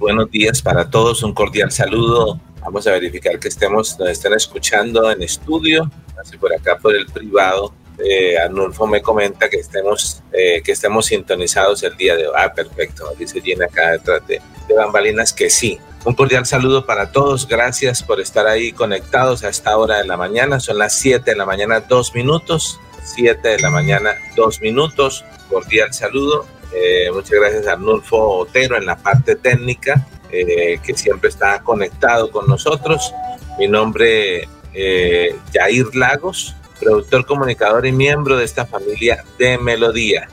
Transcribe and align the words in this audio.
Buenos 0.00 0.28
días 0.30 0.62
para 0.62 0.90
todos, 0.90 1.22
un 1.22 1.32
cordial 1.32 1.70
saludo. 1.70 2.40
Vamos 2.60 2.86
a 2.88 2.90
verificar 2.90 3.38
que 3.38 3.46
estemos, 3.46 3.96
nos 4.00 4.08
estén 4.08 4.32
escuchando 4.32 5.08
en 5.10 5.22
estudio, 5.22 5.88
así 6.20 6.36
por 6.36 6.52
acá 6.52 6.76
por 6.76 6.94
el 6.96 7.06
privado. 7.06 7.72
Eh, 8.04 8.36
Arnulfo 8.36 8.88
me 8.88 9.00
comenta 9.00 9.48
que 9.48 9.58
estemos, 9.58 10.22
eh, 10.32 10.60
que 10.64 10.72
estemos 10.72 11.06
sintonizados 11.06 11.84
el 11.84 11.96
día 11.96 12.16
de 12.16 12.26
hoy. 12.26 12.34
Ah, 12.36 12.52
perfecto, 12.52 13.04
dice 13.16 13.40
Gina 13.40 13.66
acá 13.66 13.92
detrás 13.92 14.26
de, 14.26 14.42
de 14.66 14.74
bambalinas 14.74 15.32
que 15.32 15.48
sí. 15.48 15.78
Un 16.04 16.14
cordial 16.14 16.46
saludo 16.46 16.84
para 16.84 17.12
todos, 17.12 17.46
gracias 17.46 18.02
por 18.02 18.20
estar 18.20 18.48
ahí 18.48 18.72
conectados 18.72 19.44
a 19.44 19.50
esta 19.50 19.76
hora 19.76 19.98
de 19.98 20.04
la 20.04 20.16
mañana. 20.16 20.58
Son 20.58 20.78
las 20.78 20.94
7 20.98 21.30
de 21.30 21.36
la 21.36 21.46
mañana, 21.46 21.78
dos 21.80 22.12
minutos. 22.12 22.80
7 23.04 23.48
de 23.48 23.60
la 23.60 23.70
mañana, 23.70 24.16
dos 24.34 24.60
minutos. 24.60 25.24
Cordial 25.48 25.94
saludo 25.94 26.46
eh, 26.72 27.10
muchas 27.12 27.30
gracias 27.30 27.66
a 27.66 27.72
Arnulfo 27.72 28.38
Otero 28.38 28.76
en 28.76 28.86
la 28.86 28.96
parte 28.96 29.36
técnica, 29.36 30.06
eh, 30.30 30.78
que 30.84 30.94
siempre 30.94 31.28
está 31.28 31.60
conectado 31.62 32.30
con 32.30 32.46
nosotros. 32.46 33.12
Mi 33.58 33.66
nombre 33.66 34.48
eh, 34.72 35.36
Jair 35.52 35.94
Lagos, 35.94 36.54
productor, 36.78 37.26
comunicador 37.26 37.86
y 37.86 37.92
miembro 37.92 38.36
de 38.36 38.44
esta 38.44 38.66
familia 38.66 39.24
de 39.38 39.58
Melodía. 39.58 40.28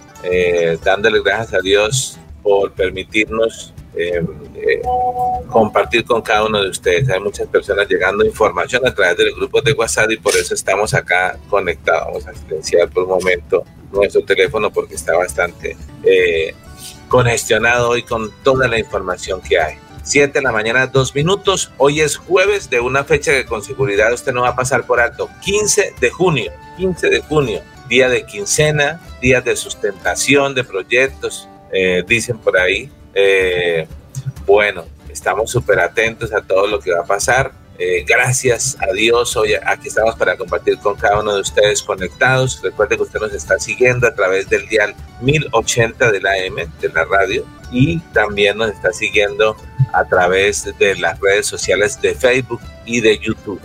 Dándole 0.83 1.21
gracias 1.21 1.53
a 1.53 1.61
Dios 1.61 2.19
por 2.43 2.73
permitirnos 2.73 3.73
compartir 5.49 6.05
con 6.05 6.21
cada 6.21 6.45
uno 6.45 6.61
de 6.61 6.69
ustedes. 6.69 7.09
Hay 7.09 7.19
muchas 7.19 7.47
personas 7.47 7.87
llegando 7.87 8.25
información 8.25 8.85
a 8.85 8.93
través 8.93 9.17
de 9.17 9.25
los 9.25 9.35
grupos 9.35 9.63
de 9.63 9.73
WhatsApp 9.73 10.11
y 10.11 10.17
por 10.17 10.35
eso 10.35 10.53
estamos 10.53 10.93
acá 10.93 11.37
conectados. 11.49 12.05
Vamos 12.07 12.27
a 12.27 12.33
silenciar 12.33 12.89
por 12.89 13.03
un 13.03 13.09
momento 13.09 13.63
nuestro 13.91 14.23
teléfono 14.23 14.71
porque 14.71 14.95
está 14.95 15.15
bastante 15.15 15.77
eh, 16.03 16.53
congestionado 17.07 17.89
hoy 17.89 18.03
con 18.03 18.31
toda 18.43 18.67
la 18.67 18.77
información 18.77 19.41
que 19.41 19.59
hay. 19.59 19.77
7 20.07 20.39
de 20.39 20.41
la 20.41 20.53
mañana, 20.53 20.87
dos 20.87 21.13
minutos. 21.13 21.71
Hoy 21.77 21.99
es 21.99 22.15
jueves 22.15 22.69
de 22.69 22.79
una 22.79 23.03
fecha 23.03 23.31
que 23.31 23.45
con 23.45 23.61
seguridad 23.61 24.13
usted 24.13 24.31
no 24.31 24.43
va 24.43 24.49
a 24.49 24.55
pasar 24.55 24.85
por 24.85 25.01
alto. 25.01 25.29
15 25.41 25.95
de 25.99 26.09
junio, 26.09 26.53
15 26.77 27.09
de 27.09 27.19
junio, 27.19 27.61
día 27.89 28.07
de 28.07 28.25
quincena, 28.25 29.01
día 29.21 29.41
de 29.41 29.57
sustentación 29.57 30.55
de 30.55 30.63
proyectos, 30.63 31.49
eh, 31.73 32.05
dicen 32.07 32.37
por 32.37 32.57
ahí. 32.57 32.89
Eh, 33.19 33.87
bueno, 34.45 34.85
estamos 35.09 35.49
súper 35.49 35.79
atentos 35.79 36.31
a 36.31 36.41
todo 36.41 36.67
lo 36.67 36.79
que 36.79 36.91
va 36.91 36.99
a 36.99 37.03
pasar. 37.03 37.51
Eh, 37.79 38.05
gracias 38.07 38.77
a 38.79 38.93
Dios, 38.93 39.35
hoy 39.35 39.55
aquí 39.55 39.87
estamos 39.87 40.15
para 40.15 40.37
compartir 40.37 40.77
con 40.77 40.95
cada 40.95 41.19
uno 41.19 41.33
de 41.33 41.41
ustedes 41.41 41.81
conectados. 41.81 42.61
Recuerde 42.61 42.95
que 42.95 43.01
usted 43.01 43.19
nos 43.19 43.33
está 43.33 43.57
siguiendo 43.57 44.07
a 44.07 44.13
través 44.13 44.47
del 44.49 44.67
dial 44.67 44.93
1080 45.21 46.11
de 46.11 46.21
la 46.21 46.37
M, 46.37 46.67
de 46.79 46.89
la 46.89 47.05
radio, 47.05 47.43
y 47.71 47.99
también 48.13 48.59
nos 48.59 48.69
está 48.69 48.93
siguiendo 48.93 49.57
a 49.93 50.05
través 50.05 50.71
de 50.77 50.95
las 50.97 51.19
redes 51.19 51.47
sociales 51.47 51.99
de 51.99 52.13
Facebook 52.13 52.61
y 52.85 53.01
de 53.01 53.17
YouTube. 53.17 53.61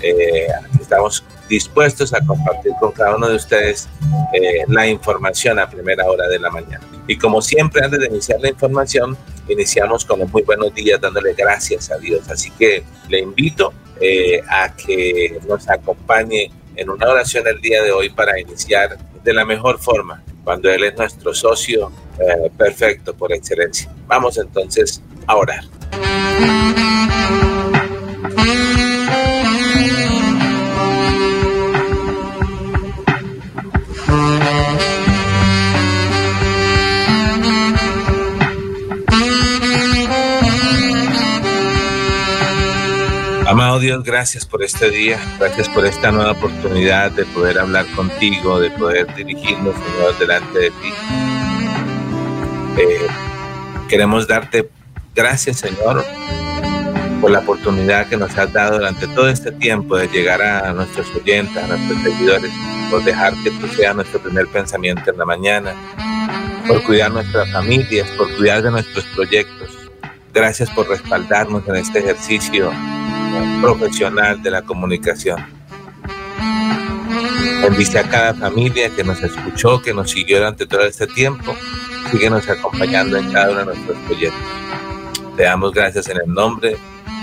Eh, 0.00 0.46
aquí 0.50 0.78
estamos 0.80 1.22
dispuestos 1.46 2.14
a 2.14 2.24
compartir 2.24 2.72
con 2.80 2.92
cada 2.92 3.16
uno 3.16 3.28
de 3.28 3.36
ustedes 3.36 3.86
la 4.68 4.86
información 4.86 5.58
a 5.58 5.68
primera 5.68 6.06
hora 6.06 6.26
de 6.26 6.38
la 6.38 6.48
mañana. 6.48 6.93
Y 7.06 7.16
como 7.16 7.42
siempre, 7.42 7.84
antes 7.84 8.00
de 8.00 8.06
iniciar 8.06 8.40
la 8.40 8.48
información, 8.48 9.16
iniciamos 9.48 10.04
con 10.04 10.20
los 10.20 10.32
muy 10.32 10.42
buenos 10.42 10.74
días 10.74 11.00
dándole 11.00 11.34
gracias 11.34 11.90
a 11.90 11.98
Dios. 11.98 12.28
Así 12.30 12.50
que 12.52 12.82
le 13.08 13.20
invito 13.20 13.72
eh, 14.00 14.40
a 14.48 14.74
que 14.74 15.38
nos 15.46 15.68
acompañe 15.68 16.50
en 16.76 16.90
una 16.90 17.08
oración 17.08 17.46
el 17.46 17.60
día 17.60 17.82
de 17.82 17.92
hoy 17.92 18.10
para 18.10 18.40
iniciar 18.40 18.98
de 19.22 19.32
la 19.32 19.44
mejor 19.44 19.78
forma, 19.78 20.22
cuando 20.42 20.70
Él 20.70 20.84
es 20.84 20.96
nuestro 20.96 21.32
socio 21.32 21.90
eh, 22.18 22.50
perfecto 22.56 23.14
por 23.14 23.32
excelencia. 23.32 23.90
Vamos 24.06 24.38
entonces 24.38 25.02
a 25.26 25.36
orar. 25.36 25.64
Amado 43.54 43.78
Dios, 43.78 44.02
gracias 44.02 44.44
por 44.44 44.64
este 44.64 44.90
día, 44.90 45.16
gracias 45.38 45.68
por 45.68 45.86
esta 45.86 46.10
nueva 46.10 46.32
oportunidad 46.32 47.12
de 47.12 47.24
poder 47.24 47.60
hablar 47.60 47.86
contigo, 47.94 48.58
de 48.58 48.68
poder 48.72 49.14
dirigirnos, 49.14 49.76
Señor, 49.76 50.18
delante 50.18 50.58
de 50.58 50.70
ti. 50.70 50.92
Eh, 52.78 53.06
queremos 53.88 54.26
darte 54.26 54.68
gracias, 55.14 55.58
Señor, 55.58 56.04
por 57.20 57.30
la 57.30 57.38
oportunidad 57.38 58.08
que 58.08 58.16
nos 58.16 58.36
has 58.36 58.52
dado 58.52 58.78
durante 58.78 59.06
todo 59.06 59.28
este 59.28 59.52
tiempo 59.52 59.96
de 59.98 60.08
llegar 60.08 60.42
a 60.42 60.72
nuestros 60.72 61.06
oyentes, 61.14 61.56
a 61.56 61.68
nuestros 61.68 62.02
seguidores, 62.02 62.50
por 62.90 63.04
dejar 63.04 63.34
que 63.44 63.52
tú 63.52 63.68
seas 63.68 63.94
nuestro 63.94 64.18
primer 64.18 64.48
pensamiento 64.48 65.12
en 65.12 65.16
la 65.16 65.26
mañana, 65.26 65.74
por 66.66 66.82
cuidar 66.82 67.12
nuestras 67.12 67.52
familias, 67.52 68.10
por 68.16 68.34
cuidar 68.34 68.64
de 68.64 68.72
nuestros 68.72 69.04
proyectos. 69.14 69.78
Gracias 70.32 70.68
por 70.70 70.88
respaldarnos 70.88 71.68
en 71.68 71.76
este 71.76 72.00
ejercicio 72.00 72.72
profesional 73.60 74.42
de 74.42 74.50
la 74.50 74.62
comunicación. 74.62 75.44
Bendice 77.62 77.98
a 77.98 78.08
cada 78.08 78.34
familia 78.34 78.90
que 78.90 79.02
nos 79.02 79.22
escuchó, 79.22 79.80
que 79.80 79.94
nos 79.94 80.10
siguió 80.10 80.38
durante 80.38 80.66
todo 80.66 80.82
este 80.82 81.06
tiempo. 81.06 81.56
Síguenos 82.10 82.48
acompañando 82.48 83.16
en 83.16 83.32
cada 83.32 83.50
uno 83.50 83.60
de 83.60 83.64
nuestros 83.66 83.96
proyectos. 84.06 84.40
Te 85.36 85.44
damos 85.44 85.72
gracias 85.72 86.08
en 86.08 86.18
el 86.18 86.32
nombre 86.32 86.76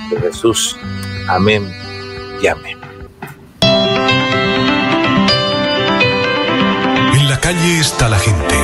de 0.10 0.19
Jesús. 0.19 0.78
Amén 1.28 1.72
y 2.42 2.48
amén. 2.48 2.78
En 7.14 7.30
la 7.30 7.40
calle 7.40 7.80
está 7.80 8.10
la 8.10 8.19
gente. 8.19 8.56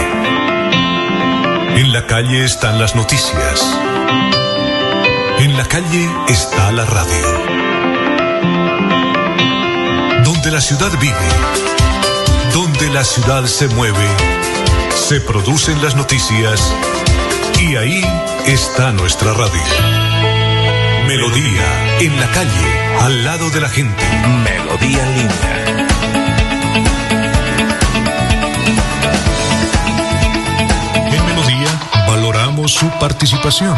En 1.76 1.94
la 1.94 2.08
calle 2.08 2.44
están 2.44 2.80
las 2.80 2.96
noticias. 2.96 3.80
En 5.40 5.56
la 5.56 5.66
calle 5.66 6.10
está 6.28 6.72
la 6.72 6.84
radio. 6.84 7.28
Donde 10.24 10.50
la 10.50 10.60
ciudad 10.60 10.92
vive, 11.00 11.14
donde 12.54 12.90
la 12.90 13.04
ciudad 13.04 13.46
se 13.46 13.68
mueve, 13.68 14.08
se 14.96 15.22
producen 15.22 15.80
las 15.84 15.96
noticias 15.96 16.74
y 17.62 17.76
ahí 17.76 18.04
está 18.48 18.92
nuestra 18.92 19.34
radio. 19.34 19.62
Melodía 21.06 22.00
en 22.00 22.20
la 22.20 22.28
calle, 22.32 23.00
al 23.02 23.24
lado 23.24 23.52
de 23.52 23.62
la 23.62 23.70
gente. 23.70 24.04
Melodía 24.44 25.06
linda. 25.06 25.50
En 31.12 31.26
Melodía 31.28 31.70
valoramos 32.08 32.72
su 32.74 32.90
participación 33.00 33.78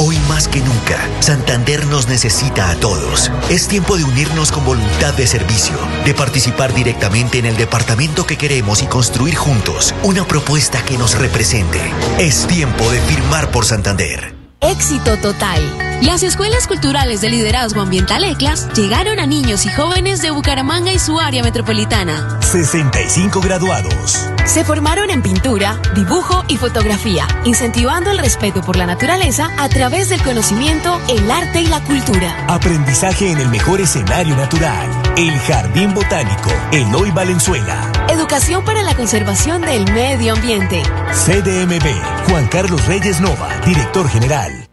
Hoy 0.00 0.16
más 0.28 0.46
que 0.46 0.60
nunca, 0.60 1.08
Santander 1.18 1.84
nos 1.86 2.06
necesita 2.06 2.70
a 2.70 2.76
todos. 2.76 3.32
Es 3.50 3.66
tiempo 3.66 3.96
de 3.96 4.04
unirnos 4.04 4.52
con 4.52 4.64
voluntad 4.64 5.12
de 5.14 5.26
servicio, 5.26 5.76
de 6.04 6.14
participar 6.14 6.72
directamente 6.72 7.38
en 7.38 7.46
el 7.46 7.56
departamento 7.56 8.24
que 8.24 8.38
queremos 8.38 8.80
y 8.80 8.86
construir 8.86 9.34
juntos 9.34 9.92
una 10.04 10.24
propuesta 10.24 10.84
que 10.84 10.96
nos 10.96 11.18
represente. 11.18 11.80
Es 12.20 12.46
tiempo 12.46 12.88
de 12.92 13.00
firmar 13.00 13.50
por 13.50 13.64
Santander. 13.64 14.37
Éxito 14.60 15.16
total. 15.18 15.60
Las 16.02 16.22
escuelas 16.24 16.66
culturales 16.66 17.20
de 17.20 17.30
liderazgo 17.30 17.80
ambiental 17.80 18.24
ECLAS 18.24 18.72
llegaron 18.72 19.20
a 19.20 19.26
niños 19.26 19.64
y 19.66 19.68
jóvenes 19.68 20.20
de 20.20 20.32
Bucaramanga 20.32 20.92
y 20.92 20.98
su 20.98 21.20
área 21.20 21.42
metropolitana. 21.44 22.40
65 22.40 23.40
graduados. 23.40 24.28
Se 24.44 24.64
formaron 24.64 25.10
en 25.10 25.22
pintura, 25.22 25.80
dibujo 25.94 26.44
y 26.48 26.56
fotografía, 26.56 27.26
incentivando 27.44 28.10
el 28.10 28.18
respeto 28.18 28.62
por 28.62 28.76
la 28.76 28.86
naturaleza 28.86 29.50
a 29.58 29.68
través 29.68 30.08
del 30.08 30.22
conocimiento, 30.22 31.00
el 31.08 31.30
arte 31.30 31.60
y 31.62 31.66
la 31.66 31.80
cultura. 31.80 32.46
Aprendizaje 32.48 33.30
en 33.30 33.38
el 33.38 33.48
mejor 33.48 33.80
escenario 33.80 34.36
natural. 34.36 35.07
El 35.18 35.36
Jardín 35.40 35.92
Botánico, 35.94 36.50
Eloy 36.70 37.10
Valenzuela. 37.10 37.90
Educación 38.08 38.64
para 38.64 38.84
la 38.84 38.94
conservación 38.94 39.62
del 39.62 39.92
medio 39.92 40.34
ambiente. 40.34 40.80
CDMB, 41.10 42.28
Juan 42.28 42.46
Carlos 42.46 42.86
Reyes 42.86 43.20
Nova, 43.20 43.48
director 43.66 44.08
general. 44.08 44.68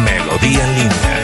Melodía 0.06 0.66
en 0.66 0.76
línea. 0.76 1.21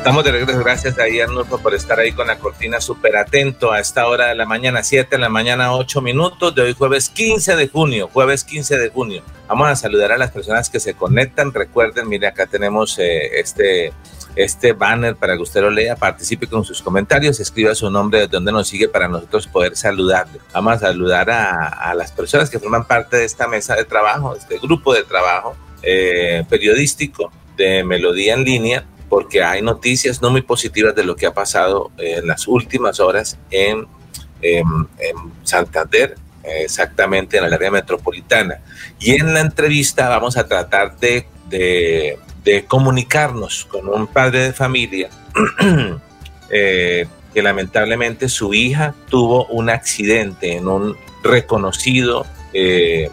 Estamos 0.00 0.24
de 0.24 0.32
regreso, 0.32 0.60
gracias 0.60 0.98
a 0.98 1.02
Arnulfo 1.22 1.58
por 1.58 1.74
estar 1.74 1.98
ahí 1.98 2.12
con 2.12 2.26
la 2.26 2.38
cortina 2.38 2.80
súper 2.80 3.18
atento 3.18 3.70
a 3.70 3.80
esta 3.80 4.06
hora 4.06 4.28
de 4.28 4.34
la 4.34 4.46
mañana, 4.46 4.82
7 4.82 5.16
de 5.16 5.20
la 5.20 5.28
mañana, 5.28 5.74
8 5.74 6.00
minutos 6.00 6.54
de 6.54 6.62
hoy 6.62 6.72
jueves 6.72 7.10
15 7.10 7.54
de 7.54 7.68
junio, 7.68 8.08
jueves 8.10 8.42
15 8.44 8.78
de 8.78 8.88
junio. 8.88 9.22
Vamos 9.46 9.68
a 9.68 9.76
saludar 9.76 10.10
a 10.12 10.16
las 10.16 10.30
personas 10.30 10.70
que 10.70 10.80
se 10.80 10.94
conectan. 10.94 11.52
Recuerden, 11.52 12.08
mire, 12.08 12.28
acá 12.28 12.46
tenemos 12.46 12.98
eh, 12.98 13.40
este, 13.40 13.92
este 14.36 14.72
banner 14.72 15.16
para 15.16 15.36
que 15.36 15.42
usted 15.42 15.60
lo 15.60 15.68
lea, 15.68 15.96
participe 15.96 16.46
con 16.46 16.64
sus 16.64 16.80
comentarios, 16.80 17.38
escriba 17.38 17.74
su 17.74 17.90
nombre 17.90 18.20
de 18.20 18.28
donde 18.28 18.52
nos 18.52 18.68
sigue 18.68 18.88
para 18.88 19.06
nosotros 19.06 19.48
poder 19.48 19.76
saludarle. 19.76 20.40
Vamos 20.54 20.76
a 20.76 20.78
saludar 20.78 21.30
a, 21.30 21.92
las 21.94 22.10
personas 22.10 22.48
que 22.48 22.58
forman 22.58 22.86
parte 22.86 23.18
de 23.18 23.26
esta 23.26 23.46
mesa 23.46 23.76
de 23.76 23.84
trabajo, 23.84 24.34
este 24.34 24.58
grupo 24.60 24.94
de 24.94 25.02
trabajo 25.02 25.54
eh, 25.82 26.42
periodístico 26.48 27.30
de 27.58 27.84
Melodía 27.84 28.32
en 28.32 28.44
línea 28.44 28.86
porque 29.10 29.42
hay 29.42 29.60
noticias 29.60 30.22
no 30.22 30.30
muy 30.30 30.40
positivas 30.40 30.94
de 30.94 31.04
lo 31.04 31.16
que 31.16 31.26
ha 31.26 31.34
pasado 31.34 31.90
en 31.98 32.26
las 32.26 32.48
últimas 32.48 32.98
horas 33.00 33.38
en, 33.50 33.86
Santander, 35.42 36.16
exactamente 36.44 37.36
en 37.36 37.44
el 37.44 37.52
área 37.52 37.70
metropolitana. 37.70 38.60
Y 38.98 39.10
en 39.20 39.34
la 39.34 39.40
entrevista 39.40 40.08
vamos 40.08 40.38
a 40.38 40.48
tratar 40.48 40.96
de, 40.98 41.26
de, 41.50 42.64
comunicarnos 42.66 43.66
con 43.66 43.86
un 43.88 44.06
padre 44.06 44.44
de 44.44 44.52
familia 44.54 45.10
eh, 46.50 47.06
que 47.34 47.42
lamentablemente 47.42 48.28
su 48.28 48.54
hija 48.54 48.94
tuvo 49.08 49.46
un 49.46 49.70
accidente 49.70 50.56
en 50.56 50.68
un 50.68 50.96
reconocido 51.22 52.26
eh, 52.52 53.10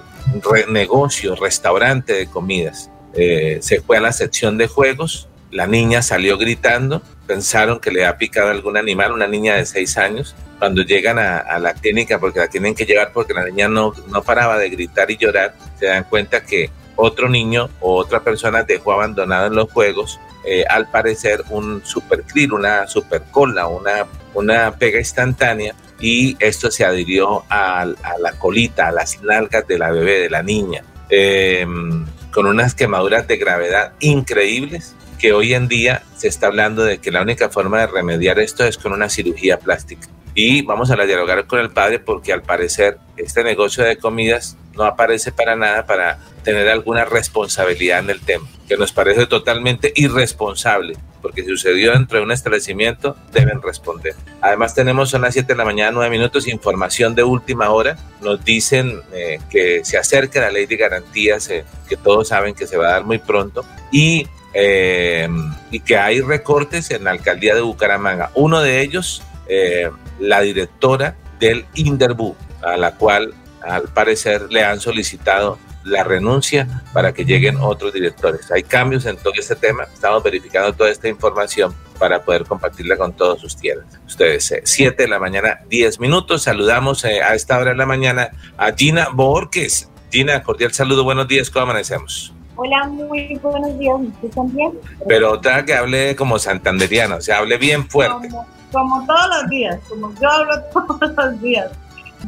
negocio, 0.69 1.35
restaurante 1.35 2.13
de 2.13 2.27
comidas. 2.27 2.89
Eh, 3.13 3.59
se 3.61 3.81
fue 3.81 3.97
a 3.97 4.01
la 4.01 4.11
sección 4.11 4.57
de 4.57 4.67
juegos, 4.67 5.26
la 5.51 5.67
niña 5.67 6.01
salió 6.01 6.37
gritando, 6.37 7.01
pensaron 7.25 7.79
que 7.79 7.91
le 7.91 8.05
ha 8.05 8.17
picado 8.17 8.49
algún 8.49 8.77
animal, 8.77 9.11
una 9.11 9.27
niña 9.27 9.55
de 9.55 9.65
seis 9.65 9.97
años. 9.97 10.35
Cuando 10.59 10.81
llegan 10.81 11.19
a, 11.19 11.59
la 11.59 11.73
clínica, 11.75 12.19
porque 12.19 12.39
la 12.39 12.47
tienen 12.47 12.73
que 12.73 12.85
llevar 12.85 13.11
porque 13.13 13.33
la 13.33 13.45
niña 13.45 13.67
no, 13.67 13.93
no 14.09 14.23
paraba 14.23 14.57
de 14.57 14.69
gritar 14.69 15.11
y 15.11 15.17
llorar, 15.17 15.53
se 15.79 15.85
dan 15.85 16.05
cuenta 16.05 16.43
que 16.43 16.71
otro 16.95 17.29
niño 17.29 17.69
o 17.79 17.95
otra 17.95 18.21
persona 18.21 18.63
dejó 18.63 18.93
abandonado 18.93 19.47
en 19.47 19.55
los 19.55 19.71
juegos, 19.71 20.19
eh, 20.43 20.65
al 20.67 20.89
parecer 20.89 21.43
un 21.49 21.85
super 21.85 22.23
krill, 22.23 22.53
una 22.53 22.87
super 22.87 23.21
cola, 23.29 23.67
una, 23.67 24.07
una 24.33 24.75
pega 24.75 24.97
instantánea, 24.97 25.75
y 25.99 26.35
esto 26.39 26.71
se 26.71 26.85
adhirió 26.85 27.43
a, 27.49 27.85
la 27.85 28.31
colita, 28.39 28.87
a 28.87 28.91
las 28.91 29.21
nalgas 29.21 29.67
de 29.67 29.77
la 29.77 29.91
bebé, 29.91 30.21
de 30.21 30.29
la 30.29 30.41
niña, 30.41 30.83
em, 31.09 32.05
con 32.31 32.47
unas 32.47 32.73
quemaduras 32.73 33.27
de 33.27 33.37
gravedad 33.37 33.93
increíbles 33.99 34.95
que 35.17 35.33
hoy 35.33 35.53
en 35.53 35.67
día 35.67 36.03
se 36.15 36.27
está 36.27 36.47
hablando 36.47 36.83
de 36.83 36.99
que 36.99 37.11
la 37.11 37.21
única 37.21 37.49
forma 37.49 37.79
de 37.79 37.87
remediar 37.87 38.39
esto 38.39 38.63
es 38.63 38.77
con 38.77 38.93
una 38.93 39.09
cirugía 39.09 39.59
plástica. 39.59 40.07
Y 40.33 40.61
vamos 40.61 40.91
a 40.91 40.95
dialogar 40.95 41.47
con 41.47 41.59
el 41.59 41.71
padre 41.71 41.97
porque 41.99 42.31
al 42.31 42.43
parecer 42.43 42.99
este 43.17 43.43
negocio 43.43 43.83
de 43.83 43.97
comidas 43.97 44.55
no 44.75 44.83
aparece 44.83 45.31
para 45.31 45.55
nada 45.55 45.87
para 45.87 46.19
tener 46.43 46.69
alguna 46.69 47.05
responsabilidad 47.05 47.99
en 47.99 48.11
el 48.11 48.21
tema, 48.21 48.47
que 48.67 48.77
nos 48.77 48.91
parece 48.91 49.25
totalmente 49.25 49.91
irresponsable, 49.95 50.95
porque 51.23 51.41
si 51.41 51.49
sucedió 51.49 51.93
dentro 51.93 52.19
de 52.19 52.23
un 52.23 52.31
establecimiento, 52.31 53.15
deben 53.33 53.63
responder. 53.63 54.13
Además 54.39 54.75
tenemos 54.75 55.09
son 55.09 55.23
las 55.23 55.33
7 55.33 55.53
de 55.53 55.57
la 55.57 55.65
mañana, 55.65 55.91
9 55.91 56.11
minutos, 56.11 56.47
información 56.47 57.15
de 57.15 57.23
última 57.23 57.71
hora. 57.71 57.97
Nos 58.21 58.45
dicen 58.45 59.01
eh, 59.13 59.39
que 59.49 59.83
se 59.83 59.97
acerca 59.97 60.39
la 60.39 60.51
ley 60.51 60.67
de 60.67 60.77
garantías, 60.77 61.49
eh, 61.49 61.65
que 61.89 61.97
todos 61.97 62.27
saben 62.27 62.53
que 62.53 62.67
se 62.67 62.77
va 62.77 62.89
a 62.89 62.91
dar 62.91 63.03
muy 63.03 63.17
pronto, 63.17 63.65
y 63.91 64.27
eh, 64.53 65.27
y 65.71 65.79
que 65.81 65.97
hay 65.97 66.21
recortes 66.21 66.91
en 66.91 67.03
la 67.03 67.11
alcaldía 67.11 67.55
de 67.55 67.61
Bucaramanga. 67.61 68.31
Uno 68.35 68.61
de 68.61 68.81
ellos, 68.81 69.23
eh, 69.47 69.89
la 70.19 70.41
directora 70.41 71.15
del 71.39 71.65
Inderbu, 71.75 72.35
a 72.61 72.77
la 72.77 72.95
cual 72.95 73.33
al 73.61 73.83
parecer 73.89 74.47
le 74.49 74.63
han 74.63 74.79
solicitado 74.79 75.59
la 75.83 76.03
renuncia 76.03 76.83
para 76.93 77.13
que 77.13 77.25
lleguen 77.25 77.57
otros 77.57 77.93
directores. 77.93 78.51
Hay 78.51 78.63
cambios 78.63 79.05
en 79.05 79.17
todo 79.17 79.33
este 79.37 79.55
tema. 79.55 79.83
Estamos 79.93 80.21
verificando 80.23 80.73
toda 80.73 80.89
esta 80.89 81.07
información 81.07 81.73
para 81.97 82.23
poder 82.23 82.45
compartirla 82.45 82.97
con 82.97 83.13
todos 83.13 83.43
ustedes. 83.43 83.83
Ustedes, 84.05 84.53
7 84.63 85.03
de 85.03 85.09
la 85.09 85.19
mañana, 85.19 85.61
10 85.69 85.99
minutos. 85.99 86.43
Saludamos 86.43 87.03
eh, 87.05 87.21
a 87.21 87.35
esta 87.35 87.57
hora 87.57 87.71
de 87.71 87.77
la 87.77 87.85
mañana 87.85 88.31
a 88.57 88.71
Gina 88.73 89.09
Borges. 89.13 89.89
Gina, 90.11 90.43
cordial 90.43 90.73
saludo, 90.73 91.03
buenos 91.03 91.27
días, 91.27 91.49
¿cómo 91.49 91.63
amanecemos? 91.63 92.36
Hola, 92.59 92.87
muy 92.87 93.39
buenos 93.43 93.77
días. 93.77 93.95
¿Usted 94.01 94.29
también? 94.31 94.71
Pero 95.07 95.33
otra 95.33 95.63
que 95.63 95.75
hable 95.75 96.15
como 96.15 96.39
santanderiano, 96.39 97.17
o 97.17 97.21
sea, 97.21 97.37
hable 97.37 97.55
bien 97.57 97.87
fuerte. 97.87 98.29
Como, 98.71 99.05
todos 99.05 99.27
los 99.41 99.49
días, 99.51 99.79
como 99.87 100.11
yo 100.19 100.27
hablo 100.27 100.53
todos 100.73 101.15
los 101.15 101.41
días. 101.41 101.71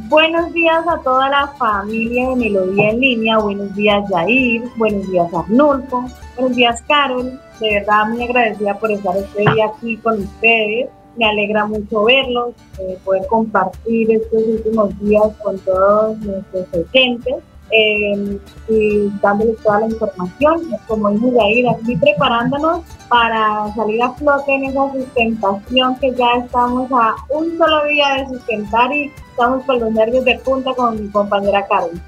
Buenos 0.07 0.53
días 0.53 0.87
a 0.87 0.99
toda 0.99 1.29
la 1.29 1.47
familia 1.57 2.29
de 2.29 2.35
Melodía 2.35 2.91
en 2.91 2.99
línea. 2.99 3.39
Buenos 3.39 3.75
días, 3.75 4.03
Jair. 4.11 4.61
Buenos 4.75 5.09
días, 5.09 5.33
Arnulfo. 5.33 6.05
Buenos 6.35 6.55
días, 6.55 6.83
Carol. 6.87 7.39
De 7.59 7.79
verdad, 7.79 8.05
muy 8.09 8.23
agradecida 8.23 8.77
por 8.77 8.91
estar 8.91 9.17
este 9.17 9.39
día 9.39 9.65
aquí 9.75 9.97
con 9.97 10.21
ustedes. 10.21 10.89
Me 11.17 11.25
alegra 11.25 11.65
mucho 11.65 12.03
verlos, 12.03 12.53
eh, 12.77 12.99
poder 13.03 13.25
compartir 13.27 14.11
estos 14.11 14.43
últimos 14.43 14.99
días 14.99 15.27
con 15.41 15.57
todos 15.59 16.19
nuestros 16.19 16.67
oyentes 16.71 17.35
eh, 17.71 18.39
y 18.67 19.09
dándoles 19.21 19.57
toda 19.57 19.81
la 19.81 19.87
información. 19.87 20.61
Como 20.87 21.11
dijo 21.11 21.31
Jair, 21.39 21.69
aquí 21.69 21.95
preparándonos 21.97 22.81
para 23.09 23.73
salir 23.75 24.01
a 24.01 24.13
flote 24.13 24.53
en 24.53 24.65
esa 24.65 24.91
sustentación 24.91 25.99
que 25.99 26.13
ya 26.15 26.43
estamos 26.43 26.91
a 26.91 27.15
un 27.29 27.57
solo 27.57 27.85
día 27.85 28.15
de 28.15 28.27
sustentar 28.27 28.93
y 28.93 29.11
estamos 29.31 29.63
con 29.65 29.79
los 29.79 29.91
nervios 29.91 30.25
de 30.25 30.39
punta 30.39 30.71
con 30.73 31.01
mi 31.01 31.09
compañera 31.09 31.65
Carol. 31.67 31.99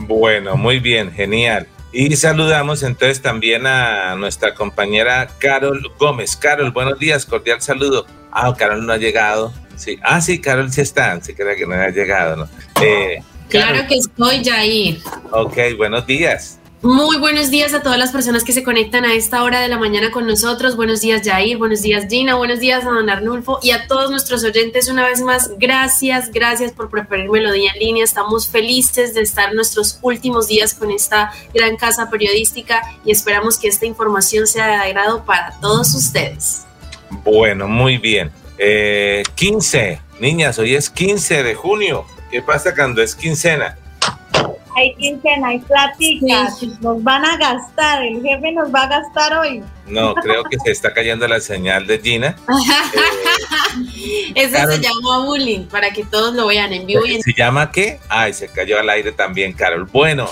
Bueno, 0.00 0.56
muy 0.56 0.78
bien, 0.78 1.10
genial. 1.10 1.66
Y 1.92 2.14
saludamos 2.16 2.82
entonces 2.82 3.22
también 3.22 3.66
a 3.66 4.14
nuestra 4.16 4.54
compañera 4.54 5.28
Carol 5.38 5.80
Gómez. 5.98 6.36
Carol, 6.36 6.70
buenos 6.70 6.98
días, 6.98 7.24
cordial 7.24 7.62
saludo. 7.62 8.06
Ah, 8.30 8.52
Carol 8.56 8.84
no 8.84 8.92
ha 8.92 8.98
llegado. 8.98 9.52
Sí. 9.76 9.98
Ah, 10.02 10.20
sí, 10.20 10.40
Carol 10.40 10.70
sí 10.70 10.82
está. 10.82 11.18
Sí, 11.22 11.34
creo 11.34 11.56
que 11.56 11.66
no 11.66 11.74
ha 11.74 11.88
llegado, 11.88 12.36
¿no? 12.36 12.48
Eh, 12.82 13.22
claro 13.48 13.86
que 13.88 13.96
estoy, 13.96 14.44
Jair. 14.44 15.00
Ok, 15.30 15.56
buenos 15.76 16.06
días. 16.06 16.58
Muy 16.82 17.16
buenos 17.16 17.50
días 17.50 17.74
a 17.74 17.82
todas 17.82 17.98
las 17.98 18.12
personas 18.12 18.44
que 18.44 18.52
se 18.52 18.62
conectan 18.62 19.04
a 19.04 19.14
esta 19.14 19.42
hora 19.42 19.60
de 19.60 19.66
la 19.68 19.78
mañana 19.78 20.10
con 20.10 20.26
nosotros. 20.26 20.76
Buenos 20.76 21.00
días, 21.00 21.22
Jair. 21.24 21.56
Buenos 21.56 21.82
días, 21.82 22.06
Gina. 22.08 22.36
Buenos 22.36 22.60
días 22.60 22.84
a 22.84 22.90
don 22.90 23.10
Arnulfo. 23.10 23.58
Y 23.62 23.70
a 23.70 23.88
todos 23.88 24.10
nuestros 24.10 24.44
oyentes, 24.44 24.88
una 24.88 25.04
vez 25.04 25.20
más, 25.20 25.50
gracias, 25.58 26.30
gracias 26.30 26.72
por 26.72 26.90
preparar 26.90 27.28
Melodía 27.28 27.72
en 27.74 27.80
línea. 27.80 28.04
Estamos 28.04 28.46
felices 28.46 29.14
de 29.14 29.22
estar 29.22 29.54
nuestros 29.54 29.98
últimos 30.02 30.48
días 30.48 30.74
con 30.74 30.90
esta 30.90 31.32
gran 31.52 31.76
casa 31.76 32.08
periodística 32.08 32.82
y 33.04 33.10
esperamos 33.10 33.58
que 33.58 33.68
esta 33.68 33.86
información 33.86 34.46
sea 34.46 34.68
de 34.68 34.74
agrado 34.74 35.24
para 35.24 35.58
todos 35.60 35.92
ustedes. 35.94 36.66
Bueno, 37.24 37.66
muy 37.66 37.96
bien. 37.98 38.30
15, 39.34 39.78
eh, 39.78 40.00
niñas, 40.20 40.58
hoy 40.58 40.74
es 40.74 40.88
15 40.90 41.42
de 41.42 41.54
junio. 41.54 42.06
¿Qué 42.36 42.42
pasa 42.42 42.74
cuando 42.74 43.00
es 43.00 43.14
quincena? 43.14 43.78
hay 44.76 44.94
quincena, 44.96 45.48
hay 45.48 45.58
pláticas, 45.60 46.62
nos 46.82 47.02
van 47.02 47.24
a 47.24 47.38
gastar, 47.38 48.04
el 48.04 48.20
jefe 48.20 48.52
nos 48.52 48.68
va 48.74 48.82
a 48.82 48.88
gastar 48.88 49.38
hoy. 49.38 49.62
No, 49.86 50.14
creo 50.16 50.44
que 50.44 50.58
se 50.62 50.70
está 50.70 50.92
cayendo 50.92 51.26
la 51.26 51.40
señal 51.40 51.86
de 51.86 51.98
Gina. 51.98 52.36
eh, 53.86 54.32
Eso 54.34 54.70
se 54.70 54.80
llama 54.82 55.24
bullying, 55.24 55.64
para 55.64 55.88
que 55.92 56.04
todos 56.04 56.34
lo 56.34 56.48
vean 56.48 56.74
en 56.74 56.86
vivo. 56.86 57.00
¿Se 57.24 57.32
llama 57.32 57.72
qué? 57.72 58.00
Ay, 58.10 58.34
se 58.34 58.48
cayó 58.48 58.78
al 58.78 58.90
aire 58.90 59.12
también, 59.12 59.54
Carol. 59.54 59.86
Bueno, 59.86 60.28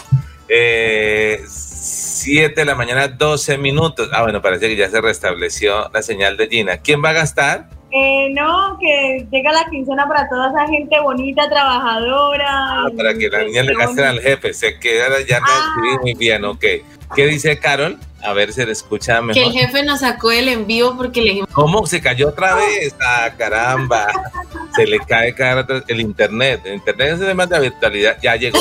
eh, 0.46 1.42
7 1.48 2.54
de 2.54 2.64
la 2.66 2.74
mañana, 2.74 3.08
12 3.08 3.56
minutos. 3.56 4.10
Ah, 4.12 4.24
bueno, 4.24 4.42
parece 4.42 4.68
que 4.68 4.76
ya 4.76 4.90
se 4.90 5.00
restableció 5.00 5.88
la 5.90 6.02
señal 6.02 6.36
de 6.36 6.48
Gina. 6.48 6.76
¿Quién 6.76 7.02
va 7.02 7.08
a 7.08 7.14
gastar? 7.14 7.70
Eh, 7.96 8.28
no, 8.30 8.76
que 8.80 9.24
llega 9.30 9.52
la 9.52 9.70
quincena 9.70 10.08
para 10.08 10.28
toda 10.28 10.50
esa 10.50 10.66
gente 10.66 10.98
bonita, 10.98 11.48
trabajadora. 11.48 12.48
Ah, 12.48 12.86
para 12.96 13.14
que 13.14 13.28
la 13.28 13.44
niña 13.44 13.62
le 13.62 13.72
gasten 13.72 14.04
al 14.04 14.20
jefe, 14.20 14.52
se 14.52 14.80
queda 14.80 15.20
ya 15.28 15.40
ah. 15.40 15.76
muy 16.02 16.14
bien, 16.14 16.44
ok. 16.44 16.64
¿Qué 17.14 17.26
dice 17.28 17.56
Carol? 17.60 17.96
A 18.24 18.32
ver 18.32 18.52
si 18.52 18.66
le 18.66 18.72
escucha 18.72 19.20
mejor. 19.20 19.34
Que 19.34 19.48
el 19.48 19.52
jefe 19.52 19.84
nos 19.84 20.00
sacó 20.00 20.32
el 20.32 20.48
envío 20.48 20.96
porque 20.96 21.22
le 21.22 21.46
¿Cómo? 21.52 21.86
Se 21.86 22.00
cayó 22.00 22.30
otra 22.30 22.56
vez. 22.56 22.96
Ah, 23.00 23.30
caramba. 23.38 24.08
Se 24.74 24.88
le 24.88 24.98
cae 24.98 25.32
cada 25.32 25.64
el 25.86 26.00
internet. 26.00 26.62
El 26.64 26.74
internet 26.74 27.10
es 27.12 27.20
de 27.20 27.34
más 27.34 27.48
de 27.48 27.60
virtualidad. 27.60 28.18
Ya 28.20 28.34
llegó. 28.34 28.58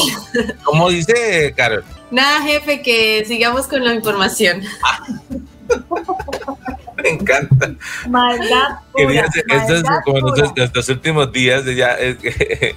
¿Cómo 0.64 0.92
dice 0.92 1.52
Carol? 1.58 1.84
Nada, 2.12 2.44
jefe, 2.44 2.84
que 2.84 3.26
sigamos 3.26 3.66
con 3.66 3.84
la 3.84 3.96
información. 3.96 4.62
me 7.04 7.10
encanta. 7.10 7.74
Maldad. 8.08 8.80
quería 8.96 9.26
hacer, 9.26 9.44
estos, 9.50 9.84
como 10.06 10.20
nuestros, 10.20 10.90
últimos 10.90 11.32
días, 11.32 11.66
ya 11.66 11.96
eh, 12.00 12.18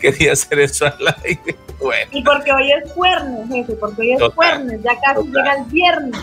quería 0.00 0.32
hacer 0.32 0.60
eso 0.60 0.86
al 0.86 1.16
aire. 1.24 1.56
Bueno. 1.82 2.10
Y 2.12 2.22
porque 2.22 2.52
hoy 2.52 2.70
es 2.70 2.92
jueves, 2.92 3.48
jefe, 3.48 3.72
porque 3.72 4.02
hoy 4.02 4.12
es 4.12 4.22
jueves, 4.34 4.80
ya 4.84 4.92
casi 5.00 5.26
llega 5.26 5.54
el 5.54 5.64
viernes. 5.64 6.20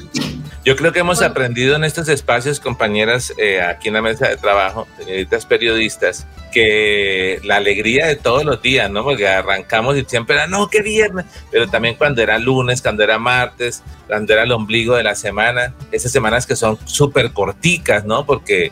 Yo 0.69 0.75
creo 0.75 0.93
que 0.93 0.99
hemos 0.99 1.23
aprendido 1.23 1.75
en 1.75 1.83
estos 1.83 2.09
espacios, 2.09 2.59
compañeras, 2.59 3.33
eh, 3.39 3.59
aquí 3.59 3.87
en 3.87 3.95
la 3.95 4.03
mesa 4.03 4.27
de 4.27 4.37
trabajo, 4.37 4.87
señoritas 4.99 5.47
periodistas, 5.47 6.27
que 6.51 7.39
la 7.43 7.55
alegría 7.55 8.05
de 8.05 8.15
todos 8.15 8.45
los 8.45 8.61
días, 8.61 8.87
¿no? 8.91 9.03
Porque 9.03 9.27
arrancamos 9.27 9.97
y 9.97 10.05
siempre 10.05 10.35
era, 10.35 10.45
no, 10.45 10.69
qué 10.69 10.83
viernes, 10.83 11.25
pero 11.49 11.67
también 11.67 11.95
cuando 11.95 12.21
era 12.21 12.37
lunes, 12.37 12.83
cuando 12.83 13.03
era 13.03 13.17
martes, 13.17 13.81
cuando 14.05 14.31
era 14.31 14.43
el 14.43 14.51
ombligo 14.51 14.95
de 14.95 15.01
la 15.01 15.15
semana, 15.15 15.73
esas 15.91 16.11
semanas 16.11 16.45
que 16.45 16.55
son 16.55 16.77
súper 16.85 17.31
corticas, 17.31 18.05
¿no? 18.05 18.27
Porque 18.27 18.71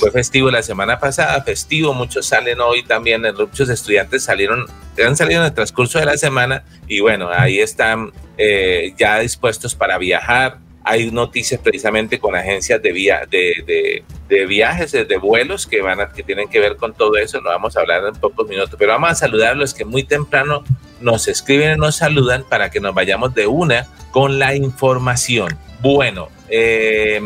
fue 0.00 0.10
festivo 0.10 0.50
la 0.50 0.62
semana 0.62 0.98
pasada, 0.98 1.42
festivo, 1.44 1.94
muchos 1.94 2.26
salen 2.26 2.60
hoy 2.60 2.82
también, 2.82 3.22
muchos 3.38 3.70
estudiantes 3.70 4.22
salieron, 4.22 4.66
han 5.02 5.16
salido 5.16 5.40
en 5.40 5.46
el 5.46 5.54
transcurso 5.54 5.98
de 5.98 6.04
la 6.04 6.18
semana 6.18 6.62
y 6.88 7.00
bueno, 7.00 7.30
ahí 7.32 7.58
están 7.58 8.12
eh, 8.36 8.92
ya 8.98 9.20
dispuestos 9.20 9.74
para 9.74 9.96
viajar, 9.96 10.58
hay 10.88 11.10
noticias 11.10 11.60
precisamente 11.60 12.18
con 12.18 12.34
agencias 12.34 12.80
de, 12.80 12.92
vía, 12.92 13.20
de, 13.30 14.02
de, 14.26 14.46
viajes, 14.46 14.92
de, 14.92 15.16
vuelos 15.18 15.66
que, 15.66 15.82
van 15.82 16.00
a, 16.00 16.10
que 16.10 16.22
tienen 16.22 16.48
que 16.48 16.60
ver 16.60 16.76
con 16.76 16.94
todo 16.94 17.18
eso. 17.18 17.42
No 17.42 17.50
vamos 17.50 17.76
a 17.76 17.80
hablar 17.80 18.04
en 18.06 18.14
pocos 18.14 18.48
minutos, 18.48 18.74
pero 18.78 18.92
vamos 18.92 19.10
a 19.10 19.14
saludar 19.14 19.50
a 19.50 19.54
los 19.54 19.74
que 19.74 19.84
muy 19.84 20.04
temprano 20.04 20.64
nos 21.02 21.28
escriben 21.28 21.76
y 21.76 21.76
nos 21.78 21.96
saludan 21.96 22.42
para 22.48 22.70
que 22.70 22.80
nos 22.80 22.94
vayamos 22.94 23.34
de 23.34 23.46
una 23.46 23.86
con 24.12 24.38
la 24.38 24.54
información. 24.54 25.58
Bueno, 25.82 26.30
eh, 26.48 27.20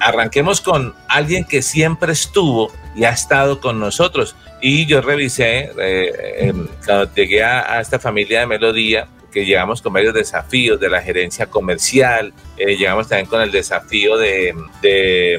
arranquemos 0.00 0.60
con 0.60 0.92
alguien 1.08 1.44
que 1.44 1.62
siempre 1.62 2.12
estuvo 2.12 2.72
y 2.96 3.04
ha 3.04 3.10
estado 3.10 3.60
con 3.60 3.78
nosotros. 3.78 4.34
Y 4.60 4.86
yo 4.86 5.02
revisé, 5.02 5.70
eh, 5.78 6.48
em, 6.48 6.66
cuando 6.84 7.14
llegué 7.14 7.44
a, 7.44 7.80
esta 7.80 8.00
familia 8.00 8.40
de 8.40 8.46
Melodía, 8.46 9.06
que 9.32 9.44
llegamos 9.44 9.82
con 9.82 9.92
varios 9.92 10.14
desafíos 10.14 10.80
de 10.80 10.88
la 10.88 11.02
gerencia 11.02 11.46
comercial, 11.46 12.32
eh, 12.56 12.76
llegamos 12.76 13.08
también 13.08 13.26
con 13.26 13.40
el 13.40 13.50
desafío 13.52 14.16
de, 14.16 14.54
de, 14.82 15.38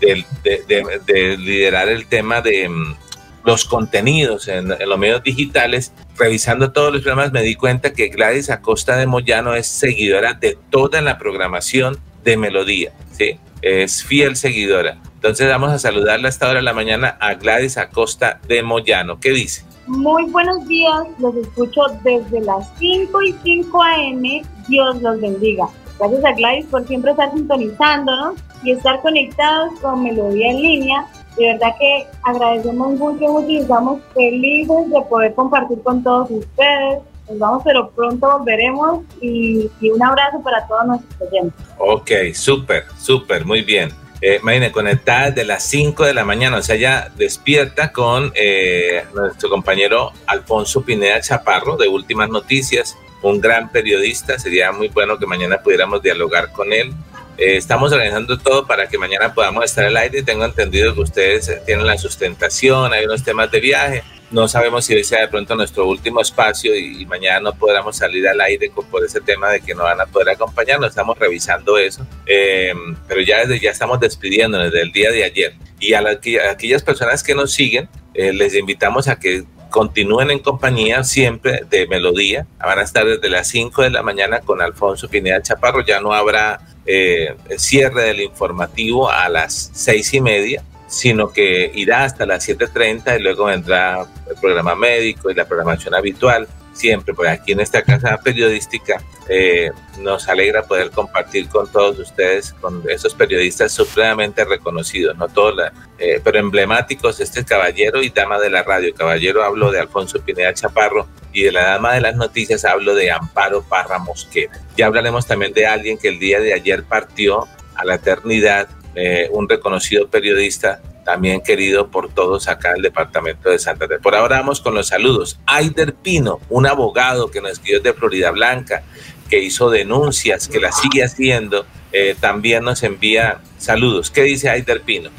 de, 0.00 1.36
liderar 1.36 1.88
el 1.88 2.06
tema 2.06 2.40
de 2.40 2.68
mm, 2.68 2.96
los 3.44 3.64
contenidos 3.64 4.48
en, 4.48 4.68
los 4.68 4.98
medios 4.98 5.22
digitales. 5.22 5.92
Revisando 6.18 6.72
todos 6.72 6.92
los 6.92 7.02
programas 7.02 7.32
me 7.32 7.42
di 7.42 7.54
cuenta 7.54 7.92
que 7.92 8.08
Gladys 8.08 8.50
Acosta 8.50 8.96
de 8.96 9.06
Moyano 9.06 9.54
es 9.54 9.66
seguidora 9.66 10.34
de 10.34 10.58
toda 10.70 11.00
la 11.00 11.18
programación 11.18 11.98
de 12.24 12.36
Melodía, 12.36 12.92
¿sí? 13.12 13.38
Es 13.62 14.04
fiel 14.04 14.36
seguidora. 14.36 14.98
Entonces 15.14 15.48
vamos 15.48 15.72
a 15.72 15.78
saludarla 15.78 16.28
a 16.28 16.30
esta 16.30 16.46
hora 16.46 16.56
de 16.56 16.62
la 16.62 16.72
mañana 16.72 17.16
a 17.20 17.34
Gladys 17.34 17.78
Acosta 17.78 18.40
de 18.46 18.62
Moyano. 18.62 19.18
¿Qué 19.20 19.30
dice? 19.30 19.64
Muy 19.86 20.24
buenos 20.30 20.66
días, 20.66 21.06
los 21.18 21.36
escucho 21.36 21.82
desde 22.02 22.40
las 22.40 22.68
5 22.78 23.22
y 23.22 23.32
5 23.44 23.82
a.m. 23.82 24.42
Dios 24.66 25.00
los 25.00 25.20
bendiga. 25.20 25.68
Gracias 25.98 26.24
a 26.24 26.32
Gladys 26.32 26.66
por 26.66 26.84
siempre 26.88 27.12
estar 27.12 27.32
sintonizándonos 27.32 28.34
y 28.64 28.72
estar 28.72 29.00
conectados 29.00 29.78
con 29.80 30.02
Melodía 30.02 30.50
en 30.50 30.60
línea. 30.60 31.06
De 31.38 31.52
verdad 31.52 31.74
que 31.78 32.04
agradecemos 32.24 32.98
mucho, 32.98 33.28
mucho 33.28 33.48
y 33.48 33.58
estamos 33.58 34.00
felices 34.12 34.90
de 34.90 35.02
poder 35.02 35.34
compartir 35.34 35.80
con 35.82 36.02
todos 36.02 36.30
ustedes. 36.32 36.98
Nos 37.28 37.38
vamos, 37.38 37.62
pero 37.64 37.88
pronto 37.90 38.38
volveremos 38.38 39.04
y, 39.20 39.70
y 39.80 39.90
un 39.90 40.02
abrazo 40.02 40.40
para 40.42 40.66
todos 40.66 40.86
nuestros 40.86 41.28
oyentes. 41.30 41.66
Ok, 41.78 42.10
súper, 42.34 42.84
súper, 42.98 43.44
muy 43.44 43.62
bien 43.62 43.90
eh, 44.28 44.40
imagínense, 44.42 44.72
conectada 44.72 45.30
desde 45.30 45.44
las 45.44 45.62
5 45.68 46.04
de 46.04 46.12
la 46.12 46.24
mañana, 46.24 46.56
o 46.56 46.62
sea, 46.62 46.74
ya 46.74 47.12
despierta 47.14 47.92
con 47.92 48.32
eh, 48.34 49.04
nuestro 49.14 49.48
compañero 49.48 50.10
Alfonso 50.26 50.82
Pineda 50.82 51.20
Chaparro 51.20 51.76
de 51.76 51.86
Últimas 51.86 52.28
Noticias, 52.28 52.98
un 53.22 53.40
gran 53.40 53.70
periodista, 53.70 54.36
sería 54.36 54.72
muy 54.72 54.88
bueno 54.88 55.16
que 55.16 55.26
mañana 55.26 55.58
pudiéramos 55.58 56.02
dialogar 56.02 56.50
con 56.50 56.72
él. 56.72 56.92
Eh, 57.38 57.56
estamos 57.56 57.92
organizando 57.92 58.36
todo 58.36 58.66
para 58.66 58.88
que 58.88 58.98
mañana 58.98 59.32
podamos 59.32 59.64
estar 59.64 59.84
al 59.84 59.96
aire. 59.96 60.24
Tengo 60.24 60.44
entendido 60.44 60.92
que 60.92 61.02
ustedes 61.02 61.64
tienen 61.64 61.86
la 61.86 61.96
sustentación, 61.96 62.92
hay 62.92 63.04
unos 63.04 63.22
temas 63.22 63.48
de 63.52 63.60
viaje 63.60 64.02
no 64.30 64.48
sabemos 64.48 64.84
si 64.84 65.04
sea 65.04 65.20
de 65.20 65.28
pronto 65.28 65.54
nuestro 65.54 65.86
último 65.86 66.20
espacio 66.20 66.74
y, 66.74 67.06
mañana 67.06 67.40
no 67.40 67.54
podamos 67.54 67.96
salir 67.96 68.26
al 68.26 68.40
aire 68.40 68.70
por 68.90 69.04
ese 69.04 69.20
tema 69.20 69.50
de 69.50 69.60
que 69.60 69.74
no 69.74 69.84
van 69.84 70.00
a 70.00 70.06
poder 70.06 70.30
acompañarnos. 70.30 70.90
Estamos 70.90 71.18
revisando 71.18 71.78
eso, 71.78 72.06
em, 72.26 72.96
pero 73.06 73.20
ya 73.20 73.38
desde 73.38 73.60
ya 73.60 73.70
estamos 73.70 74.00
despidiéndonos 74.00 74.72
desde 74.72 74.82
el 74.82 74.92
día 74.92 75.10
de 75.10 75.24
ayer. 75.24 75.54
Y 75.78 75.94
a, 75.94 76.04
aquellas 76.50 76.82
personas 76.82 77.22
que 77.22 77.34
nos 77.34 77.52
siguen, 77.52 77.88
eh, 78.14 78.32
les 78.32 78.54
invitamos 78.54 79.08
a 79.08 79.18
que 79.18 79.44
continúen 79.70 80.30
en 80.30 80.40
compañía 80.40 81.04
siempre 81.04 81.62
de 81.68 81.86
Melodía. 81.86 82.46
Van 82.58 82.78
a 82.78 82.82
estar 82.82 83.06
desde 83.06 83.28
las 83.28 83.46
5 83.48 83.82
de 83.82 83.90
la 83.90 84.02
mañana 84.02 84.40
con 84.40 84.60
Alfonso 84.60 85.08
Pineda 85.08 85.42
Chaparro. 85.42 85.84
Ya 85.84 86.00
no 86.00 86.12
habrá 86.12 86.60
eh, 86.86 87.34
cierre 87.58 88.04
del 88.04 88.20
informativo 88.22 89.10
a 89.10 89.28
las 89.28 89.70
seis 89.74 90.12
y 90.14 90.20
media 90.20 90.62
sino 90.86 91.32
que 91.32 91.70
irá 91.74 92.04
hasta 92.04 92.26
las 92.26 92.48
7.30 92.48 93.18
y 93.18 93.22
luego 93.22 93.46
vendrá 93.46 94.06
el 94.28 94.36
programa 94.40 94.74
médico 94.74 95.30
y 95.30 95.34
la 95.34 95.46
programación 95.46 95.94
habitual 95.94 96.48
siempre, 96.76 97.14
por 97.14 97.26
aquí 97.26 97.52
en 97.52 97.60
esta 97.60 97.82
casa 97.82 98.18
periodística 98.22 99.02
eh, 99.28 99.70
nos 99.98 100.28
alegra 100.28 100.62
poder 100.62 100.90
compartir 100.90 101.48
con 101.48 101.70
todos 101.70 101.98
ustedes, 101.98 102.52
con 102.52 102.82
esos 102.88 103.14
periodistas 103.14 103.72
supremamente 103.72 104.44
reconocidos, 104.44 105.16
no 105.16 105.28
todos, 105.28 105.72
eh, 105.98 106.20
pero 106.22 106.38
emblemáticos, 106.38 107.18
este 107.20 107.44
caballero 107.44 108.02
y 108.02 108.10
dama 108.10 108.38
de 108.38 108.50
la 108.50 108.62
radio. 108.62 108.94
Caballero 108.94 109.42
hablo 109.42 109.70
de 109.70 109.80
Alfonso 109.80 110.20
Pineda 110.20 110.52
Chaparro 110.54 111.08
y 111.32 111.42
de 111.42 111.52
la 111.52 111.64
dama 111.70 111.94
de 111.94 112.02
las 112.02 112.14
noticias 112.14 112.64
hablo 112.64 112.94
de 112.94 113.10
Amparo 113.10 113.62
Parra 113.62 113.98
Mosquera. 113.98 114.52
Ya 114.76 114.86
hablaremos 114.86 115.26
también 115.26 115.52
de 115.52 115.66
alguien 115.66 115.98
que 115.98 116.08
el 116.08 116.18
día 116.18 116.40
de 116.40 116.52
ayer 116.52 116.84
partió 116.84 117.48
a 117.74 117.84
la 117.84 117.96
eternidad, 117.96 118.68
eh, 118.96 119.28
un 119.30 119.48
reconocido 119.48 120.08
periodista 120.08 120.80
también 121.04 121.40
querido 121.40 121.88
por 121.88 122.12
todos 122.12 122.48
acá 122.48 122.70
en 122.70 122.76
el 122.76 122.82
departamento 122.82 123.50
de 123.50 123.58
Santa 123.58 123.86
Fe. 123.86 123.98
Por 123.98 124.16
ahora 124.16 124.38
vamos 124.38 124.60
con 124.60 124.74
los 124.74 124.88
saludos. 124.88 125.38
Aider 125.46 125.94
Pino, 125.94 126.40
un 126.48 126.66
abogado 126.66 127.30
que 127.30 127.40
nos 127.40 127.52
escribió 127.52 127.80
de 127.80 127.92
Florida 127.92 128.30
Blanca, 128.32 128.82
que 129.28 129.38
hizo 129.38 129.70
denuncias, 129.70 130.48
que 130.48 130.58
la 130.58 130.72
sigue 130.72 131.04
haciendo, 131.04 131.66
eh, 131.92 132.16
también 132.18 132.64
nos 132.64 132.82
envía 132.82 133.40
saludos. 133.58 134.10
¿Qué 134.10 134.22
dice 134.22 134.48
Aider 134.48 134.80
Pino? 134.80 135.10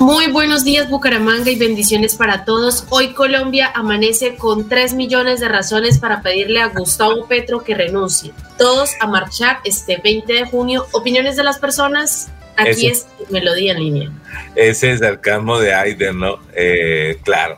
Muy 0.00 0.30
buenos 0.30 0.64
días 0.64 0.88
Bucaramanga 0.88 1.50
y 1.50 1.56
bendiciones 1.56 2.14
para 2.14 2.44
todos. 2.44 2.84
Hoy 2.88 3.14
Colombia 3.14 3.70
amanece 3.74 4.36
con 4.36 4.68
3 4.68 4.94
millones 4.94 5.40
de 5.40 5.48
razones 5.48 5.98
para 5.98 6.22
pedirle 6.22 6.60
a 6.60 6.68
Gustavo 6.68 7.26
Petro 7.26 7.62
que 7.62 7.74
renuncie. 7.74 8.32
Todos 8.56 8.90
a 9.00 9.06
marchar 9.06 9.58
este 9.64 10.00
20 10.02 10.32
de 10.32 10.44
junio. 10.46 10.86
¿Opiniones 10.92 11.36
de 11.36 11.42
las 11.42 11.58
personas? 11.58 12.28
Aquí 12.58 12.88
es 12.88 13.06
melodía 13.30 13.72
en 13.72 13.78
línea. 13.78 14.12
Ese 14.56 14.92
es 14.92 15.00
el 15.00 15.20
campo 15.20 15.60
de 15.60 15.72
Aider, 15.72 16.14
¿no? 16.14 16.40
Eh, 16.54 17.18
claro, 17.22 17.56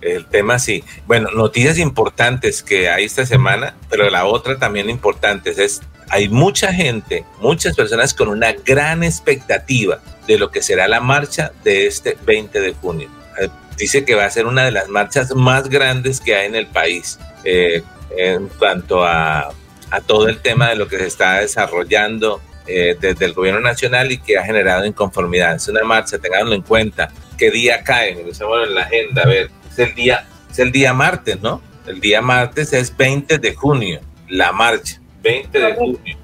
el 0.00 0.26
tema 0.26 0.58
sí. 0.58 0.82
Bueno, 1.06 1.30
noticias 1.30 1.78
importantes 1.78 2.62
que 2.62 2.88
hay 2.88 3.04
esta 3.04 3.24
semana, 3.24 3.76
pero 3.88 4.10
la 4.10 4.26
otra 4.26 4.58
también 4.58 4.90
importante 4.90 5.50
es, 5.50 5.80
hay 6.08 6.28
mucha 6.28 6.72
gente, 6.72 7.24
muchas 7.40 7.76
personas 7.76 8.12
con 8.12 8.28
una 8.28 8.52
gran 8.52 9.04
expectativa 9.04 10.00
de 10.26 10.38
lo 10.38 10.50
que 10.50 10.60
será 10.60 10.88
la 10.88 11.00
marcha 11.00 11.52
de 11.62 11.86
este 11.86 12.18
20 12.26 12.60
de 12.60 12.74
junio. 12.74 13.08
Eh, 13.40 13.48
dice 13.76 14.04
que 14.04 14.16
va 14.16 14.24
a 14.24 14.30
ser 14.30 14.46
una 14.46 14.64
de 14.64 14.72
las 14.72 14.88
marchas 14.88 15.34
más 15.36 15.68
grandes 15.68 16.20
que 16.20 16.34
hay 16.34 16.46
en 16.46 16.56
el 16.56 16.66
país 16.66 17.18
eh, 17.44 17.82
en 18.16 18.48
cuanto 18.48 19.04
a, 19.04 19.52
a 19.90 20.00
todo 20.00 20.28
el 20.28 20.40
tema 20.40 20.68
de 20.68 20.76
lo 20.76 20.88
que 20.88 20.98
se 20.98 21.06
está 21.06 21.40
desarrollando 21.40 22.40
eh, 22.66 22.96
desde 23.00 23.24
el 23.24 23.32
gobierno 23.32 23.60
nacional 23.60 24.12
y 24.12 24.18
que 24.18 24.38
ha 24.38 24.44
generado 24.44 24.84
inconformidad. 24.84 25.56
Es 25.56 25.68
una 25.68 25.82
marcha, 25.82 26.18
tenganlo 26.18 26.54
en 26.54 26.62
cuenta. 26.62 27.10
¿Qué 27.36 27.50
día 27.50 27.82
cae? 27.82 28.12
Estamos 28.28 28.68
en 28.68 28.74
la 28.74 28.82
agenda. 28.82 29.22
A 29.22 29.26
ver, 29.26 29.50
es 29.70 29.78
el 29.78 29.94
día, 29.94 30.26
es 30.50 30.58
el 30.58 30.70
día 30.70 30.92
martes, 30.92 31.40
¿no? 31.40 31.60
El 31.86 32.00
día 32.00 32.22
martes 32.22 32.72
es 32.72 32.96
20 32.96 33.38
de 33.38 33.54
junio, 33.54 34.00
la 34.28 34.52
marcha, 34.52 35.00
20 35.22 35.58
de 35.58 35.74
junio. 35.74 36.16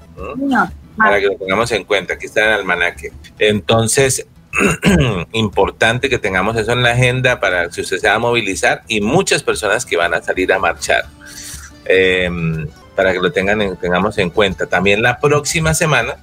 Para 0.97 1.19
que 1.19 1.27
lo 1.27 1.35
tengamos 1.35 1.71
en 1.71 1.83
cuenta, 1.83 2.13
aquí 2.13 2.25
está 2.25 2.41
en 2.41 2.47
el 2.47 2.53
almanaque. 2.53 3.11
Entonces, 3.37 4.25
importante 5.33 6.09
que 6.09 6.17
tengamos 6.17 6.55
eso 6.57 6.71
en 6.71 6.83
la 6.83 6.91
agenda 6.91 7.39
para 7.39 7.71
si 7.71 7.81
usted 7.81 7.97
se 7.97 8.07
va 8.07 8.15
a 8.15 8.19
movilizar 8.19 8.83
y 8.87 9.01
muchas 9.01 9.43
personas 9.43 9.85
que 9.85 9.97
van 9.97 10.13
a 10.13 10.21
salir 10.21 10.51
a 10.53 10.59
marchar. 10.59 11.05
Eh, 11.85 12.29
para 12.99 13.13
que 13.13 13.19
lo 13.19 13.31
tengan 13.31 13.77
tengamos 13.77 14.17
en 14.17 14.29
cuenta. 14.29 14.65
También 14.65 15.01
la 15.01 15.21
próxima 15.21 15.73
semana, 15.73 16.17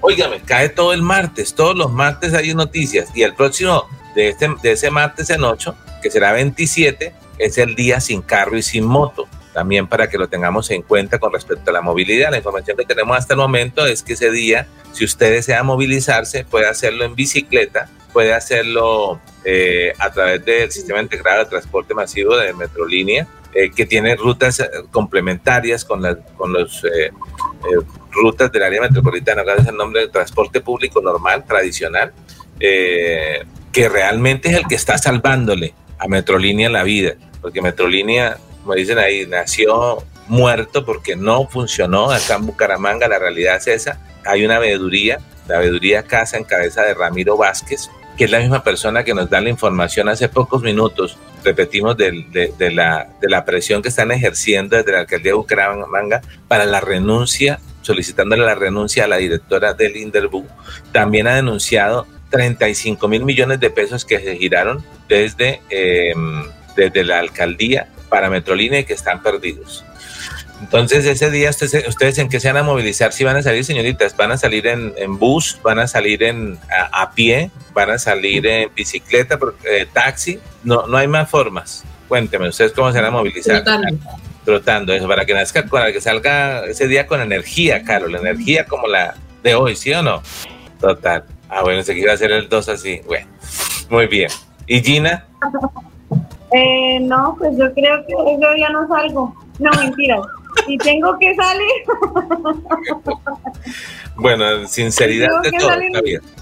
óigame, 0.00 0.40
cae 0.40 0.68
todo 0.68 0.92
el 0.92 1.02
martes, 1.02 1.52
todos 1.52 1.74
los 1.76 1.90
martes 1.90 2.32
hay 2.32 2.54
noticias 2.54 3.08
y 3.12 3.24
el 3.24 3.34
próximo 3.34 3.88
de, 4.14 4.28
este, 4.28 4.48
de 4.62 4.70
ese 4.70 4.92
martes 4.92 5.30
en 5.30 5.42
8, 5.42 5.74
que 6.00 6.12
será 6.12 6.30
27, 6.30 7.12
es 7.38 7.58
el 7.58 7.74
día 7.74 7.98
sin 7.98 8.22
carro 8.22 8.56
y 8.56 8.62
sin 8.62 8.84
moto. 8.84 9.26
También 9.52 9.88
para 9.88 10.08
que 10.08 10.16
lo 10.16 10.28
tengamos 10.28 10.70
en 10.70 10.82
cuenta 10.82 11.18
con 11.18 11.32
respecto 11.32 11.70
a 11.70 11.74
la 11.74 11.80
movilidad. 11.80 12.30
La 12.30 12.36
información 12.36 12.76
que 12.76 12.84
tenemos 12.84 13.16
hasta 13.16 13.34
el 13.34 13.38
momento 13.38 13.84
es 13.84 14.04
que 14.04 14.12
ese 14.12 14.30
día, 14.30 14.68
si 14.92 15.04
usted 15.04 15.32
desea 15.32 15.64
movilizarse, 15.64 16.44
puede 16.44 16.68
hacerlo 16.68 17.04
en 17.04 17.16
bicicleta, 17.16 17.88
puede 18.12 18.32
hacerlo 18.32 19.20
eh, 19.44 19.92
a 19.98 20.12
través 20.12 20.44
del 20.44 20.70
sistema 20.70 21.00
integrado 21.00 21.42
de 21.42 21.50
transporte 21.50 21.94
masivo 21.94 22.36
de 22.36 22.52
Metrolínea, 22.52 23.26
eh, 23.54 23.70
que 23.70 23.84
tiene 23.84 24.16
rutas 24.16 24.60
eh, 24.60 24.70
complementarias 24.90 25.84
con, 25.84 26.00
las 26.00 26.16
con 26.38 26.54
los 26.54 26.82
eh, 26.84 27.10
rutas 28.10 28.50
del 28.50 28.62
área 28.62 28.80
metropolitana, 28.80 29.42
es 29.58 29.66
el 29.66 29.76
nombre 29.76 30.00
de 30.00 30.08
transporte 30.08 30.62
público 30.62 31.02
normal, 31.02 31.44
tradicional, 31.44 32.12
que 32.58 33.88
realmente 33.88 34.48
es 34.48 34.54
el 34.56 34.66
que 34.66 34.74
está 34.74 34.96
salvándole 34.96 35.74
a 35.98 36.08
Metrolínea 36.08 36.70
la 36.70 36.82
vida, 36.82 37.14
porque 37.40 37.60
Metrolínea, 37.60 38.38
como 38.62 38.74
dicen 38.74 38.98
ahí, 38.98 39.26
nació 39.26 40.02
muerto 40.28 40.84
porque 40.84 41.16
no 41.16 41.46
funcionó. 41.46 42.10
Acá 42.10 42.36
en 42.36 42.46
Bucaramanga, 42.46 43.08
la 43.08 43.18
realidad 43.18 43.56
es 43.56 43.66
esa, 43.66 44.00
hay 44.24 44.44
una 44.44 44.58
veeduría, 44.58 45.18
la 45.46 45.58
veeduría 45.58 46.04
Casa 46.04 46.38
en 46.38 46.44
cabeza 46.44 46.82
de 46.82 46.94
Ramiro 46.94 47.36
Vázquez, 47.36 47.90
que 48.16 48.24
es 48.24 48.30
la 48.30 48.38
misma 48.38 48.62
persona 48.62 49.04
que 49.04 49.14
nos 49.14 49.28
da 49.28 49.40
la 49.40 49.48
información 49.50 50.08
hace 50.08 50.28
pocos 50.28 50.62
minutos, 50.62 51.18
repetimos, 51.44 51.96
de, 51.96 52.52
de, 52.56 52.70
la, 52.70 53.08
de 53.20 53.28
la 53.28 53.44
presión 53.44 53.82
que 53.82 53.88
están 53.88 54.10
ejerciendo 54.12 54.76
desde 54.76 54.92
la 54.92 55.00
alcaldía 55.00 55.32
de 55.32 55.36
Bucaramanga 55.36 56.22
para 56.48 56.64
la 56.64 56.80
renuncia, 56.80 57.60
solicitándole 57.82 58.44
la 58.44 58.54
renuncia 58.54 59.04
a 59.04 59.08
la 59.08 59.16
directora 59.16 59.74
del 59.74 59.96
Inderbu. 59.96 60.46
También 60.92 61.26
ha 61.26 61.34
denunciado 61.34 62.06
35 62.30 63.06
mil 63.08 63.24
millones 63.24 63.60
de 63.60 63.70
pesos 63.70 64.04
que 64.04 64.18
se 64.18 64.36
giraron 64.36 64.84
desde, 65.08 65.60
em, 65.68 66.44
desde 66.76 67.04
la 67.04 67.18
alcaldía 67.18 67.88
para 68.08 68.30
Metrolínea 68.30 68.80
y 68.80 68.84
que 68.84 68.94
están 68.94 69.22
perdidos. 69.22 69.84
Entonces, 70.62 71.04
ese 71.06 71.30
día, 71.30 71.50
ustedes, 71.50 72.18
en 72.18 72.28
qué 72.28 72.38
se 72.38 72.46
van 72.52 72.58
a 72.58 72.62
movilizar? 72.62 73.12
Si 73.12 73.24
van 73.24 73.36
a 73.36 73.42
salir, 73.42 73.64
señoritas, 73.64 74.16
van 74.16 74.30
a 74.30 74.36
salir 74.38 74.68
en, 74.68 75.18
bus, 75.18 75.58
van 75.62 75.80
a 75.80 75.88
salir 75.88 76.22
en, 76.22 76.56
a, 76.92 77.10
pie, 77.12 77.50
van 77.74 77.90
a 77.90 77.98
salir 77.98 78.46
en 78.46 78.72
bicicleta, 78.72 79.38
eh, 79.64 79.86
taxi. 79.92 80.38
No, 80.64 80.86
no 80.86 80.96
hay 80.96 81.08
más 81.08 81.28
formas. 81.28 81.84
Cuénteme, 82.08 82.48
¿ustedes 82.48 82.72
cómo 82.72 82.92
se 82.92 82.98
van 82.98 83.08
a 83.08 83.10
movilizar? 83.10 83.64
Trotando. 84.44 84.92
eso, 84.92 85.06
para 85.06 85.24
que 85.24 85.34
nazca, 85.34 85.64
para 85.64 85.92
que 85.92 86.00
salga 86.00 86.64
ese 86.66 86.88
día 86.88 87.06
con 87.06 87.20
energía, 87.20 87.84
Carol, 87.84 88.12
la 88.12 88.18
energía 88.18 88.66
como 88.66 88.86
la 88.86 89.14
de 89.42 89.54
hoy, 89.54 89.76
¿sí 89.76 89.92
o 89.92 90.02
no? 90.02 90.22
Total. 90.80 91.24
Ah, 91.48 91.62
bueno, 91.62 91.82
se 91.82 91.94
quiere 91.94 92.12
hacer 92.12 92.32
el 92.32 92.48
2 92.48 92.68
así. 92.68 93.00
Bueno, 93.06 93.26
muy 93.88 94.06
bien. 94.06 94.30
¿Y 94.66 94.80
Gina? 94.82 95.26
Eh, 96.54 97.00
no, 97.00 97.34
pues 97.38 97.56
yo 97.56 97.72
creo 97.72 98.04
que 98.04 98.12
ese 98.12 98.54
día 98.56 98.68
no 98.68 98.86
salgo. 98.86 99.34
No, 99.58 99.70
mentira 99.70 100.20
y 100.66 100.78
tengo 100.78 101.16
que 101.18 101.34
salir. 101.34 101.70
bueno, 104.16 104.66
sinceridad 104.66 105.28
de 105.42 105.52
todo, 105.52 105.70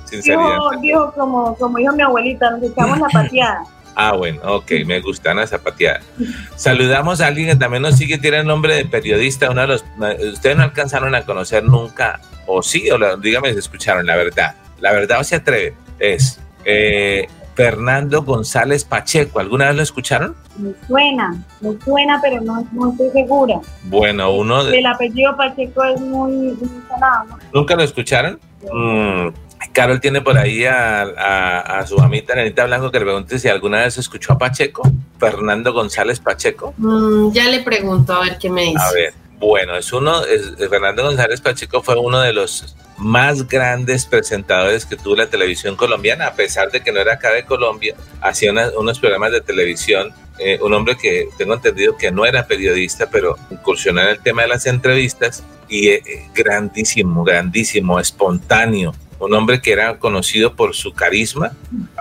Sinceridad 0.05 0.59
dijo, 0.81 1.13
como, 1.13 1.55
como 1.57 1.79
dijo 1.79 1.95
mi 1.95 2.03
abuelita, 2.03 2.51
nos 2.51 2.63
echamos 2.65 2.99
la 2.99 3.09
pateada. 3.09 3.63
Ah, 3.95 4.13
bueno, 4.13 4.41
ok, 4.45 4.73
me 4.87 5.01
gusta 5.01 5.33
esa 5.43 5.59
pateada. 5.59 6.01
Saludamos 6.57 7.21
a 7.21 7.27
alguien 7.27 7.49
que 7.49 7.57
también 7.57 7.83
nos 7.83 7.97
sigue, 7.97 8.19
tiene 8.19 8.39
el 8.39 8.47
nombre 8.47 8.75
de 8.75 8.85
periodista, 8.85 9.51
uno 9.51 9.63
de 9.63 9.67
los, 9.67 9.85
ustedes 10.33 10.57
no 10.57 10.63
alcanzaron 10.63 11.15
a 11.15 11.23
conocer 11.23 11.65
nunca, 11.65 12.21
o 12.47 12.63
sí, 12.63 12.91
o 12.91 13.17
dígame 13.17 13.53
si 13.53 13.59
escucharon 13.59 14.07
la 14.07 14.17
verdad. 14.17 14.55
La 14.81 14.93
verdad 14.93 15.21
o 15.21 15.25
se 15.25 15.37
atreve, 15.37 15.75
es 15.99 16.41
eh, 16.65 17.29
Fernando 17.55 18.23
González 18.23 18.85
Pacheco. 18.85 19.39
¿Alguna 19.39 19.67
vez 19.67 19.77
lo 19.77 19.83
escucharon? 19.83 20.35
Me 20.57 20.73
suena, 20.87 21.45
me 21.61 21.79
suena, 21.85 22.19
pero 22.23 22.41
no, 22.41 22.61
estoy 22.91 23.11
segura. 23.11 23.61
Bueno, 23.85 24.33
uno 24.35 24.65
de... 24.65 24.79
El 24.79 24.87
apellido 24.87 25.37
Pacheco 25.37 25.85
es 25.85 26.01
muy, 26.01 26.57
sonado. 26.89 27.39
¿Nunca 27.53 27.77
lo 27.77 27.83
escucharon? 27.83 28.41
Mm, 28.73 29.29
Carol 29.73 30.01
tiene 30.01 30.21
por 30.21 30.37
ahí 30.37 30.65
a, 30.65 31.85
su 31.87 31.99
amita 32.01 32.35
Nenita 32.35 32.67
Blanco 32.67 32.91
que 32.91 32.99
le 32.99 33.05
pregunte 33.05 33.39
si 33.39 33.49
alguna 33.49 33.83
vez 33.83 33.99
escuchó 33.99 34.33
a 34.33 34.39
Pacheco, 34.39 34.83
Fernando 35.19 35.73
González 35.73 36.21
Pacheco. 36.21 36.75
Mm, 36.77 37.33
ya 37.33 37.49
le 37.49 37.63
pregunto 37.63 38.15
a 38.15 38.21
ver 38.21 38.39
qué 38.39 38.51
me 38.51 38.63
dice. 38.65 38.79
A 38.79 38.93
ver, 38.93 39.15
bueno, 39.39 39.77
es 39.77 39.93
uno, 39.93 40.23
Fernando 40.69 41.05
González 41.05 41.41
Pacheco 41.41 41.83
fue 41.83 41.97
uno 41.97 42.21
de 42.21 42.33
los 42.33 42.75
más 42.99 43.49
grandes 43.49 44.05
presentadores 44.05 44.85
que 44.85 44.97
tuvo 44.97 45.17
la 45.17 45.27
televisión 45.27 45.75
colombiana, 45.75 46.27
a 46.27 46.35
pesar 46.35 46.71
de 46.71 46.83
que 46.83 46.93
no 46.93 47.01
era 47.01 47.15
acá 47.15 47.33
de 47.33 47.45
Colombia, 47.45 47.95
hacía 48.21 48.53
unos 48.77 48.99
programas 48.99 49.33
de 49.33 49.41
televisión. 49.41 50.13
Eh, 50.39 50.59
un 50.63 50.73
hombre 50.73 50.97
que 50.97 51.29
tengo 51.37 51.53
entendido 51.53 51.99
que 51.99 52.11
no 52.11 52.25
era 52.25 52.47
periodista, 52.47 53.11
pero 53.11 53.37
incursionó 53.51 54.01
en 54.01 54.09
el 54.09 54.21
tema 54.21 54.43
de 54.43 54.49
las 54.49 54.65
entrevistas 54.65 55.45
y 55.69 55.89
eh, 55.89 56.03
grandísimo, 56.35 57.25
grandísimo, 57.25 58.01
espontáneo. 58.01 58.95
Un 59.21 59.35
hombre 59.35 59.61
que 59.61 59.73
era 59.73 59.99
conocido 59.99 60.55
por 60.55 60.75
su 60.75 60.93
carisma. 60.93 61.53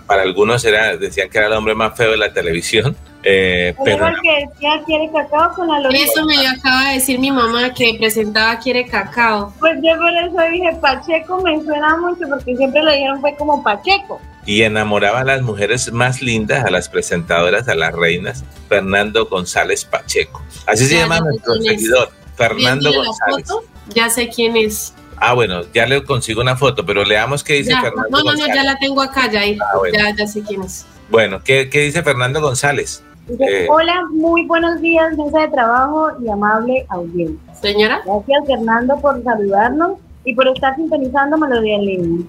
Para 0.08 0.23
algunos 0.23 0.65
era, 0.65 0.97
decían 0.97 1.29
que 1.29 1.38
era 1.38 1.47
el 1.47 1.53
hombre 1.53 1.75
más 1.75 1.95
feo 1.95 2.12
de 2.12 2.17
la 2.17 2.34
televisión 2.34 2.95
eh, 3.23 3.75
pero 3.84 4.08
que 4.21 4.47
decía 4.47 4.82
quiere 4.86 5.10
cacao 5.12 5.53
con 5.53 5.67
la 5.67 5.89
Eso 5.89 6.25
me 6.25 6.47
acaba 6.47 6.88
de 6.88 6.93
decir 6.95 7.19
mi 7.19 7.32
mamá 7.32 7.73
que 7.73 7.95
presentaba 7.99 8.58
quiere 8.60 8.86
cacao. 8.86 9.53
Pues 9.60 9.75
yo 9.84 9.97
por 9.97 10.12
eso 10.12 10.51
dije 10.51 10.77
Pacheco 10.82 11.41
me 11.41 11.62
suena 11.62 11.97
mucho 11.97 12.21
porque 12.29 12.55
siempre 12.55 12.82
le 12.82 12.93
dijeron 12.93 13.19
fue 13.19 13.36
como 13.36 13.62
Pacheco. 13.62 14.21
y 14.45 14.63
enamoraba 14.63 15.19
a 15.19 15.23
las 15.25 15.41
mujeres 15.41 15.91
más 15.91 16.21
lindas, 16.21 16.63
a 16.63 16.71
las 16.71 16.88
presentadoras, 16.88 17.67
a 17.67 17.75
las 17.75 17.93
reinas, 17.93 18.43
Fernando 18.69 19.25
González 19.25 19.84
Pacheco. 19.84 20.41
Así 20.65 20.86
se 20.86 20.95
llama 20.95 21.19
nuestro 21.19 21.55
seguidor, 21.55 22.10
Fernando 22.36 22.91
González. 22.91 23.47
ya 23.93 24.10
sé 24.10 24.29
quién 24.29 24.55
es. 24.55 24.93
Ah, 25.19 25.34
bueno, 25.34 25.62
ya 25.73 25.86
le 25.86 26.03
consigo 26.03 26.41
una 26.41 26.55
foto, 26.55 26.86
pero 26.86 27.03
leamos 27.03 27.43
qué 27.43 27.55
dice 27.55 27.73
Fernando 27.75 28.10
no, 28.10 28.23
no, 28.23 28.34
No, 28.34 28.47
no, 28.47 28.47
ya 28.53 28.63
la 28.63 28.77
tengo 28.77 29.01
acá, 29.01 29.29
ya, 29.32 29.41
ah, 29.41 29.79
ya, 29.93 30.15
ya 30.15 30.27
sé 30.27 30.41
quién 30.41 30.63
es. 30.63 30.86
Bueno, 31.10 31.41
¿qué, 31.43 31.69
qué 31.69 31.82
dice 31.82 32.03
Fernando 32.03 32.41
González? 32.41 33.03
Eh, 33.39 33.67
Hola, 33.69 34.05
muy 34.12 34.45
buenos 34.45 34.82
días, 34.82 35.15
mesa 35.15 35.41
de 35.41 35.47
trabajo 35.49 36.10
y 36.23 36.29
amable 36.29 36.86
audiencia. 36.89 37.53
Señora. 37.62 38.01
Gracias, 38.05 38.43
Fernando, 38.47 38.99
por 38.99 39.23
saludarnos 39.23 39.99
y 40.25 40.34
por 40.34 40.47
estar 40.47 40.75
sintonizando 40.75 41.38
Melodía 41.38 41.75
en 41.75 41.86
línea. 41.86 42.27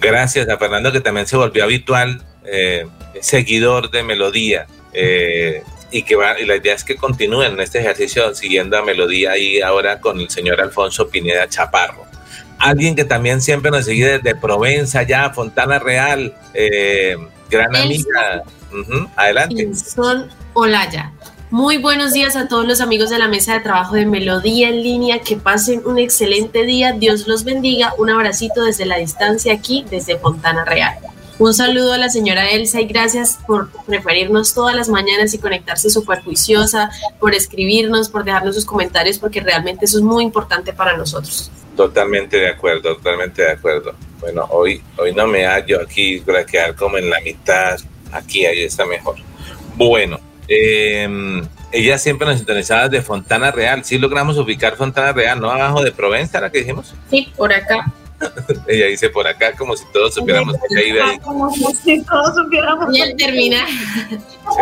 Gracias 0.00 0.48
a 0.48 0.58
Fernando, 0.58 0.92
que 0.92 1.00
también 1.00 1.26
se 1.26 1.36
volvió 1.36 1.64
habitual, 1.64 2.22
eh, 2.44 2.86
seguidor 3.20 3.90
de 3.90 4.02
Melodía. 4.02 4.66
Eh, 4.92 5.62
y 5.90 6.02
que 6.02 6.16
va, 6.16 6.38
y 6.38 6.44
la 6.44 6.56
idea 6.56 6.74
es 6.74 6.84
que 6.84 6.96
continúen 6.96 7.52
en 7.52 7.60
este 7.60 7.78
ejercicio 7.78 8.34
siguiendo 8.34 8.76
a 8.76 8.82
Melodía 8.82 9.38
y 9.38 9.60
ahora 9.60 10.00
con 10.00 10.20
el 10.20 10.28
señor 10.28 10.60
Alfonso 10.60 11.08
Pineda 11.08 11.48
Chaparro. 11.48 12.04
Alguien 12.58 12.94
que 12.94 13.04
también 13.04 13.42
siempre 13.42 13.70
nos 13.70 13.84
sigue 13.84 14.18
desde 14.18 14.34
Provenza, 14.34 15.02
ya, 15.02 15.30
Fontana 15.30 15.78
Real, 15.78 16.34
gran 17.50 17.76
amiga. 17.76 18.42
Adelante. 19.16 19.70
Son 19.74 20.28
Olaya. 20.54 21.12
Muy 21.50 21.78
buenos 21.78 22.12
días 22.12 22.34
a 22.34 22.48
todos 22.48 22.66
los 22.66 22.80
amigos 22.80 23.10
de 23.10 23.18
la 23.18 23.28
mesa 23.28 23.54
de 23.54 23.60
trabajo 23.60 23.94
de 23.94 24.06
Melodía 24.06 24.68
en 24.70 24.82
línea. 24.82 25.20
Que 25.20 25.36
pasen 25.36 25.82
un 25.84 25.98
excelente 25.98 26.64
día. 26.64 26.92
Dios 26.92 27.28
los 27.28 27.44
bendiga. 27.44 27.92
Un 27.96 28.10
abracito 28.10 28.64
desde 28.64 28.86
la 28.86 28.96
distancia 28.96 29.52
aquí, 29.52 29.84
desde 29.88 30.18
Fontana 30.18 30.64
Real. 30.64 30.94
Un 31.38 31.52
saludo 31.52 31.92
a 31.92 31.98
la 31.98 32.08
señora 32.10 32.50
Elsa 32.50 32.80
y 32.80 32.86
gracias 32.86 33.40
por 33.44 33.68
preferirnos 33.86 34.54
todas 34.54 34.76
las 34.76 34.88
mañanas 34.88 35.34
y 35.34 35.38
conectarse 35.38 35.90
súper 35.90 36.22
juiciosa, 36.22 36.90
por 37.18 37.34
escribirnos, 37.34 38.08
por 38.08 38.24
dejarnos 38.24 38.54
sus 38.54 38.64
comentarios, 38.64 39.18
porque 39.18 39.40
realmente 39.40 39.84
eso 39.84 39.98
es 39.98 40.04
muy 40.04 40.22
importante 40.22 40.72
para 40.72 40.96
nosotros. 40.96 41.50
Totalmente 41.76 42.36
de 42.36 42.50
acuerdo, 42.50 42.94
totalmente 42.94 43.42
de 43.42 43.50
acuerdo. 43.50 43.94
Bueno, 44.20 44.46
hoy, 44.50 44.80
hoy 44.96 45.12
no 45.12 45.26
me 45.26 45.44
hallo 45.44 45.80
aquí 45.82 46.20
para 46.20 46.46
quedar 46.46 46.76
como 46.76 46.98
en 46.98 47.10
la 47.10 47.20
mitad 47.20 47.78
aquí, 48.12 48.46
ahí 48.46 48.62
está 48.62 48.86
mejor. 48.86 49.16
Bueno, 49.74 50.20
eh, 50.46 51.42
ella 51.72 51.98
siempre 51.98 52.28
nos 52.28 52.38
interesaba 52.38 52.88
de 52.88 53.02
Fontana 53.02 53.50
Real. 53.50 53.84
Sí 53.84 53.98
logramos 53.98 54.38
ubicar 54.38 54.76
Fontana 54.76 55.12
Real, 55.12 55.40
¿no? 55.40 55.50
Abajo 55.50 55.82
de 55.82 55.90
Provenza, 55.90 56.40
¿la 56.40 56.52
que 56.52 56.58
dijimos? 56.58 56.94
Sí, 57.10 57.32
por 57.36 57.52
acá. 57.52 57.92
ella 58.68 58.86
dice 58.86 59.10
por 59.10 59.26
acá, 59.26 59.54
como 59.56 59.76
si 59.76 59.84
todos 59.92 60.14
supiéramos 60.14 60.56
que 60.68 60.88
iba 60.88 61.04
ahí. 61.04 61.18
Como 61.18 61.50
si 61.50 62.02
todos 62.02 62.34
supiéramos. 62.34 62.96
Y 62.96 63.00
el 63.00 63.16
terminal. 63.16 63.66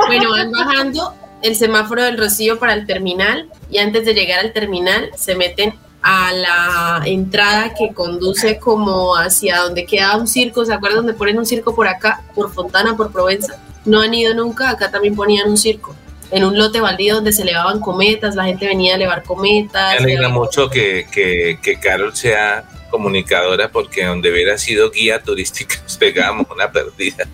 bueno, 0.07 0.31
van 0.31 0.51
bajando 0.51 1.15
el 1.43 1.57
semáforo 1.57 2.05
del 2.05 2.19
Rocío 2.19 2.59
para 2.59 2.75
el 2.75 2.87
terminal 2.87 3.51
y 3.71 3.79
antes 3.79 4.05
de 4.05 4.15
llegar 4.15 4.41
al 4.41 4.53
terminal 4.53 5.11
se 5.17 5.35
meten 5.35 5.75
a 6.03 6.33
la 6.33 7.03
entrada 7.05 7.75
que 7.75 7.93
conduce 7.93 8.59
como 8.59 9.17
hacia 9.17 9.59
donde 9.59 9.85
queda 9.87 10.17
un 10.17 10.27
circo, 10.27 10.65
¿se 10.65 10.73
acuerdan 10.73 10.99
donde 10.99 11.15
ponen 11.15 11.39
un 11.39 11.47
circo 11.47 11.75
por 11.75 11.87
acá, 11.87 12.23
por 12.35 12.53
Fontana, 12.53 12.97
por 12.97 13.13
Provenza? 13.13 13.57
No 13.85 14.01
han 14.01 14.13
ido 14.13 14.35
nunca, 14.35 14.71
acá 14.71 14.91
también 14.91 15.15
ponían 15.15 15.49
un 15.49 15.57
circo, 15.57 15.95
en 16.33 16.45
un 16.45 16.59
lote 16.59 16.81
baldío 16.81 17.17
donde 17.17 17.33
se 17.33 17.43
elevaban 17.43 17.79
cometas, 17.81 18.35
la 18.35 18.45
gente 18.45 18.67
venía 18.67 18.95
a 18.95 18.97
elevar 18.97 19.23
cometas. 19.23 20.01
Me 20.01 20.05
alegra 20.05 20.29
mucho 20.29 20.69
que, 20.69 21.07
que, 21.11 21.59
que 21.63 21.79
Carol 21.79 22.15
sea 22.17 22.65
comunicadora 22.93 23.73
porque 23.73 24.05
donde 24.05 24.31
hubiera 24.31 24.57
sido 24.59 24.91
guía 24.91 25.21
turística 25.21 25.75
nos 25.83 25.97
pegábamos 25.97 26.47
una 26.55 26.71
perdida. 26.71 27.27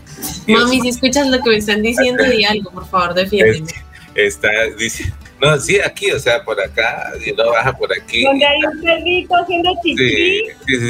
Mami, 0.47 0.81
si 0.81 0.89
escuchas 0.89 1.27
lo 1.27 1.43
que 1.43 1.51
me 1.51 1.57
están 1.57 1.83
diciendo, 1.83 2.25
di 2.25 2.45
algo, 2.45 2.71
por 2.71 2.89
favor, 2.89 3.13
defiéndeme. 3.13 3.67
Está, 4.15 4.49
dice, 4.79 5.13
no, 5.41 5.59
sí, 5.59 5.79
aquí, 5.81 6.11
o 6.11 6.19
sea, 6.19 6.43
por 6.43 6.61
acá, 6.61 7.13
y 7.25 7.33
no 7.33 7.51
baja 7.51 7.73
por 7.73 7.93
aquí. 7.93 8.25
Donde 8.25 8.45
hay 8.45 8.65
un 8.65 8.81
perrito 8.83 9.35
haciendo 9.37 9.71
chichi, 9.83 10.43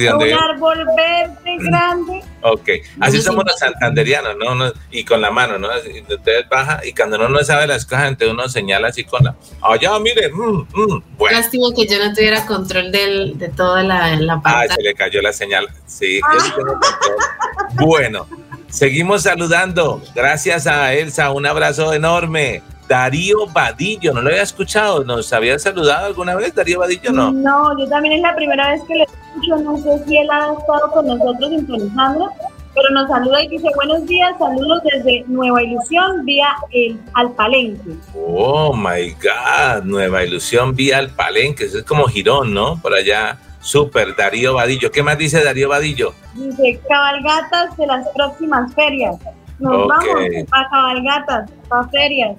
un 0.09 0.33
árbol 0.33 0.87
verde 0.97 1.57
grande. 1.59 2.23
Ok, 2.43 2.69
así 3.01 3.21
somos 3.21 3.45
los 3.47 3.59
santanderianos, 3.59 4.37
¿no? 4.37 4.73
y 4.91 5.05
con 5.05 5.21
la 5.21 5.31
mano, 5.31 5.59
¿no? 5.59 5.69
Entonces 5.85 6.49
baja 6.49 6.81
y 6.85 6.93
cuando 6.93 7.17
uno 7.17 7.29
no 7.29 7.45
sabe 7.45 7.67
las 7.67 7.85
cosas, 7.85 8.09
entonces 8.09 8.33
uno 8.33 8.49
señala 8.49 8.89
así 8.89 9.05
con 9.05 9.25
la, 9.25 9.35
allá, 9.61 9.99
mire, 9.99 10.31
mm, 10.31 10.67
mm, 10.73 11.03
bueno. 11.19 11.39
Lástima 11.39 11.67
que 11.75 11.87
yo 11.87 11.99
no 11.99 12.15
tuviera 12.15 12.47
control 12.47 12.93
del, 12.93 13.39
de 13.39 13.49
toda 13.49 13.83
la, 13.83 14.17
la 14.17 14.41
parte. 14.41 14.73
Ah, 14.73 14.75
se 14.75 14.83
le 14.83 14.95
cayó 14.95 15.21
la 15.21 15.33
señal, 15.33 15.69
sí, 15.87 16.21
Bueno, 17.75 18.27
seguimos 18.71 19.23
saludando. 19.23 20.03
Gracias 20.15 20.67
a 20.67 20.95
Elsa, 20.95 21.31
un 21.31 21.47
abrazo 21.47 21.93
enorme. 21.93 22.63
Darío 22.89 23.47
Vadillo, 23.47 24.15
no 24.15 24.23
lo 24.23 24.31
había 24.31 24.43
escuchado, 24.43 25.05
¿nos 25.05 25.33
había 25.33 25.59
saludado 25.59 26.07
alguna 26.07 26.35
vez 26.35 26.55
Darío 26.55 26.81
Vadillo? 26.81 27.13
No, 27.13 27.31
no, 27.31 27.79
yo 27.79 27.87
también 27.89 28.15
es 28.15 28.23
la 28.23 28.35
primera 28.35 28.71
vez 28.71 28.83
que 28.89 28.95
le 28.95 29.05
escucho, 29.05 29.59
no 29.59 29.77
sé 29.77 30.03
si 30.07 30.17
él 30.17 30.29
ha 30.31 30.55
estado 30.59 30.91
con 30.91 31.07
nosotros 31.07 31.51
sintonizando, 31.51 32.33
pero 32.75 32.91
nos 32.95 33.09
saluda 33.09 33.43
y 33.43 33.49
dice 33.49 33.69
buenos 33.75 34.07
días, 34.07 34.35
saludos 34.39 34.81
desde 34.91 35.25
Nueva 35.27 35.63
Ilusión 35.63 36.25
vía 36.25 36.49
el, 36.73 36.99
al 37.15 37.31
Palenque. 37.33 37.91
Oh 38.15 38.75
my 38.75 39.11
God, 39.11 39.85
Nueva 39.85 40.25
Ilusión 40.25 40.75
vía 40.75 40.99
al 40.99 41.11
Palenque, 41.11 41.65
eso 41.65 41.79
es 41.79 41.85
como 41.85 42.07
Girón, 42.07 42.55
¿no? 42.55 42.81
Por 42.81 42.95
allá. 42.95 43.39
Súper, 43.61 44.15
Darío 44.15 44.55
Vadillo. 44.55 44.91
¿Qué 44.91 45.03
más 45.03 45.19
dice 45.19 45.43
Darío 45.43 45.69
Vadillo? 45.69 46.15
Dice 46.35 46.81
cabalgatas 46.89 47.77
de 47.77 47.87
las 47.87 48.07
próximas 48.15 48.73
ferias. 48.73 49.17
Nos 49.59 49.89
vamos 49.89 50.07
para 50.49 50.69
cabalgatas, 50.71 51.51
para 51.69 51.89
ferias. 51.89 52.37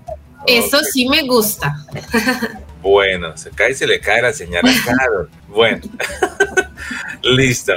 Eso 0.48 0.80
sí 0.92 1.08
me 1.08 1.24
gusta. 1.24 1.76
Bueno, 2.82 3.36
se 3.36 3.50
cae 3.52 3.72
y 3.72 3.76
se 3.76 3.86
le 3.86 4.00
cae 4.00 4.22
la 4.22 4.32
señal 4.32 4.64
a 4.66 4.86
Carol. 4.86 5.30
Bueno, 5.50 5.82
listo. 7.24 7.74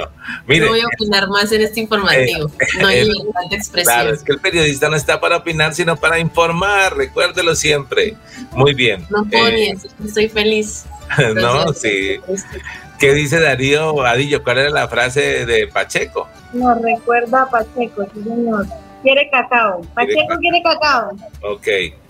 Mire, 0.47 0.65
no 0.65 0.71
voy 0.71 0.79
a 0.79 0.87
opinar 0.87 1.27
más 1.27 1.51
en 1.51 1.61
este 1.61 1.81
informativo. 1.81 2.47
Eh, 2.47 2.65
no 2.79 2.87
hay 2.87 3.03
libertad 3.03 3.41
de 3.49 3.55
expresión. 3.57 3.95
Claro, 3.95 4.13
es 4.13 4.23
que 4.23 4.31
el 4.31 4.39
periodista 4.39 4.87
no 4.87 4.95
está 4.95 5.19
para 5.19 5.37
opinar, 5.37 5.73
sino 5.73 5.97
para 5.97 6.19
informar. 6.19 6.95
Recuérdelo 6.95 7.53
siempre. 7.53 8.15
Muy 8.51 8.73
bien. 8.73 9.05
No 9.09 9.25
puedo 9.25 9.47
eh, 9.47 9.75
estoy 10.05 10.29
feliz. 10.29 10.85
no, 11.35 11.73
sí. 11.73 12.19
¿Qué 12.97 13.13
dice 13.13 13.41
Darío 13.41 13.93
Vadillo? 13.95 14.41
¿Cuál 14.41 14.59
era 14.59 14.69
la 14.69 14.87
frase 14.87 15.45
de 15.45 15.67
Pacheco? 15.67 16.29
Nos 16.53 16.81
recuerda 16.81 17.43
a 17.43 17.49
Pacheco, 17.49 18.05
sí 18.13 18.23
señor. 18.23 18.67
Quiere 19.01 19.29
cacao. 19.29 19.81
Pacheco 19.93 20.37
quiere 20.39 20.63
cacao. 20.63 21.11
Ok 21.41 21.67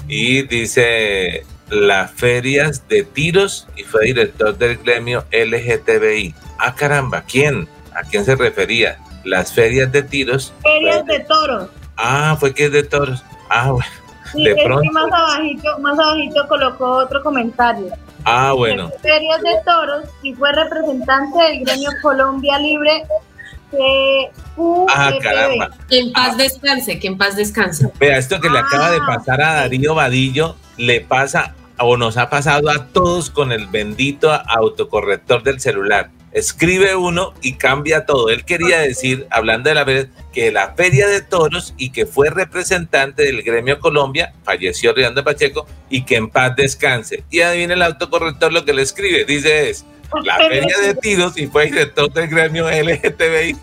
y 0.08 0.44
dice 0.44 1.46
las 1.70 2.12
ferias 2.12 2.88
de 2.88 3.04
tiros 3.04 3.68
y 3.76 3.84
fue 3.84 4.06
director 4.06 4.58
del 4.58 4.78
gremio 4.78 5.26
LGTBI. 5.32 6.36
Ah, 6.60 6.76
caramba, 6.76 7.24
¿quién? 7.24 7.68
¿A 7.96 8.04
quién 8.04 8.26
se 8.26 8.36
refería? 8.36 8.98
Las 9.24 9.54
ferias 9.54 9.92
de 9.92 10.04
tiros. 10.04 10.54
Ferias 10.62 11.06
de 11.06 11.20
toros. 11.22 11.70
Ah, 11.98 12.36
fue 12.39 12.54
que 12.54 12.66
es 12.66 12.72
de 12.72 12.84
toros. 12.84 13.24
Ah, 13.50 13.72
bueno. 13.72 13.92
Sí, 14.32 14.44
de 14.44 14.56
pronto. 14.63 14.92
más 14.92 15.12
abajito, 15.12 15.80
más 15.80 16.00
abajito 16.00 16.48
colocó 16.48 16.86
otro 16.98 17.22
comentario. 17.22 17.88
Ah, 18.26 18.54
bueno. 18.54 18.89
Ferias 19.02 19.42
de 19.42 19.56
toros 19.66 20.06
y 20.24 20.34
fue 20.34 20.52
representante 20.52 21.44
del 21.44 21.66
gremio 21.66 21.89
Colombia 22.02 22.58
Libre 22.58 23.04
Ah, 24.90 25.14
caramba. 25.22 25.70
Que 25.90 26.00
en 26.00 26.12
paz 26.14 26.38
descanse, 26.38 27.00
que 27.00 27.08
en 27.08 27.18
paz 27.18 27.36
descanse. 27.36 27.90
Vea, 28.00 28.18
esto 28.18 28.40
que 28.40 28.50
le 28.50 28.60
acaba 28.60 28.92
de 28.92 28.98
ah, 28.98 29.06
pasar 29.06 29.42
a 29.42 29.54
Darío 29.54 29.96
Vadillo, 29.96 30.56
le 30.78 31.02
pasa 31.02 31.56
o 31.80 31.98
nos 31.98 32.18
ha 32.18 32.30
pasado 32.30 32.70
a 32.70 32.88
todos 32.88 33.30
con 33.30 33.52
el 33.52 33.68
bendito 33.68 34.32
autocorrector 34.32 35.44
del 35.44 35.60
celular. 35.60 36.12
Escribe 36.32 36.96
uno 36.96 37.34
y 37.42 37.54
cambia 37.54 38.06
todo. 38.06 38.30
Él 38.30 38.44
quería 38.44 38.80
decir, 38.80 39.28
hablando 39.30 39.70
de 39.70 39.76
la 39.76 39.86
feria, 39.86 40.10
que 40.34 40.52
la 40.52 40.74
feria 40.74 41.08
de 41.08 41.22
toros 41.22 41.76
y 41.78 41.92
que 41.92 42.08
fue 42.08 42.32
representante 42.32 43.24
del 43.24 43.44
gremio 43.44 43.80
Colombia, 43.80 44.34
falleció 44.44 44.94
Riando 44.94 45.24
Pacheco, 45.24 45.68
y 45.90 46.06
que 46.06 46.16
en 46.16 46.30
paz 46.30 46.56
descanse. 46.56 47.24
Y 47.30 47.42
adivina 47.42 47.76
el 47.76 47.84
autocorrector 47.84 48.52
lo 48.52 48.66
que 48.66 48.74
le 48.74 48.82
escribe. 48.82 49.26
Dice 49.26 49.70
es, 49.70 49.86
la 50.23 50.38
feria 50.38 50.78
de 50.80 50.95
tiros 50.95 51.38
y 51.38 51.47
fue 51.47 51.65
director 51.65 52.12
del 52.12 52.28
gremio 52.28 52.69
LGTBI. 52.69 53.52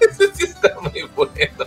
Eso 0.00 0.24
sí 0.34 0.44
está 0.44 0.74
muy 0.80 1.02
bueno. 1.14 1.66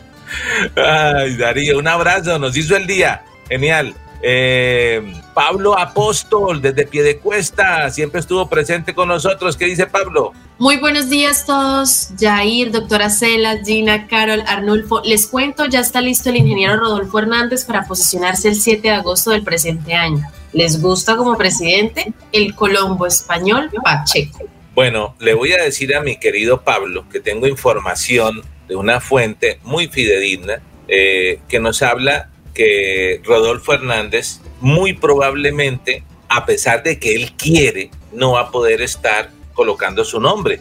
Ay, 0.75 1.35
Darío, 1.37 1.77
un 1.77 1.87
abrazo, 1.87 2.37
nos 2.39 2.55
hizo 2.55 2.75
el 2.75 2.87
día. 2.87 3.23
Genial. 3.49 3.95
Eh, 4.21 5.13
Pablo 5.33 5.77
Apóstol, 5.77 6.61
desde 6.61 6.87
Piedecuesta, 6.87 7.89
siempre 7.91 8.19
estuvo 8.19 8.47
presente 8.49 8.95
con 8.95 9.07
nosotros. 9.09 9.55
¿Qué 9.55 9.65
dice 9.65 9.85
Pablo? 9.85 10.33
Muy 10.57 10.77
buenos 10.77 11.09
días 11.09 11.45
todos, 11.45 12.09
Jair, 12.19 12.71
doctora 12.71 13.11
Cela, 13.11 13.59
Gina, 13.63 14.07
Carol, 14.07 14.43
Arnulfo. 14.47 15.01
Les 15.03 15.27
cuento, 15.27 15.65
ya 15.65 15.81
está 15.81 16.01
listo 16.01 16.29
el 16.29 16.37
ingeniero 16.37 16.77
Rodolfo 16.77 17.19
Hernández 17.19 17.63
para 17.63 17.85
posicionarse 17.85 18.49
el 18.49 18.55
7 18.55 18.81
de 18.81 18.93
agosto 18.95 19.31
del 19.31 19.43
presente 19.43 19.93
año. 19.93 20.27
¿Les 20.57 20.81
gusta 20.81 21.15
como 21.15 21.37
presidente? 21.37 22.11
El 22.31 22.55
Colombo 22.55 23.05
español 23.05 23.69
Pacheco. 23.83 24.39
Bueno, 24.73 25.15
le 25.19 25.35
voy 25.35 25.53
a 25.53 25.61
decir 25.61 25.95
a 25.95 26.01
mi 26.01 26.17
querido 26.17 26.63
Pablo 26.63 27.07
que 27.11 27.19
tengo 27.19 27.45
información 27.45 28.41
de 28.67 28.75
una 28.75 28.99
fuente 28.99 29.59
muy 29.61 29.87
fidedigna 29.87 30.59
eh, 30.87 31.41
que 31.47 31.59
nos 31.59 31.83
habla 31.83 32.31
que 32.55 33.21
Rodolfo 33.23 33.71
Hernández 33.73 34.39
muy 34.59 34.93
probablemente, 34.93 36.03
a 36.27 36.47
pesar 36.47 36.81
de 36.81 36.97
que 36.97 37.13
él 37.13 37.33
quiere, 37.33 37.91
no 38.11 38.31
va 38.31 38.41
a 38.41 38.51
poder 38.51 38.81
estar 38.81 39.29
colocando 39.53 40.03
su 40.03 40.19
nombre, 40.19 40.59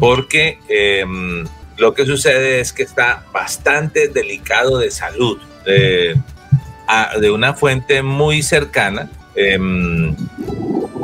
porque 0.00 0.58
em, 0.68 1.46
lo 1.76 1.94
que 1.94 2.04
sucede 2.06 2.58
es 2.58 2.72
que 2.72 2.82
está 2.82 3.24
bastante 3.32 4.08
delicado 4.08 4.78
de 4.78 4.90
salud. 4.90 5.38
de 5.64 7.30
una 7.30 7.52
fuente 7.52 8.02
muy 8.02 8.42
cercana, 8.42 9.10
em, 9.38 10.16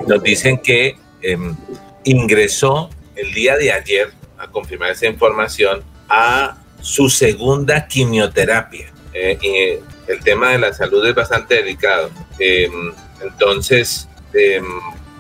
nos 0.09 0.23
dicen 0.23 0.59
que 0.59 0.97
em, 1.23 1.55
ingresó 2.03 2.91
el 3.15 3.33
día 3.33 3.57
de 3.57 3.73
ayer, 3.73 4.11
a 4.37 4.49
confirmar 4.49 4.91
esa 4.91 5.07
información, 5.07 5.83
a 6.09 6.57
su 6.81 7.09
segunda 7.09 7.87
quimioterapia. 7.87 8.93
Eh, 9.15 9.39
y 9.41 10.11
el 10.11 10.21
tema 10.25 10.51
de 10.51 10.59
la 10.59 10.73
salud 10.73 11.07
es 11.07 11.15
bastante 11.15 11.55
delicado. 11.55 12.11
Em, 12.39 12.93
entonces, 13.23 14.09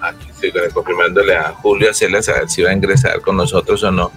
aquí 0.00 0.28
estoy 0.30 0.52
confirmándole 0.72 1.36
a 1.36 1.52
Julio 1.52 1.90
Acelas 1.90 2.28
a 2.28 2.40
ver 2.40 2.50
si 2.50 2.62
va 2.62 2.70
a 2.70 2.74
ingresar 2.74 3.20
con 3.20 3.36
nosotros 3.36 3.82
o 3.84 3.90
no, 3.92 4.10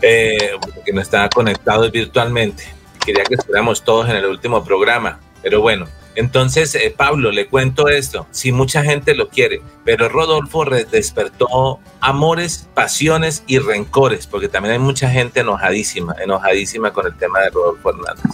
eh, 0.00 0.52
porque 0.74 0.92
no 0.92 1.02
estaba 1.02 1.28
conectado 1.28 1.90
virtualmente. 1.90 2.64
Quería 3.04 3.24
que 3.24 3.34
estuviéramos 3.34 3.84
todos 3.84 4.08
en 4.08 4.16
el 4.16 4.24
último 4.24 4.64
programa, 4.64 5.20
pero 5.42 5.60
bueno, 5.60 5.86
entonces, 6.16 6.74
eh, 6.74 6.92
Pablo, 6.96 7.30
le 7.30 7.46
cuento 7.46 7.88
esto, 7.88 8.26
si 8.30 8.50
mucha 8.50 8.82
gente 8.82 9.14
lo 9.14 9.28
quiere, 9.28 9.60
pero 9.84 10.08
Rodolfo 10.08 10.64
despertó 10.64 11.78
amores, 12.00 12.68
pasiones 12.72 13.44
y 13.46 13.58
rencores, 13.58 14.26
porque 14.26 14.48
también 14.48 14.72
hay 14.72 14.78
mucha 14.78 15.10
gente 15.10 15.40
enojadísima, 15.40 16.16
enojadísima 16.18 16.92
con 16.92 17.06
el 17.06 17.16
tema 17.18 17.40
de 17.40 17.50
Rodolfo 17.50 17.90
Hernández. 17.90 18.32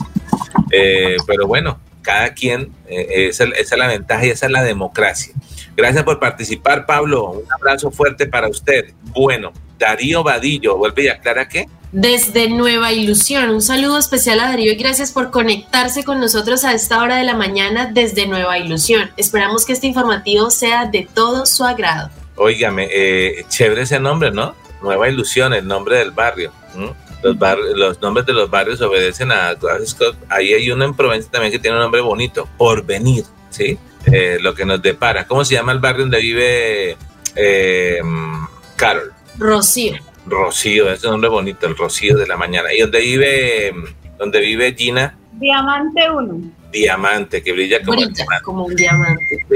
Eh, 0.71 1.17
pero 1.27 1.49
bueno, 1.49 1.81
cada 2.03 2.33
quien, 2.35 2.73
eh, 2.87 3.27
esa, 3.29 3.45
esa, 3.45 3.75
es 3.75 3.79
la 3.79 3.89
ventaja 3.89 4.27
y 4.27 4.31
esa 4.31 4.47
es 4.47 4.53
la 4.53 4.63
democracia. 4.63 5.35
Gracias 5.77 6.05
por 6.05 6.21
participar, 6.21 6.87
Pablo. 6.87 7.31
Un 7.31 7.53
abrazo 7.53 7.91
fuerte 7.91 8.27
para 8.27 8.49
usted. 8.49 8.93
Bueno, 9.13 9.53
Darío 9.77 10.23
Vadillo, 10.23 10.77
vuelve 10.77 11.05
y 11.05 11.09
aclara 11.09 11.49
qué 11.49 11.67
desde 11.93 12.49
Nueva 12.49 12.93
Ilusión. 12.93 13.51
Un 13.51 13.61
saludo 13.61 13.99
especial 13.99 14.41
a 14.41 14.49
Darío 14.49 14.73
y 14.73 14.77
gracias 14.77 15.13
por 15.13 15.31
conectarse 15.31 16.05
con 16.05 16.21
nosotros 16.21 16.65
a 16.65 16.73
esta 16.73 17.03
hora 17.03 17.17
de 17.17 17.25
la 17.25 17.37
mañana 17.37 17.91
desde 17.93 18.27
Nueva 18.27 18.59
Ilusión. 18.59 19.11
Esperamos 19.17 19.65
que 19.65 19.75
este 19.75 19.87
informativo 19.87 20.51
sea 20.51 20.87
de 20.87 21.07
todo 21.13 21.47
su 21.47 21.65
agrado. 21.65 22.11
Óigame, 22.37 22.89
eh, 22.91 23.45
chévere 23.49 23.83
ese 23.83 24.01
nombre, 24.01 24.31
¿no? 24.31 24.55
Nueva 24.83 25.09
Ilusión, 25.09 25.53
el 25.53 25.67
nombre 25.67 25.99
del 25.99 26.11
barrio. 26.11 26.53
Los, 27.23 27.37
los 27.77 28.01
nombres 28.01 28.27
de 28.27 28.33
los 28.33 28.51
barrios 28.51 28.81
obedecen 28.81 29.31
a 29.31 29.55
Scott. 29.85 30.17
Ahí 30.29 30.55
hay 30.55 30.71
uno 30.71 30.87
en 30.87 30.95
Provencia 30.95 31.31
también 31.31 31.53
que 31.53 31.59
tiene 31.59 31.77
un 31.77 31.83
nombre 31.83 32.01
bonito, 32.01 32.49
Porvenir, 32.57 33.25
¿sí? 33.51 33.79
Eh, 34.07 34.39
lo 34.41 34.55
que 34.55 34.65
nos 34.65 34.83
depara. 34.83 35.27
¿Cómo 35.27 35.45
se 35.45 35.55
llama 35.55 35.73
el 35.73 35.79
barrio 35.79 36.05
donde 36.05 36.21
vive 36.21 36.97
eh, 37.37 38.01
Carol? 38.77 39.13
Rocío. 39.39 39.95
Rocío, 40.27 40.91
ese 40.91 41.09
nombre 41.09 41.29
bonito, 41.29 41.67
el 41.67 41.77
Rocío 41.77 42.17
de 42.17 42.27
la 42.27 42.37
mañana. 42.37 42.73
¿Y 42.73 42.81
dónde 42.81 43.01
vive, 43.01 43.73
dónde 44.19 44.41
vive 44.41 44.75
Gina? 44.75 45.17
Diamante 45.33 46.11
1. 46.11 46.41
Diamante, 46.71 47.43
que 47.43 47.53
brilla 47.53 47.83
como, 47.83 48.01
brilla 48.01 48.25
como 48.43 48.65
un 48.65 48.75
diamante. 48.75 49.47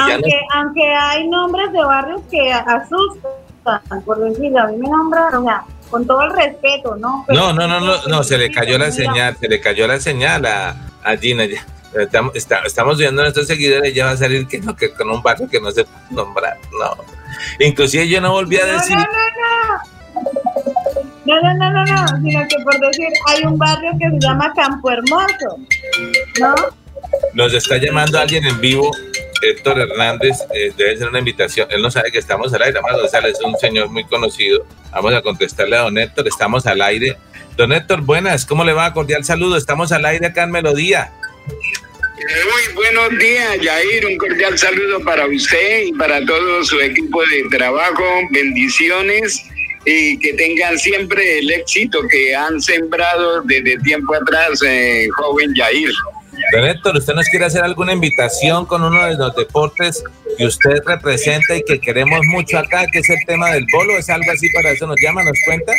aunque, 0.00 0.40
aunque 0.54 0.86
hay 0.94 1.28
nombres 1.28 1.72
de 1.72 1.84
barrios 1.84 2.22
que 2.30 2.52
asustan, 2.52 4.02
por 4.04 4.18
decirlo, 4.20 4.60
a 4.60 4.66
mí 4.68 4.78
me 4.78 4.88
nombran, 4.88 5.34
o 5.34 5.44
sea, 5.44 5.64
con 5.90 6.06
todo 6.06 6.22
el 6.22 6.32
respeto, 6.32 6.96
¿no? 6.96 7.26
no, 7.28 7.52
no, 7.52 7.66
no, 7.66 7.80
no, 7.80 8.06
no, 8.06 8.22
se 8.22 8.38
le 8.38 8.50
cayó 8.50 8.78
la 8.78 8.90
señal, 8.90 9.36
se 9.38 9.48
le 9.48 9.60
cayó 9.60 9.86
la 9.86 10.00
señal 10.00 10.46
a, 10.46 10.76
a 11.02 11.16
Gina. 11.16 11.44
Estamos, 11.92 12.32
estamos 12.34 12.98
viendo 12.98 13.20
a 13.20 13.24
nuestros 13.24 13.48
seguidores, 13.48 13.92
ya 13.92 14.06
va 14.06 14.12
a 14.12 14.16
salir 14.16 14.46
que 14.46 14.60
no, 14.60 14.76
que 14.76 14.92
con 14.92 15.10
un 15.10 15.20
barrio 15.20 15.48
que 15.48 15.60
no 15.60 15.72
se 15.72 15.84
puede 15.84 16.04
nombrar, 16.10 16.56
no. 16.72 17.19
Inclusive 17.58 18.08
yo 18.08 18.20
no 18.20 18.32
volví 18.32 18.56
a 18.56 18.66
decir... 18.66 18.96
No, 21.26 21.40
no, 21.42 21.54
no, 21.54 21.70
no, 21.70 21.84
no, 21.84 22.06
sino 22.22 22.48
que 22.48 22.56
por 22.64 22.80
decir, 22.80 23.08
hay 23.28 23.44
un 23.44 23.56
barrio 23.56 23.92
que 23.98 24.10
se 24.10 24.18
llama 24.18 24.52
Campo 24.54 24.90
Hermoso, 24.90 25.58
¿no? 26.40 26.54
Nos 27.34 27.54
está 27.54 27.76
llamando 27.76 28.18
alguien 28.18 28.44
en 28.46 28.60
vivo, 28.60 28.90
Héctor 29.42 29.80
Hernández, 29.80 30.38
eh, 30.52 30.72
debe 30.76 30.96
ser 30.96 31.08
una 31.08 31.20
invitación, 31.20 31.68
él 31.70 31.82
no 31.82 31.90
sabe 31.90 32.10
que 32.10 32.18
estamos 32.18 32.52
al 32.52 32.62
aire, 32.62 32.78
además 32.78 33.00
González 33.00 33.38
es 33.38 33.44
un 33.44 33.56
señor 33.58 33.90
muy 33.90 34.04
conocido, 34.04 34.64
vamos 34.90 35.14
a 35.14 35.22
contestarle 35.22 35.76
a 35.76 35.82
don 35.82 35.98
Héctor, 35.98 36.26
estamos 36.26 36.66
al 36.66 36.82
aire. 36.82 37.16
Don 37.56 37.72
Héctor, 37.72 38.00
buenas, 38.00 38.46
¿cómo 38.46 38.64
le 38.64 38.72
va? 38.72 38.92
Cordial 38.92 39.24
saludo, 39.24 39.56
estamos 39.56 39.92
al 39.92 40.04
aire 40.06 40.26
acá 40.26 40.44
en 40.44 40.50
Melodía. 40.50 41.12
Muy 42.20 42.74
buenos 42.74 43.18
días, 43.18 43.58
Jair. 43.62 44.06
Un 44.06 44.18
cordial 44.18 44.58
saludo 44.58 45.00
para 45.00 45.26
usted 45.26 45.84
y 45.86 45.92
para 45.92 46.24
todo 46.26 46.62
su 46.64 46.78
equipo 46.78 47.22
de 47.26 47.48
trabajo. 47.56 48.04
Bendiciones 48.30 49.42
y 49.86 50.18
que 50.18 50.34
tengan 50.34 50.78
siempre 50.78 51.38
el 51.38 51.50
éxito 51.50 52.00
que 52.10 52.34
han 52.34 52.60
sembrado 52.60 53.40
desde 53.42 53.78
tiempo 53.78 54.14
atrás, 54.14 54.60
eh, 54.66 55.08
joven 55.16 55.54
Jair. 55.54 55.92
Don 56.52 56.64
Héctor, 56.64 56.96
¿usted 56.96 57.14
nos 57.14 57.26
quiere 57.28 57.46
hacer 57.46 57.62
alguna 57.62 57.92
invitación 57.94 58.66
con 58.66 58.82
uno 58.82 59.06
de 59.06 59.16
los 59.16 59.34
deportes 59.34 60.04
que 60.36 60.44
usted 60.44 60.82
representa 60.84 61.56
y 61.56 61.62
que 61.62 61.80
queremos 61.80 62.20
mucho 62.26 62.58
acá, 62.58 62.84
que 62.92 62.98
es 62.98 63.08
el 63.08 63.24
tema 63.26 63.50
del 63.52 63.64
bolo? 63.72 63.96
¿Es 63.96 64.10
algo 64.10 64.30
así 64.30 64.48
para 64.50 64.70
eso? 64.72 64.86
¿Nos 64.86 64.96
llama, 65.02 65.22
nos 65.24 65.38
cuenta? 65.46 65.72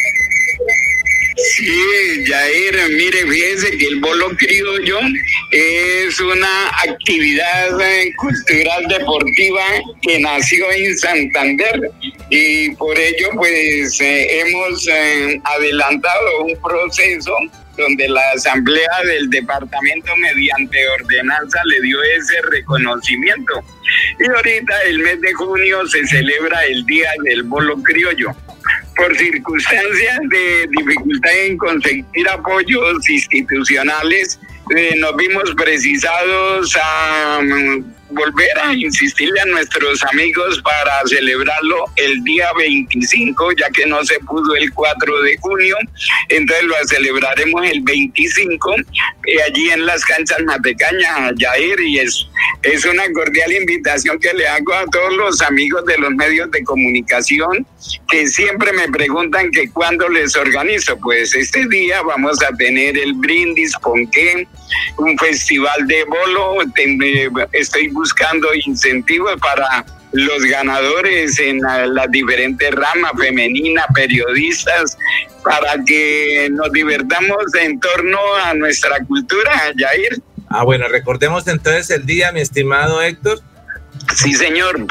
Sí, 1.35 2.25
Jair, 2.25 2.75
mire, 2.89 3.25
fíjense 3.25 3.77
que 3.77 3.85
el 3.87 3.99
bolo 3.99 4.35
criollo 4.35 4.99
es 5.51 6.19
una 6.19 6.67
actividad 6.83 7.79
eh, 7.81 8.13
cultural 8.17 8.85
deportiva 8.87 9.63
que 10.01 10.19
nació 10.19 10.71
en 10.71 10.97
Santander 10.97 11.91
y 12.29 12.71
por 12.75 12.97
ello 12.99 13.29
pues 13.35 13.99
eh, 14.01 14.41
hemos 14.41 14.87
eh, 14.87 15.41
adelantado 15.43 16.43
un 16.43 16.61
proceso 16.61 17.33
donde 17.77 18.09
la 18.09 18.21
asamblea 18.35 19.01
del 19.05 19.29
departamento 19.29 20.15
mediante 20.17 20.77
ordenanza 20.89 21.59
le 21.65 21.81
dio 21.81 21.97
ese 22.03 22.41
reconocimiento. 22.49 23.53
Y 24.19 24.29
ahorita 24.29 24.81
el 24.83 24.99
mes 24.99 25.21
de 25.21 25.33
junio 25.33 25.87
se 25.87 26.05
celebra 26.07 26.65
el 26.65 26.85
Día 26.85 27.09
del 27.23 27.43
Bolo 27.43 27.81
Criollo 27.81 28.35
por 28.95 29.15
circunstancias 29.17 30.19
de 30.29 30.67
dificultad 30.69 31.31
en 31.45 31.57
conseguir 31.57 32.29
apoyos 32.29 33.09
institucionales, 33.09 34.39
eh, 34.75 34.95
nos 34.97 35.15
vimos 35.17 35.53
precisados 35.55 36.77
a 36.81 37.41
mm, 37.41 37.83
volver 38.11 38.57
a 38.63 38.73
insistirle 38.73 39.39
a 39.41 39.45
nuestros 39.45 40.03
amigos 40.03 40.61
para 40.61 41.01
celebrarlo 41.07 41.85
el 41.95 42.23
día 42.23 42.47
25, 42.57 43.51
ya 43.53 43.69
que 43.69 43.85
no 43.85 44.03
se 44.05 44.19
pudo 44.19 44.55
el 44.55 44.71
4 44.73 45.21
de 45.23 45.37
junio, 45.37 45.75
entonces 46.29 46.65
lo 46.65 46.75
celebraremos 46.87 47.65
el 47.69 47.81
25 47.81 48.75
eh, 48.75 49.41
allí 49.47 49.69
en 49.71 49.85
las 49.85 50.03
canchas 50.05 50.41
Matecaña, 50.45 51.31
Jair, 51.37 51.79
y 51.81 51.99
es, 51.99 52.27
es 52.63 52.85
una 52.85 53.03
cordial 53.13 53.51
invitación 53.53 54.19
que 54.19 54.33
le 54.33 54.47
hago 54.47 54.73
a 54.73 54.85
todos 54.85 55.13
los 55.13 55.41
amigos 55.41 55.85
de 55.85 55.97
los 55.97 56.11
medios 56.11 56.51
de 56.51 56.63
comunicación 56.63 57.65
que 58.09 58.27
siempre 58.27 58.71
me 58.73 58.87
preguntan 58.89 59.51
que 59.51 59.69
cuándo 59.69 60.07
les 60.09 60.35
organizo, 60.35 60.97
pues 60.97 61.35
este 61.35 61.67
día 61.67 62.01
vamos 62.01 62.41
a 62.43 62.55
tener 62.55 62.97
el 62.97 63.13
brindis 63.13 63.73
con 63.75 64.05
qué, 64.11 64.47
un 64.97 65.17
festival 65.17 65.87
de 65.87 66.03
bolo, 66.05 66.57
estoy 67.53 67.87
buscando 67.89 68.53
incentivos 68.53 69.39
para 69.39 69.85
los 70.11 70.43
ganadores 70.43 71.39
en 71.39 71.61
las 71.61 72.11
diferentes 72.11 72.71
ramas, 72.71 73.11
femenina, 73.17 73.85
periodistas, 73.93 74.97
para 75.43 75.81
que 75.85 76.49
nos 76.51 76.71
divertamos 76.71 77.37
en 77.59 77.79
torno 77.79 78.19
a 78.43 78.53
nuestra 78.53 78.97
cultura, 79.05 79.51
Jair. 79.77 80.21
Ah, 80.49 80.63
bueno, 80.63 80.87
recordemos 80.89 81.47
entonces 81.47 81.89
el 81.91 82.05
día, 82.05 82.31
mi 82.33 82.41
estimado 82.41 83.01
Héctor. 83.01 83.39
Sí, 84.15 84.33
señor. 84.33 84.85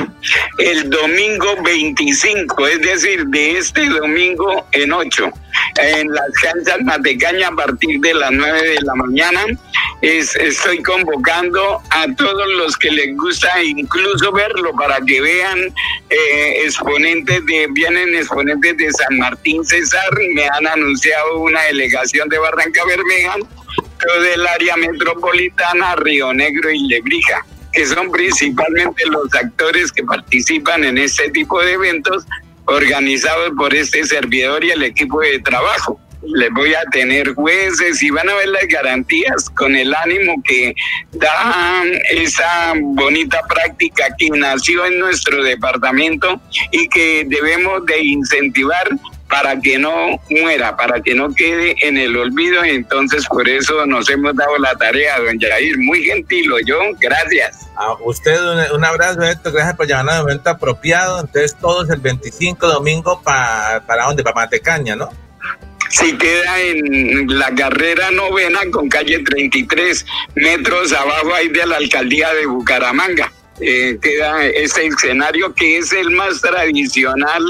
El 0.59 0.89
domingo 0.89 1.63
25, 1.63 2.67
es 2.67 2.81
decir, 2.81 3.25
de 3.27 3.59
este 3.59 3.87
domingo 3.87 4.67
en 4.73 4.93
8, 4.93 5.31
en 5.77 6.09
las 6.09 6.31
canchas 6.43 6.81
Matecaña 6.83 7.49
a 7.49 7.53
partir 7.53 8.01
de 8.01 8.15
las 8.15 8.31
9 8.31 8.69
de 8.69 8.81
la 8.83 8.95
mañana. 8.95 9.45
Es, 10.01 10.35
estoy 10.37 10.83
convocando 10.83 11.83
a 11.91 12.07
todos 12.15 12.47
los 12.57 12.77
que 12.79 12.91
les 12.91 13.17
gusta 13.17 13.63
incluso 13.63 14.33
verlo 14.33 14.73
para 14.73 14.99
que 15.03 15.21
vean 15.21 15.59
eh, 16.09 16.63
exponentes 16.65 17.45
de, 17.45 17.67
vienen 17.73 18.15
exponentes 18.15 18.77
de 18.79 18.91
San 18.93 19.19
Martín 19.19 19.63
César, 19.65 20.11
me 20.35 20.47
han 20.49 20.67
anunciado 20.67 21.41
una 21.41 21.61
delegación 21.65 22.29
de 22.31 22.39
Barranca 22.39 22.83
Bermeja, 22.87 23.37
todo 23.77 24.25
el 24.25 24.47
área 24.47 24.77
metropolitana, 24.77 25.97
Río 25.97 26.33
Negro 26.33 26.71
y 26.71 26.87
Lebrija 26.89 27.45
que 27.73 27.87
son 27.87 28.11
principalmente 28.11 29.03
los 29.07 29.33
actores 29.35 29.93
que 29.93 30.03
participan 30.05 30.85
en 30.85 30.99
este 30.99 31.31
tipo 31.31 31.61
de 31.63 31.73
eventos 31.73 32.27
organizados 32.67 33.53
por 33.57 33.75
este 33.75 34.05
servidor 34.05 34.65
y 34.65 34.71
el 34.71 34.83
equipo 34.83 35.21
de 35.21 35.39
trabajo. 35.41 35.99
les 36.23 36.51
voy 36.51 36.75
a 36.75 36.83
tener 36.93 37.33
jueces 37.35 38.03
y 38.03 38.11
van 38.11 38.29
a 38.29 38.35
ver 38.35 38.49
las 38.49 38.67
garantías 38.69 39.49
con 39.51 39.75
el 39.75 39.95
ánimo 39.95 40.35
que 40.45 40.75
da 41.13 41.83
esa 42.11 42.75
bonita 42.77 43.41
práctica 43.49 44.05
que 44.19 44.29
nació 44.29 44.85
en 44.85 44.99
nuestro 44.99 45.43
departamento 45.43 46.39
y 46.73 46.89
que 46.89 47.25
debemos 47.27 47.87
de 47.87 48.05
incentivar 48.05 48.87
para 49.31 49.59
que 49.61 49.79
no 49.79 50.21
muera, 50.29 50.77
para 50.77 51.01
que 51.01 51.15
no 51.15 51.33
quede 51.33 51.77
en 51.87 51.97
el 51.97 52.17
olvido. 52.17 52.65
Entonces, 52.65 53.27
por 53.27 53.49
eso 53.49 53.87
nos 53.87 54.11
hemos 54.11 54.35
dado 54.35 54.59
la 54.59 54.75
tarea, 54.75 55.21
don 55.21 55.39
Jair. 55.39 55.79
Muy 55.79 56.03
gentil, 56.03 56.51
yo, 56.67 56.79
gracias. 56.99 57.69
A 57.77 57.93
usted 58.05 58.39
un, 58.73 58.85
abrazo, 58.85 59.23
Héctor, 59.23 59.53
gracias 59.53 59.77
por 59.77 59.87
llamar 59.87 60.17
al 60.17 60.23
momento 60.23 60.51
apropiado. 60.51 61.21
Entonces, 61.21 61.57
todos 61.59 61.89
el 61.91 62.01
25 62.01 62.67
domingo 62.67 63.23
para 63.23 63.83
para 63.87 64.05
dónde, 64.05 64.23
para 64.23 64.35
Matecaña, 64.35 64.97
¿no? 64.97 65.09
Sí, 65.91 66.17
queda 66.19 66.61
en 66.61 67.39
la 67.39 67.53
carrera 67.55 68.11
novena 68.13 68.61
con 68.73 68.89
calle 68.89 69.25
33 69.25 70.07
metros 70.37 70.93
abajo 70.93 71.35
ahí 71.35 71.49
de 71.49 71.67
la 71.67 71.77
alcaldía 71.77 72.33
de 72.33 72.47
Bucaramanga. 72.47 73.33
Eh, 73.61 73.99
queda 74.01 74.45
ese 74.47 74.87
escenario 74.87 75.55
que 75.55 75.79
es 75.79 75.93
el 75.93 76.11
más 76.11 76.41
tradicional 76.41 77.43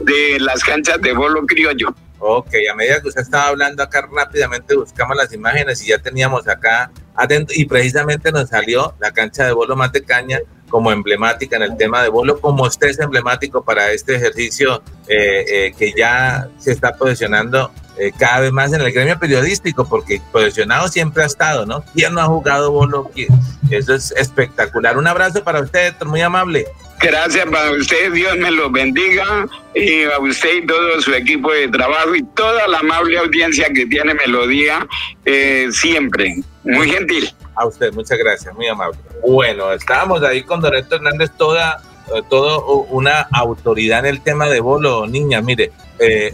de 0.00 0.38
las 0.40 0.62
canchas 0.62 1.00
de 1.00 1.12
bolo 1.12 1.44
criollo. 1.46 1.94
Ok, 2.18 2.54
a 2.70 2.74
medida 2.74 3.00
que 3.00 3.08
usted 3.08 3.22
estaba 3.22 3.48
hablando 3.48 3.82
acá 3.82 4.08
rápidamente 4.10 4.74
buscamos 4.74 5.16
las 5.16 5.32
imágenes 5.32 5.82
y 5.82 5.88
ya 5.88 5.98
teníamos 5.98 6.48
acá 6.48 6.90
adentro 7.14 7.54
y 7.56 7.66
precisamente 7.66 8.32
nos 8.32 8.48
salió 8.48 8.94
la 9.00 9.12
cancha 9.12 9.44
de 9.44 9.52
bolo 9.52 9.76
Matecaña 9.76 10.40
como 10.68 10.90
emblemática 10.92 11.56
en 11.56 11.62
el 11.62 11.76
tema 11.76 12.02
de 12.02 12.08
bolo, 12.08 12.40
como 12.40 12.64
usted 12.64 12.88
es 12.88 12.98
emblemático 12.98 13.64
para 13.64 13.92
este 13.92 14.16
ejercicio 14.16 14.82
eh, 15.08 15.44
eh, 15.48 15.74
que 15.78 15.92
ya 15.96 16.48
se 16.58 16.72
está 16.72 16.96
posicionando 16.96 17.70
eh, 17.98 18.12
cada 18.18 18.40
vez 18.40 18.52
más 18.52 18.72
en 18.72 18.80
el 18.80 18.92
gremio 18.92 19.18
periodístico, 19.18 19.88
porque 19.88 20.20
posicionado 20.32 20.88
siempre 20.88 21.22
ha 21.22 21.26
estado, 21.26 21.64
¿no? 21.66 21.84
¿Quién 21.94 22.14
no 22.14 22.20
ha 22.20 22.26
jugado 22.26 22.70
bolo? 22.70 23.10
Eso 23.70 23.94
es 23.94 24.12
espectacular. 24.12 24.98
Un 24.98 25.06
abrazo 25.06 25.42
para 25.42 25.60
usted, 25.60 25.94
muy 26.04 26.20
amable. 26.20 26.66
Gracias 27.00 27.44
para 27.46 27.70
usted, 27.72 28.12
Dios 28.12 28.36
me 28.38 28.50
lo 28.50 28.70
bendiga, 28.70 29.46
y 29.74 30.04
a 30.04 30.18
usted 30.18 30.62
y 30.62 30.66
todo 30.66 31.00
su 31.02 31.12
equipo 31.12 31.52
de 31.52 31.68
trabajo 31.68 32.14
y 32.14 32.22
toda 32.34 32.66
la 32.68 32.78
amable 32.78 33.18
audiencia 33.18 33.68
que 33.74 33.84
tiene 33.86 34.14
Melodía 34.14 34.86
eh, 35.24 35.68
siempre. 35.72 36.36
Muy 36.64 36.90
gentil. 36.90 37.30
A 37.54 37.66
usted, 37.66 37.92
muchas 37.92 38.18
gracias, 38.18 38.54
muy 38.54 38.66
amable. 38.66 38.98
Bueno, 39.26 39.72
estábamos 39.72 40.22
ahí 40.22 40.42
con 40.42 40.60
Don 40.60 40.74
Hernández, 40.74 41.30
toda, 41.36 41.82
eh, 42.14 42.22
todo 42.30 42.64
una 42.90 43.28
autoridad 43.32 44.00
en 44.00 44.06
el 44.06 44.20
tema 44.22 44.46
de 44.46 44.60
bolo, 44.60 45.06
niña, 45.06 45.40
mire. 45.42 45.72
Eh, 45.98 46.32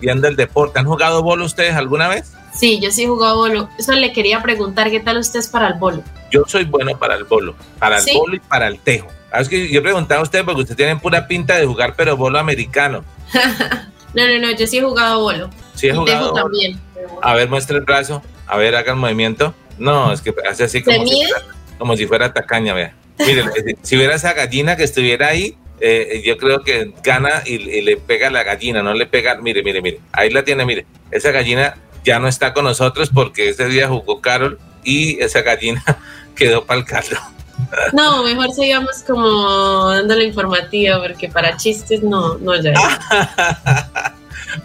viendo 0.00 0.28
el 0.28 0.36
deporte. 0.36 0.78
¿Han 0.78 0.86
jugado 0.86 1.22
bolo 1.22 1.44
ustedes 1.44 1.74
alguna 1.74 2.08
vez? 2.08 2.32
Sí, 2.54 2.80
yo 2.80 2.90
sí 2.90 3.04
he 3.04 3.06
jugado 3.06 3.36
bolo. 3.36 3.68
Eso 3.78 3.92
le 3.92 4.12
quería 4.12 4.42
preguntar, 4.42 4.90
¿qué 4.90 5.00
tal 5.00 5.18
usted 5.18 5.40
es 5.40 5.48
para 5.48 5.68
el 5.68 5.74
bolo? 5.74 6.02
Yo 6.30 6.44
soy 6.46 6.64
bueno 6.64 6.96
para 6.98 7.16
el 7.16 7.24
bolo, 7.24 7.54
para 7.78 7.98
el 7.98 8.04
bolo 8.16 8.36
y 8.36 8.40
para 8.40 8.68
el 8.68 8.78
tejo. 8.78 9.08
Ah, 9.32 9.40
es 9.40 9.48
que 9.48 9.68
yo 9.68 9.82
preguntaba 9.82 10.20
a 10.20 10.22
usted 10.22 10.44
porque 10.44 10.62
usted 10.62 10.76
tiene 10.76 10.96
pura 10.96 11.26
pinta 11.26 11.56
de 11.56 11.66
jugar, 11.66 11.94
pero 11.96 12.16
bolo 12.16 12.38
americano. 12.38 13.04
no, 14.14 14.28
no, 14.28 14.38
no, 14.38 14.50
yo 14.52 14.66
sí 14.66 14.78
he 14.78 14.82
jugado 14.82 15.20
bolo. 15.20 15.50
Sí 15.74 15.88
he 15.88 15.94
jugado. 15.94 16.32
Tejo 16.32 16.34
también. 16.34 16.80
A 17.20 17.34
ver, 17.34 17.48
muestra 17.48 17.76
el 17.76 17.82
brazo. 17.82 18.22
A 18.46 18.56
ver, 18.56 18.76
haga 18.76 18.92
el 18.92 18.98
movimiento. 18.98 19.52
No, 19.78 20.12
es 20.12 20.20
que 20.20 20.32
hace 20.48 20.64
así 20.64 20.82
como, 20.82 21.04
si 21.04 21.26
fuera, 21.26 21.42
como 21.78 21.96
si 21.96 22.06
fuera 22.06 22.32
tacaña, 22.32 22.74
vea. 22.74 22.94
Mire, 23.18 23.44
si 23.82 23.96
hubiera 23.96 24.14
esa 24.14 24.32
gallina 24.32 24.76
que 24.76 24.84
estuviera 24.84 25.28
ahí, 25.28 25.56
eh, 25.80 26.22
yo 26.24 26.36
creo 26.36 26.62
que 26.62 26.92
gana 27.02 27.42
y, 27.44 27.58
le 27.82 27.96
pega 27.96 28.30
la 28.30 28.42
gallina, 28.42 28.82
no 28.82 28.94
le 28.94 29.06
pega, 29.06 29.36
mire, 29.36 29.62
mire, 29.62 29.82
mire, 29.82 30.00
ahí 30.12 30.30
la 30.30 30.44
tiene, 30.44 30.64
mire, 30.64 30.86
esa 31.10 31.30
gallina 31.30 31.76
ya 32.04 32.18
no 32.18 32.28
está 32.28 32.52
con 32.52 32.64
nosotros 32.64 33.10
porque 33.12 33.48
ese 33.48 33.66
día 33.66 33.88
jugó 33.88 34.20
Carol 34.20 34.58
y 34.84 35.20
esa 35.22 35.42
gallina 35.42 35.82
quedó 36.36 36.64
para 36.64 36.80
el 36.80 36.86
carro. 36.86 37.18
No, 37.92 38.24
mejor 38.24 38.50
sigamos 38.52 39.04
como 39.06 39.88
dando 39.88 40.16
la 40.16 40.24
informativa 40.24 41.00
porque 41.00 41.28
para 41.28 41.56
chistes 41.56 42.02
no, 42.02 42.36
no 42.38 42.60
ya. 42.60 42.72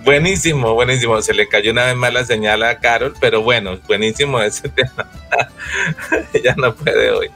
buenísimo, 0.04 0.73
buenísimo. 0.73 1.21
Se 1.21 1.34
le 1.34 1.47
cayó 1.47 1.71
una 1.71 1.86
vez 1.86 1.95
más 1.95 2.13
la 2.13 2.25
señal 2.25 2.63
a 2.63 2.80
Carol, 2.80 3.13
pero 3.19 3.41
bueno, 3.41 3.80
buenísimo 3.88 4.41
ese 4.41 4.69
tema. 4.69 5.10
ya 6.43 6.56
no 6.56 6.73
puede 6.75 7.12
hoy. 7.12 7.30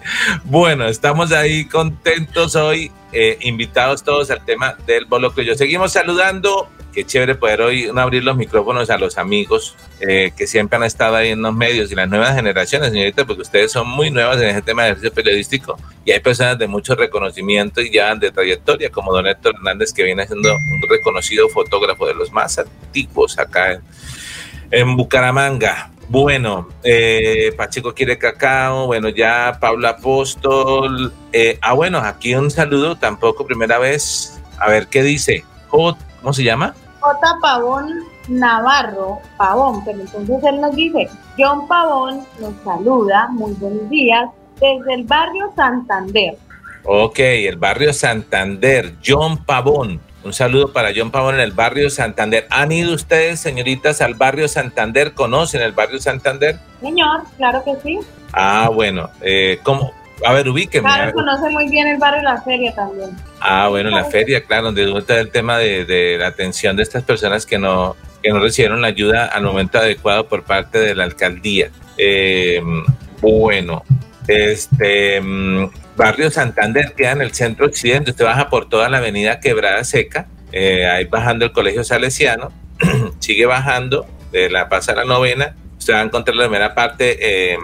Bueno, 0.43 0.87
estamos 0.87 1.31
ahí 1.31 1.65
contentos 1.65 2.55
hoy, 2.55 2.91
eh, 3.11 3.37
invitados 3.41 4.03
todos 4.03 4.31
al 4.31 4.43
tema 4.45 4.75
del 4.85 5.05
bolo 5.05 5.33
yo 5.35 5.55
Seguimos 5.55 5.93
saludando. 5.93 6.69
Qué 6.93 7.03
chévere 7.03 7.33
poder 7.33 7.61
hoy 7.61 7.89
abrir 7.95 8.23
los 8.23 8.37
micrófonos 8.37 8.91
a 8.91 8.99
los 8.99 9.17
amigos 9.17 9.75
eh, 9.99 10.31
que 10.37 10.45
siempre 10.45 10.77
han 10.77 10.83
estado 10.83 11.15
ahí 11.15 11.29
en 11.29 11.41
los 11.41 11.53
medios 11.53 11.91
y 11.91 11.95
las 11.95 12.07
nuevas 12.07 12.35
generaciones, 12.35 12.91
señorita, 12.91 13.25
porque 13.25 13.41
ustedes 13.41 13.71
son 13.71 13.89
muy 13.89 14.11
nuevas 14.11 14.39
en 14.39 14.49
este 14.49 14.61
tema 14.61 14.83
de 14.83 14.89
ejercicio 14.89 15.11
periodístico 15.11 15.77
y 16.05 16.11
hay 16.11 16.19
personas 16.19 16.59
de 16.59 16.67
mucho 16.67 16.93
reconocimiento 16.93 17.81
y 17.81 17.91
ya 17.91 18.13
de 18.13 18.31
trayectoria, 18.31 18.91
como 18.91 19.11
don 19.11 19.25
Héctor 19.25 19.55
Hernández, 19.55 19.91
que 19.91 20.03
viene 20.03 20.27
siendo 20.27 20.53
un 20.53 20.81
reconocido 20.87 21.49
fotógrafo 21.49 22.05
de 22.05 22.13
los 22.13 22.31
más 22.31 22.59
antiguos 22.59 23.39
acá 23.39 23.81
en 24.69 24.95
Bucaramanga. 24.95 25.89
Bueno, 26.09 26.69
eh, 26.83 27.53
Pacheco 27.57 27.95
quiere 27.95 28.19
cacao, 28.19 28.85
bueno, 28.85 29.09
ya 29.09 29.57
Paula 29.59 29.89
Apóstol. 29.89 31.11
Eh, 31.31 31.57
ah, 31.61 31.73
bueno, 31.73 31.97
aquí 31.97 32.35
un 32.35 32.51
saludo, 32.51 32.97
tampoco 32.97 33.47
primera 33.47 33.79
vez. 33.79 34.39
A 34.59 34.69
ver 34.69 34.87
qué 34.87 35.01
dice. 35.01 35.43
¿Cómo 35.69 35.97
se 36.33 36.43
llama? 36.43 36.75
J. 37.03 37.37
Pavón 37.41 37.99
Navarro, 38.29 39.19
Pavón, 39.35 39.83
pero 39.83 39.99
entonces 39.99 40.37
él 40.41 40.61
nos 40.61 40.73
dice, 40.73 41.09
John 41.37 41.67
Pavón 41.67 42.25
nos 42.39 42.53
saluda, 42.63 43.27
muy 43.27 43.51
buenos 43.55 43.89
días, 43.89 44.29
desde 44.55 44.93
el 44.93 45.03
barrio 45.03 45.51
Santander. 45.53 46.37
Ok, 46.85 47.19
el 47.19 47.57
barrio 47.57 47.91
Santander, 47.91 48.93
John 49.05 49.43
Pavón. 49.43 49.99
Un 50.23 50.31
saludo 50.31 50.71
para 50.71 50.91
John 50.95 51.11
Pavón 51.11 51.35
en 51.35 51.41
el 51.41 51.51
barrio 51.51 51.89
Santander. 51.89 52.47
¿Han 52.49 52.71
ido 52.71 52.93
ustedes, 52.93 53.41
señoritas, 53.41 53.99
al 53.99 54.13
barrio 54.13 54.47
Santander? 54.47 55.13
¿Conocen 55.13 55.61
el 55.61 55.73
barrio 55.73 55.99
Santander? 55.99 56.57
Señor, 56.79 57.23
claro 57.35 57.61
que 57.65 57.75
sí. 57.83 57.99
Ah, 58.31 58.69
bueno. 58.73 59.09
Eh, 59.19 59.59
¿Cómo? 59.63 59.91
A 60.25 60.33
ver, 60.33 60.47
ubíqueme. 60.47 60.87
Claro, 60.87 61.13
conoce 61.13 61.49
muy 61.49 61.69
bien 61.69 61.87
el 61.87 61.97
barrio 61.97 62.21
La 62.21 62.41
Feria 62.41 62.73
también. 62.73 63.11
Ah, 63.39 63.67
bueno, 63.67 63.89
la 63.89 64.05
feria, 64.05 64.43
claro, 64.43 64.65
donde 64.65 64.85
gusta 64.89 65.19
el 65.19 65.29
tema 65.31 65.57
de, 65.57 66.15
la 66.17 66.27
atención 66.27 66.77
de 66.77 66.83
estas 66.83 67.03
personas 67.03 67.45
que 67.45 67.57
no, 67.57 67.95
que 68.21 68.29
no 68.29 68.39
recibieron 68.39 68.81
la 68.81 68.87
ayuda 68.87 69.25
al 69.25 69.43
momento 69.43 69.79
adecuado 69.79 70.27
por 70.27 70.43
parte 70.43 70.79
de 70.79 70.95
la 70.95 71.03
alcaldía. 71.03 71.71
Eh, 71.97 72.61
bueno, 73.21 73.83
este, 74.27 75.19
mm, 75.19 75.69
Barrio 75.95 76.31
Santander 76.31 76.93
queda 76.95 77.11
en 77.11 77.21
el 77.21 77.33
centro 77.33 77.65
occidente. 77.65 78.11
Usted 78.11 78.25
baja 78.25 78.49
por 78.49 78.69
toda 78.69 78.89
la 78.89 78.97
avenida 78.99 79.39
Quebrada 79.39 79.83
Seca, 79.83 80.27
eh, 80.51 80.85
ahí 80.87 81.05
bajando 81.05 81.45
el 81.45 81.51
Colegio 81.51 81.83
Salesiano, 81.83 82.51
sigue 83.19 83.45
bajando 83.45 84.05
de 84.31 84.49
la 84.49 84.69
Pasa 84.69 84.93
a 84.93 84.95
la 84.95 85.05
Novena. 85.05 85.55
Usted 85.77 85.93
va 85.93 85.99
a 85.99 86.03
encontrar 86.03 86.35
la 86.35 86.45
primera 86.45 86.73
parte, 86.73 87.17
eh, 87.51 87.57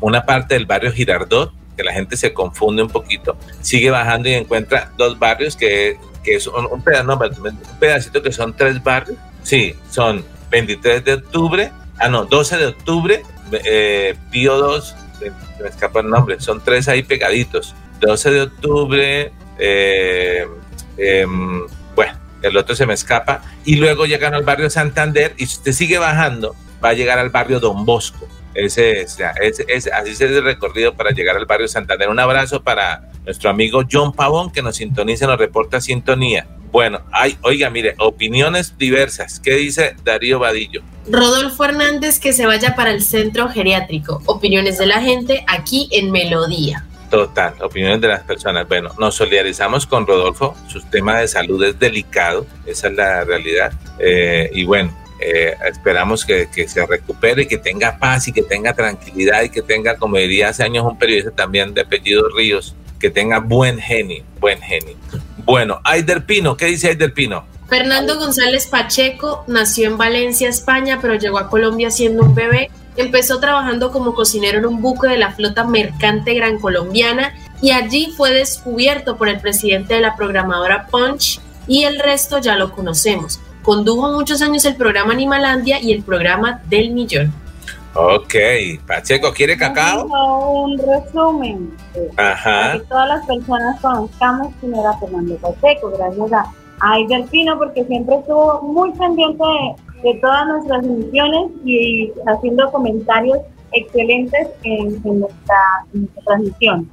una 0.00 0.24
parte 0.24 0.54
del 0.54 0.66
barrio 0.66 0.92
Girardot, 0.92 1.52
que 1.78 1.84
la 1.84 1.92
gente 1.92 2.16
se 2.16 2.34
confunde 2.34 2.82
un 2.82 2.90
poquito. 2.90 3.38
Sigue 3.60 3.88
bajando 3.90 4.28
y 4.28 4.34
encuentra 4.34 4.90
dos 4.98 5.16
barrios 5.16 5.54
que, 5.56 5.96
que 6.24 6.40
son 6.40 6.66
un, 6.66 6.72
un 6.72 7.78
pedacito 7.78 8.20
que 8.20 8.32
son 8.32 8.54
tres 8.54 8.82
barrios. 8.82 9.16
Sí, 9.44 9.76
son 9.88 10.24
23 10.50 11.04
de 11.04 11.14
octubre, 11.14 11.70
ah, 11.98 12.08
no, 12.08 12.24
12 12.24 12.56
de 12.56 12.66
octubre, 12.66 13.22
eh, 13.64 14.16
Pío 14.30 14.58
2, 14.58 14.96
me 15.62 15.68
escapa 15.68 16.00
el 16.00 16.10
nombre, 16.10 16.40
son 16.40 16.60
tres 16.62 16.88
ahí 16.88 17.02
pegaditos. 17.04 17.74
12 18.00 18.30
de 18.30 18.40
octubre, 18.42 19.32
eh, 19.58 20.46
em, 20.96 21.66
bueno, 21.94 22.12
el 22.42 22.56
otro 22.56 22.74
se 22.74 22.86
me 22.86 22.94
escapa, 22.94 23.42
y 23.64 23.76
luego 23.76 24.04
llegan 24.04 24.34
al 24.34 24.42
barrio 24.42 24.68
Santander, 24.68 25.34
y 25.36 25.46
si 25.46 25.58
usted 25.58 25.72
sigue 25.72 25.98
bajando, 25.98 26.56
va 26.84 26.90
a 26.90 26.94
llegar 26.94 27.18
al 27.18 27.30
barrio 27.30 27.60
Don 27.60 27.84
Bosco. 27.84 28.28
Ese, 28.58 29.02
es, 29.02 29.20
así 29.86 30.10
es 30.10 30.20
el 30.20 30.42
recorrido 30.42 30.94
para 30.94 31.10
llegar 31.10 31.36
al 31.36 31.46
barrio 31.46 31.68
Santander. 31.68 32.08
Un 32.08 32.18
abrazo 32.18 32.62
para 32.62 33.08
nuestro 33.24 33.50
amigo 33.50 33.82
John 33.90 34.12
Pavón, 34.12 34.50
que 34.50 34.62
nos 34.62 34.76
sintoniza, 34.76 35.28
nos 35.28 35.38
reporta 35.38 35.80
sintonía. 35.80 36.48
Bueno, 36.72 37.00
hay, 37.12 37.38
oiga, 37.42 37.70
mire, 37.70 37.94
opiniones 37.98 38.76
diversas. 38.76 39.38
¿Qué 39.38 39.54
dice 39.54 39.94
Darío 40.04 40.40
Vadillo? 40.40 40.82
Rodolfo 41.08 41.64
Hernández 41.64 42.18
que 42.18 42.32
se 42.32 42.46
vaya 42.46 42.74
para 42.74 42.90
el 42.90 43.02
centro 43.02 43.48
geriátrico. 43.48 44.22
Opiniones 44.26 44.76
de 44.78 44.86
la 44.86 45.00
gente 45.00 45.44
aquí 45.46 45.88
en 45.92 46.10
Melodía. 46.10 46.84
Total, 47.10 47.54
opiniones 47.62 48.00
de 48.00 48.08
las 48.08 48.22
personas. 48.24 48.68
Bueno, 48.68 48.90
nos 48.98 49.14
solidarizamos 49.14 49.86
con 49.86 50.06
Rodolfo. 50.06 50.54
Su 50.66 50.82
tema 50.82 51.20
de 51.20 51.28
salud 51.28 51.62
es 51.64 51.78
delicado, 51.78 52.44
esa 52.66 52.88
es 52.88 52.94
la 52.94 53.24
realidad. 53.24 53.72
Eh, 53.98 54.50
y 54.52 54.64
bueno, 54.64 54.92
eh, 55.20 55.56
esperamos 55.66 56.24
que, 56.24 56.48
que, 56.54 56.68
se 56.68 56.84
recupere 56.86 57.48
que 57.48 57.58
tenga 57.58 57.98
paz 57.98 58.28
y 58.28 58.32
que 58.32 58.42
tenga 58.42 58.72
tranquilidad 58.74 59.42
y 59.42 59.50
que 59.50 59.62
tenga, 59.62 59.96
como 59.96 60.16
diría 60.16 60.48
hace 60.50 60.62
años 60.62 60.84
un 60.84 60.98
periodista 60.98 61.30
también 61.30 61.74
de 61.74 61.82
apellido 61.82 62.28
Ríos, 62.36 62.74
que 62.98 63.10
tenga 63.10 63.38
buen 63.38 63.78
genio, 63.78 64.24
buen 64.40 64.60
genio. 64.60 64.96
Bueno, 65.38 65.80
Aider 65.84 66.24
Pino, 66.24 66.56
¿qué 66.56 66.66
dice 66.66 66.88
Aider 66.88 67.12
Pino? 67.12 67.44
Fernando 67.68 68.18
González 68.18 68.66
Pacheco 68.66 69.44
nació 69.46 69.88
en 69.88 69.98
Valencia, 69.98 70.48
España, 70.48 70.98
pero 71.00 71.14
llegó 71.16 71.38
a 71.38 71.50
Colombia 71.50 71.90
siendo 71.90 72.22
un 72.22 72.34
bebé. 72.34 72.70
Empezó 72.96 73.40
trabajando 73.40 73.92
como 73.92 74.14
cocinero 74.14 74.58
en 74.58 74.66
un 74.66 74.80
buque 74.80 75.08
de 75.08 75.18
la 75.18 75.32
flota 75.32 75.64
mercante 75.64 76.34
gran 76.34 76.58
colombiana 76.58 77.34
y 77.60 77.70
allí 77.70 78.12
fue 78.16 78.32
descubierto 78.32 79.16
por 79.16 79.28
el 79.28 79.40
presidente 79.40 79.94
de 79.94 80.00
la 80.00 80.16
programadora 80.16 80.86
Punch 80.86 81.40
y 81.66 81.84
el 81.84 81.98
resto 81.98 82.38
ya 82.38 82.56
lo 82.56 82.72
conocemos. 82.72 83.38
Condujo 83.68 84.10
muchos 84.12 84.40
años 84.40 84.64
el 84.64 84.76
programa 84.76 85.12
Animalandia 85.12 85.78
y 85.78 85.92
el 85.92 86.02
programa 86.02 86.62
Del 86.70 86.90
Millón. 86.90 87.30
Ok, 87.94 88.34
Pacheco, 88.86 89.30
¿quiere 89.34 89.58
cacao? 89.58 90.06
Un 90.06 90.78
resumen. 90.78 91.76
Ajá. 92.16 92.44
Para 92.44 92.72
que 92.72 92.84
todas 92.86 93.08
las 93.08 93.26
personas 93.26 93.78
conozcamos 93.82 94.54
quién 94.58 94.74
era 94.74 94.96
Fernando 94.96 95.36
Pacheco, 95.36 95.90
gracias 95.90 96.32
a 96.32 96.50
Aider 96.80 97.26
Pino, 97.26 97.58
porque 97.58 97.84
siempre 97.84 98.16
estuvo 98.16 98.62
muy 98.62 98.90
pendiente 98.92 99.44
de, 100.02 100.14
todas 100.14 100.46
nuestras 100.46 100.86
emisiones 100.86 101.50
y 101.66 102.10
haciendo 102.26 102.72
comentarios 102.72 103.40
excelentes 103.72 104.48
en, 104.62 104.98
nuestra, 105.02 105.58
transmisión. 106.24 106.88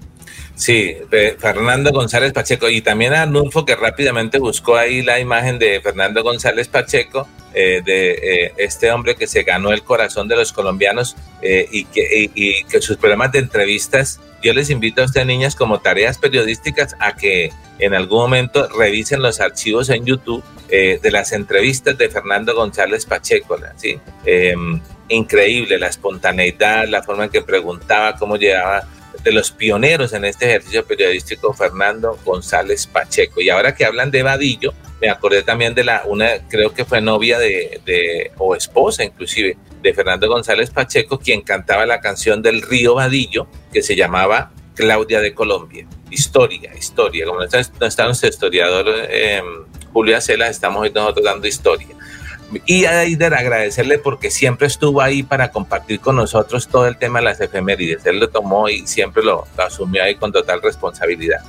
Sí, 0.55 0.95
Fernando 1.37 1.91
González 1.91 2.31
Pacheco 2.31 2.69
y 2.69 2.81
también 2.81 3.13
a 3.13 3.23
Arnulfo 3.23 3.65
que 3.65 3.75
rápidamente 3.75 4.39
buscó 4.39 4.77
ahí 4.77 5.01
la 5.01 5.19
imagen 5.19 5.59
de 5.59 5.81
Fernando 5.81 6.23
González 6.23 6.69
Pacheco, 6.69 7.27
eh, 7.53 7.81
de 7.85 8.11
eh, 8.11 8.53
este 8.57 8.91
hombre 8.91 9.15
que 9.15 9.27
se 9.27 9.43
ganó 9.43 9.71
el 9.71 9.83
corazón 9.83 10.27
de 10.27 10.35
los 10.35 10.51
colombianos 10.51 11.15
eh, 11.41 11.67
y, 11.71 11.85
que, 11.85 12.81
sus 12.81 12.97
programas 12.97 13.33
de 13.33 13.39
entrevistas, 13.39 14.19
yo 14.41 14.53
les 14.53 14.69
invito 14.69 15.01
a 15.01 15.05
ustedes 15.05 15.27
niñas 15.27 15.55
como 15.55 15.79
tareas 15.79 16.17
periodísticas 16.17 16.95
a 16.99 17.15
que 17.15 17.51
en 17.79 17.93
algún 17.93 18.19
momento 18.19 18.67
revisen 18.77 19.21
los 19.21 19.41
archivos 19.41 19.89
en 19.89 20.05
YouTube 20.05 20.43
de 20.69 21.11
las 21.11 21.31
entrevistas 21.31 21.97
de 21.97 22.09
Fernando 22.09 22.53
González 22.55 23.05
Pacheco, 23.05 23.57
¿sí? 23.77 23.99
Em, 24.25 24.81
increíble 25.07 25.79
la 25.79 25.87
espontaneidad, 25.87 26.87
la 26.87 27.03
forma 27.03 27.25
en 27.25 27.29
que 27.29 27.41
preguntaba, 27.41 28.17
cómo 28.17 28.35
llevaba 28.35 28.85
de 29.25 29.31
los 29.31 29.49
pioneros 29.49 30.13
en 30.13 30.23
este 30.23 30.45
ejercicio 30.45 30.85
periodístico, 30.85 31.51
Fernando 31.51 32.17
González 32.23 32.85
Pacheco. 32.85 33.41
Y 33.41 33.49
ahora 33.49 33.73
que 33.73 33.83
hablan 33.83 34.11
de 34.11 34.21
Vadillo, 34.21 34.71
me 35.01 35.09
acordé 35.09 35.41
también 35.41 35.73
de 35.73 35.83
la, 35.83 36.03
una, 36.05 36.47
creo 36.47 36.73
que 36.75 36.85
fue 36.85 37.01
novia 37.01 37.39
de, 37.39 37.81
de, 37.85 38.31
o 38.37 38.55
esposa 38.55 39.03
inclusive, 39.03 39.57
de 39.81 39.93
Fernando 39.95 40.27
González 40.27 40.69
Pacheco, 40.69 41.17
quien 41.19 41.41
cantaba 41.41 41.87
la 41.87 41.99
canción 42.01 42.43
del 42.43 42.61
río 42.61 42.93
Vadillo, 42.93 43.47
que 43.73 43.81
se 43.81 43.95
llamaba 43.95 44.51
Claudia 44.75 45.21
de 45.21 45.33
Colombia. 45.33 45.87
Historia, 46.11 46.71
historia. 46.77 47.25
Como 47.25 47.39
no 47.39 47.45
está, 47.45 48.05
nuestro 48.05 48.29
historiador 48.29 48.85
eh, 49.09 49.41
Julio 49.91 50.17
Acela, 50.17 50.49
estamos 50.49 50.83
hoy 50.83 50.91
nosotros 50.93 51.25
dando 51.25 51.47
historia. 51.47 51.87
Y 52.65 52.85
a 52.85 52.99
Aider 52.99 53.33
agradecerle 53.33 53.97
porque 53.97 54.29
siempre 54.29 54.67
estuvo 54.67 55.01
ahí 55.01 55.23
para 55.23 55.51
compartir 55.51 55.99
con 55.99 56.15
nosotros 56.15 56.67
todo 56.67 56.87
el 56.87 56.97
tema 56.97 57.19
de 57.19 57.25
las 57.25 57.41
efemérides. 57.41 58.05
Él 58.05 58.19
lo 58.19 58.29
tomó 58.29 58.69
y 58.69 58.85
siempre 58.85 59.23
lo, 59.23 59.45
asumió 59.57 60.03
ahí 60.03 60.15
con 60.15 60.31
total 60.31 60.61
responsabilidad. 60.61 61.39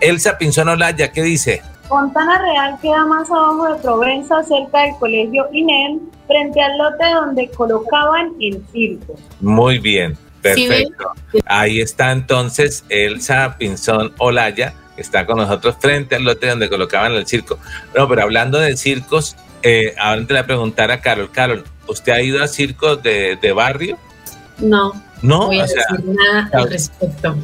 Elsa 0.00 0.38
Pinzón 0.38 0.68
Olaya, 0.68 1.10
¿qué 1.12 1.22
dice? 1.22 1.62
Fontana 1.88 2.40
Real 2.40 2.78
queda 2.80 3.04
más 3.06 3.30
abajo 3.30 3.74
de 3.74 3.82
Provenza, 3.82 4.42
cerca 4.44 4.82
del 4.82 4.94
colegio 4.98 5.46
INEM, 5.52 6.00
frente 6.26 6.62
al 6.62 6.78
lote 6.78 7.04
donde 7.14 7.50
colocaban 7.50 8.32
el 8.40 8.62
circo. 8.72 9.14
Muy 9.40 9.78
bien, 9.78 10.16
perfecto. 10.40 11.12
Ahí 11.44 11.80
está 11.80 12.12
entonces 12.12 12.84
Elsa 12.88 13.56
Pinzón 13.58 14.14
Olaya, 14.18 14.72
está 14.96 15.26
con 15.26 15.36
nosotros 15.36 15.76
frente 15.78 16.14
al 16.14 16.24
lote 16.24 16.48
donde 16.48 16.70
colocaban 16.70 17.12
el 17.12 17.26
circo. 17.26 17.58
No, 17.94 18.08
pero 18.08 18.22
hablando 18.22 18.58
de 18.58 18.76
circos, 18.76 19.36
eh, 19.64 19.94
ahora 19.98 20.26
te 20.26 20.34
voy 20.34 20.40
a 20.40 20.46
preguntar 20.46 20.90
a 20.90 21.00
Carol. 21.00 21.30
Carol, 21.32 21.64
¿usted 21.88 22.12
ha 22.12 22.20
ido 22.20 22.42
a 22.42 22.46
circos 22.46 23.02
de, 23.02 23.52
barrio? 23.54 23.98
No. 24.58 24.92
No, 25.22 25.46
voy 25.46 25.58
a 25.58 25.62
decir 25.62 26.04
nada 26.04 26.50
al 26.52 26.70
respecto. 26.70 27.34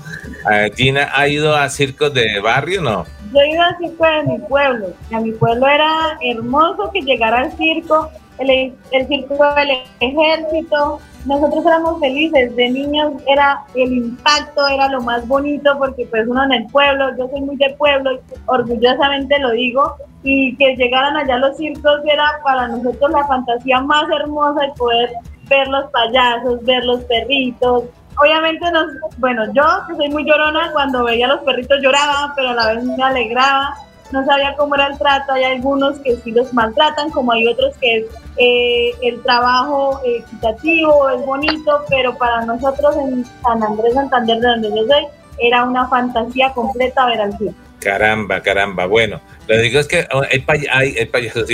Gina, 0.77 1.11
¿ha 1.15 1.27
ido 1.29 1.57
a 1.57 1.69
circos 1.71 2.13
de 2.13 2.39
barrio 2.41 2.83
no? 2.83 3.07
Yo 3.33 3.41
he 3.41 3.53
ido 3.53 3.63
a 3.63 3.77
circo 3.79 4.05
de 4.05 4.23
mi 4.25 4.39
pueblo. 4.39 4.95
A 5.13 5.21
mi 5.21 5.33
pueblo 5.33 5.67
era 5.67 6.19
hermoso 6.23 6.91
que 6.93 7.01
llegara 7.01 7.41
al 7.41 7.57
circo, 7.57 8.11
el, 8.41 8.75
el 8.93 9.07
circo 9.07 9.55
del 9.55 9.71
ejército, 10.01 10.99
nosotros 11.27 11.65
éramos 11.67 12.01
felices, 12.01 12.57
de 12.57 12.71
niños 12.71 13.13
era 13.27 13.63
el 13.75 13.93
impacto, 13.93 14.67
era 14.69 14.89
lo 14.89 15.03
más 15.03 15.27
bonito 15.29 15.77
porque 15.79 16.07
pues 16.07 16.27
uno 16.27 16.45
en 16.45 16.53
el 16.53 16.67
pueblo, 16.69 17.17
yo 17.17 17.29
soy 17.29 17.43
muy 17.43 17.57
de 17.57 17.71
pueblo, 17.79 18.19
orgullosamente 18.47 19.39
lo 19.39 19.51
digo, 19.51 19.97
y 20.23 20.57
que 20.57 20.77
llegaran 20.77 21.17
allá 21.17 21.39
los 21.39 21.57
circos 21.57 22.01
era 22.05 22.41
para 22.43 22.69
nosotros 22.69 23.11
la 23.11 23.27
fantasía 23.27 23.81
más 23.81 24.05
hermosa 24.11 24.61
de 24.63 24.73
poder 24.77 25.11
ver 25.49 25.69
los 25.69 25.91
payasos, 25.91 26.65
ver 26.65 26.85
los 26.85 27.05
perritos. 27.05 27.85
Obviamente 28.19 28.71
nos, 28.71 28.87
bueno, 29.19 29.45
yo 29.53 29.63
que 29.89 29.97
soy 29.97 30.09
muy 30.11 30.25
llorona, 30.25 30.73
cuando 30.73 31.05
veía 31.05 31.27
a 31.27 31.31
los 31.31 31.41
perritos 31.41 31.81
lloraba, 31.83 32.33
pero 32.37 32.51
a 32.51 32.55
la 32.55 32.75
vez 32.75 32.85
me 32.85 33.03
alegraba 33.03 33.75
no 34.13 34.25
sabía 34.25 34.55
cómo 34.57 34.75
era 34.75 34.89
el 34.89 34.99
trato, 34.99 35.33
hay 35.33 35.45
algunos 35.45 35.99
que 36.01 36.17
sí 36.17 36.33
los 36.33 36.53
maltratan, 36.53 37.11
como 37.11 37.33
hay 37.33 37.47
otros 37.47 37.77
que 37.79 38.09
eh, 38.37 38.91
el 39.03 39.23
trabajo 39.23 40.01
equitativo 40.05 41.09
es 41.11 41.25
bonito, 41.25 41.85
pero 41.89 42.17
para 42.17 42.45
nosotros 42.45 42.97
en 42.97 43.25
San 43.43 43.63
Andrés 43.63 43.95
Santander, 43.95 44.39
de 44.41 44.49
donde 44.49 44.69
yo 44.71 44.87
soy, 44.87 45.07
era 45.39 45.65
una 45.65 45.89
fantasía 45.89 46.53
completa 46.53 47.07
ver 47.07 47.21
al 47.21 47.37
circo. 47.39 47.55
Caramba, 47.81 48.41
caramba. 48.43 48.87
Bueno, 48.87 49.21
lo 49.47 49.57
digo 49.59 49.81
es 49.81 49.89
que 49.89 50.01
el, 50.01 50.45
el 50.97 51.09
payaso, 51.09 51.45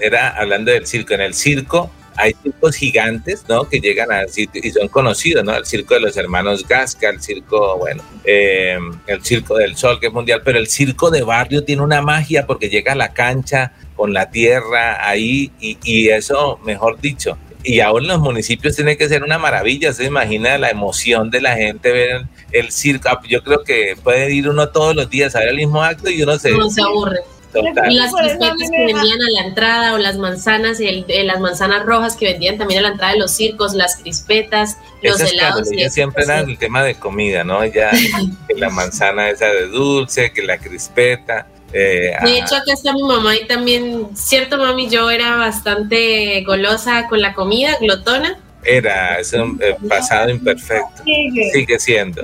era 0.00 0.28
hablando 0.36 0.70
del 0.70 0.86
circo. 0.86 1.14
En 1.14 1.22
el 1.22 1.32
circo 1.32 1.90
hay 2.16 2.34
circos 2.42 2.76
gigantes, 2.76 3.44
¿no? 3.48 3.68
Que 3.68 3.80
llegan 3.80 4.10
a 4.12 4.22
y 4.24 4.70
son 4.70 4.88
conocidos, 4.88 5.44
¿no? 5.44 5.54
El 5.54 5.66
circo 5.66 5.94
de 5.94 6.00
los 6.00 6.16
hermanos 6.16 6.66
Gasca, 6.66 7.10
el 7.10 7.20
circo, 7.20 7.78
bueno, 7.78 8.02
eh, 8.24 8.78
el 9.06 9.24
circo 9.24 9.56
del 9.56 9.76
sol, 9.76 9.98
que 10.00 10.08
es 10.08 10.12
mundial, 10.12 10.42
pero 10.44 10.58
el 10.58 10.68
circo 10.68 11.10
de 11.10 11.22
barrio 11.22 11.64
tiene 11.64 11.82
una 11.82 12.02
magia 12.02 12.46
porque 12.46 12.68
llega 12.68 12.92
a 12.92 12.96
la 12.96 13.12
cancha 13.12 13.72
con 13.96 14.12
la 14.12 14.30
tierra 14.30 15.08
ahí 15.08 15.52
y, 15.60 15.78
y 15.84 16.08
eso, 16.08 16.58
mejor 16.64 17.00
dicho, 17.00 17.36
y 17.64 17.80
aún 17.80 18.02
en 18.02 18.08
los 18.08 18.20
municipios 18.20 18.74
tiene 18.74 18.96
que 18.96 19.08
ser 19.08 19.22
una 19.22 19.38
maravilla, 19.38 19.92
se 19.92 20.04
imagina 20.04 20.58
la 20.58 20.70
emoción 20.70 21.30
de 21.30 21.40
la 21.40 21.54
gente 21.54 21.92
ver 21.92 22.22
el, 22.50 22.72
circo, 22.72 23.08
ah, 23.08 23.20
yo 23.28 23.42
creo 23.42 23.62
que 23.62 23.96
puede 24.02 24.32
ir 24.34 24.48
uno 24.48 24.68
todos 24.68 24.96
los 24.96 25.08
días 25.08 25.34
a 25.36 25.40
ver 25.40 25.48
el 25.48 25.56
mismo 25.56 25.82
acto 25.82 26.10
y 26.10 26.22
uno 26.22 26.38
se, 26.38 26.50
no 26.50 26.68
se 26.70 26.82
aburre. 26.82 27.20
Y 27.54 27.94
las 27.94 28.14
crispetas 28.14 28.70
que 28.70 28.78
vendían 28.78 29.20
a 29.22 29.30
la 29.30 29.46
entrada 29.46 29.94
o 29.94 29.98
las 29.98 30.16
manzanas, 30.16 30.80
el, 30.80 31.04
eh, 31.08 31.24
las 31.24 31.40
manzanas 31.40 31.84
rojas 31.84 32.16
que 32.16 32.26
vendían 32.26 32.58
también 32.58 32.80
a 32.80 32.82
la 32.82 32.88
entrada 32.90 33.12
de 33.12 33.18
los 33.18 33.32
circos, 33.32 33.74
las 33.74 33.96
crispetas, 33.96 34.78
los 35.02 35.20
helados. 35.20 35.70
Y 35.70 35.88
siempre 35.90 36.24
era 36.24 36.40
el 36.40 36.56
tema 36.58 36.82
de 36.82 36.94
comida, 36.94 37.44
¿no? 37.44 37.64
Ya 37.64 37.90
la 38.56 38.70
manzana 38.70 39.30
esa 39.30 39.46
de 39.46 39.68
dulce, 39.68 40.32
que 40.32 40.42
la 40.42 40.58
crispeta. 40.58 41.46
Eh, 41.72 42.14
de 42.22 42.38
hecho, 42.38 42.56
acá 42.56 42.72
está 42.72 42.92
mi 42.92 43.02
mamá 43.02 43.34
y 43.36 43.46
también, 43.46 44.08
cierto 44.14 44.58
mami, 44.58 44.88
yo 44.88 45.10
era 45.10 45.36
bastante 45.36 46.42
golosa 46.44 47.06
con 47.08 47.20
la 47.20 47.34
comida, 47.34 47.76
glotona. 47.80 48.38
Era, 48.64 49.18
es 49.18 49.32
un 49.32 49.58
eh, 49.60 49.76
pasado 49.88 50.30
imperfecto. 50.30 51.02
Sigue, 51.04 51.78
siendo. 51.80 52.22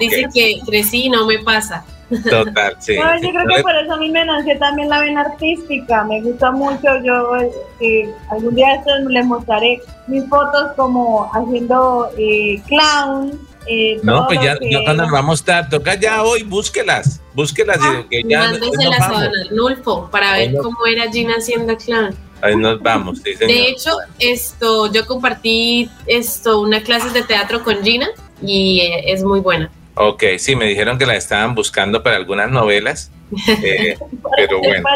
Dice 0.00 0.26
que 0.34 0.60
crecí 0.66 1.08
no 1.08 1.26
me 1.26 1.38
pasa. 1.38 1.84
Total, 2.08 2.74
sí. 2.78 2.96
yo 2.96 3.30
creo 3.30 3.46
que 3.56 3.62
por 3.62 3.74
eso 3.76 3.92
a 3.92 3.96
mí 3.98 4.10
me 4.10 4.24
nació 4.24 4.58
también 4.58 4.88
la 4.88 5.00
vena 5.00 5.20
artística. 5.22 6.04
Me 6.04 6.20
gusta 6.22 6.50
mucho. 6.50 6.88
Yo 7.04 7.36
eh, 7.80 8.10
algún 8.30 8.54
día 8.54 8.76
esto 8.76 8.90
les 9.08 9.26
mostraré 9.26 9.80
mis 10.06 10.26
fotos 10.28 10.72
como 10.76 11.30
haciendo 11.32 12.10
eh, 12.16 12.60
clown. 12.66 13.38
Eh, 13.66 14.00
no, 14.02 14.26
pues 14.26 14.40
ya, 14.40 14.56
cuando 14.84 15.02
nos 15.02 15.12
vamos 15.12 15.32
a 15.32 15.42
estar, 15.42 15.68
toca 15.68 15.94
ya 15.94 16.22
hoy, 16.22 16.42
búsquelas, 16.42 17.20
búsquelas. 17.34 17.76
Ah, 17.82 18.02
que 18.10 18.22
ya, 18.26 18.38
mándeselas 18.38 19.00
a 19.00 19.24
Don 19.24 19.32
Nulfo 19.50 20.08
para 20.10 20.32
ver 20.32 20.54
cómo 20.56 20.86
era 20.86 21.10
Gina 21.12 21.34
haciendo 21.34 21.76
clown. 21.76 22.14
Ahí 22.40 22.56
nos 22.56 22.80
vamos. 22.80 23.18
Sí, 23.22 23.34
de 23.34 23.68
hecho, 23.68 23.90
esto, 24.18 24.90
yo 24.90 25.06
compartí 25.06 25.90
esto, 26.06 26.60
una 26.60 26.82
clase 26.82 27.10
de 27.10 27.22
teatro 27.22 27.62
con 27.62 27.82
Gina 27.82 28.08
y 28.40 28.80
es 29.04 29.22
muy 29.22 29.40
buena. 29.40 29.70
Ok, 30.00 30.24
sí, 30.38 30.54
me 30.54 30.66
dijeron 30.66 30.96
que 30.96 31.06
la 31.06 31.16
estaban 31.16 31.54
buscando 31.54 32.02
para 32.02 32.16
algunas 32.16 32.50
novelas, 32.50 33.10
eh, 33.62 33.98
pero 34.36 34.60
bueno. 34.60 34.88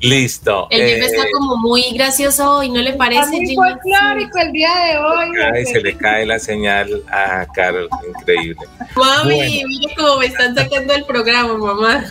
Listo. 0.00 0.66
El 0.70 0.80
jefe 0.80 1.04
está 1.06 1.22
eh, 1.24 1.30
como 1.32 1.56
muy 1.56 1.92
gracioso 1.92 2.62
y 2.62 2.70
no 2.70 2.80
le 2.80 2.94
parece. 2.94 3.20
A 3.20 3.54
folclórico 3.54 4.38
el 4.38 4.52
día 4.52 4.74
de 4.74 4.98
hoy. 4.98 5.28
Ay, 5.54 5.66
se 5.66 5.80
le 5.80 5.96
cae 5.96 6.26
la 6.26 6.38
señal 6.38 7.02
a 7.10 7.46
Carol, 7.54 7.88
increíble. 8.08 8.66
Mami, 8.96 9.62
mire 9.64 9.94
cómo 9.94 10.18
me 10.18 10.26
están 10.26 10.54
sacando 10.54 10.94
el 10.94 11.04
programa, 11.04 11.56
mamá. 11.56 12.04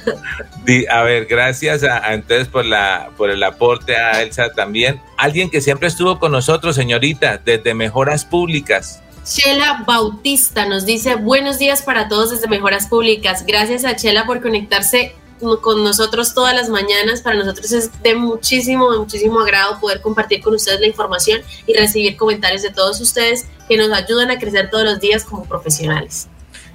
a 0.89 1.03
ver, 1.03 1.25
gracias 1.25 1.83
a, 1.83 2.13
entonces 2.13 2.47
por 2.47 2.65
la 2.65 3.09
por 3.17 3.29
el 3.29 3.43
aporte 3.43 3.95
a 3.95 4.21
Elsa 4.21 4.51
también. 4.53 5.01
Alguien 5.17 5.49
que 5.49 5.61
siempre 5.61 5.87
estuvo 5.87 6.19
con 6.19 6.31
nosotros, 6.31 6.75
señorita, 6.75 7.41
desde 7.43 7.73
Mejoras 7.73 8.23
Públicas. 8.23 9.01
Chela 9.25 9.83
Bautista 9.87 10.67
nos 10.67 10.85
dice 10.85 11.15
buenos 11.15 11.57
días 11.57 11.81
para 11.81 12.07
todos 12.07 12.29
desde 12.29 12.47
Mejoras 12.47 12.87
Públicas. 12.87 13.43
Gracias 13.43 13.83
a 13.83 13.95
Chela 13.95 14.27
por 14.27 14.39
conectarse 14.39 15.15
con 15.63 15.83
nosotros 15.83 16.35
todas 16.35 16.53
las 16.53 16.69
mañanas. 16.69 17.23
Para 17.23 17.37
nosotros 17.37 17.71
es 17.71 18.03
de 18.03 18.13
muchísimo, 18.13 18.91
muchísimo 18.91 19.39
agrado 19.39 19.79
poder 19.79 20.01
compartir 20.01 20.43
con 20.43 20.53
ustedes 20.53 20.79
la 20.79 20.85
información 20.85 21.41
y 21.65 21.73
recibir 21.73 22.17
comentarios 22.17 22.61
de 22.61 22.69
todos 22.69 23.01
ustedes 23.01 23.47
que 23.67 23.77
nos 23.77 23.91
ayudan 23.91 24.29
a 24.29 24.37
crecer 24.37 24.69
todos 24.69 24.85
los 24.85 24.99
días 24.99 25.23
como 25.23 25.43
profesionales. 25.45 26.27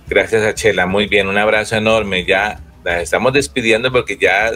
Gracias 0.09 0.42
a 0.42 0.53
Chela, 0.53 0.86
muy 0.86 1.07
bien, 1.07 1.28
un 1.28 1.38
abrazo 1.38 1.76
enorme. 1.76 2.24
Ya 2.24 2.61
la 2.82 3.01
estamos 3.01 3.32
despidiendo 3.32 3.92
porque 3.92 4.18
ya 4.20 4.51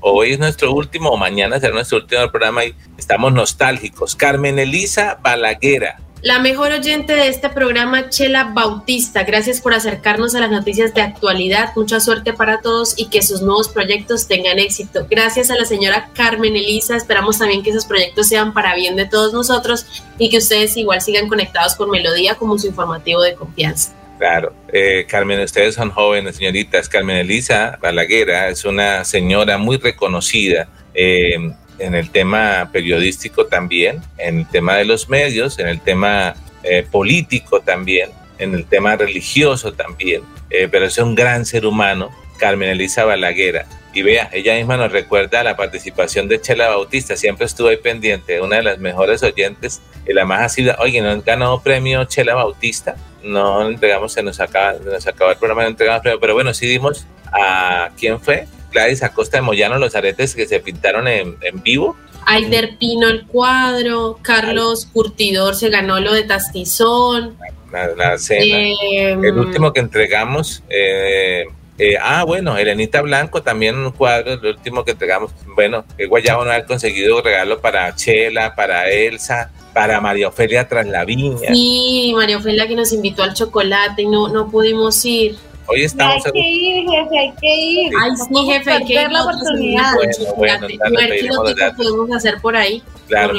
hoy 0.00 0.32
es 0.32 0.38
nuestro 0.38 0.72
último, 0.72 1.10
o 1.10 1.18
mañana 1.18 1.60
será 1.60 1.74
nuestro 1.74 1.98
último 1.98 2.30
programa 2.30 2.64
y 2.64 2.74
estamos 2.96 3.34
nostálgicos. 3.34 4.16
Carmen 4.16 4.58
Elisa 4.58 5.18
Balaguera, 5.22 6.00
la 6.22 6.40
mejor 6.40 6.72
oyente 6.72 7.14
de 7.14 7.28
este 7.28 7.48
programa, 7.48 8.08
Chela 8.08 8.50
Bautista. 8.52 9.22
Gracias 9.22 9.60
por 9.60 9.72
acercarnos 9.72 10.34
a 10.34 10.40
las 10.40 10.50
noticias 10.50 10.92
de 10.94 11.02
actualidad. 11.02 11.70
Mucha 11.76 12.00
suerte 12.00 12.32
para 12.32 12.60
todos 12.60 12.94
y 12.96 13.08
que 13.08 13.22
sus 13.22 13.40
nuevos 13.42 13.68
proyectos 13.68 14.26
tengan 14.26 14.58
éxito. 14.58 15.06
Gracias 15.08 15.50
a 15.50 15.56
la 15.56 15.64
señora 15.64 16.10
Carmen 16.14 16.56
Elisa. 16.56 16.96
Esperamos 16.96 17.38
también 17.38 17.62
que 17.62 17.70
esos 17.70 17.86
proyectos 17.86 18.28
sean 18.28 18.52
para 18.52 18.74
bien 18.74 18.96
de 18.96 19.06
todos 19.06 19.32
nosotros 19.32 19.86
y 20.18 20.28
que 20.28 20.38
ustedes 20.38 20.76
igual 20.76 21.00
sigan 21.00 21.28
conectados 21.28 21.76
con 21.76 21.90
Melodía 21.90 22.34
como 22.34 22.58
su 22.58 22.66
informativo 22.66 23.22
de 23.22 23.34
confianza. 23.34 23.94
Claro, 24.18 24.52
eh, 24.72 25.06
Carmen, 25.08 25.40
ustedes 25.40 25.76
son 25.76 25.90
jóvenes, 25.90 26.36
señoritas. 26.36 26.88
Carmen 26.88 27.18
Elisa 27.18 27.78
Balaguera 27.80 28.48
es 28.48 28.64
una 28.64 29.04
señora 29.04 29.58
muy 29.58 29.76
reconocida. 29.76 30.68
Eh, 30.92 31.52
en 31.78 31.94
el 31.94 32.10
tema 32.10 32.70
periodístico 32.72 33.46
también, 33.46 34.02
en 34.18 34.40
el 34.40 34.48
tema 34.48 34.76
de 34.76 34.84
los 34.84 35.08
medios, 35.08 35.58
en 35.58 35.68
el 35.68 35.80
tema 35.80 36.34
eh, 36.62 36.86
político 36.90 37.60
también, 37.60 38.10
en 38.38 38.54
el 38.54 38.64
tema 38.66 38.96
religioso 38.96 39.72
también, 39.72 40.22
eh, 40.50 40.68
pero 40.70 40.86
es 40.86 40.98
un 40.98 41.14
gran 41.14 41.46
ser 41.46 41.66
humano, 41.66 42.10
Carmen 42.38 42.70
Elisa 42.70 43.04
Balaguera. 43.04 43.66
Y 43.94 44.02
vea, 44.02 44.28
ella 44.32 44.54
misma 44.54 44.76
nos 44.76 44.92
recuerda 44.92 45.42
la 45.42 45.56
participación 45.56 46.28
de 46.28 46.40
Chela 46.40 46.68
Bautista, 46.68 47.16
siempre 47.16 47.46
estuvo 47.46 47.68
ahí 47.68 47.78
pendiente, 47.78 48.40
una 48.40 48.56
de 48.56 48.62
las 48.62 48.78
mejores 48.78 49.22
oyentes 49.22 49.80
y 50.06 50.12
la 50.12 50.24
más 50.24 50.42
así, 50.42 50.68
oye, 50.78 51.00
¿no 51.00 51.20
ganó 51.22 51.62
premio 51.62 52.04
Chela 52.04 52.34
Bautista? 52.34 52.96
No 53.22 53.66
entregamos, 53.68 54.12
se 54.12 54.22
nos 54.22 54.40
acaba, 54.40 54.74
se 54.78 54.84
nos 54.84 55.06
acabó 55.06 55.32
el 55.32 55.38
programa, 55.38 55.62
no 55.62 55.68
entregamos 55.68 56.02
premio, 56.02 56.20
pero 56.20 56.34
bueno, 56.34 56.54
sí 56.54 56.66
dimos 56.66 57.06
a, 57.32 57.90
¿quién 57.98 58.20
fue? 58.20 58.46
Gladys 58.72 59.02
Acosta 59.02 59.38
de 59.38 59.42
Moyano, 59.42 59.78
los 59.78 59.94
aretes 59.94 60.34
que 60.34 60.46
se 60.46 60.60
pintaron 60.60 61.08
en, 61.08 61.36
vivo. 61.62 61.96
Aider 62.26 62.76
Pino 62.78 63.08
el 63.08 63.26
cuadro, 63.26 64.18
Carlos 64.20 64.86
Curtidor 64.92 65.54
se 65.54 65.70
ganó 65.70 66.00
lo 66.00 66.12
de 66.12 66.24
Tastizón. 66.24 67.36
La, 67.72 68.18
cena. 68.18 68.74
Em, 68.92 69.24
el 69.24 69.38
último 69.38 69.72
que 69.72 69.80
entregamos, 69.80 70.62
eh, 70.70 71.44
eh, 71.78 71.96
ah, 72.00 72.24
bueno, 72.24 72.56
Elenita 72.58 73.02
Blanco 73.02 73.42
también 73.42 73.76
un 73.76 73.92
cuadro, 73.92 74.32
el 74.32 74.44
último 74.46 74.84
que 74.84 74.92
entregamos. 74.92 75.30
Bueno, 75.54 75.84
Guayabo 76.08 76.44
no 76.44 76.50
ha 76.50 76.64
conseguido 76.64 77.20
regalo 77.22 77.60
para 77.60 77.94
Chela, 77.94 78.54
para 78.54 78.90
Elsa, 78.90 79.52
para 79.72 80.00
María 80.00 80.28
Ofelia 80.28 80.66
tras 80.66 80.86
la 80.86 81.04
viña. 81.04 81.52
Sí, 81.52 82.12
María 82.16 82.38
Ofelia 82.38 82.66
que 82.66 82.74
nos 82.74 82.92
invitó 82.92 83.22
al 83.22 83.34
chocolate 83.34 84.02
y 84.02 84.06
no, 84.06 84.28
no 84.28 84.50
pudimos 84.50 85.04
ir. 85.04 85.36
Hoy 85.70 85.84
estamos. 85.84 86.24
Hay 86.24 86.32
que 86.32 86.38
ir, 86.38 86.88
jefe, 86.88 87.18
hay 87.18 87.32
que 87.38 87.54
ir. 87.54 87.92
Ay, 88.00 88.10
sí, 88.16 88.46
jefe, 88.46 88.72
hay 88.72 88.84
que 88.86 88.94
ir. 88.94 89.10
la 89.10 89.22
oportunidad. 89.22 89.94
Bueno, 89.94 90.12
bueno, 90.36 90.66
qué 90.66 91.72
podemos 91.76 92.16
hacer 92.16 92.40
por 92.40 92.56
ahí. 92.56 92.82
Claro, 93.06 93.34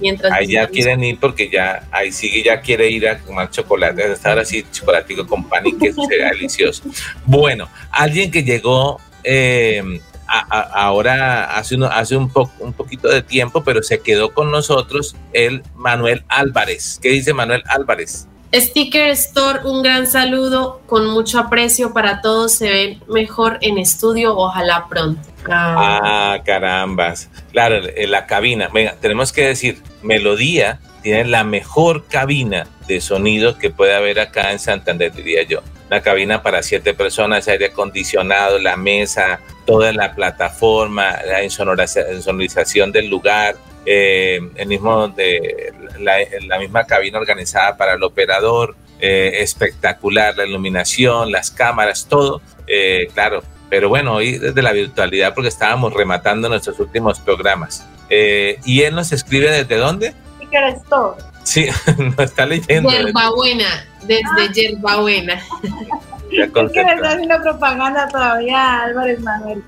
mientras 0.00 0.32
ahí 0.32 0.52
ya 0.52 0.66
quieren 0.66 1.02
ir 1.04 1.18
porque 1.18 1.48
ya, 1.50 1.86
ahí 1.90 2.12
sigue, 2.12 2.42
ya 2.42 2.60
quiere 2.60 2.90
ir 2.90 3.08
a 3.08 3.18
comer 3.18 3.50
chocolate, 3.50 4.04
hasta 4.04 4.30
ahora 4.30 4.44
sí, 4.44 4.64
chocolatico 4.70 5.26
con 5.26 5.48
pan 5.48 5.66
y 5.66 5.76
queso 5.76 6.04
sería 6.06 6.28
delicioso. 6.30 6.82
Bueno, 7.24 7.68
alguien 7.90 8.30
que 8.30 8.42
llegó 8.44 9.00
eh, 9.24 10.00
ahora 10.26 11.56
hace, 11.56 11.76
uno, 11.76 11.86
hace 11.86 12.16
un, 12.16 12.28
po, 12.30 12.50
un 12.58 12.72
poquito 12.72 13.08
de 13.08 13.22
tiempo, 13.22 13.62
pero 13.64 13.82
se 13.82 14.00
quedó 14.00 14.32
con 14.32 14.50
nosotros, 14.50 15.16
el 15.32 15.62
Manuel 15.74 16.24
Álvarez. 16.28 16.98
¿Qué 17.02 17.10
dice 17.10 17.32
Manuel 17.32 17.62
Álvarez? 17.66 18.28
Sticker 18.54 19.10
Store, 19.10 19.60
un 19.64 19.82
gran 19.82 20.06
saludo 20.06 20.80
con 20.86 21.06
mucho 21.06 21.38
aprecio 21.38 21.92
para 21.92 22.20
todos. 22.20 22.52
Se 22.52 22.70
ven 22.70 23.02
mejor 23.08 23.58
en 23.60 23.78
estudio, 23.78 24.36
ojalá 24.36 24.86
pronto. 24.88 25.20
Ah, 25.50 26.38
carambas. 26.44 27.28
Claro, 27.52 27.76
la 27.96 28.26
cabina. 28.26 28.68
Venga, 28.72 28.96
tenemos 29.00 29.32
que 29.32 29.46
decir, 29.48 29.82
Melodía 30.02 30.80
tiene 31.02 31.24
la 31.24 31.44
mejor 31.44 32.06
cabina 32.06 32.66
de 32.86 33.00
sonido 33.00 33.58
que 33.58 33.70
puede 33.70 33.94
haber 33.94 34.20
acá 34.20 34.52
en 34.52 34.58
Santander, 34.58 35.12
diría 35.12 35.42
yo. 35.42 35.60
Una 35.88 36.00
cabina 36.00 36.42
para 36.42 36.62
siete 36.62 36.94
personas, 36.94 37.46
aire 37.48 37.66
acondicionado, 37.66 38.58
la 38.58 38.76
mesa, 38.76 39.40
toda 39.66 39.92
la 39.92 40.14
plataforma, 40.14 41.18
la 41.26 41.44
insonorización 41.44 42.90
del 42.90 43.08
lugar, 43.08 43.56
eh, 43.86 44.40
el 44.56 44.68
mismo 44.68 45.08
de 45.08 45.72
la, 45.98 46.58
misma 46.58 46.84
cabina 46.84 47.18
organizada 47.18 47.76
para 47.76 47.94
el 47.94 48.02
operador, 48.02 48.76
eh, 49.00 49.32
espectacular, 49.40 50.36
la 50.36 50.46
iluminación, 50.46 51.30
las 51.30 51.50
cámaras, 51.50 52.06
todo, 52.08 52.40
eh, 52.66 53.08
claro. 53.12 53.42
Pero 53.70 53.88
bueno, 53.88 54.14
hoy 54.14 54.38
desde 54.38 54.62
la 54.62 54.72
virtualidad 54.72 55.34
porque 55.34 55.48
estábamos 55.48 55.92
rematando 55.92 56.48
nuestros 56.48 56.78
últimos 56.78 57.18
programas. 57.20 57.86
¿Y 58.10 58.82
él 58.82 58.94
nos 58.94 59.10
escribe 59.10 59.50
desde 59.50 59.76
dónde? 59.76 60.14
Sí, 61.44 61.66
nos 61.98 62.18
está 62.18 62.46
leyendo. 62.46 62.90
Yerba 62.90 63.30
Buena, 63.30 63.86
desde 64.02 64.24
ah. 64.26 64.52
Yerba 64.52 65.00
Buena. 65.00 65.34
es 66.32 66.50
que 66.50 66.84
me 66.84 66.94
está 66.94 67.12
haciendo 67.12 67.42
propaganda 67.42 68.08
todavía 68.08 68.82
Álvarez 68.82 69.20
Manuel. 69.20 69.62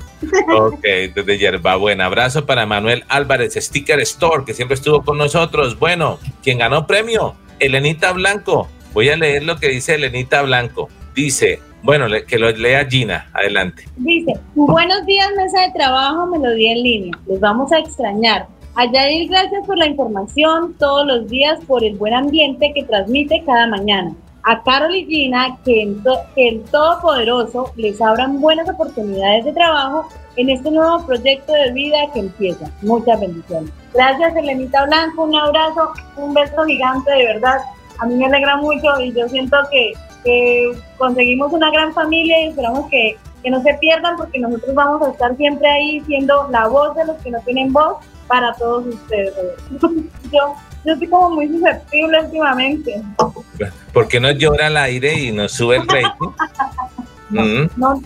Ok, 0.54 0.82
desde 1.14 1.38
Yerbabuena. 1.38 2.06
Abrazo 2.06 2.46
para 2.46 2.66
Manuel 2.66 3.04
Álvarez, 3.08 3.54
Sticker 3.54 4.00
Store, 4.00 4.44
que 4.44 4.54
siempre 4.54 4.74
estuvo 4.74 5.04
con 5.04 5.18
nosotros. 5.18 5.78
Bueno, 5.78 6.18
quien 6.42 6.58
ganó 6.58 6.86
premio, 6.86 7.36
Elenita 7.60 8.12
Blanco. 8.12 8.68
Voy 8.92 9.10
a 9.10 9.16
leer 9.16 9.44
lo 9.44 9.58
que 9.58 9.68
dice 9.68 9.94
Elenita 9.94 10.42
Blanco. 10.42 10.88
Dice, 11.14 11.60
bueno, 11.82 12.06
que 12.26 12.38
lo 12.38 12.50
lea 12.50 12.86
Gina. 12.86 13.28
Adelante. 13.32 13.84
Dice, 13.96 14.32
buenos 14.54 15.04
días, 15.06 15.28
mesa 15.36 15.66
de 15.66 15.72
trabajo, 15.72 16.26
melodía 16.26 16.72
en 16.72 16.82
línea. 16.82 17.18
Les 17.26 17.40
vamos 17.40 17.70
a 17.72 17.78
extrañar. 17.78 18.48
Yair, 18.84 19.28
gracias 19.28 19.66
por 19.66 19.78
la 19.78 19.86
información 19.86 20.74
todos 20.78 21.06
los 21.06 21.28
días, 21.28 21.58
por 21.66 21.82
el 21.82 21.96
buen 21.96 22.12
ambiente 22.12 22.72
que 22.74 22.84
transmite 22.84 23.42
cada 23.46 23.66
mañana 23.66 24.14
a 24.46 24.62
Carol 24.62 24.94
y 24.94 25.04
Gina 25.06 25.58
que, 25.64 25.82
el 26.36 26.62
Todopoderoso 26.64 27.72
les 27.76 28.00
abran 28.00 28.40
buenas 28.40 28.68
oportunidades 28.68 29.44
de 29.44 29.52
trabajo 29.52 30.08
en 30.36 30.50
este 30.50 30.70
nuevo 30.70 31.04
proyecto 31.04 31.52
de 31.52 31.72
vida 31.72 31.98
que 32.14 32.20
empieza. 32.20 32.70
Muchas 32.82 33.18
bendiciones. 33.20 33.72
Gracias, 33.92 34.36
Elenita 34.36 34.84
Blanco. 34.84 35.24
Un 35.24 35.34
abrazo, 35.34 35.90
un 36.16 36.32
beso 36.32 36.64
gigante, 36.64 37.10
de 37.10 37.26
verdad. 37.26 37.58
A 37.98 38.06
mí 38.06 38.14
me 38.14 38.26
alegra 38.26 38.56
mucho 38.58 39.00
y 39.00 39.12
yo 39.12 39.28
siento 39.28 39.56
que, 39.70 39.92
conseguimos 40.98 41.52
una 41.52 41.70
gran 41.70 41.92
familia 41.92 42.40
y 42.42 42.48
esperamos 42.48 42.90
que, 42.90 43.16
que 43.44 43.50
no 43.50 43.62
se 43.62 43.74
pierdan 43.74 44.16
porque 44.16 44.40
nosotros 44.40 44.74
vamos 44.74 45.02
a 45.02 45.10
estar 45.10 45.36
siempre 45.36 45.68
ahí 45.68 46.00
siendo 46.00 46.48
la 46.50 46.66
voz 46.66 46.96
de 46.96 47.04
los 47.04 47.16
que 47.18 47.30
no 47.30 47.38
tienen 47.42 47.72
voz 47.72 47.98
para 48.26 48.52
todos 48.54 48.86
ustedes. 48.86 49.34
yo 50.32 50.56
yo 50.86 50.92
estoy 50.92 51.08
como 51.08 51.30
muy 51.30 51.48
susceptible 51.48 52.20
últimamente. 52.20 53.02
¿Por 53.92 54.06
qué 54.06 54.20
no 54.20 54.30
llora 54.30 54.68
al 54.68 54.76
aire 54.76 55.14
y 55.14 55.32
nos 55.32 55.52
sube 55.52 55.76
el 55.76 55.88
rating? 55.88 56.30
Mm. 57.28 57.66
no, 57.76 58.00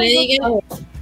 le 0.00 0.06
digan, 0.08 0.52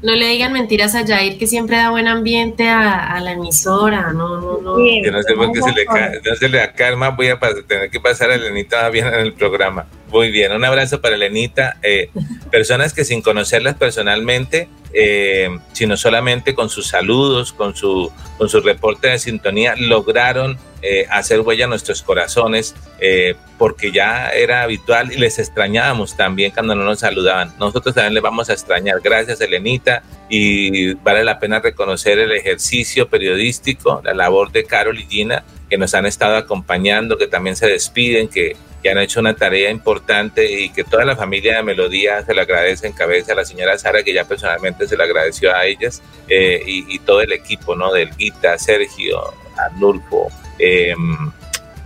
no 0.03 0.15
le 0.15 0.27
digan 0.27 0.53
mentiras 0.53 0.95
a 0.95 1.07
Jair 1.07 1.39
que 1.39 1.47
siempre 1.47 1.79
da 1.79 1.89
buen 1.89 2.07
ambiente 2.09 2.69
a, 2.69 3.19
la 3.23 3.33
emisora. 3.33 4.13
No, 4.13 4.39
no, 4.39 4.61
no. 4.61 4.79
Yo 4.79 5.11
no 5.11 5.23
sé 5.23 5.35
por 5.35 5.51
qué 5.51 5.63
se 5.63 5.73
le, 5.73 5.87
cae, 5.87 6.21
no 6.23 6.37
se 6.37 6.51
le 6.51 6.73
calma. 6.75 7.09
Voy 7.09 7.29
a 7.29 7.39
tener 7.67 7.89
que 7.89 8.01
pasar 8.01 8.31
a 8.31 8.35
Elenita 8.35 8.91
bien 8.91 9.07
en 9.07 9.15
el 9.15 9.33
programa. 9.33 9.87
Muy 10.15 10.31
bien, 10.31 10.53
un 10.53 10.65
abrazo 10.65 11.01
para 11.01 11.17
Elenita. 11.17 11.77
Eh, 11.83 12.09
personas 12.49 12.93
que 12.93 13.05
sin 13.05 13.21
conocerlas 13.21 13.75
personalmente 13.75 14.69
eh, 14.97 15.49
sino 15.73 15.97
solamente 15.97 16.55
con 16.55 16.71
sus 16.71 16.87
saludos, 16.87 17.53
con 17.53 17.75
su, 17.75 18.13
con 18.39 18.49
su 18.49 18.61
reporte 18.61 19.09
de 19.09 19.19
sintonía, 19.19 19.75
lograron 19.77 20.57
eh, 20.83 21.05
hacer 21.11 21.41
huella 21.41 21.65
a 21.65 21.69
nuestros 21.69 22.01
corazones, 22.03 22.77
eh, 23.01 23.35
porque 23.59 23.91
ya 23.91 24.29
era 24.29 24.63
habitual 24.63 25.13
y 25.13 25.17
les 25.17 25.41
extrañábamos 25.41 26.17
también 26.17 26.53
cuando 26.53 26.77
no 26.77 26.85
nos 26.85 27.01
saludaban. 27.01 27.53
Nosotros 27.59 27.93
también 27.93 28.15
les 28.15 28.23
vamos 28.23 28.51
a 28.51 28.53
extrañar. 28.53 29.01
Gracias, 29.03 29.41
Elenita, 29.41 30.05
y 30.29 30.95
vale 30.95 31.25
la 31.25 31.41
pena 31.41 31.59
reconocer 31.59 32.21
el 32.21 32.31
ejercicio 32.31 33.09
periodístico, 33.09 34.01
la 34.05 34.15
labor 34.15 34.53
de 34.53 34.63
Carol 34.63 35.01
y 35.01 35.07
Gina, 35.07 35.43
que 35.69 35.77
nos 35.77 35.93
han 35.95 36.07
estado 36.07 36.37
acompañando, 36.37 37.19
que 37.19 37.27
también 37.27 37.57
se 37.57 37.67
despiden, 37.67 38.29
que 38.29 38.55
que 38.85 38.91
han 38.91 38.99
hecho 38.99 39.19
una 39.19 39.35
tarea 39.35 39.71
importante 39.71 40.61
y 40.61 40.69
que 40.69 40.85
toda 40.85 41.07
la 41.07 41.17
familia 41.17 41.57
de 41.57 41.63
Melodía 41.63 42.23
se 42.23 42.35
le 42.35 42.43
agradece 42.43 42.87
en 42.87 42.93
cabeza 42.93 43.33
a 43.33 43.37
la 43.37 43.47
señora 43.47 43.79
Sara, 43.79 44.03
que 44.03 44.13
ya 44.13 44.27
personalmente 44.27 44.87
se 44.87 44.95
le 44.95 45.05
agradeció 45.05 45.57
a 45.57 45.65
ellas, 45.65 46.03
eh, 46.29 46.63
y, 46.67 46.99
todo 46.99 47.23
el 47.23 47.33
equipo, 47.33 47.75
¿no? 47.75 47.95
Del 47.95 48.15
Guita, 48.15 48.59
Sergio, 48.59 49.33
Arnulfo, 49.57 50.31
em, 50.59 51.33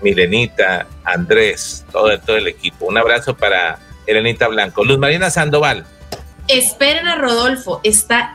Milenita, 0.03 0.89
Andrés, 1.05 1.85
todo, 1.93 2.19
todo 2.19 2.37
el 2.37 2.49
equipo. 2.49 2.87
Un 2.87 2.99
abrazo 2.99 3.37
para 3.37 3.79
Elenita 4.05 4.49
Blanco. 4.49 4.85
Luz 4.85 4.99
Marina 4.99 5.31
Sandoval. 5.31 5.87
esperen 6.49 7.07
a 7.07 7.15
Rodolfo, 7.15 7.81
está 7.85 8.35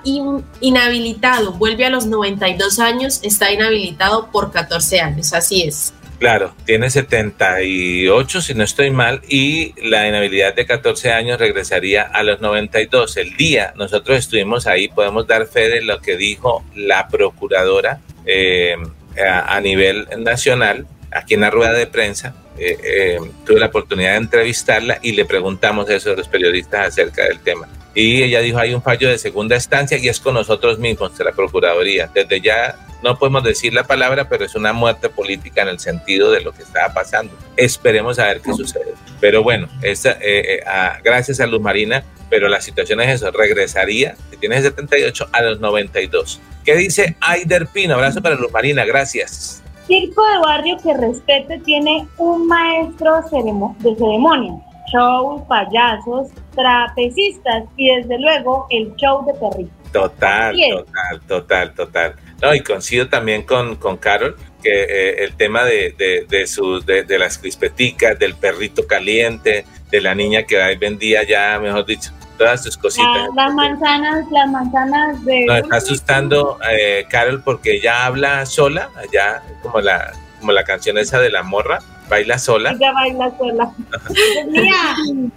inhabilitado, 0.62 1.52
vuelve 1.54 1.86
a 1.86 1.90
los 1.90 2.06
92 2.06 2.80
años, 2.80 3.20
está 3.24 3.52
inhabilitado 3.52 4.30
por 4.32 4.52
14 4.52 5.02
años, 5.02 5.34
así 5.34 5.64
es. 5.64 5.94
Claro, 6.20 6.56
tiene 6.66 6.90
78 6.90 8.42
si 8.42 8.54
no 8.54 8.64
estoy 8.64 8.92
mal 8.92 9.22
y 9.28 9.74
la 9.82 10.08
inhabilidad 10.08 10.56
de 10.56 10.66
14 10.66 11.12
años 11.12 11.40
regresaría 11.40 12.04
a 12.04 12.24
los 12.24 12.40
92. 12.40 13.18
El 13.18 13.36
día 13.36 13.74
nosotros 13.76 14.20
estuvimos 14.20 14.66
ahí, 14.68 14.88
podemos 14.88 15.28
dar 15.28 15.48
fe 15.48 15.68
de 15.68 15.82
lo 15.82 16.00
que 16.00 16.16
dijo 16.16 16.64
la 16.76 17.08
procuradora 17.10 18.00
eh, 18.26 18.76
a, 19.18 19.60
nivel 19.60 20.08
nacional, 20.20 20.88
aquí 21.12 21.34
en 21.34 21.42
la 21.42 21.50
rueda 21.50 21.74
de 21.74 21.88
prensa. 21.88 22.34
Eh, 22.58 22.78
eh, 22.84 23.18
tuve 23.46 23.60
la 23.60 23.66
oportunidad 23.66 24.12
de 24.12 24.18
entrevistarla 24.18 25.00
y 25.02 25.14
le 25.14 25.26
preguntamos 25.26 25.90
eso 25.90 26.12
a 26.12 26.16
los 26.16 26.28
periodistas 26.28 26.88
acerca 26.88 27.26
del 27.26 27.40
tema. 27.40 27.68
Y 27.96 28.24
ella 28.24 28.40
dijo, 28.40 28.58
hay 28.58 28.74
un 28.74 28.82
fallo 28.82 29.10
de 29.10 29.18
segunda 29.18 29.56
instancia 29.56 29.98
y 29.98 30.08
es 30.08 30.20
con 30.20 30.34
nosotros 30.34 30.80
mismos, 30.80 31.16
de 31.18 31.24
la 31.24 31.32
Procuraduría. 31.32 32.10
Desde 32.14 32.42
ya 32.42 32.76
no 33.04 33.20
podemos 33.20 33.44
decir 33.44 33.74
la 33.74 33.84
palabra, 33.84 34.28
pero 34.30 34.46
es 34.46 34.56
una 34.56 34.74
muerte 34.74 35.10
política 35.10 35.62
en 35.62 35.68
el 35.68 35.80
sentido 35.80 36.32
de 36.32 36.42
lo 36.42 36.54
que 36.54 36.64
estaba 36.64 36.94
pasando. 36.94 37.34
Esperemos 37.56 38.18
a 38.18 38.28
ver 38.28 38.42
qué 38.42 38.54
sucede. 38.54 38.94
Pero 39.20 39.44
bueno, 39.44 39.68
esa, 39.82 40.18
eh, 40.22 40.62
gracias 41.04 41.40
a 41.40 41.46
Luz 41.46 41.62
Marina, 41.62 42.04
pero 42.30 42.48
la 42.48 42.62
situación 42.62 43.00
es 43.02 43.10
eso, 43.22 43.30
regresaría, 43.30 44.16
si 44.32 44.38
tiene 44.38 44.60
78, 44.62 45.28
a 45.32 45.42
los 45.44 45.60
92. 45.60 46.42
¿Qué 46.66 46.76
dice 46.76 47.16
Aider 47.20 47.68
Pino? 47.68 47.94
Abrazo 47.94 48.22
para 48.22 48.36
Luz 48.36 48.52
Marina, 48.52 48.86
gracias. 48.86 49.62
Circo 49.86 50.26
de 50.26 50.38
barrio 50.40 50.78
que 50.82 50.94
respete 50.94 51.60
tiene 51.60 52.08
un 52.18 52.48
maestro 52.48 53.22
de 53.22 53.30
ceremonia, 53.30 54.54
show, 54.92 55.46
payasos, 55.48 56.30
trapecistas 56.56 57.64
y 57.78 57.96
desde 57.96 58.20
luego 58.20 58.68
el 58.70 58.96
show 58.96 59.26
de 59.26 59.34
perritos. 59.34 59.92
Total, 59.92 60.56
total, 60.56 61.22
total, 61.28 61.74
total. 61.74 62.16
No, 62.42 62.54
y 62.54 62.62
coincido 62.62 63.08
también 63.08 63.44
con, 63.44 63.76
con 63.76 63.98
Carol 63.98 64.36
que 64.62 64.72
eh, 64.72 65.24
el 65.24 65.36
tema 65.36 65.64
de, 65.66 65.94
de, 65.98 66.26
de, 66.28 66.48
sus, 66.48 66.86
de, 66.86 67.04
de, 67.04 67.20
las 67.20 67.38
crispeticas, 67.38 68.18
del 68.18 68.34
perrito 68.36 68.88
caliente, 68.88 69.66
de 69.92 70.02
la 70.02 70.16
niña 70.16 70.44
que 70.44 70.62
ahí 70.62 70.78
vendía 70.78 71.24
ya, 71.24 71.60
mejor 71.60 71.86
dicho, 71.86 72.12
todas 72.38 72.64
sus 72.64 72.78
cositas. 72.78 73.28
las 73.36 73.54
manzanas, 73.54 74.26
las 74.32 74.50
manzanas 74.50 75.24
de... 75.26 75.46
Nos 75.46 75.58
está 75.58 75.76
asustando 75.76 76.58
eh, 76.72 77.06
Carol 77.10 77.44
porque 77.44 77.76
ella 77.76 78.06
habla 78.06 78.46
sola, 78.46 78.90
allá 78.96 79.44
como 79.62 79.82
la, 79.82 80.14
como 80.40 80.52
la 80.54 80.64
canción 80.64 80.98
esa 80.98 81.20
de 81.20 81.30
la 81.30 81.44
morra, 81.44 81.80
baila 82.10 82.38
sola. 82.38 82.72
Ella 82.72 82.92
baila 82.94 83.38
sola. 83.38 83.72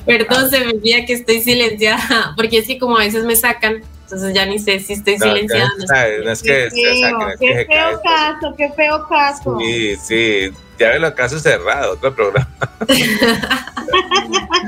Perdón, 0.04 0.50
se 0.50 0.60
me 0.60 0.72
olvida 0.72 1.04
que 1.04 1.14
estoy 1.14 1.40
silenciada, 1.40 2.32
porque 2.36 2.58
es 2.58 2.66
que 2.66 2.78
como 2.78 2.96
a 2.96 3.00
veces 3.00 3.24
me 3.24 3.36
sacan, 3.36 3.82
entonces 4.02 4.34
ya 4.34 4.46
ni 4.46 4.58
sé 4.58 4.78
si 4.80 4.94
estoy 4.94 5.18
silenciada. 5.18 5.68
No, 6.24 6.30
es 6.30 6.42
que, 6.42 6.68
qué 7.40 7.66
feo 7.66 8.00
caso, 8.02 8.54
qué 8.56 8.70
feo 8.76 9.06
caso. 9.08 9.58
Sí, 9.58 9.96
sí, 9.96 10.50
ya 10.78 10.90
ve 10.90 10.98
los 10.98 11.12
casos 11.12 11.42
cerrados, 11.42 11.96
otro 11.96 12.14
programa. 12.14 12.48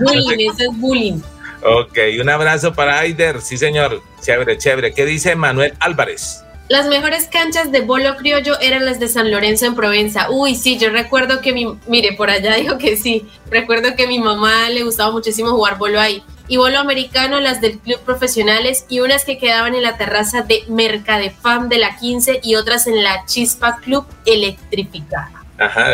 bullying, 0.00 0.50
eso 0.50 0.70
es 0.70 0.78
bullying. 0.78 1.20
Ok, 1.62 1.98
un 2.20 2.28
abrazo 2.28 2.72
para 2.72 3.00
Aider. 3.00 3.40
Sí, 3.40 3.56
señor. 3.56 4.00
Chévere, 4.20 4.58
chévere. 4.58 4.94
¿Qué 4.94 5.04
dice 5.04 5.34
Manuel 5.34 5.74
Álvarez? 5.80 6.44
Las 6.68 6.86
mejores 6.86 7.28
canchas 7.28 7.72
de 7.72 7.80
bolo 7.80 8.14
criollo 8.16 8.60
eran 8.60 8.84
las 8.84 9.00
de 9.00 9.08
San 9.08 9.30
Lorenzo 9.30 9.64
en 9.64 9.74
Provenza. 9.74 10.30
Uy, 10.30 10.54
sí, 10.54 10.76
yo 10.78 10.90
recuerdo 10.90 11.40
que 11.40 11.54
mi, 11.54 11.66
mire, 11.86 12.12
por 12.12 12.28
allá 12.28 12.54
dijo 12.56 12.76
que 12.76 12.98
sí. 12.98 13.26
Recuerdo 13.50 13.96
que 13.96 14.06
mi 14.06 14.18
mamá 14.18 14.68
le 14.68 14.82
gustaba 14.82 15.10
muchísimo 15.10 15.50
jugar 15.50 15.78
bolo 15.78 15.98
ahí. 15.98 16.22
Y 16.46 16.58
bolo 16.58 16.78
americano, 16.78 17.40
las 17.40 17.62
del 17.62 17.78
club 17.78 18.00
profesionales 18.00 18.84
y 18.90 19.00
unas 19.00 19.24
que 19.24 19.38
quedaban 19.38 19.74
en 19.74 19.82
la 19.82 19.96
terraza 19.96 20.42
de 20.42 20.64
Mercadefam 20.68 21.70
de 21.70 21.78
la 21.78 21.96
15 21.96 22.40
y 22.42 22.56
otras 22.56 22.86
en 22.86 23.02
la 23.02 23.24
Chispa 23.24 23.78
Club 23.78 24.06
Electrificada. 24.26 25.44
Ajá, 25.58 25.92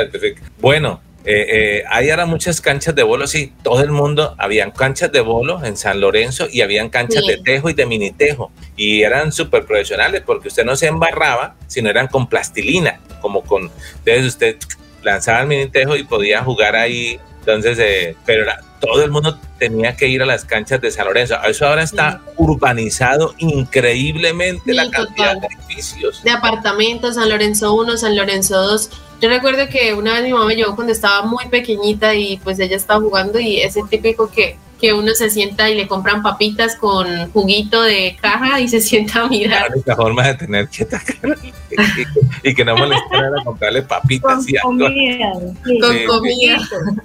bueno, 0.59 1.01
eh, 1.25 1.47
eh, 1.49 1.85
ahí 1.89 2.09
eran 2.09 2.29
muchas 2.29 2.61
canchas 2.61 2.95
de 2.95 3.03
bolo, 3.03 3.27
sí, 3.27 3.53
todo 3.63 3.81
el 3.81 3.91
mundo, 3.91 4.35
habían 4.39 4.73
canchas 4.73 5.11
de 5.11 5.21
bolo 5.21 5.65
en 5.65 5.77
San 5.77 6.01
Lorenzo 6.01 6.47
y 6.51 6.61
habían 6.61 6.91
canchas 6.91 7.25
de 7.27 7.39
tejo 7.39 7.71
y 7.71 7.75
de 7.75 7.87
mini 7.87 8.11
tejo 8.13 8.53
y 8.77 9.03
eran 9.03 9.33
súper 9.33 9.65
profesionales 9.65 10.23
porque 10.25 10.49
usted 10.49 10.65
no 10.65 10.77
se 10.77 10.87
embarraba, 10.87 11.55
sino 11.67 11.91
eran 11.91 12.09
con 12.09 12.29
plastilina, 12.29 13.01
como 13.21 13.43
con, 13.43 13.71
entonces 13.99 14.27
usted 14.27 14.57
lanzaba 15.03 15.41
el 15.43 15.47
mini 15.47 15.69
tejo 15.69 15.97
y 15.97 16.05
podía 16.05 16.43
jugar 16.43 16.77
ahí, 16.77 17.19
entonces, 17.41 17.79
eh, 17.79 18.17
pero 18.25 18.45
era, 18.45 18.61
todo 18.81 19.03
el 19.03 19.11
mundo 19.11 19.39
tenía 19.59 19.97
que 19.97 20.09
ir 20.09 20.23
a 20.23 20.27
las 20.27 20.45
canchas 20.45 20.81
de 20.81 20.91
San 20.91 21.07
Lorenzo. 21.07 21.37
Eso 21.47 21.67
ahora 21.67 21.83
está 21.83 22.21
urbanizado 22.37 23.35
increíblemente 23.39 24.73
la 24.73 24.91
cantidad 24.91 25.37
de 25.41 25.47
edificios. 25.47 26.23
De 26.23 26.31
apartamentos, 26.31 27.15
San 27.15 27.29
Lorenzo 27.29 27.75
1, 27.75 27.97
San 27.97 28.17
Lorenzo 28.17 28.61
2. 28.61 28.91
Yo 29.21 29.29
recuerdo 29.29 29.69
que 29.69 29.95
una 29.95 30.15
vez 30.15 30.23
mi 30.23 30.33
mamá 30.33 30.47
me 30.47 30.57
llevó 30.57 30.75
cuando 30.75 30.93
estaba 30.93 31.23
muy 31.23 31.47
pequeñita 31.49 32.15
y 32.15 32.39
pues 32.39 32.59
ella 32.59 32.77
estaba 32.77 33.01
jugando 33.01 33.39
y 33.39 33.61
ese 33.61 33.83
típico 33.89 34.31
que, 34.31 34.59
que 34.85 34.93
uno 34.93 35.15
se 35.15 35.31
sienta 35.31 35.71
y 35.71 35.77
le 35.77 35.89
compran 35.89 36.23
papitas 36.23 36.77
con 36.77 37.33
juguito 37.33 37.83
de 37.83 38.19
caja 38.21 38.61
y 38.61 38.69
se 38.69 38.81
sienta 38.83 39.23
a 39.23 39.29
mirar. 39.29 39.71
La 39.71 39.77
única 39.77 39.97
forma 39.97 40.27
de 40.27 40.35
tener 40.35 40.69
quieta 40.69 41.01
y, 41.43 42.51
y, 42.51 42.55
que 42.55 42.67
no 42.67 42.77
molestara 42.77 43.29
a 43.41 43.45
comprarle 43.45 43.81
papitas 43.81 44.47
y 44.47 44.59
algo. 44.59 44.73
Comida, 44.73 45.33
Con 45.81 46.05
comida. 46.07 46.59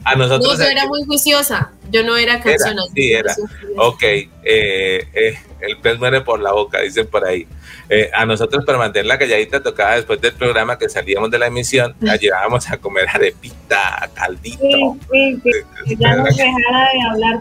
A 0.03 0.15
nosotros. 0.15 0.59
No, 0.59 0.65
yo 0.65 0.69
era 0.69 0.88
muy 0.88 1.05
juiciosa. 1.05 1.71
Yo 1.89 2.03
no 2.03 2.17
era 2.17 2.41
canción. 2.41 2.75
Sí, 2.93 3.13
era. 3.13 3.34
Ok. 3.77 4.03
Eh, 4.03 4.30
eh, 4.43 5.38
el 5.61 5.77
pez 5.77 5.97
muere 5.99 6.19
por 6.19 6.41
la 6.41 6.51
boca, 6.51 6.82
dicen 6.82 7.07
por 7.07 7.25
ahí. 7.25 7.47
Eh, 7.91 8.09
a 8.13 8.23
nosotros 8.25 8.63
para 8.65 8.77
mantener 8.77 9.07
la 9.07 9.17
calladita 9.17 9.63
tocaba 9.63 9.95
después 9.95 10.21
del 10.21 10.34
programa 10.34 10.77
que 10.77 10.88
salíamos 10.88 11.32
de 11.32 11.39
la 11.39 11.47
emisión, 11.47 11.95
la 12.01 12.17
llevábamos 12.17 12.69
a 12.69 12.77
comer 12.77 13.07
arepita, 13.09 14.07
caldito. 14.13 14.95
Sí, 15.11 15.41
sí, 15.43 15.95
ya 15.97 16.15
no 16.15 16.23
dejara 16.23 16.89
de 16.93 17.01
hablar 17.09 17.39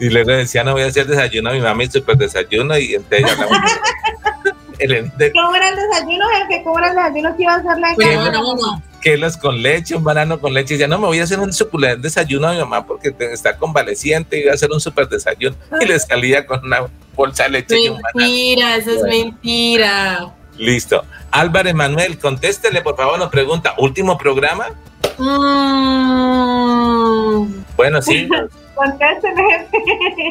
Y 0.00 0.08
luego 0.08 0.30
decía, 0.30 0.64
no 0.64 0.72
voy 0.72 0.82
a 0.82 0.86
hacer 0.86 1.06
desayuno 1.06 1.50
a 1.50 1.52
mi 1.52 1.60
mami, 1.60 1.86
súper 1.86 2.16
desayuno, 2.16 2.76
y 2.78 2.94
entonces 2.94 3.30
hablamos. 3.30 3.58
¿Cómo 5.34 5.54
era 5.54 5.68
el 5.68 5.76
desayuno, 5.76 6.24
jefe? 6.38 6.62
¿Cómo 6.64 6.78
era 6.78 6.88
el 6.88 6.96
desayuno 6.96 7.36
que 7.36 7.42
iba 7.42 7.52
a 7.52 7.56
hacer 7.56 7.78
la 7.78 7.94
casa? 7.94 8.82
Quelos 9.00 9.36
con 9.36 9.62
leche, 9.62 9.94
un 9.96 10.04
banano 10.04 10.40
con 10.40 10.54
leche. 10.54 10.74
Y 10.74 10.78
ya 10.78 10.88
no 10.88 10.98
me 10.98 11.06
voy 11.06 11.20
a 11.20 11.24
hacer 11.24 11.38
un 11.40 11.52
suculento 11.52 12.02
desayuno 12.02 12.48
a 12.48 12.52
mi 12.52 12.58
mamá 12.58 12.86
porque 12.86 13.14
está 13.18 13.56
convaleciente 13.56 14.38
y 14.38 14.42
iba 14.42 14.52
a 14.52 14.54
hacer 14.54 14.70
un 14.70 14.80
súper 14.80 15.08
desayuno. 15.08 15.56
Y 15.80 15.86
le 15.86 15.98
salía 15.98 16.46
con 16.46 16.64
una 16.64 16.86
bolsa 17.14 17.44
de 17.44 17.50
leche 17.50 17.74
mentira, 17.74 17.84
y 17.84 17.88
un 17.88 18.00
banano. 18.02 18.12
Mentira, 18.14 18.76
eso 18.76 18.90
es 18.90 19.02
mentira. 19.02 20.34
Listo. 20.56 21.04
Álvarez 21.30 21.74
Manuel, 21.74 22.18
contéstele, 22.18 22.82
por 22.82 22.96
favor, 22.96 23.18
nos 23.18 23.30
pregunta, 23.30 23.74
¿último 23.78 24.18
programa? 24.18 24.66
Mm. 25.18 25.62
Bueno, 27.76 28.02
sí. 28.02 28.28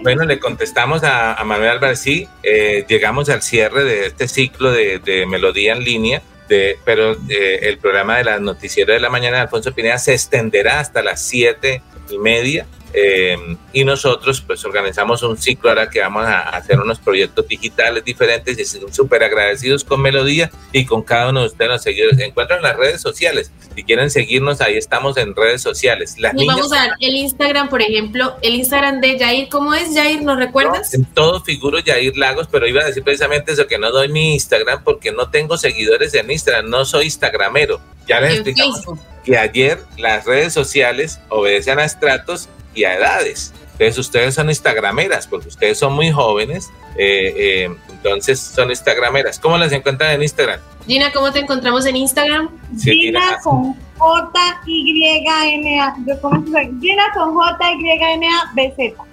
Bueno, 0.04 0.26
le 0.26 0.40
contestamos 0.40 1.04
a, 1.04 1.42
Manuel 1.46 1.72
Álvarez, 1.72 2.00
sí, 2.00 2.28
eh, 2.44 2.86
llegamos 2.88 3.30
al 3.30 3.42
cierre 3.42 3.84
de 3.84 4.08
este 4.08 4.28
ciclo 4.28 4.72
de, 4.72 5.26
Melodía 5.28 5.74
en 5.74 5.84
línea, 5.84 6.22
de, 6.50 6.78
pero 6.84 7.14
eh, 7.30 7.60
el 7.64 7.78
programa 7.78 8.18
de 8.18 8.24
la 8.24 8.40
noticiero 8.40 8.94
de 8.94 9.00
la 9.00 9.10
mañana 9.10 9.38
de 9.38 9.44
Alfonso 9.44 9.74
Pineda 9.74 9.98
se 9.98 10.14
extenderá 10.14 10.80
hasta 10.80 11.02
las 11.02 11.22
siete 11.22 11.82
y 12.10 12.18
media 12.18 12.66
eh, 12.94 13.38
y 13.74 13.86
nosotros 13.86 14.42
pues 14.42 14.64
organizamos 14.66 15.24
un 15.24 15.38
ciclo 15.38 15.70
ahora 15.70 15.90
que 15.90 16.02
vamos 16.02 16.26
a 16.26 16.42
hacer 16.50 16.80
unos 16.80 17.00
proyectos 17.00 17.48
digitales 17.48 18.04
diferentes 18.04 18.60
y 18.60 18.92
súper 18.92 19.24
agradecidos 19.24 19.84
con 19.84 20.02
Melodía 20.02 20.52
y 20.72 20.86
con 20.86 21.02
cada 21.02 21.30
uno 21.30 21.42
de 21.42 21.48
ustedes 21.48 21.72
los 21.72 21.84
seguidores. 21.84 22.18
Se 22.18 22.26
encuentran 22.26 22.60
en 22.60 22.64
las 22.64 22.78
redes 22.78 23.02
sociales. 23.02 23.52
Si 23.76 23.84
quieren 23.84 24.10
seguirnos, 24.10 24.60
ahí 24.62 24.76
estamos 24.76 25.18
en 25.18 25.36
redes 25.36 25.62
sociales. 25.62 26.16
Las 26.18 26.34
y 26.36 26.46
vamos 26.46 26.72
a 26.74 26.82
ver 26.82 26.92
el 27.00 27.16
Instagram, 27.16 27.70
por 27.70 27.82
ejemplo, 27.82 28.36
el 28.42 28.56
Instagram 28.56 29.00
de 29.00 29.18
Jair. 29.18 29.48
¿Cómo 29.50 29.74
es 29.74 29.94
Jair? 29.94 30.22
¿Nos 30.22 30.38
recuerdas? 30.38 30.94
en 30.94 31.06
todo 31.06 31.42
figuro 31.42 31.80
Jair 31.86 32.18
Lagos, 32.18 32.48
pero 32.52 32.68
iba 32.68 32.82
a 32.82 32.86
decir 32.86 33.04
precisamente 33.04 33.54
eso, 33.54 33.68
que 33.68 33.78
no 33.78 33.92
doy 33.92 34.10
mi 34.10 34.34
Instagram 34.34 34.84
porque 34.84 35.12
no 35.12 35.30
tengo 35.30 35.58
seguidores 35.58 36.14
en 36.14 36.30
Instagram, 36.30 36.70
no 36.70 36.86
soy 36.86 37.06
Instagramero. 37.06 37.80
Ya 38.08 38.20
les 38.20 38.36
explicamos 38.36 38.82
que 39.24 39.38
ayer 39.38 39.80
las 39.98 40.26
redes 40.26 40.54
sociales 40.54 41.20
obedecen 41.30 41.80
a 41.80 41.86
estratos 41.86 42.50
y 42.74 42.84
a 42.84 42.96
edades. 42.96 43.54
Entonces 43.74 43.98
ustedes 43.98 44.36
son 44.36 44.50
instagrameras, 44.50 45.26
porque 45.28 45.48
ustedes 45.48 45.80
son 45.80 45.94
muy 45.94 46.12
jóvenes, 46.12 46.70
eh, 46.98 47.34
eh, 47.36 47.70
entonces 47.90 48.40
son 48.40 48.70
instagrameras. 48.70 49.40
¿Cómo 49.40 49.58
las 49.58 49.72
encuentran 49.72 50.12
en 50.12 50.22
Instagram? 50.22 50.60
Gina, 50.86 51.12
¿cómo 51.12 51.32
te 51.32 51.40
encontramos 51.40 51.86
en 51.86 51.96
Instagram? 51.96 52.50
Gina, 52.80 53.40
con 53.44 53.76
J-Y-N-A. 53.98 55.96
Gina 55.96 57.12
con 57.16 57.34
J-Y-N-A-B-Z. 57.34 59.12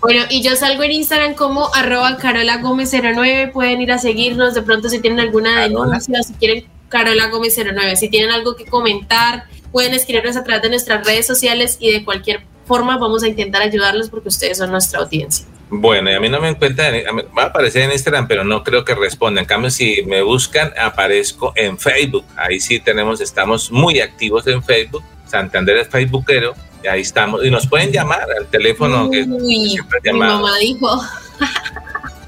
Bueno, 0.00 0.24
y 0.30 0.42
yo 0.42 0.56
salgo 0.56 0.82
en 0.82 0.92
Instagram 0.92 1.34
como 1.34 1.72
arroba 1.74 2.16
Carola 2.16 2.58
Gómez 2.58 2.92
09. 2.92 3.48
Pueden 3.52 3.82
ir 3.82 3.92
a 3.92 3.98
seguirnos 3.98 4.54
de 4.54 4.62
pronto 4.62 4.88
si 4.88 5.00
tienen 5.00 5.20
alguna 5.20 5.60
denuncia, 5.60 6.22
si 6.22 6.32
quieren 6.34 6.64
Carola 6.88 7.28
Gómez 7.28 7.56
09. 7.56 7.96
Si 7.96 8.08
tienen 8.08 8.30
algo 8.30 8.56
que 8.56 8.64
comentar, 8.64 9.44
pueden 9.74 9.92
escribirnos 9.92 10.36
a 10.36 10.44
través 10.44 10.62
de 10.62 10.68
nuestras 10.68 11.04
redes 11.04 11.26
sociales 11.26 11.78
y 11.80 11.90
de 11.90 12.04
cualquier 12.04 12.42
forma 12.64 12.96
vamos 12.96 13.24
a 13.24 13.26
intentar 13.26 13.60
ayudarlos 13.60 14.08
porque 14.08 14.28
ustedes 14.28 14.58
son 14.58 14.70
nuestra 14.70 15.00
audiencia. 15.00 15.44
Bueno, 15.68 16.12
y 16.12 16.14
a 16.14 16.20
mí 16.20 16.28
no 16.28 16.40
me 16.40 16.50
encuentra, 16.50 16.92
va 17.36 17.42
a 17.42 17.46
aparecer 17.46 17.82
en 17.82 17.90
Instagram, 17.90 18.28
pero 18.28 18.44
no 18.44 18.62
creo 18.62 18.84
que 18.84 18.94
responda. 18.94 19.40
En 19.40 19.48
cambio, 19.48 19.72
si 19.72 20.04
me 20.04 20.22
buscan, 20.22 20.72
aparezco 20.80 21.52
en 21.56 21.76
Facebook. 21.76 22.24
Ahí 22.36 22.60
sí 22.60 22.78
tenemos, 22.78 23.20
estamos 23.20 23.72
muy 23.72 23.98
activos 23.98 24.46
en 24.46 24.62
Facebook. 24.62 25.02
Santander 25.26 25.78
es 25.78 25.88
Facebookero, 25.88 26.54
y 26.84 26.86
ahí 26.86 27.00
estamos. 27.00 27.44
Y 27.44 27.50
nos 27.50 27.66
pueden 27.66 27.90
llamar 27.90 28.28
al 28.38 28.46
teléfono 28.46 29.10
que 29.10 29.26
mi 29.26 29.76
mamá 30.12 30.56
dijo. 30.58 31.02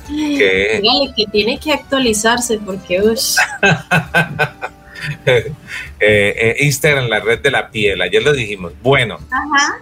que 0.08 0.82
que 1.16 1.26
tiene 1.30 1.60
que 1.60 1.72
actualizarse 1.72 2.58
porque... 2.58 3.00
eh, 5.26 5.54
eh, 6.00 6.56
Instagram, 6.60 7.08
la 7.08 7.20
red 7.20 7.40
de 7.40 7.50
la 7.50 7.70
piel, 7.70 8.00
ayer 8.02 8.22
lo 8.22 8.32
dijimos. 8.32 8.72
Bueno. 8.82 9.18
Ajá. 9.30 9.80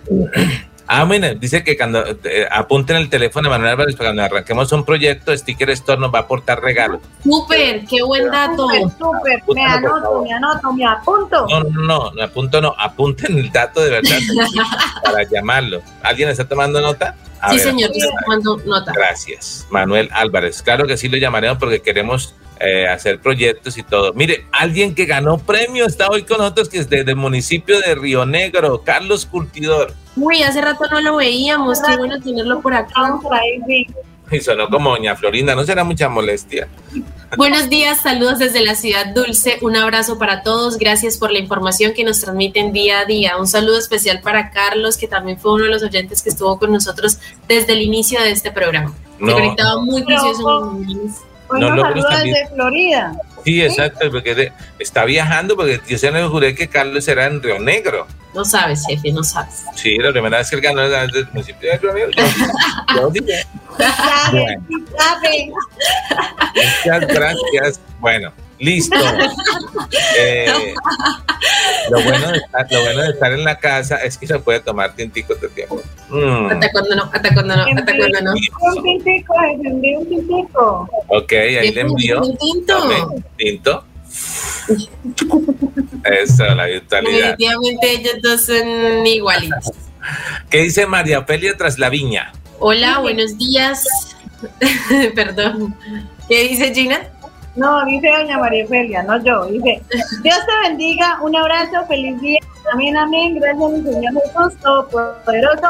Ah, 0.87 1.05
bueno, 1.05 1.35
dice 1.35 1.65
que 1.65 1.79
cuando 1.79 2.05
eh, 2.25 2.47
apunten 2.51 2.97
el 2.97 3.09
teléfono 3.09 3.49
de 3.49 3.51
Manuel 3.51 3.73
Álvarez 3.73 3.97
para 3.97 4.11
cuando 4.11 4.23
arranquemos 4.23 4.71
un 4.73 4.85
proyecto, 4.85 5.35
Sticker 5.37 5.71
Store 5.71 5.99
nos 5.99 6.13
va 6.13 6.19
a 6.19 6.23
aportar 6.23 6.61
regalos. 6.61 7.01
Súper, 7.23 7.87
qué 7.87 8.03
buen 8.03 8.31
dato. 8.31 8.69
Súper, 8.99 9.43
me 9.55 9.65
anoto, 9.65 10.23
me 10.23 10.33
anoto, 10.35 10.73
me 10.75 10.85
apunto. 10.85 11.47
No, 11.49 11.63
no, 11.63 11.81
no, 11.87 12.11
me 12.13 12.25
apunto, 12.25 12.61
no, 12.61 12.75
apunten 12.79 13.39
el 13.39 13.51
dato 13.51 13.81
de 13.81 13.91
verdad 13.91 14.19
para 15.05 15.23
llamarlo. 15.25 15.81
¿Alguien 16.03 16.29
está 16.29 16.47
tomando 16.47 16.81
nota? 16.83 17.15
Sí, 17.51 17.59
señor, 17.59 17.91
estoy 17.93 18.11
tomando 18.23 18.57
nota. 18.65 18.93
Gracias, 18.95 19.67
Manuel 19.71 20.09
Álvarez. 20.13 20.63
Claro 20.63 20.87
que 20.87 20.97
sí 20.97 21.09
lo 21.09 21.17
llamaremos 21.17 21.59
porque 21.59 21.81
queremos 21.81 22.35
eh, 22.61 22.87
hacer 22.87 23.21
proyectos 23.21 23.77
y 23.77 23.83
todo. 23.83 24.13
Mire, 24.15 24.47
alguien 24.53 24.95
que 24.95 25.07
ganó 25.07 25.39
premio 25.39 25.87
está 25.87 26.09
hoy 26.09 26.23
con 26.23 26.39
nosotros, 26.39 26.69
que 26.69 26.79
es 26.79 26.89
desde 26.89 27.11
el 27.11 27.17
municipio 27.17 27.81
de 27.81 27.95
Río 27.95 28.25
Negro, 28.27 28.83
Carlos 28.85 29.27
Curtidor. 29.27 29.93
Uy, 30.17 30.43
hace 30.43 30.61
rato 30.61 30.85
no 30.91 31.01
lo 31.01 31.17
veíamos, 31.17 31.81
qué 31.81 31.97
bueno 31.97 32.21
tenerlo 32.21 32.61
por 32.61 32.75
acá. 32.75 32.93
Y 34.31 34.41
sonó 34.41 34.69
como 34.69 34.91
Doña 34.91 35.15
Florinda, 35.17 35.55
no 35.55 35.65
será 35.65 35.85
mucha 35.85 36.09
molestia. 36.09 36.69
Buenos 37.37 37.69
días, 37.69 38.01
saludos 38.03 38.39
desde 38.39 38.65
la 38.65 38.75
ciudad 38.75 39.13
dulce, 39.15 39.59
un 39.61 39.77
abrazo 39.77 40.19
para 40.19 40.43
todos, 40.43 40.79
gracias 40.79 41.19
por 41.19 41.33
la 41.33 41.41
información 41.41 41.93
que 41.93 42.05
nos 42.05 42.21
transmiten 42.21 42.73
día 42.73 43.01
a 43.01 43.05
día. 43.05 43.37
Un 43.37 43.47
saludo 43.47 43.79
especial 43.79 44.21
para 44.21 44.51
Carlos, 44.51 44.97
que 44.97 45.09
también 45.09 45.39
fue 45.39 45.53
uno 45.55 45.65
de 45.65 45.71
los 45.71 45.83
oyentes 45.83 46.23
que 46.23 46.31
estuvo 46.31 46.59
con 46.59 46.73
nosotros 46.73 47.19
desde 47.49 47.73
el 47.73 47.83
inicio 47.83 48.21
de 48.23 48.31
este 48.31 48.53
programa. 48.53 48.95
Se 49.19 49.33
conectaba 49.33 49.81
muy 49.81 50.05
precioso. 50.05 50.79
Bueno, 51.49 51.83
saludos 51.83 52.23
desde 52.23 52.49
Florida. 52.55 53.17
Sí, 53.45 53.63
exacto, 53.63 54.11
porque 54.11 54.53
está 54.79 55.05
viajando, 55.05 55.55
porque 55.57 55.81
yo 55.87 55.99
se 55.99 56.11
me 56.11 56.27
juré 56.27 56.55
que 56.55 56.69
Carlos 56.69 57.07
era 57.09 57.27
en 57.27 57.43
Río 57.43 57.59
Negro. 57.59 58.07
No 58.35 58.45
sabes, 58.45 58.85
jefe, 58.89 59.13
no 59.13 59.23
sabes. 59.23 59.65
Sí, 59.75 59.97
la 59.99 60.11
primera 60.11 60.39
vez 60.39 60.51
que 60.51 60.57
él 60.57 60.63
ganó 60.63 60.83
era 60.83 61.07
del 61.07 61.29
municipio 61.29 61.71
de 61.71 61.79
Río 61.79 61.93
Negro. 61.93 62.13
Muchas 66.55 67.07
gracias. 67.07 67.81
Bueno, 68.01 68.33
listo. 68.59 68.97
Eh, 70.17 70.47
lo, 71.91 72.03
bueno 72.03 72.31
de 72.31 72.39
estar, 72.39 72.67
lo 72.71 72.83
bueno 72.83 73.03
de 73.03 73.11
estar 73.11 73.33
en 73.33 73.45
la 73.45 73.59
casa 73.59 73.97
es 73.97 74.17
que 74.17 74.27
se 74.27 74.39
puede 74.39 74.61
tomar 74.61 74.95
tintico 74.95 75.35
de 75.35 75.49
tiempo. 75.49 75.83
Mm. 76.09 76.47
Hasta 76.51 76.73
cuando 76.73 76.97
no, 76.97 77.11
hasta 77.13 77.35
cuando 77.35 77.57
no, 77.57 77.63
hasta 77.63 77.97
cuando 77.97 78.21
no. 78.23 78.33
Un 78.33 78.83
tintico, 78.83 79.35
envió 79.63 79.99
un 80.01 80.09
tintico. 80.09 80.89
Ok, 81.09 81.33
ahí 81.33 81.73
le 81.73 81.81
envió. 81.81 82.23
Un 82.23 82.37
tinto. 82.39 83.15
tinto. 83.37 83.85
Eso, 86.05 86.45
la 86.45 86.67
virtualidad. 86.67 87.37
Definitivamente 87.37 87.93
ellos 87.93 88.15
dos 88.23 88.47
son 88.47 89.07
igualitos. 89.07 89.73
¿Qué 90.51 90.63
dice 90.63 90.87
María 90.87 91.21
Ofelia 91.21 91.57
tras 91.57 91.79
la 91.79 91.89
viña? 91.89 92.33
Hola, 92.59 92.99
buenos 92.99 93.37
días. 93.37 93.85
Perdón. 95.15 95.77
¿Qué 96.29 96.49
dice 96.49 96.75
Gina? 96.75 97.11
No, 97.57 97.85
dice 97.85 98.09
doña 98.11 98.39
María 98.39 98.65
Ofelia, 98.65 99.03
no 99.05 99.23
yo. 99.23 99.47
Dice, 99.47 99.81
Dios 100.23 100.39
te 100.47 100.69
bendiga, 100.69 101.21
un 101.23 101.37
abrazo, 101.37 101.87
feliz 101.87 102.21
día. 102.21 102.41
Amén, 102.73 102.97
amén. 102.97 103.39
Gracias, 103.39 103.71
mi 103.71 103.93
Señor 103.93 104.13
Jesús, 104.15 104.61
Todopoderoso. 104.61 105.69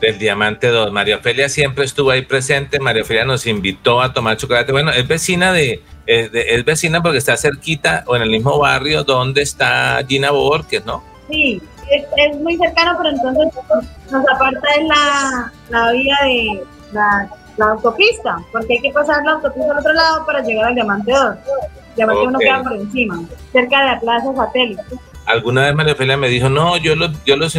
Del 0.00 0.18
Diamante 0.18 0.68
2. 0.68 0.92
María 0.92 1.16
Ofelia 1.16 1.48
siempre 1.48 1.84
estuvo 1.84 2.10
ahí 2.10 2.22
presente. 2.22 2.78
María 2.80 3.02
Ofelia 3.02 3.24
nos 3.24 3.46
invitó 3.46 4.00
a 4.00 4.12
tomar 4.12 4.36
chocolate. 4.36 4.72
Bueno, 4.72 4.90
es 4.90 5.06
vecina 5.06 5.52
de, 5.52 5.82
es, 6.06 6.64
vecina 6.64 7.02
porque 7.02 7.18
está 7.18 7.36
cerquita 7.36 8.04
o 8.06 8.16
en 8.16 8.22
el 8.22 8.30
mismo 8.30 8.58
barrio 8.58 9.04
donde 9.04 9.42
está 9.42 10.02
Gina 10.06 10.30
Borges, 10.30 10.84
¿no? 10.84 11.02
Sí, 11.28 11.62
es, 12.16 12.36
muy 12.38 12.56
cercano, 12.56 12.96
pero 12.98 13.10
entonces 13.10 13.48
nos 14.10 14.28
aparta 14.28 14.68
en 14.78 14.88
la, 14.88 15.52
la 15.70 15.92
vía 15.92 16.16
de 16.24 16.62
la, 16.92 17.30
autopista, 17.62 18.38
porque 18.52 18.74
hay 18.74 18.80
que 18.80 18.90
pasar 18.90 19.24
la 19.24 19.32
autopista 19.32 19.70
al 19.72 19.78
otro 19.78 19.92
lado 19.92 20.26
para 20.26 20.42
llegar 20.42 20.66
al 20.66 20.74
Diamante 20.74 21.12
2. 21.12 21.36
Diamante 21.96 22.22
1 22.26 22.38
queda 22.38 22.62
por 22.62 22.76
encima, 22.76 23.22
cerca 23.52 23.80
de 23.80 23.86
la 23.86 24.00
Plaza 24.00 24.34
Satélite. 24.34 24.82
Alguna 25.26 25.66
vez 25.66 25.74
María 25.74 25.92
Ofelia 25.92 26.16
me 26.16 26.28
dijo, 26.28 26.48
no, 26.48 26.76
yo 26.76 26.96
los, 26.96 27.12
yo 27.24 27.36
los, 27.36 27.52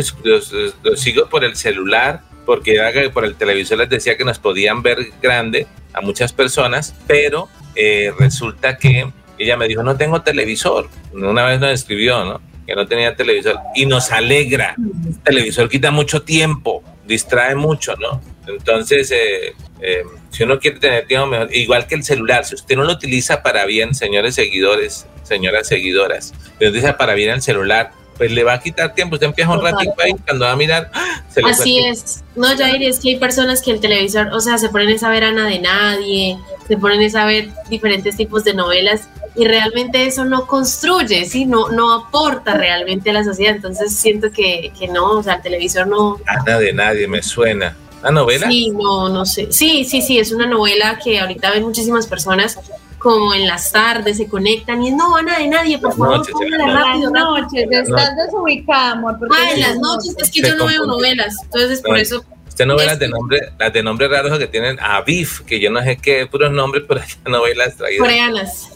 sigo 0.95 1.29
por 1.29 1.43
el 1.43 1.55
celular, 1.55 2.21
porque 2.45 2.77
por 3.13 3.23
el 3.23 3.35
televisor 3.35 3.77
les 3.77 3.89
decía 3.89 4.17
que 4.17 4.25
nos 4.25 4.39
podían 4.39 4.81
ver 4.81 4.97
grande 5.21 5.67
a 5.93 6.01
muchas 6.01 6.33
personas, 6.33 6.95
pero 7.07 7.47
eh, 7.75 8.11
resulta 8.17 8.77
que 8.77 9.11
ella 9.37 9.57
me 9.57 9.67
dijo, 9.67 9.83
no 9.83 9.95
tengo 9.97 10.21
televisor. 10.21 10.89
Una 11.13 11.45
vez 11.45 11.59
nos 11.59 11.71
escribió, 11.71 12.23
¿no? 12.25 12.41
Que 12.67 12.75
no 12.75 12.87
tenía 12.87 13.15
televisor. 13.15 13.57
Y 13.75 13.85
nos 13.85 14.11
alegra. 14.11 14.75
El 14.77 15.19
televisor 15.19 15.69
quita 15.69 15.91
mucho 15.91 16.21
tiempo, 16.21 16.83
distrae 17.07 17.55
mucho, 17.55 17.95
¿no? 17.95 18.21
Entonces, 18.47 19.11
eh, 19.11 19.55
eh, 19.81 20.03
si 20.29 20.43
uno 20.43 20.59
quiere 20.59 20.79
tener 20.79 21.07
tiempo 21.07 21.27
mejor, 21.27 21.53
igual 21.55 21.87
que 21.87 21.95
el 21.95 22.03
celular, 22.03 22.45
si 22.45 22.55
usted 22.55 22.75
no 22.75 22.83
lo 22.83 22.93
utiliza 22.93 23.41
para 23.41 23.65
bien, 23.65 23.95
señores 23.95 24.35
seguidores, 24.35 25.07
señoras 25.23 25.67
seguidoras, 25.67 26.33
lo 26.59 26.69
utiliza 26.69 26.97
para 26.97 27.13
bien 27.13 27.31
el 27.31 27.41
celular, 27.41 27.91
pues 28.17 28.31
le 28.31 28.43
va 28.43 28.53
a 28.53 28.61
quitar 28.61 28.93
tiempo. 28.93 29.15
Usted 29.15 29.27
empieza 29.27 29.51
un 29.51 29.63
ratito 29.63 29.93
ahí, 29.97 30.13
cuando 30.25 30.45
va 30.45 30.51
a 30.51 30.55
mirar, 30.55 30.91
¡ah! 30.93 31.23
se 31.27 31.41
Así 31.41 31.79
es. 31.79 32.23
No, 32.35 32.55
Jair, 32.55 32.83
es 32.83 32.99
que 32.99 33.09
hay 33.09 33.15
personas 33.17 33.63
que 33.63 33.71
el 33.71 33.79
televisor, 33.79 34.27
o 34.31 34.39
sea, 34.39 34.59
se 34.59 34.69
ponen 34.69 34.95
a 34.95 34.97
saber 34.99 35.23
a 35.23 35.31
nada 35.31 35.49
de 35.49 35.59
nadie, 35.59 36.37
se 36.67 36.77
ponen 36.77 37.01
a 37.01 37.09
saber 37.09 37.49
diferentes 37.67 38.15
tipos 38.15 38.43
de 38.43 38.53
novelas 38.53 39.09
y 39.35 39.45
realmente 39.45 40.05
eso 40.05 40.25
no 40.25 40.45
construye, 40.45 41.25
¿sí? 41.25 41.45
no, 41.45 41.69
no 41.69 41.93
aporta 41.93 42.53
realmente 42.53 43.09
a 43.09 43.13
la 43.13 43.23
sociedad. 43.23 43.55
Entonces 43.55 43.95
siento 43.95 44.31
que, 44.31 44.71
que 44.77 44.87
no, 44.87 45.13
o 45.13 45.23
sea, 45.23 45.35
el 45.35 45.41
televisor 45.41 45.87
no... 45.87 46.19
Nada 46.45 46.59
de 46.59 46.73
nadie, 46.73 47.07
me 47.07 47.23
suena. 47.23 47.75
¿Una 48.01 48.11
novela? 48.11 48.47
Sí, 48.49 48.71
no, 48.71 49.09
no 49.09 49.25
sé. 49.25 49.51
Sí, 49.51 49.85
sí, 49.85 50.01
sí, 50.01 50.19
es 50.19 50.31
una 50.31 50.45
novela 50.45 50.99
que 51.03 51.19
ahorita 51.19 51.51
ven 51.51 51.63
muchísimas 51.63 52.07
personas 52.07 52.57
como 53.01 53.33
en 53.33 53.47
las 53.47 53.71
tardes 53.71 54.17
se 54.17 54.27
conectan 54.27 54.83
y 54.83 54.91
no, 54.91 55.19
nada 55.23 55.39
de 55.39 55.47
nadie, 55.47 55.79
por 55.79 55.97
favor, 55.97 56.17
noches, 56.17 56.35
rápido, 56.35 57.11
Las 57.11 57.35
noches, 57.35 57.67
estás 57.71 58.15
desubicada, 58.15 58.91
amor. 58.91 59.17
Ah, 59.31 59.51
en 59.51 59.59
las 59.59 59.79
noches, 59.79 60.15
es 60.19 60.29
que 60.29 60.41
yo 60.41 60.55
no 60.55 60.67
veo 60.67 60.85
novelas, 60.85 61.35
entonces 61.43 61.81
por 61.81 61.97
eso... 61.97 62.23
Usted 62.47 62.65
novelas 62.65 62.99
de 62.99 63.07
nombre, 63.07 63.53
las 63.57 63.73
de 63.73 63.81
nombres 63.81 64.11
raros 64.11 64.37
que 64.37 64.45
tienen 64.45 64.77
a 64.79 65.01
Bif, 65.01 65.41
que 65.41 65.59
yo 65.59 65.71
no 65.71 65.81
sé 65.81 65.97
qué 65.97 66.27
puros 66.27 66.51
nombres, 66.51 66.83
pero 66.87 67.01
hay 67.25 67.31
novelas 67.31 67.75
traídas. 67.75 68.01
Coreanas. 68.01 68.69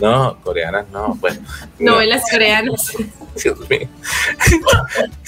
No, 0.00 0.36
coreanas 0.42 0.86
no, 0.90 1.14
bueno. 1.20 1.40
Novelas 1.78 2.24
coreanas. 2.28 2.92
Dios 3.42 3.58
mío. 3.70 3.88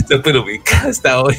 Esto 0.09 0.23
pero 0.23 0.43
ubica 0.43 0.85
hasta 0.87 1.21
hoy, 1.21 1.37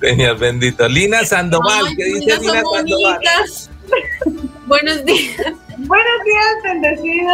señor 0.00 0.36
bendito. 0.36 0.88
Lina 0.88 1.24
Sandoval, 1.24 1.94
¿qué 1.96 2.06
dice 2.06 2.40
Lina 2.40 2.60
Sandoval? 2.74 3.20
Buenos 4.66 5.04
días. 5.04 5.36
Buenos 5.78 6.24
días, 6.24 6.62
bendecido 6.64 7.32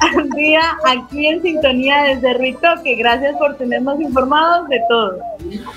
al 0.00 0.30
día 0.30 0.60
aquí 0.84 1.26
en 1.26 1.40
sintonía 1.40 2.02
desde 2.04 2.34
Ritoque. 2.34 2.96
Gracias 2.96 3.34
por 3.38 3.56
tenernos 3.56 3.98
informados 3.98 4.68
de 4.68 4.78
todo. 4.90 5.18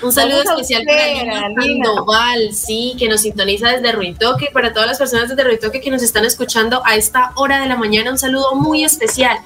Un 0.02 0.12
saludo 0.12 0.42
especial 0.42 0.82
para 0.84 1.48
Lina 1.48 1.86
Sandoval, 1.86 2.52
sí, 2.52 2.94
que 2.98 3.08
nos 3.08 3.22
sintoniza 3.22 3.70
desde 3.70 3.92
Ruitoque 3.92 4.48
y 4.50 4.52
para 4.52 4.74
todas 4.74 4.88
las 4.88 4.98
personas 4.98 5.30
desde 5.30 5.42
Ruitoque 5.42 5.80
que 5.80 5.90
nos 5.90 6.02
están 6.02 6.26
escuchando 6.26 6.82
a 6.84 6.96
esta 6.96 7.32
hora 7.36 7.60
de 7.60 7.66
la 7.66 7.76
mañana, 7.76 8.10
un 8.10 8.18
saludo 8.18 8.54
muy 8.54 8.84
especial. 8.84 9.38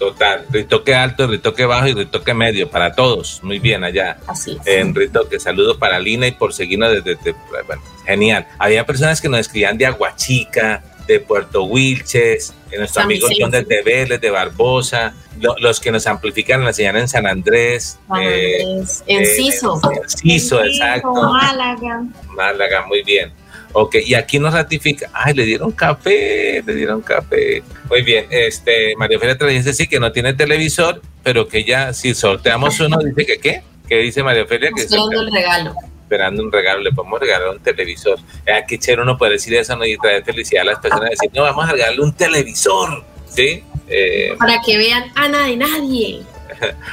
Total, 0.00 0.46
ritoque 0.50 0.94
alto, 0.94 1.26
ritoque 1.26 1.66
bajo 1.66 1.86
y 1.86 1.92
ritoque 1.92 2.32
medio 2.32 2.70
para 2.70 2.94
todos. 2.94 3.40
Muy 3.42 3.58
bien 3.58 3.84
allá. 3.84 4.16
Así 4.26 4.58
es. 4.58 4.66
En 4.66 4.94
ritoque, 4.94 5.38
saludo 5.38 5.78
para 5.78 5.98
Lina 5.98 6.26
y 6.26 6.32
por 6.32 6.54
seguirnos 6.54 7.04
desde, 7.04 7.34
bueno, 7.66 7.82
genial. 8.06 8.48
Había 8.58 8.86
personas 8.86 9.20
que 9.20 9.28
nos 9.28 9.40
escribían 9.40 9.76
de 9.76 9.84
Aguachica, 9.84 10.82
de 11.06 11.20
Puerto 11.20 11.64
Wilches, 11.64 12.54
nuestros 12.78 13.04
amigos 13.04 13.30
son 13.38 13.50
de 13.50 13.82
Vélez, 13.84 14.20
de 14.20 14.30
Barbosa, 14.30 15.14
los 15.58 15.80
que 15.80 15.90
nos 15.90 16.06
amplifican 16.06 16.64
la 16.64 16.72
señal 16.72 16.96
en 16.96 17.08
San 17.08 17.26
Andrés. 17.26 17.98
Eh, 18.20 18.82
en 19.06 19.26
Ciso. 19.26 19.80
En 19.84 20.08
Ciso, 20.08 20.64
exacto. 20.64 21.12
Málaga. 21.12 22.04
Málaga, 22.28 22.86
muy 22.86 23.02
bien. 23.02 23.32
Ok, 23.72 23.96
y 24.04 24.14
aquí 24.14 24.38
nos 24.38 24.52
ratifica. 24.54 25.10
Ay, 25.12 25.34
le 25.34 25.44
dieron 25.44 25.72
café, 25.72 26.62
le 26.66 26.74
dieron 26.74 27.02
café. 27.02 27.62
Muy 27.88 28.02
bien, 28.02 28.26
este, 28.30 28.94
María 28.96 29.18
Ofelia 29.18 29.38
te 29.38 29.46
dice 29.46 29.72
sí 29.72 29.86
que 29.86 30.00
no 30.00 30.10
tiene 30.12 30.34
televisor, 30.34 31.00
pero 31.22 31.46
que 31.46 31.64
ya 31.64 31.92
si 31.92 32.14
sorteamos 32.14 32.80
uno, 32.80 32.98
dice 32.98 33.26
que 33.26 33.38
qué. 33.38 33.62
¿Qué 33.88 33.96
dice 33.98 34.22
María 34.22 34.44
Ofelia? 34.44 34.70
Que 34.74 34.82
el 34.82 35.32
regalo. 35.32 35.74
esperando 36.02 36.42
un 36.42 36.52
regalo, 36.52 36.80
le 36.80 36.92
podemos 36.92 37.20
regalar 37.20 37.48
un 37.50 37.60
televisor. 37.60 38.18
Eh, 38.46 38.62
qué 38.66 38.78
chévere 38.78 39.02
uno 39.02 39.18
puede 39.18 39.32
decir 39.32 39.54
eso 39.54 39.76
¿no? 39.76 39.84
y 39.84 39.96
traer 39.98 40.24
felicidad 40.24 40.62
a 40.62 40.66
las 40.66 40.78
personas, 40.78 41.10
decir, 41.10 41.30
no, 41.34 41.42
vamos 41.42 41.68
a 41.68 41.72
regalarle 41.72 42.02
un 42.02 42.12
televisor, 42.12 43.04
¿sí? 43.28 43.64
Eh, 43.88 44.34
Para 44.38 44.60
que 44.64 44.78
vean 44.78 45.10
Ana 45.16 45.46
de 45.46 45.56
nadie. 45.56 46.22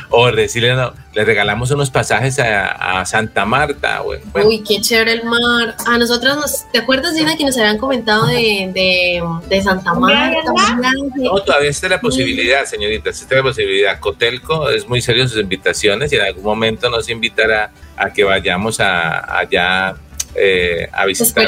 O 0.09 0.31
decirle, 0.31 0.75
no, 0.75 0.93
le 1.13 1.25
regalamos 1.25 1.71
unos 1.71 1.89
pasajes 1.89 2.39
a, 2.39 3.05
Santa 3.05 3.45
Marta. 3.45 4.01
Uy, 4.03 4.63
qué 4.67 4.81
chévere 4.81 5.13
el 5.13 5.23
mar. 5.23 5.75
A 5.85 5.97
nosotros, 5.97 6.35
nos, 6.35 6.71
¿te 6.71 6.79
acuerdas, 6.79 7.15
Dina, 7.15 7.35
que 7.35 7.45
nos 7.45 7.57
habían 7.57 7.77
comentado 7.77 8.27
de, 8.27 9.21
de, 9.47 9.61
Santa 9.61 9.93
Marta? 9.93 10.37
No, 11.15 11.39
todavía 11.41 11.69
está 11.69 11.89
la 11.89 11.99
posibilidad, 11.99 12.65
señorita, 12.65 13.09
está 13.09 13.35
la 13.35 13.43
posibilidad. 13.43 13.99
Cotelco 13.99 14.69
es 14.69 14.87
muy 14.87 15.01
serio 15.01 15.23
en 15.23 15.29
sus 15.29 15.41
invitaciones 15.41 16.11
y 16.11 16.15
en 16.15 16.21
algún 16.21 16.43
momento 16.43 16.89
nos 16.89 17.09
invitará 17.09 17.71
a 17.95 18.11
que 18.11 18.23
vayamos 18.23 18.79
a, 18.79 19.39
allá 19.39 19.95
eh, 20.35 20.87
a 20.91 21.05
visitar. 21.05 21.47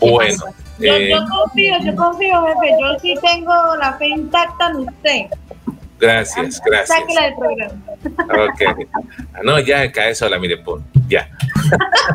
Bueno. 0.00 0.44
Yo, 0.80 0.86
yo, 0.86 0.94
eh, 0.96 1.26
confío, 1.28 1.74
yo 1.84 1.94
confío, 1.94 2.42
jefe. 2.46 2.76
Yo 2.80 2.98
sí 3.00 3.14
tengo 3.20 3.52
la 3.76 3.98
fe 3.98 4.08
intacta 4.08 4.68
en 4.68 4.76
usted. 4.76 5.26
Gracias, 6.00 6.60
gracias. 6.64 6.98
Sáquela 6.98 7.22
del 7.24 7.34
programa. 7.34 7.82
Ok. 8.48 8.88
Ah, 9.34 9.40
no, 9.44 9.58
ya 9.60 9.92
cae 9.92 10.14
sola, 10.14 10.38
mire, 10.38 10.56
pon. 10.56 10.84
Ya. 11.08 11.30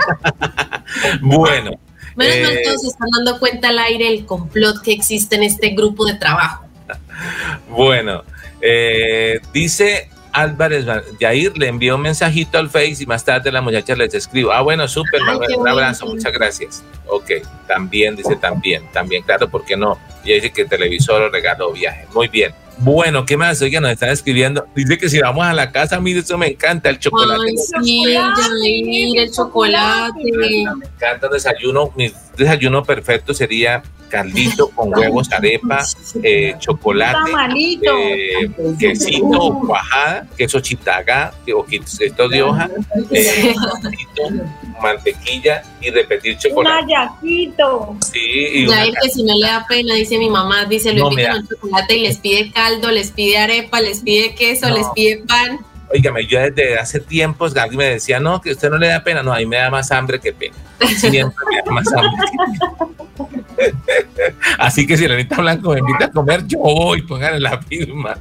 bueno. 1.21 1.71
Menos 2.15 2.35
mal 2.39 2.57
eh, 2.57 2.61
todos 2.63 2.81
se 2.81 2.87
están 2.87 3.09
dando 3.15 3.39
cuenta 3.39 3.69
al 3.69 3.77
aire 3.79 4.07
el 4.07 4.25
complot 4.25 4.81
que 4.81 4.93
existe 4.93 5.35
en 5.35 5.43
este 5.43 5.69
grupo 5.69 6.05
de 6.05 6.15
trabajo. 6.15 6.65
Bueno, 7.69 8.23
eh, 8.61 9.39
dice 9.53 10.09
Álvarez 10.33 10.85
Yair 11.19 11.57
le 11.57 11.67
envió 11.67 11.95
un 11.95 12.01
mensajito 12.01 12.57
al 12.57 12.69
Face 12.69 12.97
y 12.99 13.05
más 13.05 13.23
tarde 13.23 13.51
la 13.51 13.61
muchacha 13.61 13.95
les 13.95 14.13
escribo. 14.13 14.51
Ah, 14.51 14.61
bueno, 14.61 14.85
súper, 14.87 15.21
un 15.57 15.67
abrazo, 15.67 16.05
muchas 16.05 16.33
gracias. 16.33 16.83
Ok, 17.07 17.31
también 17.67 18.17
dice 18.17 18.35
también, 18.35 18.83
también, 18.91 19.23
claro, 19.23 19.49
¿por 19.49 19.63
qué 19.63 19.77
no? 19.77 19.97
Y 20.25 20.33
dice 20.33 20.51
que 20.51 20.63
el 20.63 20.69
televisor 20.69 21.21
o 21.21 21.29
regalo 21.29 21.71
viaje. 21.71 22.05
Muy 22.13 22.27
bien. 22.27 22.53
Bueno, 22.77 23.25
¿qué 23.25 23.37
más? 23.37 23.61
Oigan, 23.61 23.83
nos 23.83 23.91
están 23.91 24.09
escribiendo. 24.09 24.67
Dice 24.75 24.97
que 24.97 25.09
si 25.09 25.19
vamos 25.19 25.45
a 25.45 25.53
la 25.53 25.71
casa, 25.71 25.99
mire, 25.99 26.19
eso 26.19 26.37
me 26.37 26.47
encanta, 26.47 26.89
el 26.89 26.99
chocolate. 26.99 27.41
Ay, 27.41 27.83
sí, 27.83 29.17
el 29.17 29.31
chocolate. 29.31 30.21
Me 30.23 30.61
encanta 30.61 31.27
el 31.27 31.33
desayuno. 31.33 31.91
Mi 31.95 32.11
desayuno 32.37 32.83
perfecto 32.83 33.33
sería 33.33 33.81
caldito 34.09 34.69
con 34.69 34.95
huevos, 34.95 35.31
arepa, 35.31 35.83
eh, 36.23 36.55
chocolate, 36.59 37.31
eh, 37.81 38.49
quesito 38.79 39.59
cuajada, 39.65 40.27
queso 40.37 40.59
chitaga 40.59 41.33
o 41.53 41.65
quesito 41.65 42.29
de 42.29 42.43
hoja, 42.43 42.69
eh, 43.11 43.53
mantequilla 44.81 45.63
y 45.81 45.89
repetir 45.89 46.37
chocolate. 46.37 46.83
Un 46.83 46.89
ayaquito. 46.89 47.95
Sí, 48.11 48.19
y 48.19 48.67
ya 48.67 48.85
que 48.85 49.09
si 49.09 49.23
no 49.23 49.35
le 49.35 49.47
da 49.47 49.65
pena, 49.67 49.95
dice 49.95 50.17
mi 50.17 50.29
mamá, 50.29 50.65
dice, 50.65 50.93
lo 50.93 51.05
no, 51.05 51.11
invitan 51.11 51.47
chocolate 51.47 51.97
y 51.97 52.01
les 52.01 52.17
pide 52.17 52.51
caldo, 52.51 52.91
les 52.91 53.11
pide 53.11 53.37
arepa, 53.37 53.81
les 53.81 54.01
pide 54.01 54.35
queso, 54.35 54.69
les 54.69 54.87
pide 54.95 55.23
pan. 55.27 55.59
Oígame, 55.95 56.25
yo 56.25 56.41
desde 56.41 56.77
hace 56.77 56.99
tiempos 56.99 57.53
Gaby 57.53 57.77
me 57.77 57.85
decía, 57.85 58.19
no, 58.19 58.41
que 58.41 58.51
usted 58.51 58.69
no 58.69 58.77
le 58.77 58.89
da 58.89 59.01
pena. 59.01 59.23
No, 59.23 59.31
a 59.31 59.37
mí 59.37 59.45
me 59.45 59.55
da 59.55 59.69
más 59.69 59.89
hambre 59.93 60.19
que 60.19 60.33
pena. 60.33 60.55
Siempre 60.97 61.33
me 61.49 61.61
da 61.63 61.71
más 61.71 61.87
hambre. 61.93 62.11
Así 64.59 64.85
que 64.85 64.97
si 64.97 65.07
Lenita 65.07 65.37
Blanco 65.37 65.71
me 65.71 65.79
invita 65.79 66.05
a 66.05 66.11
comer, 66.11 66.45
yo 66.47 66.59
voy, 66.59 67.01
pónganle 67.03 67.39
la 67.39 67.57
firma. 67.59 68.17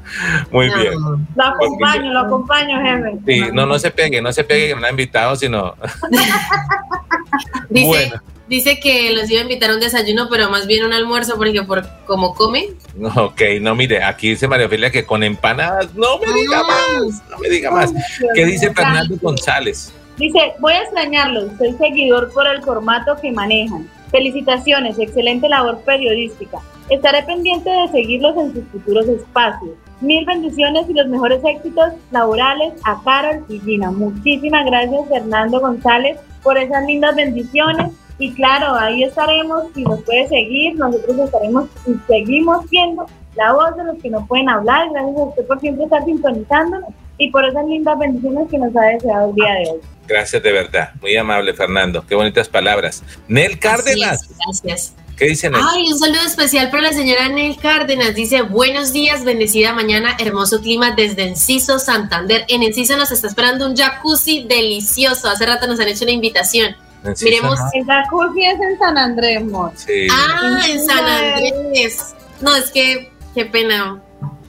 Muy 0.53 0.67
bien. 0.67 0.95
Lo 1.35 1.45
acompaño, 1.45 2.13
lo 2.13 2.21
acompaño, 2.21 2.81
jefe. 2.81 3.19
Sí, 3.27 3.51
no, 3.53 3.67
no 3.67 3.77
se 3.77 3.91
pegue, 3.91 4.23
no 4.23 4.33
se 4.33 4.45
pegue 4.45 4.69
que 4.69 4.75
no 4.77 4.83
la 4.83 4.87
ha 4.87 4.91
invitado, 4.91 5.35
sino... 5.35 5.75
Dice, 7.71 7.87
bueno. 7.89 8.23
Dice 8.47 8.79
que 8.79 9.11
los 9.13 9.31
iba 9.31 9.41
a 9.41 9.45
invitar 9.45 9.71
a 9.71 9.75
un 9.75 9.81
desayuno, 9.81 10.29
pero 10.31 10.51
más 10.51 10.67
bien 10.67 10.85
un 10.85 10.93
almuerzo, 10.93 11.37
porque 11.37 11.63
por 11.63 11.87
como 12.07 12.35
come. 12.35 12.69
Ok, 13.17 13.41
no, 13.61 13.75
mire, 13.75 14.03
aquí 14.03 14.31
dice 14.31 14.47
María 14.47 14.67
Ofelia 14.67 14.91
que 14.91 15.05
con 15.05 15.23
empanadas, 15.23 15.95
no 15.95 16.19
me 16.19 16.33
diga 16.33 16.63
más, 16.63 17.23
no 17.31 17.39
me 17.39 17.49
diga 17.49 17.71
más. 17.71 17.93
¿Qué 18.35 18.45
dice 18.45 18.73
Fernando 18.73 19.17
González? 19.21 19.93
Dice, 20.17 20.53
voy 20.61 20.75
a 20.75 20.83
extrañarlos, 20.83 21.51
soy 21.59 21.73
seguidor 21.73 22.33
por 22.33 22.47
el 22.47 22.63
formato 22.63 23.17
que 23.21 23.33
manejan. 23.33 23.89
Felicitaciones, 24.11 24.99
excelente 24.99 25.49
labor 25.49 25.81
periodística. 25.81 26.59
Estaré 26.89 27.23
pendiente 27.25 27.69
de 27.69 27.89
seguirlos 27.89 28.37
en 28.37 28.53
sus 28.53 28.65
futuros 28.71 29.09
espacios. 29.09 29.73
Mil 30.01 30.25
bendiciones 30.25 30.87
y 30.89 30.93
los 30.93 31.09
mejores 31.09 31.41
éxitos 31.45 31.95
laborales 32.11 32.75
a 32.85 33.01
Carol 33.03 33.45
y 33.49 33.59
Gina. 33.61 33.91
Muchísimas 33.91 34.67
gracias, 34.67 35.09
Fernando 35.09 35.61
González, 35.61 36.19
por 36.43 36.59
esas 36.59 36.85
lindas 36.87 37.17
bendiciones 37.17 37.91
y 38.19 38.33
claro, 38.35 38.75
ahí 38.75 39.05
estaremos, 39.05 39.65
si 39.75 39.83
nos 39.83 40.03
puede 40.03 40.29
seguir, 40.29 40.77
nosotros 40.77 41.19
estaremos 41.19 41.69
y 41.87 41.95
seguimos 42.07 42.69
siendo 42.69 43.07
la 43.35 43.53
voz 43.53 43.77
de 43.77 43.85
los 43.85 44.03
que 44.03 44.11
no 44.11 44.25
pueden 44.27 44.49
hablar. 44.49 44.89
Gracias 44.93 45.17
a 45.17 45.25
usted 45.25 45.47
por 45.47 45.61
siempre 45.61 45.85
estar 45.85 46.05
sintonizándonos 46.05 46.91
y 47.19 47.31
por 47.31 47.45
esas 47.45 47.67
lindas 47.67 47.99
bendiciones 47.99 48.49
que 48.51 48.59
nos 48.59 48.77
ha 48.77 48.83
deseado 48.83 49.31
el 49.31 49.35
día 49.35 49.53
de 49.55 49.71
hoy. 49.71 49.81
Gracias 50.07 50.43
de 50.43 50.53
verdad, 50.53 50.91
muy 51.01 51.17
amable 51.17 51.55
Fernando, 51.55 52.05
qué 52.07 52.15
bonitas 52.15 52.49
palabras. 52.49 53.03
Nel 53.27 53.59
Cárdenas. 53.59 54.29
gracias. 54.47 54.95
¿Qué 55.17 55.27
dice 55.27 55.49
Nel? 55.49 55.61
Ay, 55.63 55.85
un 55.93 55.99
saludo 55.99 56.23
especial 56.27 56.71
para 56.71 56.85
la 56.85 56.93
señora 56.93 57.29
Nel 57.29 57.57
Cárdenas. 57.57 58.15
Dice, 58.15 58.43
buenos 58.43 58.93
días, 58.93 59.25
bendecida 59.25 59.73
mañana, 59.73 60.17
hermoso 60.19 60.61
clima 60.61 60.91
desde 60.91 61.25
Enciso, 61.25 61.79
Santander. 61.79 62.45
En 62.49 62.63
Enciso 62.63 62.97
nos 62.97 63.13
está 63.13 63.29
esperando 63.29 63.67
un 63.67 63.77
jacuzzi 63.77 64.45
delicioso. 64.45 65.29
Hace 65.31 65.47
rato 65.47 65.67
nos 65.67 65.79
han 65.81 65.89
hecho 65.89 66.05
una 66.05 66.13
invitación. 66.13 66.77
Miremos. 67.23 67.59
El 67.73 67.85
jacuzzi 67.85 68.45
es 68.45 68.61
en 68.61 68.79
San 68.79 68.97
Andrés, 68.97 69.39
amor. 69.39 69.73
Sí. 69.75 70.07
Ah, 70.11 70.61
en 70.69 70.85
San 70.85 71.05
Andrés. 71.05 72.15
No, 72.41 72.57
es 72.57 72.71
que, 72.71 73.11
qué 73.35 73.47
pena. 73.47 74.01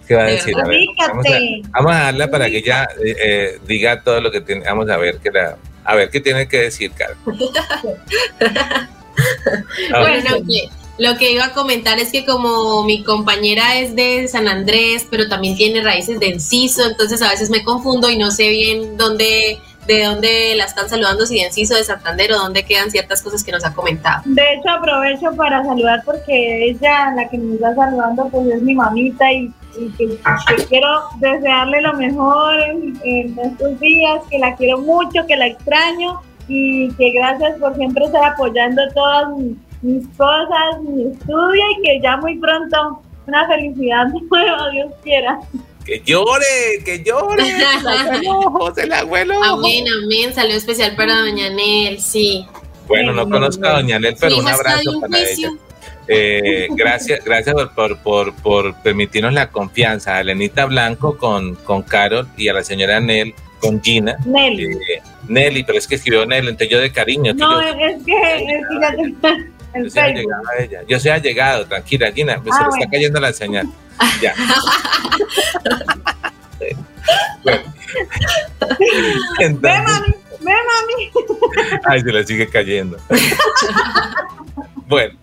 ¿Qué 0.07 0.15
va 0.15 0.23
a 0.23 0.27
decir? 0.27 0.55
A 0.57 0.63
ver, 0.67 0.79
vamos, 1.71 1.95
a, 1.95 1.99
darla 2.03 2.29
para 2.29 2.49
que 2.49 2.57
ella 2.57 2.87
eh, 3.03 3.15
eh, 3.19 3.59
diga 3.67 4.01
todo 4.01 4.21
lo 4.21 4.31
que 4.31 4.41
tiene. 4.41 4.63
Vamos 4.65 4.89
a 4.89 4.97
ver 4.97 5.17
qué 5.17 5.31
la, 5.31 5.57
a 5.83 5.95
ver 5.95 6.09
qué 6.09 6.19
tiene 6.19 6.47
que 6.47 6.61
decir, 6.61 6.91
Carlos. 6.91 7.17
bueno, 9.89 10.43
lo 10.97 11.17
que 11.17 11.31
iba 11.31 11.45
a 11.45 11.53
comentar 11.53 11.99
es 11.99 12.11
que 12.11 12.25
como 12.25 12.83
mi 12.83 13.03
compañera 13.03 13.77
es 13.79 13.95
de 13.95 14.27
San 14.27 14.47
Andrés, 14.47 15.05
pero 15.09 15.27
también 15.27 15.57
tiene 15.57 15.81
raíces 15.81 16.19
de 16.19 16.29
Enciso, 16.29 16.87
entonces 16.87 17.21
a 17.21 17.29
veces 17.29 17.49
me 17.49 17.63
confundo 17.63 18.09
y 18.09 18.17
no 18.17 18.31
sé 18.31 18.49
bien 18.49 18.97
dónde 18.97 19.59
de 19.87 20.03
dónde 20.03 20.55
la 20.55 20.65
están 20.65 20.89
saludando, 20.89 21.25
si 21.25 21.35
de 21.35 21.45
Enciso, 21.45 21.75
de 21.75 21.83
Santander 21.83 22.31
o 22.33 22.37
dónde 22.37 22.63
quedan 22.63 22.91
ciertas 22.91 23.21
cosas 23.21 23.43
que 23.43 23.51
nos 23.51 23.63
ha 23.65 23.73
comentado. 23.73 24.23
De 24.25 24.41
hecho, 24.53 24.69
aprovecho 24.69 25.35
para 25.35 25.63
saludar 25.63 26.01
porque 26.05 26.69
ella, 26.69 27.11
la 27.15 27.29
que 27.29 27.37
me 27.37 27.55
está 27.55 27.75
saludando, 27.75 28.27
pues 28.29 28.47
es 28.47 28.61
mi 28.61 28.75
mamita 28.75 29.31
y, 29.31 29.51
que, 29.97 30.17
quiero 30.69 30.87
desearle 31.19 31.81
lo 31.81 31.93
mejor 31.93 32.59
en, 33.03 33.37
estos 33.37 33.79
días, 33.79 34.21
que 34.29 34.39
la 34.39 34.55
quiero 34.55 34.79
mucho, 34.79 35.25
que 35.27 35.35
la 35.35 35.47
extraño 35.47 36.21
y 36.47 36.89
que 36.93 37.11
gracias 37.11 37.59
por 37.59 37.75
siempre 37.75 38.05
estar 38.05 38.23
apoyando 38.23 38.81
todas 38.93 39.27
mis, 39.81 40.07
cosas, 40.17 40.81
mi 40.81 41.11
estudio 41.11 41.61
y 41.77 41.81
que 41.83 42.01
ya 42.01 42.17
muy 42.17 42.37
pronto 42.37 43.01
una 43.27 43.45
felicidad 43.47 44.07
nueva, 44.31 44.69
Dios 44.71 44.91
quiera 45.03 45.39
que 45.85 46.01
llore, 46.03 46.83
que 46.83 47.03
llore. 47.03 47.43
el 48.77 48.93
abuelo. 48.93 49.41
Amén, 49.43 49.85
amén. 50.03 50.33
Salió 50.33 50.55
especial 50.55 50.95
para 50.95 51.19
Doña 51.19 51.49
Nel, 51.49 52.01
sí. 52.01 52.45
Bueno, 52.87 53.13
no 53.13 53.29
conozco 53.29 53.65
a 53.65 53.73
Doña 53.73 53.99
Nel, 53.99 54.15
pero 54.19 54.37
un 54.37 54.47
abrazo 54.47 54.99
para 54.99 55.19
ella. 55.19 55.51
Eh, 56.07 56.67
gracias, 56.71 57.23
gracias 57.23 57.55
por, 57.75 57.97
por, 57.99 58.35
por, 58.35 58.75
permitirnos 58.83 59.33
la 59.33 59.49
confianza 59.49 60.17
a 60.17 60.21
Elenita 60.21 60.65
Blanco 60.65 61.17
con, 61.17 61.55
con 61.55 61.81
Carol 61.81 62.27
y 62.37 62.47
a 62.47 62.53
la 62.53 62.63
señora 62.63 62.99
Nel 62.99 63.33
con 63.59 63.81
Gina. 63.81 64.15
Nelly. 64.25 64.73
Eh, 64.73 65.01
Nelly, 65.27 65.63
pero 65.63 65.79
es 65.79 65.87
que 65.87 65.95
escribió 65.95 66.25
Nel, 66.25 66.47
entonces 66.47 66.69
yo 66.69 66.79
de 66.79 66.91
cariño. 66.91 67.33
No, 67.33 67.59
es 67.59 67.73
que, 67.75 67.87
es 67.87 68.03
que 68.05 69.83
yo, 69.83 69.89
soy 69.89 70.03
allegado 70.03 70.43
a 70.47 70.63
ella. 70.63 70.81
yo 70.87 70.99
soy 70.99 71.11
allegado, 71.11 71.65
tranquila, 71.65 72.11
Gina, 72.11 72.39
pues 72.41 72.55
se 72.55 72.61
le 72.61 72.69
está 72.69 72.89
cayendo 72.89 73.19
la 73.19 73.33
señal. 73.33 73.67
Ya. 74.21 74.33
bueno. 77.43 77.61
ve, 79.39 79.49
mami, 79.59 80.15
ve, 80.41 80.53
mami. 80.69 81.11
Ay, 81.85 82.01
se 82.01 82.11
le 82.11 82.23
sigue 82.25 82.47
cayendo. 82.49 82.97
bueno, 84.87 85.17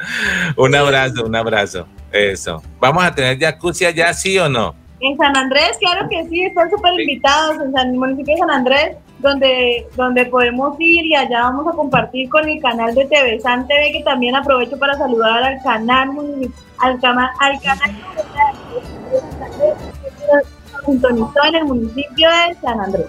un 0.56 0.74
abrazo, 0.74 1.24
un 1.24 1.36
abrazo. 1.36 1.86
Eso. 2.12 2.62
¿Vamos 2.78 3.04
a 3.04 3.14
tener 3.14 3.38
jacuzzi 3.38 3.86
allá, 3.86 4.12
sí 4.12 4.38
o 4.38 4.48
no? 4.48 4.74
En 5.00 5.16
San 5.16 5.36
Andrés, 5.36 5.76
claro 5.80 6.08
que 6.08 6.28
sí, 6.28 6.44
están 6.44 6.70
súper 6.70 6.92
invitados 7.00 7.56
en 7.60 7.76
el 7.76 7.92
municipio 7.94 8.34
de 8.34 8.40
San 8.40 8.50
Andrés, 8.50 8.96
donde, 9.22 9.86
donde 9.96 10.26
podemos 10.26 10.76
ir 10.78 11.06
y 11.06 11.14
allá 11.14 11.42
vamos 11.42 11.66
a 11.72 11.76
compartir 11.76 12.28
con 12.28 12.48
el 12.48 12.60
canal 12.60 12.94
de 12.94 13.04
TV 13.06 13.40
San 13.40 13.66
TV, 13.66 13.92
que 13.92 14.02
también 14.02 14.36
aprovecho 14.36 14.78
para 14.78 14.98
saludar 14.98 15.42
al 15.42 15.62
canal, 15.62 16.10
al, 16.78 17.00
canal, 17.00 17.30
al 17.40 17.60
canal 17.60 17.90
sintonizó 20.84 21.44
en 21.46 21.54
el 21.54 21.64
municipio 21.64 22.28
de 22.28 22.54
San 22.60 22.80
Andrés. 22.80 23.06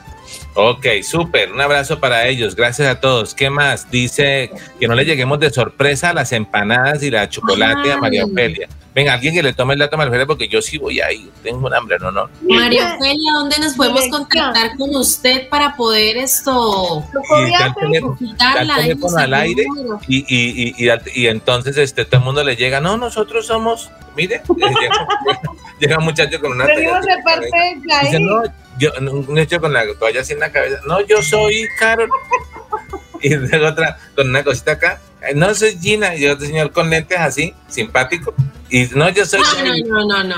Ok, 0.55 0.85
súper. 1.01 1.51
Un 1.51 1.61
abrazo 1.61 1.99
para 1.99 2.27
ellos. 2.27 2.55
Gracias 2.55 2.87
a 2.87 2.99
todos. 2.99 3.33
¿Qué 3.33 3.49
más? 3.49 3.89
Dice 3.89 4.51
que 4.79 4.87
no 4.87 4.95
le 4.95 5.05
lleguemos 5.05 5.39
de 5.39 5.49
sorpresa 5.49 6.11
a 6.11 6.13
las 6.13 6.31
empanadas 6.31 7.01
y 7.03 7.11
la 7.11 7.27
chocolate 7.27 7.91
a 7.91 7.97
María 7.97 8.25
Ofelia. 8.25 8.67
Venga, 8.95 9.13
alguien 9.13 9.33
que 9.33 9.41
le 9.41 9.53
tome 9.53 9.73
el 9.73 9.79
dato 9.79 9.99
a 9.99 10.25
porque 10.27 10.47
yo 10.47 10.61
sí 10.61 10.77
voy 10.77 11.01
ahí. 11.01 11.29
Tengo 11.41 11.65
un 11.65 11.73
hambre, 11.73 11.97
¿no? 11.99 12.11
no. 12.11 12.29
María 12.47 12.95
Ofelia, 12.95 13.31
¿dónde 13.33 13.57
nos 13.59 13.73
podemos 13.73 14.07
contactar 14.09 14.77
con 14.77 14.95
usted 14.95 15.49
para 15.49 15.75
poder 15.75 16.17
esto? 16.17 17.03
teléfono 18.75 19.17
al 19.17 19.33
aire 19.33 19.65
y, 20.07 20.17
y, 20.17 20.75
y, 20.77 20.91
y, 21.15 21.27
entonces 21.27 21.77
este, 21.77 22.05
todo 22.05 22.19
el 22.19 22.25
mundo 22.25 22.43
le 22.43 22.55
llega, 22.55 22.79
no, 22.79 22.97
nosotros 22.97 23.47
somos, 23.47 23.89
mire, 24.15 24.41
llega, 25.79 25.97
un 25.97 26.05
muchacho 26.05 26.39
con 26.39 26.51
una... 26.51 26.67
Dice, 26.67 28.19
no, 28.19 28.43
yo, 28.77 28.91
un 28.99 29.37
hecho 29.37 29.59
con 29.59 29.73
la 29.73 29.85
toalla 29.97 30.21
así 30.21 30.33
en 30.33 30.39
la 30.39 30.51
cabeza, 30.51 30.79
no, 30.85 31.01
yo 31.01 31.21
soy 31.21 31.67
Carol. 31.79 32.09
y 33.21 33.35
luego 33.35 33.67
otra 33.67 33.97
con 34.15 34.29
una 34.29 34.43
cosita 34.43 34.73
acá, 34.73 34.99
no 35.35 35.53
soy 35.55 35.77
Gina, 35.79 36.15
y 36.15 36.27
otro 36.27 36.45
señor 36.45 36.71
con 36.71 36.89
lentes 36.89 37.17
así, 37.17 37.53
simpático. 37.67 38.33
Y 38.69 38.87
no, 38.95 39.09
yo 39.09 39.25
soy. 39.25 39.41
No, 39.87 40.05
no, 40.05 40.05
no, 40.05 40.23
no. 40.23 40.35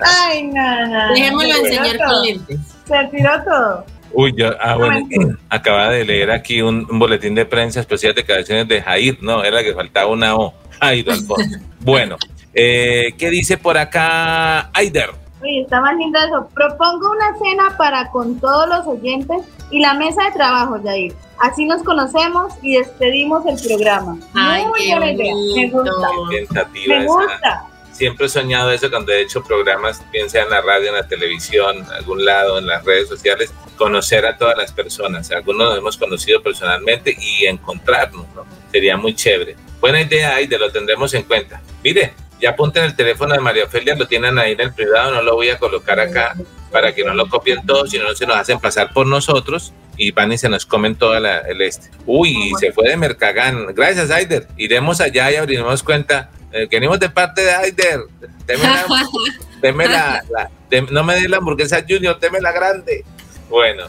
Ay, 0.00 0.44
no, 0.44 0.86
no. 0.86 1.14
Dejémoslo 1.14 1.56
enseñar 1.56 1.98
con 1.98 2.22
lentes. 2.22 2.60
Se 2.86 3.08
tiró 3.10 3.30
todo. 3.44 3.86
Uy, 4.12 4.32
yo, 4.36 4.50
ah, 4.60 4.76
bueno, 4.76 5.06
acaba 5.50 5.90
de 5.90 6.04
leer 6.04 6.30
aquí 6.30 6.62
un, 6.62 6.86
boletín 6.98 7.34
de 7.34 7.44
prensa 7.44 7.80
especial 7.80 8.14
de 8.14 8.22
declaraciones 8.22 8.68
de 8.68 8.80
Jair, 8.80 9.18
no, 9.20 9.44
era 9.44 9.62
que 9.62 9.74
faltaba 9.74 10.10
una 10.10 10.36
O. 10.36 10.54
Jair 10.80 11.10
Alfonso. 11.10 11.58
bueno, 11.80 12.16
eh, 12.52 13.14
¿qué 13.18 13.30
dice 13.30 13.56
por 13.58 13.78
acá 13.78 14.70
Aider? 14.72 15.10
Uy, 15.42 15.60
está 15.60 15.80
más 15.80 15.96
lindo 15.96 16.18
eso. 16.18 16.48
Propongo 16.54 17.12
una 17.12 17.38
cena 17.38 17.76
para 17.76 18.10
con 18.10 18.38
todos 18.40 18.68
los 18.68 18.86
oyentes 18.86 19.42
y 19.70 19.80
la 19.80 19.94
mesa 19.94 20.24
de 20.24 20.32
trabajo, 20.32 20.78
Jair. 20.82 21.14
Así 21.38 21.64
nos 21.64 21.82
conocemos 21.82 22.54
y 22.62 22.78
despedimos 22.78 23.44
el 23.46 23.60
programa. 23.66 24.18
Ay, 24.34 24.66
Muy 24.66 24.80
qué 24.80 24.96
Me 24.96 25.70
gusta. 25.70 26.68
Me 26.86 27.04
gusta. 27.04 27.66
Siempre 27.92 28.26
he 28.26 28.28
soñado 28.28 28.70
eso 28.70 28.90
cuando 28.90 29.12
he 29.12 29.22
hecho 29.22 29.42
programas, 29.42 30.02
bien 30.12 30.28
sea 30.28 30.44
en 30.44 30.50
la 30.50 30.60
radio, 30.60 30.88
en 30.88 30.96
la 30.96 31.08
televisión, 31.08 31.78
en 31.78 31.90
algún 31.92 32.24
lado, 32.24 32.58
en 32.58 32.66
las 32.66 32.84
redes 32.84 33.08
sociales, 33.08 33.52
conocer 33.76 34.26
a 34.26 34.36
todas 34.36 34.56
las 34.56 34.70
personas. 34.70 35.30
Algunos 35.30 35.70
nos 35.70 35.78
hemos 35.78 35.96
conocido 35.96 36.42
personalmente 36.42 37.16
y 37.18 37.46
encontrarnos, 37.46 38.26
¿no? 38.34 38.44
Sería 38.70 38.98
muy 38.98 39.14
chévere. 39.14 39.56
Buena 39.80 40.00
idea, 40.00 40.40
y 40.40 40.46
lo 40.46 40.70
tendremos 40.70 41.12
en 41.14 41.22
cuenta. 41.22 41.60
Mire, 41.82 42.14
ya 42.40 42.50
apunten 42.50 42.84
el 42.84 42.96
teléfono 42.96 43.34
de 43.34 43.40
María 43.40 43.64
Ofelia, 43.64 43.94
lo 43.94 44.06
tienen 44.06 44.38
ahí 44.38 44.52
en 44.52 44.60
el 44.60 44.72
privado, 44.72 45.12
no 45.12 45.22
lo 45.22 45.34
voy 45.34 45.48
a 45.50 45.58
colocar 45.58 45.98
acá 46.00 46.34
para 46.70 46.94
que 46.94 47.04
no 47.04 47.14
lo 47.14 47.28
copien 47.28 47.64
todos, 47.64 47.90
sino 47.90 48.04
no 48.04 48.14
se 48.14 48.26
nos 48.26 48.36
hacen 48.36 48.58
pasar 48.58 48.92
por 48.92 49.06
nosotros 49.06 49.72
y 49.96 50.10
van 50.10 50.32
y 50.32 50.38
se 50.38 50.48
nos 50.48 50.66
comen 50.66 50.96
todo 50.96 51.16
el 51.16 51.62
este. 51.62 51.90
Uy, 52.04 52.52
se 52.60 52.72
fue 52.72 52.88
de 52.88 52.96
Mercagán. 52.96 53.74
Gracias, 53.74 54.10
Aider. 54.10 54.46
Iremos 54.56 55.00
allá 55.00 55.30
y 55.30 55.36
abriremos 55.36 55.82
cuenta. 55.82 56.30
Eh, 56.52 56.68
venimos 56.70 57.00
de 57.00 57.08
parte 57.08 57.42
de 57.42 57.54
Aider. 57.54 58.00
Deme 58.46 59.88
la, 59.88 60.22
no 60.90 61.04
me 61.04 61.14
dé 61.14 61.28
la 61.28 61.38
hamburguesa 61.38 61.84
Junior, 61.88 62.18
deme 62.20 62.40
la 62.40 62.52
grande. 62.52 63.04
Bueno. 63.48 63.84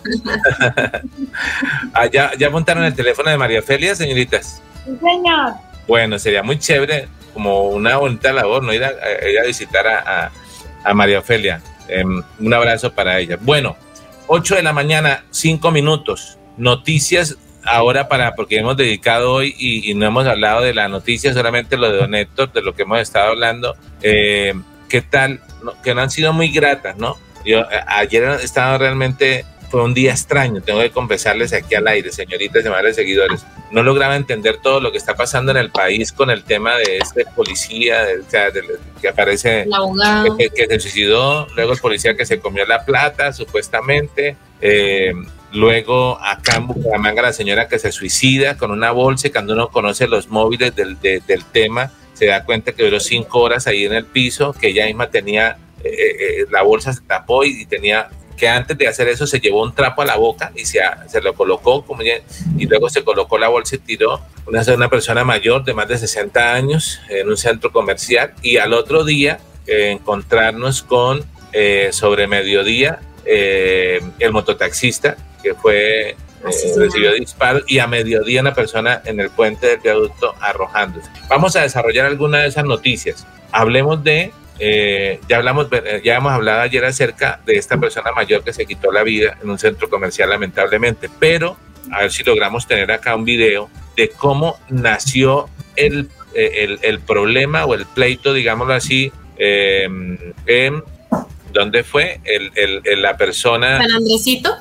allá, 1.94 2.32
¿Ya 2.38 2.50
montaron 2.50 2.84
el 2.84 2.96
teléfono 2.96 3.30
de 3.30 3.38
María 3.38 3.60
Ofelia, 3.60 3.96
señoritas? 3.96 4.62
Sí, 4.86 4.98
señor. 5.02 5.54
Bueno, 5.88 6.20
sería 6.20 6.44
muy 6.44 6.60
chévere 6.60 7.08
como 7.34 7.70
una 7.70 7.98
bonita 7.98 8.34
labor, 8.34 8.64
¿no? 8.64 8.74
Ir 8.74 8.84
a, 8.84 8.90
a 8.90 9.46
visitar 9.46 9.88
a, 9.88 10.32
a, 10.84 10.94
María 10.94 11.20
Ofelia. 11.20 11.62
Em, 11.88 12.22
un 12.40 12.54
abrazo 12.54 12.92
para 12.94 13.20
ella. 13.20 13.38
Bueno, 13.40 13.78
8 14.28 14.56
de 14.56 14.64
la 14.64 14.74
mañana, 14.74 15.24
5 15.32 15.72
minutos. 15.72 16.38
Noticias 16.58 17.38
ahora 17.64 18.08
para, 18.08 18.34
porque 18.36 18.58
hemos 18.58 18.78
dedicado 18.78 19.34
hoy 19.34 19.54
y, 19.58 19.94
no 19.94 20.06
hemos 20.06 20.26
hablado 20.26 20.62
de 20.62 20.74
la 20.74 20.88
noticia, 20.88 21.34
solamente 21.34 21.78
lo 21.78 21.92
de 21.92 21.98
Don 21.98 22.16
Héctor, 22.16 22.52
de 22.52 22.62
lo 22.62 22.74
que 22.74 22.84
hemos 22.84 23.00
estado 23.00 23.30
hablando. 23.30 23.76
Eh, 24.02 24.54
¿Qué 24.90 25.02
tal? 25.02 25.42
que 25.84 25.94
no 25.94 26.02
han 26.02 26.10
sido 26.10 26.34
muy 26.34 26.50
gratas, 26.50 26.98
¿no? 26.98 27.18
Yo 27.46 27.66
ayer 27.88 28.24
he 28.24 28.44
estado 28.44 28.78
realmente 28.78 29.46
fue 29.70 29.84
un 29.84 29.94
día 29.94 30.12
extraño, 30.12 30.62
tengo 30.62 30.80
que 30.80 30.92
confesarles 30.92 31.54
aquí 31.54 31.76
al 31.76 31.88
aire, 31.88 32.12
señoritas 32.12 32.66
y 32.66 32.70
madres 32.70 32.96
seguidores. 32.96 33.46
No 33.72 33.84
lograba 33.84 34.16
entender 34.16 34.58
todo 34.58 34.80
lo 34.80 34.92
que 34.92 34.98
está 34.98 35.16
pasando 35.16 35.52
en 35.52 35.58
el 35.58 35.72
país 35.72 36.12
con 36.12 36.30
el 36.30 36.44
tema 36.44 36.76
de 36.78 36.98
este 36.98 37.26
policía 37.36 38.06
que 39.02 39.08
aparece, 39.08 39.68
que, 40.38 40.50
que, 40.50 40.68
se 40.68 40.80
suicidó, 40.80 41.48
luego 41.56 41.74
el 41.74 41.80
policía 41.80 42.16
que 42.16 42.26
se 42.26 42.40
comió 42.40 42.66
la 42.66 42.86
plata, 42.86 43.34
supuestamente. 43.34 44.38
Eh, 44.62 45.14
luego 45.52 46.18
acá 46.20 46.58
en 46.58 46.68
Bucaramanga 46.68 47.22
la 47.22 47.34
señora 47.34 47.68
que 47.68 47.80
se 47.80 47.92
suicida 47.92 48.58
con 48.58 48.72
una 48.72 48.92
bolsa 48.92 49.28
y 49.28 49.32
cuando 49.32 49.54
uno 49.54 49.70
conoce 49.70 50.08
los 50.08 50.28
móviles 50.28 50.76
del, 50.76 51.00
del 51.00 51.46
tema 51.52 51.92
se 52.18 52.26
da 52.26 52.44
cuenta 52.44 52.72
que 52.72 52.84
duró 52.84 53.00
cinco 53.00 53.42
horas 53.42 53.68
ahí 53.68 53.86
en 53.86 53.94
el 53.94 54.06
piso, 54.06 54.52
que 54.54 54.70
ella 54.70 54.88
misma 54.88 55.12
tenía, 55.12 55.58
eh, 55.84 55.92
eh, 55.92 56.46
la 56.50 56.64
bolsa 56.64 56.92
se 56.92 57.02
tapó 57.02 57.44
y 57.44 57.68
tenía 57.68 58.10
que 58.38 58.48
antes 58.48 58.78
de 58.78 58.88
hacer 58.88 59.10
eso 59.10 59.28
se 59.28 59.40
llevó 59.40 59.64
un 59.64 59.74
trapo 59.74 60.04
a 60.04 60.06
la 60.06 60.16
boca 60.16 60.52
y 60.56 60.66
se, 60.66 60.80
se 61.08 61.22
lo 61.22 61.34
colocó 61.34 61.84
como 61.84 62.04
y 62.04 62.66
luego 62.68 62.90
se 62.90 63.04
colocó 63.04 63.38
la 63.38 63.50
bolsa 63.50 63.76
y 63.76 63.80
tiró. 63.80 64.22
Una, 64.46 64.62
una 64.74 64.90
persona 64.90 65.26
mayor 65.26 65.66
de 65.66 65.74
más 65.74 65.88
de 65.90 65.98
60 65.98 66.54
años 66.54 67.02
en 67.10 67.28
un 67.28 67.36
centro 67.36 67.72
comercial 67.72 68.34
y 68.42 68.58
al 68.58 68.74
otro 68.74 69.04
día 69.04 69.40
eh, 69.66 69.92
encontrarnos 69.92 70.84
con 70.84 71.26
eh, 71.52 71.90
sobre 71.92 72.28
mediodía 72.28 73.00
eh, 73.26 74.00
el 74.20 74.32
mototaxista 74.32 75.18
que 75.42 75.54
fue 75.54 76.16
recibió 76.78 77.14
disparos 77.14 77.64
y 77.68 77.80
a 77.80 77.88
mediodía 77.88 78.42
una 78.42 78.54
persona 78.54 79.02
en 79.06 79.20
el 79.20 79.30
puente 79.30 79.68
del 79.68 79.80
viaducto 79.80 80.36
arrojándose. 80.40 81.10
Vamos 81.28 81.56
a 81.56 81.64
desarrollar 81.64 82.06
alguna 82.06 82.40
de 82.40 82.48
esas 82.48 82.64
noticias. 82.64 83.26
Hablemos 83.52 84.04
de 84.04 84.32
eh, 84.60 85.20
ya 85.28 85.38
hablamos, 85.38 85.68
eh, 85.72 86.02
ya 86.04 86.16
hemos 86.16 86.32
hablado 86.32 86.62
ayer 86.62 86.84
acerca 86.86 87.40
de 87.46 87.58
esta 87.58 87.78
persona 87.78 88.12
mayor 88.12 88.44
que 88.44 88.54
se 88.54 88.66
quitó 88.66 88.92
la 88.92 89.04
vida 89.04 89.38
en 89.42 89.50
un 89.50 89.60
centro 89.60 89.90
comercial, 89.90 90.30
lamentablemente, 90.30 91.10
pero 91.20 91.58
a 91.92 92.02
ver 92.02 92.12
si 92.12 92.24
logramos 92.24 92.68
tener 92.68 92.92
acá 92.92 93.16
un 93.16 93.26
video 93.26 93.70
de 93.96 94.10
cómo 94.10 94.58
nació 94.70 95.50
el, 95.76 96.10
eh, 96.34 96.78
el, 96.82 97.00
problema 97.00 97.66
o 97.66 97.74
el 97.74 97.86
pleito, 97.86 98.34
digámoslo 98.34 98.74
así, 98.74 99.12
en 99.38 100.84
¿dónde 101.54 101.84
fue? 101.84 102.20
El, 102.24 102.52
el, 102.56 103.02
la 103.02 103.18
persona... 103.18 103.80
San 103.80 103.92
Andresito. 103.92 104.56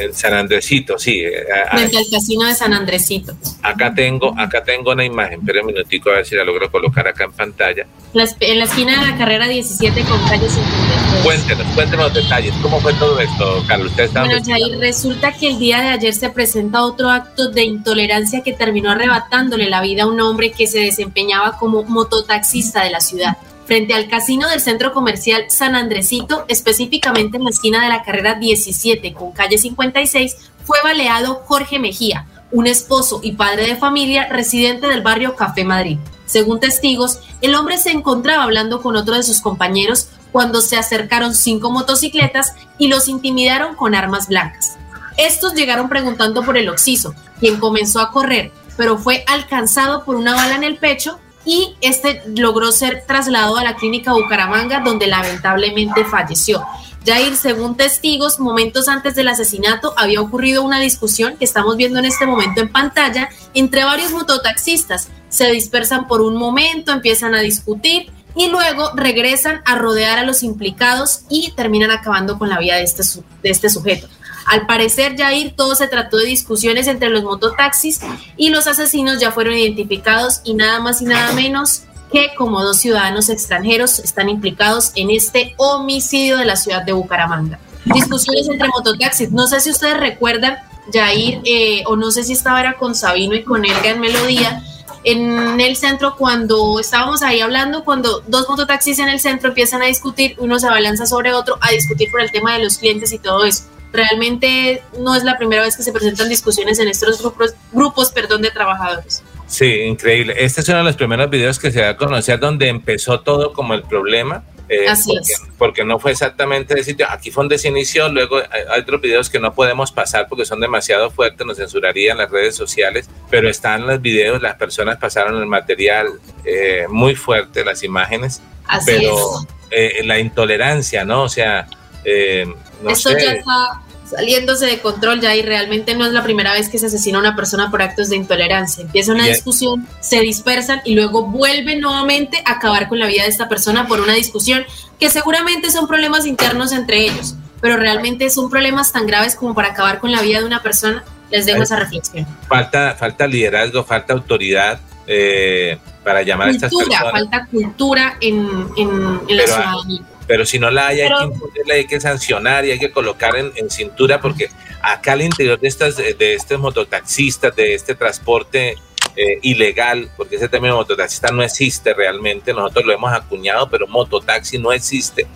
En 0.00 0.14
San 0.14 0.34
Andresito, 0.34 0.98
sí. 0.98 1.20
Eh, 1.20 1.44
Frente 1.70 1.98
al 1.98 2.04
casino 2.10 2.46
de 2.46 2.54
San 2.54 2.72
Andresito. 2.72 3.34
Acá 3.62 3.92
tengo, 3.94 4.34
acá 4.38 4.62
tengo 4.64 4.92
una 4.92 5.04
imagen, 5.04 5.40
pero 5.44 5.60
un 5.60 5.66
minutico 5.66 6.10
a 6.10 6.14
ver 6.14 6.26
si 6.26 6.34
la 6.34 6.44
logro 6.44 6.70
colocar 6.70 7.06
acá 7.06 7.24
en 7.24 7.32
pantalla. 7.32 7.86
en 8.14 8.58
la 8.58 8.64
esquina 8.64 9.00
de 9.00 9.10
la 9.10 9.18
carrera 9.18 9.46
17 9.46 10.02
con 10.04 10.18
calle 10.28 10.48
52. 10.48 11.24
Cuéntenos, 11.24 11.66
cuéntenos 11.74 12.06
los 12.06 12.14
detalles. 12.14 12.54
¿Cómo 12.62 12.80
fue 12.80 12.94
todo 12.94 13.20
esto, 13.20 13.64
Carlos? 13.68 13.92
bueno, 14.12 14.38
Jair, 14.44 14.78
resulta 14.78 15.32
que 15.32 15.48
el 15.48 15.58
día 15.58 15.80
de 15.82 15.88
ayer 15.88 16.14
se 16.14 16.30
presenta 16.30 16.82
otro 16.82 17.10
acto 17.10 17.50
de 17.50 17.64
intolerancia 17.64 18.42
que 18.42 18.52
terminó 18.52 18.90
arrebatándole 18.90 19.68
la 19.68 19.80
vida 19.82 20.04
a 20.04 20.06
un 20.06 20.20
hombre 20.20 20.52
que 20.52 20.66
se 20.66 20.80
desempeñaba 20.80 21.58
como 21.58 21.82
mototaxista 21.82 22.82
de 22.84 22.90
la 22.90 23.00
ciudad 23.00 23.36
frente 23.70 23.94
al 23.94 24.08
casino 24.08 24.48
del 24.48 24.60
centro 24.60 24.92
comercial 24.92 25.44
San 25.46 25.76
Andresito, 25.76 26.44
específicamente 26.48 27.36
en 27.36 27.44
la 27.44 27.50
esquina 27.50 27.80
de 27.80 27.88
la 27.88 28.02
carrera 28.02 28.34
17 28.34 29.14
con 29.14 29.30
calle 29.30 29.58
56, 29.58 30.36
fue 30.64 30.78
baleado 30.82 31.44
Jorge 31.46 31.78
Mejía, 31.78 32.26
un 32.50 32.66
esposo 32.66 33.20
y 33.22 33.36
padre 33.36 33.68
de 33.68 33.76
familia 33.76 34.26
residente 34.28 34.88
del 34.88 35.02
barrio 35.02 35.36
Café 35.36 35.62
Madrid. 35.62 35.98
Según 36.26 36.58
testigos, 36.58 37.20
el 37.42 37.54
hombre 37.54 37.78
se 37.78 37.92
encontraba 37.92 38.42
hablando 38.42 38.82
con 38.82 38.96
otro 38.96 39.14
de 39.14 39.22
sus 39.22 39.40
compañeros 39.40 40.08
cuando 40.32 40.62
se 40.62 40.76
acercaron 40.76 41.32
cinco 41.32 41.70
motocicletas 41.70 42.54
y 42.76 42.88
los 42.88 43.06
intimidaron 43.06 43.76
con 43.76 43.94
armas 43.94 44.26
blancas. 44.26 44.78
Estos 45.16 45.54
llegaron 45.54 45.88
preguntando 45.88 46.42
por 46.42 46.56
el 46.56 46.68
occiso, 46.68 47.14
quien 47.38 47.60
comenzó 47.60 48.00
a 48.00 48.10
correr, 48.10 48.50
pero 48.76 48.98
fue 48.98 49.22
alcanzado 49.28 50.04
por 50.04 50.16
una 50.16 50.34
bala 50.34 50.56
en 50.56 50.64
el 50.64 50.76
pecho 50.76 51.20
y 51.44 51.74
este 51.80 52.22
logró 52.36 52.70
ser 52.72 53.04
trasladado 53.06 53.56
a 53.56 53.64
la 53.64 53.76
clínica 53.76 54.12
Bucaramanga 54.12 54.80
donde 54.80 55.06
lamentablemente 55.06 56.04
falleció. 56.04 56.62
Jair, 57.06 57.36
según 57.36 57.76
testigos, 57.76 58.38
momentos 58.40 58.88
antes 58.88 59.14
del 59.14 59.28
asesinato 59.28 59.94
había 59.96 60.20
ocurrido 60.20 60.62
una 60.62 60.80
discusión 60.80 61.36
que 61.38 61.46
estamos 61.46 61.76
viendo 61.76 61.98
en 61.98 62.04
este 62.04 62.26
momento 62.26 62.60
en 62.60 62.70
pantalla 62.70 63.30
entre 63.54 63.84
varios 63.84 64.12
mototaxistas. 64.12 65.08
Se 65.30 65.50
dispersan 65.50 66.06
por 66.06 66.20
un 66.20 66.36
momento, 66.36 66.92
empiezan 66.92 67.34
a 67.34 67.40
discutir 67.40 68.12
y 68.36 68.48
luego 68.48 68.90
regresan 68.94 69.62
a 69.64 69.76
rodear 69.76 70.18
a 70.18 70.24
los 70.24 70.42
implicados 70.42 71.22
y 71.30 71.52
terminan 71.52 71.90
acabando 71.90 72.38
con 72.38 72.48
la 72.48 72.58
vida 72.58 72.76
de 72.76 72.82
este, 72.82 73.02
de 73.42 73.50
este 73.50 73.70
sujeto. 73.70 74.08
Al 74.50 74.66
parecer, 74.66 75.16
Jair, 75.16 75.54
todo 75.54 75.76
se 75.76 75.86
trató 75.86 76.16
de 76.16 76.26
discusiones 76.26 76.88
entre 76.88 77.08
los 77.08 77.22
mototaxis 77.22 78.00
y 78.36 78.50
los 78.50 78.66
asesinos 78.66 79.20
ya 79.20 79.30
fueron 79.30 79.54
identificados 79.54 80.40
y 80.42 80.54
nada 80.54 80.80
más 80.80 81.00
y 81.00 81.04
nada 81.04 81.32
menos 81.34 81.82
que 82.12 82.34
como 82.36 82.60
dos 82.60 82.78
ciudadanos 82.78 83.28
extranjeros 83.28 84.00
están 84.00 84.28
implicados 84.28 84.90
en 84.96 85.10
este 85.12 85.54
homicidio 85.56 86.36
de 86.36 86.46
la 86.46 86.56
ciudad 86.56 86.82
de 86.82 86.92
Bucaramanga. 86.92 87.60
discusiones 87.84 88.48
entre 88.48 88.66
mototaxis. 88.66 89.30
No 89.30 89.46
sé 89.46 89.60
si 89.60 89.70
ustedes 89.70 89.96
recuerdan, 89.98 90.56
Jair, 90.92 91.40
eh, 91.44 91.84
o 91.86 91.94
no 91.94 92.10
sé 92.10 92.24
si 92.24 92.32
estaba 92.32 92.58
era 92.58 92.76
con 92.76 92.96
Sabino 92.96 93.36
y 93.36 93.44
con 93.44 93.64
Elga 93.64 93.90
en 93.90 94.00
Melodía, 94.00 94.64
en 95.04 95.60
el 95.60 95.76
centro 95.76 96.16
cuando 96.16 96.80
estábamos 96.80 97.22
ahí 97.22 97.40
hablando, 97.40 97.84
cuando 97.84 98.24
dos 98.26 98.48
mototaxis 98.48 98.98
en 98.98 99.10
el 99.10 99.20
centro 99.20 99.50
empiezan 99.50 99.80
a 99.80 99.86
discutir, 99.86 100.34
uno 100.38 100.58
se 100.58 100.66
abalanza 100.66 101.06
sobre 101.06 101.32
otro 101.34 101.56
a 101.60 101.70
discutir 101.70 102.10
por 102.10 102.20
el 102.20 102.32
tema 102.32 102.54
de 102.54 102.64
los 102.64 102.78
clientes 102.78 103.12
y 103.12 103.20
todo 103.20 103.44
eso. 103.44 103.62
Realmente 103.92 104.82
no 104.98 105.14
es 105.14 105.24
la 105.24 105.36
primera 105.36 105.62
vez 105.62 105.76
que 105.76 105.82
se 105.82 105.92
presentan 105.92 106.28
discusiones 106.28 106.78
en 106.78 106.88
estos 106.88 107.20
grupos, 107.20 107.54
grupos 107.72 108.10
perdón, 108.10 108.42
de 108.42 108.50
trabajadores. 108.50 109.22
Sí, 109.46 109.66
increíble. 109.82 110.34
Este 110.38 110.60
es 110.60 110.68
uno 110.68 110.78
de 110.78 110.84
los 110.84 110.96
primeros 110.96 111.28
videos 111.28 111.58
que 111.58 111.72
se 111.72 111.80
da 111.80 111.90
a 111.90 111.96
conocer 111.96 112.38
donde 112.38 112.68
empezó 112.68 113.20
todo 113.20 113.52
como 113.52 113.74
el 113.74 113.82
problema. 113.82 114.44
Eh, 114.68 114.86
Así 114.86 115.08
porque, 115.10 115.32
es. 115.32 115.42
porque 115.58 115.84
no 115.84 115.98
fue 115.98 116.12
exactamente 116.12 116.74
el 116.74 116.84
sitio. 116.84 117.04
Aquí 117.10 117.32
fue 117.32 117.42
donde 117.42 117.58
se 117.58 117.66
inició. 117.66 118.08
Luego 118.08 118.36
hay, 118.38 118.62
hay 118.70 118.80
otros 118.82 119.00
videos 119.00 119.28
que 119.28 119.40
no 119.40 119.52
podemos 119.52 119.90
pasar 119.90 120.28
porque 120.28 120.44
son 120.44 120.60
demasiado 120.60 121.10
fuertes, 121.10 121.44
nos 121.44 121.56
censurarían 121.56 122.18
las 122.18 122.30
redes 122.30 122.54
sociales. 122.54 123.08
Pero 123.28 123.48
están 123.50 123.84
los 123.88 124.00
videos, 124.00 124.40
las 124.40 124.54
personas 124.54 124.98
pasaron 124.98 125.36
el 125.40 125.46
material 125.46 126.12
eh, 126.44 126.86
muy 126.88 127.16
fuerte, 127.16 127.64
las 127.64 127.82
imágenes. 127.82 128.40
Así 128.68 128.92
pero 128.92 129.16
es. 129.40 129.46
eh, 129.72 130.02
la 130.04 130.20
intolerancia, 130.20 131.04
¿no? 131.04 131.24
O 131.24 131.28
sea, 131.28 131.66
eh, 132.04 132.46
no 132.82 132.90
Esto 132.90 133.10
sé. 133.10 133.16
ya 133.24 133.32
está 133.32 133.80
saliéndose 134.08 134.66
de 134.66 134.80
control 134.80 135.20
ya 135.20 135.36
y 135.36 135.42
realmente 135.42 135.94
no 135.94 136.04
es 136.04 136.12
la 136.12 136.24
primera 136.24 136.52
vez 136.52 136.68
que 136.68 136.78
se 136.78 136.86
asesina 136.86 137.18
a 137.18 137.20
una 137.20 137.36
persona 137.36 137.70
por 137.70 137.80
actos 137.80 138.08
de 138.08 138.16
intolerancia. 138.16 138.82
Empieza 138.82 139.12
una 139.12 139.26
discusión, 139.26 139.86
se 140.00 140.20
dispersan 140.20 140.80
y 140.84 140.94
luego 140.94 141.22
vuelven 141.26 141.80
nuevamente 141.80 142.42
a 142.44 142.52
acabar 142.54 142.88
con 142.88 142.98
la 142.98 143.06
vida 143.06 143.22
de 143.22 143.28
esta 143.28 143.48
persona 143.48 143.86
por 143.86 144.00
una 144.00 144.14
discusión 144.14 144.64
que 144.98 145.10
seguramente 145.10 145.70
son 145.70 145.86
problemas 145.86 146.26
internos 146.26 146.72
entre 146.72 147.04
ellos, 147.04 147.36
pero 147.60 147.76
realmente 147.76 148.28
son 148.30 148.50
problemas 148.50 148.90
tan 148.90 149.06
graves 149.06 149.36
como 149.36 149.54
para 149.54 149.68
acabar 149.68 150.00
con 150.00 150.10
la 150.10 150.22
vida 150.22 150.40
de 150.40 150.44
una 150.44 150.60
persona. 150.62 151.04
Les 151.30 151.46
dejo 151.46 151.58
Ay. 151.58 151.62
esa 151.62 151.76
reflexión. 151.76 152.26
falta, 152.48 152.96
falta 152.98 153.24
liderazgo, 153.28 153.84
falta 153.84 154.12
autoridad 154.14 154.80
eh, 155.06 155.78
para 156.02 156.22
llamar 156.22 156.48
a 156.48 156.50
estas 156.50 156.72
personas. 156.74 157.12
falta 157.12 157.46
cultura 157.46 158.16
en, 158.20 158.38
en, 158.76 159.20
en 159.28 159.36
la 159.36 159.44
Pero, 159.44 159.54
ciudadanía. 159.54 160.00
Pero 160.30 160.46
si 160.46 160.60
no 160.60 160.70
la 160.70 160.86
hay, 160.86 161.00
hay 161.00 161.08
que 161.08 161.24
imponerla, 161.24 161.74
hay 161.74 161.86
que 161.88 162.00
sancionar 162.00 162.64
y 162.64 162.70
hay 162.70 162.78
que 162.78 162.92
colocar 162.92 163.34
en, 163.34 163.50
en 163.56 163.68
cintura, 163.68 164.20
porque 164.20 164.48
acá 164.80 165.14
al 165.14 165.22
interior 165.22 165.58
de 165.58 165.66
estas, 165.66 165.96
de 165.96 166.34
estos 166.34 166.60
mototaxistas, 166.60 167.56
de 167.56 167.74
este 167.74 167.96
transporte 167.96 168.76
eh, 169.16 169.38
ilegal, 169.42 170.08
porque 170.16 170.36
ese 170.36 170.48
término 170.48 170.76
mototaxista 170.76 171.32
no 171.32 171.42
existe 171.42 171.94
realmente, 171.94 172.52
nosotros 172.52 172.84
lo 172.84 172.92
hemos 172.92 173.12
acuñado, 173.12 173.68
pero 173.68 173.88
mototaxi 173.88 174.56
no 174.56 174.70
existe. 174.70 175.26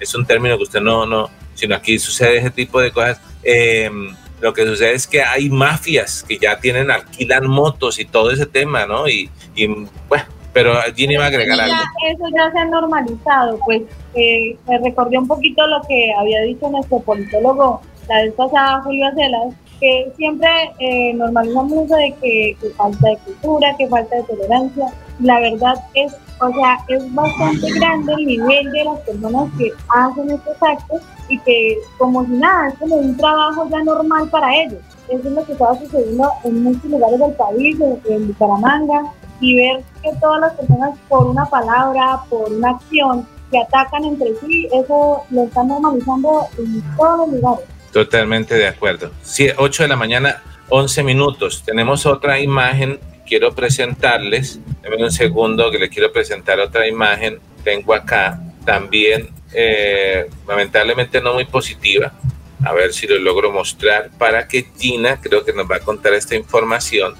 Es 0.00 0.16
un 0.16 0.26
término 0.26 0.56
que 0.56 0.64
usted 0.64 0.80
no, 0.80 1.06
no, 1.06 1.30
sino 1.54 1.76
aquí 1.76 2.00
sucede 2.00 2.38
ese 2.38 2.50
tipo 2.50 2.80
de 2.80 2.90
cosas. 2.90 3.20
Eh, 3.44 3.88
lo 4.40 4.52
que 4.52 4.66
sucede 4.66 4.94
es 4.94 5.06
que 5.06 5.22
hay 5.22 5.48
mafias 5.48 6.24
que 6.26 6.38
ya 6.38 6.58
tienen, 6.58 6.90
alquilan 6.90 7.46
motos 7.46 8.00
y 8.00 8.04
todo 8.04 8.32
ese 8.32 8.46
tema, 8.46 8.84
¿no? 8.84 9.08
Y, 9.08 9.30
y 9.54 9.68
bueno, 10.08 10.24
pero 10.52 10.74
Ginny 10.94 11.16
va 11.16 11.24
a 11.24 11.28
agregar 11.28 11.56
Ya, 11.58 11.64
algo. 11.64 11.76
eso 12.08 12.24
ya 12.36 12.50
se 12.50 12.58
ha 12.58 12.64
normalizado, 12.66 13.58
pues 13.64 13.82
eh, 14.14 14.56
me 14.68 14.78
recordé 14.78 15.18
un 15.18 15.26
poquito 15.28 15.66
lo 15.66 15.80
que 15.88 16.12
había 16.18 16.40
dicho 16.42 16.68
nuestro 16.70 16.98
politólogo 17.00 17.80
la 18.08 18.22
vez 18.22 18.32
pasada, 18.34 18.82
Julio 18.82 19.06
Acelas, 19.06 19.54
que 19.78 20.12
siempre 20.16 20.48
eh, 20.80 21.14
normalizamos 21.14 21.84
eso 21.84 21.94
de 21.96 22.12
que, 22.20 22.56
que 22.60 22.70
falta 22.70 23.08
de 23.08 23.16
cultura, 23.18 23.74
que 23.78 23.86
falta 23.88 24.16
de 24.16 24.22
tolerancia. 24.24 24.86
La 25.20 25.38
verdad 25.38 25.74
es, 25.94 26.16
o 26.40 26.48
sea, 26.52 26.78
es 26.88 27.14
bastante 27.14 27.70
grande 27.78 28.12
el 28.14 28.26
nivel 28.26 28.72
de 28.72 28.84
las 28.84 28.98
personas 29.00 29.48
que 29.58 29.70
hacen 29.88 30.30
estos 30.30 30.56
actos 30.60 31.02
y 31.28 31.38
que 31.40 31.76
como 31.98 32.24
si 32.24 32.32
nada, 32.32 32.68
es 32.68 32.74
como 32.80 32.96
un 32.96 33.16
trabajo 33.16 33.68
ya 33.70 33.84
normal 33.84 34.28
para 34.30 34.54
ellos. 34.56 34.80
Eso 35.08 35.28
es 35.28 35.32
lo 35.34 35.44
que 35.44 35.52
estaba 35.52 35.78
sucediendo 35.78 36.28
en 36.44 36.62
muchos 36.64 36.84
lugares 36.84 37.18
del 37.20 37.32
país, 37.34 37.78
en, 37.80 38.00
en 38.12 38.26
Bucaramanga, 38.28 39.02
y 39.40 39.56
ver 39.56 39.82
que 40.02 40.10
todas 40.20 40.40
las 40.40 40.54
personas 40.54 40.98
por 41.08 41.26
una 41.26 41.44
palabra, 41.46 42.20
por 42.28 42.52
una 42.52 42.70
acción, 42.70 43.26
se 43.50 43.58
atacan 43.58 44.04
entre 44.04 44.28
sí, 44.40 44.68
eso 44.72 45.22
lo 45.30 45.44
están 45.44 45.68
normalizando 45.68 46.46
en 46.58 46.82
todos 46.96 47.18
los 47.18 47.40
lugares. 47.40 47.66
Totalmente 47.92 48.54
de 48.54 48.68
acuerdo. 48.68 49.10
Sí, 49.22 49.48
8 49.56 49.82
de 49.84 49.88
la 49.88 49.96
mañana, 49.96 50.42
11 50.68 51.02
minutos. 51.02 51.62
Tenemos 51.64 52.06
otra 52.06 52.38
imagen. 52.38 53.00
Quiero 53.26 53.52
presentarles. 53.54 54.60
Denme 54.82 55.02
un 55.02 55.10
segundo 55.10 55.70
que 55.70 55.78
le 55.78 55.88
quiero 55.88 56.12
presentar 56.12 56.60
otra 56.60 56.86
imagen. 56.86 57.40
Tengo 57.64 57.94
acá 57.94 58.40
también, 58.64 59.30
eh, 59.52 60.30
lamentablemente 60.46 61.20
no 61.20 61.34
muy 61.34 61.44
positiva. 61.44 62.12
A 62.64 62.72
ver 62.72 62.92
si 62.92 63.06
lo 63.06 63.18
logro 63.18 63.50
mostrar 63.50 64.10
para 64.18 64.46
que 64.46 64.66
Gina, 64.78 65.20
creo 65.20 65.44
que 65.44 65.52
nos 65.52 65.68
va 65.68 65.76
a 65.76 65.80
contar 65.80 66.12
esta 66.14 66.36
información. 66.36 67.14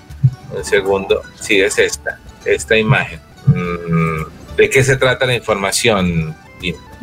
Un 0.55 0.65
segundo. 0.65 1.23
Sí, 1.41 1.61
es 1.61 1.79
esta, 1.79 2.19
esta 2.45 2.77
imagen. 2.77 3.21
Mm, 3.47 4.57
¿De 4.57 4.71
qué 4.71 4.83
se 4.83 4.97
trata 4.97 5.27
la 5.27 5.35
información? 5.35 6.35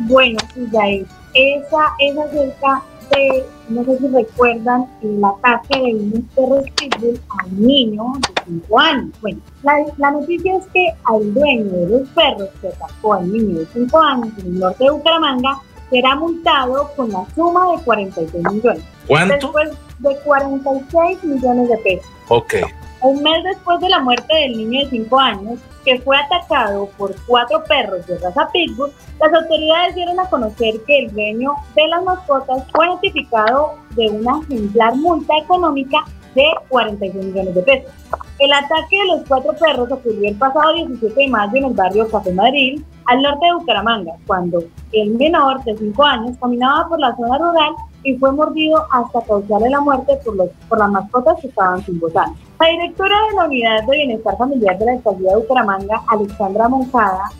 Bueno, 0.00 0.38
sí, 0.54 0.66
Jair, 0.72 1.06
esa 1.34 1.92
es 1.98 2.16
acerca 2.16 2.82
de, 3.10 3.44
no 3.68 3.84
sé 3.84 3.98
si 3.98 4.08
recuerdan, 4.08 4.86
el 5.02 5.20
ataque 5.24 5.78
de 5.78 5.94
unos 5.94 6.20
perros 6.34 6.64
pitbull 6.76 7.20
a 7.28 7.46
un 7.46 7.66
niño 7.66 8.04
de 8.20 8.42
5 8.46 8.78
años. 8.78 9.10
Bueno, 9.20 9.40
la, 9.62 9.72
la 9.96 10.10
noticia 10.12 10.56
es 10.56 10.64
que 10.72 10.86
al 11.04 11.34
dueño 11.34 11.64
de 11.64 11.88
los 11.88 12.08
perros 12.10 12.48
que 12.60 12.68
atacó 12.68 13.14
al 13.14 13.32
niño 13.32 13.60
de 13.60 13.66
5 13.72 14.00
años 14.00 14.28
en 14.38 14.46
el 14.46 14.58
norte 14.60 14.84
de 14.84 14.90
Bucaramanga 14.90 15.60
será 15.90 16.14
multado 16.16 16.90
con 16.96 17.10
la 17.10 17.26
suma 17.34 17.72
de 17.72 17.82
46 17.82 18.44
millones. 18.52 18.84
¿Cuánto? 19.06 19.34
Después 19.34 19.70
de 19.98 20.16
46 20.24 21.24
millones 21.24 21.68
de 21.68 21.76
pesos. 21.78 22.06
Ok. 22.28 22.54
Un 23.00 23.22
mes 23.22 23.44
después 23.44 23.78
de 23.80 23.88
la 23.88 24.00
muerte 24.00 24.34
del 24.34 24.56
niño 24.56 24.84
de 24.84 24.90
5 24.90 25.20
años, 25.20 25.60
que 25.84 26.00
fue 26.00 26.16
atacado 26.16 26.88
por 26.98 27.14
cuatro 27.26 27.62
perros 27.64 28.06
de 28.06 28.18
raza 28.18 28.48
Pitbull, 28.52 28.90
las 29.20 29.32
autoridades 29.32 29.94
dieron 29.94 30.18
a 30.18 30.28
conocer 30.28 30.74
que 30.86 30.98
el 30.98 31.12
dueño 31.12 31.52
de 31.76 31.88
las 31.88 32.02
mascotas 32.02 32.64
fue 32.72 32.86
notificado 32.88 33.74
de 33.90 34.08
una 34.08 34.40
ejemplar 34.48 34.96
multa 34.96 35.36
económica 35.38 36.04
de 36.34 36.44
46 36.68 37.24
millones 37.24 37.54
de 37.54 37.62
pesos. 37.62 37.90
El 38.38 38.52
ataque 38.52 38.96
de 38.96 39.06
los 39.06 39.26
cuatro 39.26 39.52
perros 39.54 39.90
ocurrió 39.90 40.28
el 40.28 40.36
pasado 40.36 40.72
17 40.74 41.14
de 41.20 41.28
mayo 41.28 41.56
en 41.56 41.64
el 41.64 41.74
barrio 41.74 42.08
Café 42.08 42.32
Madrid, 42.32 42.82
al 43.06 43.22
norte 43.22 43.46
de 43.46 43.54
Bucaramanga, 43.54 44.12
cuando 44.26 44.62
el 44.92 45.10
menor 45.10 45.62
de 45.64 45.76
5 45.76 46.04
años 46.04 46.36
caminaba 46.40 46.88
por 46.88 47.00
la 47.00 47.16
zona 47.16 47.38
rural 47.38 47.72
y 48.08 48.16
fue 48.16 48.32
mordido 48.32 48.86
hasta 48.90 49.20
causarle 49.22 49.68
la 49.68 49.80
muerte 49.80 50.18
por, 50.24 50.34
los, 50.36 50.48
por 50.68 50.78
las 50.78 50.90
mascotas 50.90 51.38
que 51.40 51.48
estaban 51.48 51.84
sin 51.84 52.00
bozal. 52.00 52.32
La 52.58 52.68
directora 52.68 53.14
de 53.28 53.36
la 53.36 53.44
Unidad 53.44 53.84
de 53.84 53.96
Bienestar 53.96 54.36
Familiar 54.38 54.78
de 54.78 54.86
la 54.86 54.92
Alcaldía 54.92 55.30
de 55.30 55.36
Bucaramanga, 55.36 56.02
Alexandra 56.08 56.68
Moncada, 56.68 57.30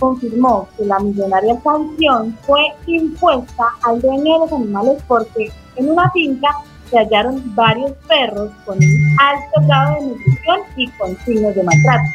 confirmó 0.00 0.66
que 0.76 0.84
la 0.84 0.98
millonaria 0.98 1.60
sanción 1.62 2.36
fue 2.42 2.60
impuesta 2.86 3.64
al 3.84 4.00
dueño 4.00 4.32
de 4.34 4.38
los 4.40 4.52
animales 4.52 5.02
porque 5.06 5.50
en 5.76 5.90
una 5.90 6.10
finca 6.10 6.48
se 6.90 6.98
hallaron 6.98 7.42
varios 7.54 7.92
perros 8.08 8.50
con 8.64 8.76
un 8.76 9.16
alto 9.20 9.66
grado 9.66 9.94
de 9.94 10.06
nutrición 10.08 10.60
y 10.76 10.88
con 10.90 11.16
signos 11.18 11.54
de 11.54 11.62
maltrato. 11.62 12.10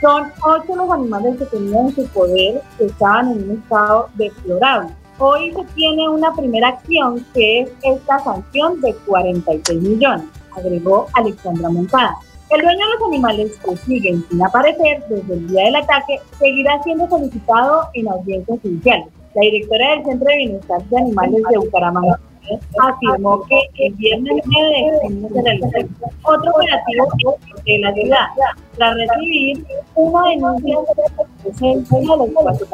Son 0.00 0.32
ocho 0.44 0.76
los 0.76 0.90
animales 0.90 1.36
que 1.38 1.44
tenían 1.46 1.88
en 1.88 1.94
su 1.94 2.06
poder 2.08 2.62
que 2.78 2.86
estaban 2.86 3.32
en 3.32 3.50
un 3.50 3.58
estado 3.58 4.08
deplorable. 4.14 4.94
Hoy 5.20 5.52
se 5.52 5.64
tiene 5.74 6.08
una 6.08 6.32
primera 6.32 6.68
acción 6.68 7.26
que 7.34 7.62
es 7.62 7.70
esta 7.82 8.20
sanción 8.20 8.80
de 8.80 8.94
46 9.04 9.82
millones, 9.82 10.24
agregó 10.56 11.08
Alexandra 11.14 11.68
Montada. 11.70 12.16
El 12.50 12.62
dueño 12.62 12.78
de 12.78 12.94
los 12.94 13.08
animales 13.08 13.58
que 13.58 13.76
siguen 13.78 14.24
sin 14.30 14.44
aparecer 14.44 15.02
desde 15.08 15.34
el 15.34 15.48
día 15.48 15.64
del 15.64 15.76
ataque 15.76 16.20
seguirá 16.38 16.80
siendo 16.84 17.08
solicitado 17.08 17.88
en 17.94 18.08
audiencias 18.08 18.60
judiciales. 18.62 19.08
La 19.34 19.42
directora 19.42 19.90
del 19.90 20.04
Centro 20.04 20.28
de 20.28 20.36
Bienestar 20.36 20.84
de 20.84 20.98
Animales 20.98 21.42
de 21.50 21.58
Bucaramanga 21.58 22.20
afirmó 22.80 23.42
que 23.44 23.58
el 23.86 23.94
viernes 23.94 24.42
9 24.44 24.68
de 24.68 24.98
junio 25.00 25.28
se 25.34 25.42
realizó 25.42 25.68
otro 26.22 26.50
operativo 26.52 27.38
de 27.66 27.78
la 27.78 27.92
ciudad 27.94 28.26
tras 28.76 28.94
recibir 28.96 29.64
una 29.94 30.28
denuncia 30.30 30.78
de 30.78 30.84
presencia 31.42 31.98
de 31.98 32.16
los 32.16 32.28
cuatro 32.34 32.66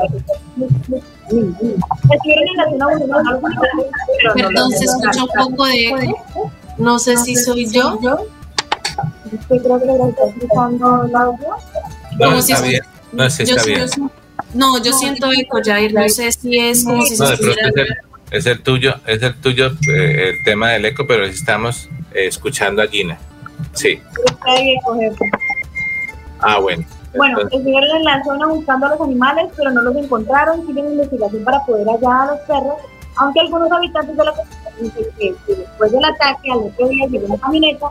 Estuvieron 1.28 2.48
en 2.48 2.56
la 2.56 2.64
zona 2.70 2.86
vulnerable, 2.98 3.40
pero 4.16 4.34
no 4.34 4.48
Perdón, 4.48 4.70
se 4.72 4.84
escucha 4.84 5.22
un 5.24 5.50
poco 5.50 5.64
de 5.66 5.86
eco. 5.88 6.50
No 6.78 6.98
sé 6.98 7.16
si 7.16 7.36
soy 7.36 7.66
yo. 7.70 7.98
Yo 8.00 8.18
creo 9.48 9.78
que 9.80 9.86
lo 9.86 10.08
está 10.08 10.24
escuchando 10.26 11.04
el 11.04 11.14
audio. 11.16 11.48
No, 12.18 12.36
está 12.38 12.60
bien. 12.62 12.82
No, 13.12 13.30
sí 13.30 13.44
Yo 13.44 13.56
está 13.56 13.62
sí- 13.64 13.74
bien. 14.00 14.10
No, 14.54 14.80
yo 14.82 14.92
siento 14.92 15.28
eco, 15.32 15.58
Jair. 15.64 15.92
No 15.94 16.08
sé 16.08 16.30
si 16.32 16.58
es 16.58 16.84
como 16.84 17.02
si 17.02 17.16
No, 17.16 17.26
se 17.26 17.32
de 17.32 17.38
pronto 17.38 17.60
estuviera. 17.66 17.96
Es 18.34 18.46
el, 18.46 18.62
tuyo, 18.62 18.94
es 19.06 19.22
el 19.22 19.34
tuyo 19.36 19.68
eh, 19.88 20.30
el 20.30 20.44
tema 20.44 20.70
del 20.70 20.84
eco, 20.86 21.06
pero 21.06 21.24
estamos 21.24 21.88
eh, 22.12 22.26
escuchando 22.26 22.82
a 22.82 22.86
Gina. 22.86 23.18
Sí. 23.72 24.00
Está 24.26 24.60
bien. 24.60 24.80
Ah, 26.40 26.58
bueno. 26.58 26.84
Bueno, 27.16 27.38
Entonces, 27.38 27.58
estuvieron 27.60 27.96
en 27.96 28.04
la 28.04 28.24
zona 28.24 28.46
buscando 28.48 28.86
a 28.86 28.88
los 28.90 29.00
animales, 29.00 29.46
pero 29.56 29.70
no 29.70 29.82
los 29.82 29.96
encontraron. 29.96 30.66
Siguen 30.66 30.86
en 30.86 30.92
investigación 30.92 31.44
para 31.44 31.64
poder 31.64 31.86
hallar 31.86 32.28
a 32.28 32.32
los 32.32 32.40
perros. 32.40 32.74
Aunque 33.16 33.40
algunos 33.40 33.70
habitantes 33.70 34.16
de 34.16 34.24
la 34.24 34.32
comunidad 34.32 34.72
dicen 34.80 35.04
que, 35.46 35.54
después 35.54 35.92
del 35.92 36.04
ataque 36.04 36.50
al 36.50 36.58
otro 36.58 36.88
día 36.88 37.06
llegó 37.06 37.26
una 37.26 37.38
camioneta 37.38 37.86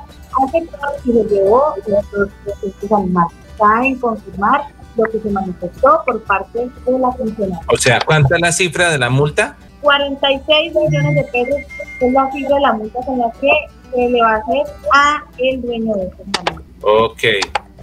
afectó 0.46 0.78
y 1.06 1.12
se 1.14 1.24
llevó 1.24 1.74
estos, 1.78 2.30
estos 2.64 2.92
animales. 2.92 3.38
Está 3.52 3.86
en 3.86 4.00
confirmar 4.00 4.62
lo 4.98 5.04
que 5.06 5.20
se 5.20 5.30
manifestó 5.30 6.02
por 6.06 6.22
parte 6.24 6.70
de 6.86 7.00
la 7.00 7.12
funcionaria. 7.12 7.60
O 7.68 7.78
sea, 7.78 8.00
¿cuánta 8.06 8.36
es 8.36 8.42
la 8.42 8.52
cifra 8.52 8.90
de 8.90 8.98
la 8.98 9.10
multa? 9.10 9.56
46 9.84 10.74
millones 10.74 11.16
de 11.16 11.24
pesos 11.26 11.62
es 12.00 12.12
la 12.12 12.32
cifra 12.32 12.56
de 12.56 12.62
la 12.62 12.74
multa 12.74 13.00
con 13.06 13.20
la 13.20 13.32
que 13.40 13.52
se 13.94 14.10
le 14.10 14.22
va 14.22 14.32
a 14.32 14.38
hacer 14.38 14.64
a 14.92 15.24
el 15.38 15.62
dueño 15.62 15.94
de 15.94 16.04
estos 16.06 16.26
animales. 16.36 16.68
Ok. 16.82 17.24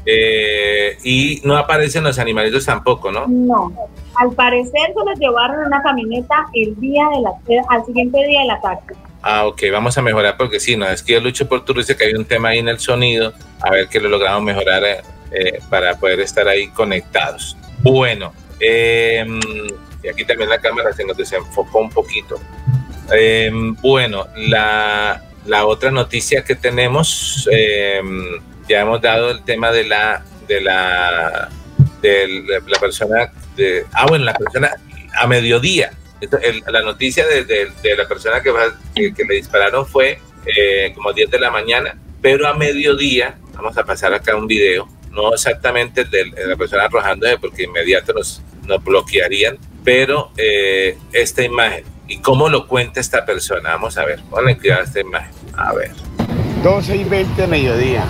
Eh, 0.07 0.97
y 1.05 1.41
no 1.45 1.57
aparecen 1.57 2.03
los 2.03 2.19
animalitos 2.19 2.65
tampoco, 2.65 3.13
¿no? 3.13 3.27
No. 3.29 3.73
Al 4.17 4.33
parecer 4.33 4.93
se 4.95 5.05
los 5.05 5.19
llevaron 5.19 5.61
en 5.61 5.67
una 5.67 5.83
camioneta 5.83 6.47
el 6.55 6.79
día 6.81 7.07
de 7.15 7.21
la, 7.21 7.65
al 7.69 7.85
siguiente 7.85 8.19
día 8.27 8.41
del 8.41 8.51
ataque. 8.51 8.95
Ah, 9.23 9.47
ok, 9.47 9.63
vamos 9.71 9.99
a 9.99 10.03
mejorar 10.03 10.37
porque 10.39 10.59
sí, 10.59 10.77
no, 10.77 10.87
es 10.89 11.03
que 11.03 11.13
yo 11.13 11.21
lucho 11.21 11.47
por 11.47 11.65
tu 11.65 11.75
que 11.75 12.05
hay 12.05 12.15
un 12.15 12.25
tema 12.25 12.49
ahí 12.49 12.59
en 12.59 12.69
el 12.69 12.79
sonido, 12.79 13.35
a 13.61 13.71
ver 13.71 13.89
que 13.89 14.01
lo 14.01 14.09
logramos 14.09 14.43
mejorar 14.43 14.83
eh, 14.83 15.03
eh, 15.31 15.61
para 15.69 15.95
poder 15.97 16.21
estar 16.21 16.49
ahí 16.49 16.69
conectados. 16.69 17.57
Bueno, 17.83 18.33
em, 18.61 19.41
y 20.03 20.09
aquí 20.09 20.25
también 20.25 20.49
la 20.49 20.61
cámara 20.61 20.93
se 20.93 21.05
nos 21.05 21.17
un 21.73 21.91
poquito. 21.91 22.41
Em, 23.13 23.75
bueno, 23.77 24.27
la, 24.37 25.23
la, 25.47 25.67
otra 25.67 25.91
noticia 25.91 26.45
que 26.45 26.55
tenemos, 26.55 27.49
em, 27.51 28.41
ya 28.69 28.81
hemos 28.83 29.01
dado 29.01 29.31
el 29.31 29.43
tema 29.45 29.73
de 29.73 29.85
la, 29.85 30.25
de 30.47 30.61
la, 30.61 31.49
de 32.01 32.61
la 32.67 32.79
persona, 32.79 33.33
de, 33.57 33.85
ah, 33.93 34.07
bueno, 34.07 34.25
la 34.25 34.35
persona 34.35 34.71
a 35.15 35.27
mediodía. 35.27 35.91
la 36.67 36.83
noticia 36.83 37.27
de, 37.27 37.45
de, 37.45 37.97
la 37.97 38.07
persona 38.07 38.43
que, 38.43 38.53
que, 39.15 39.25
le 39.25 39.35
dispararon 39.37 39.87
fue 39.87 40.19
eh, 40.45 40.93
como 40.95 41.13
10 41.13 41.31
de 41.31 41.39
la 41.39 41.51
mañana, 41.51 41.97
pero 42.21 42.47
a 42.47 42.55
mediodía, 42.55 43.37
vamos 43.55 43.77
a 43.79 43.85
pasar 43.85 44.13
acá 44.13 44.37
un 44.37 44.47
video, 44.47 44.87
no 45.11 45.33
exactamente 45.33 46.05
de, 46.05 46.27
la 46.47 46.57
persona 46.57 46.85
arrojándose 46.85 47.39
porque 47.39 47.65
inmediato 47.65 48.13
nos, 48.13 48.43
nos 48.71 48.83
bloquearían, 48.83 49.59
pero 49.85 50.31
eh, 50.37 50.97
esta 51.13 51.43
imagen 51.43 51.85
y 52.09 52.19
cómo 52.19 52.49
lo 52.49 52.67
cuenta 52.67 53.01
esta 53.01 53.25
persona. 53.25 53.71
Vamos 53.71 53.97
a 53.99 54.05
ver, 54.05 54.21
ponle 54.31 54.57
cuidado 54.57 54.83
esta 54.83 55.01
imagen. 55.01 55.31
A 55.57 55.73
ver. 55.73 55.93
12 56.63 56.97
y 56.97 57.05
20 57.05 57.47
mediodía. 57.47 58.05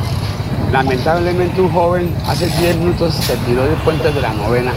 Lamentablemente 0.72 1.60
un 1.60 1.70
joven 1.70 2.14
hace 2.26 2.46
10 2.46 2.76
minutos 2.76 3.14
se 3.14 3.36
tiró 3.38 3.64
de 3.64 3.76
puente 3.76 4.10
de 4.12 4.20
la 4.20 4.32
novena. 4.32 4.72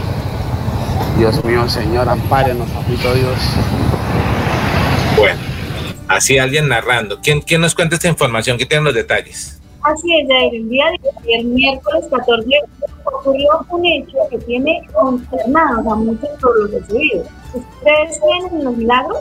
Dios 1.18 1.44
mío, 1.44 1.68
Señor, 1.68 2.08
ampárenos, 2.08 2.68
papito 2.70 3.14
Dios. 3.14 3.38
Bueno, 5.16 5.38
así 6.08 6.38
alguien 6.38 6.68
narrando. 6.68 7.20
¿Quién, 7.22 7.40
¿Quién 7.40 7.60
nos 7.60 7.74
cuenta 7.74 7.94
esta 7.94 8.08
información? 8.08 8.58
¿Qué 8.58 8.66
tienen 8.66 8.84
los 8.84 8.94
detalles? 8.94 9.60
Así 9.84 10.18
es, 10.18 10.26
el 10.54 10.66
día 10.70 10.86
de 10.92 11.34
el 11.34 11.44
miércoles 11.44 12.06
14 12.10 12.48
ocurrió 13.04 13.66
un 13.68 13.84
hecho 13.84 14.16
que 14.30 14.38
tiene 14.38 14.80
consternados 14.94 15.86
a 15.86 15.94
muchos 15.94 16.30
por 16.40 16.58
los 16.58 16.70
recibidos. 16.70 17.26
¿Ustedes 17.52 18.18
creen 18.18 18.46
en 18.60 18.64
los 18.64 18.76
milagros? 18.78 19.18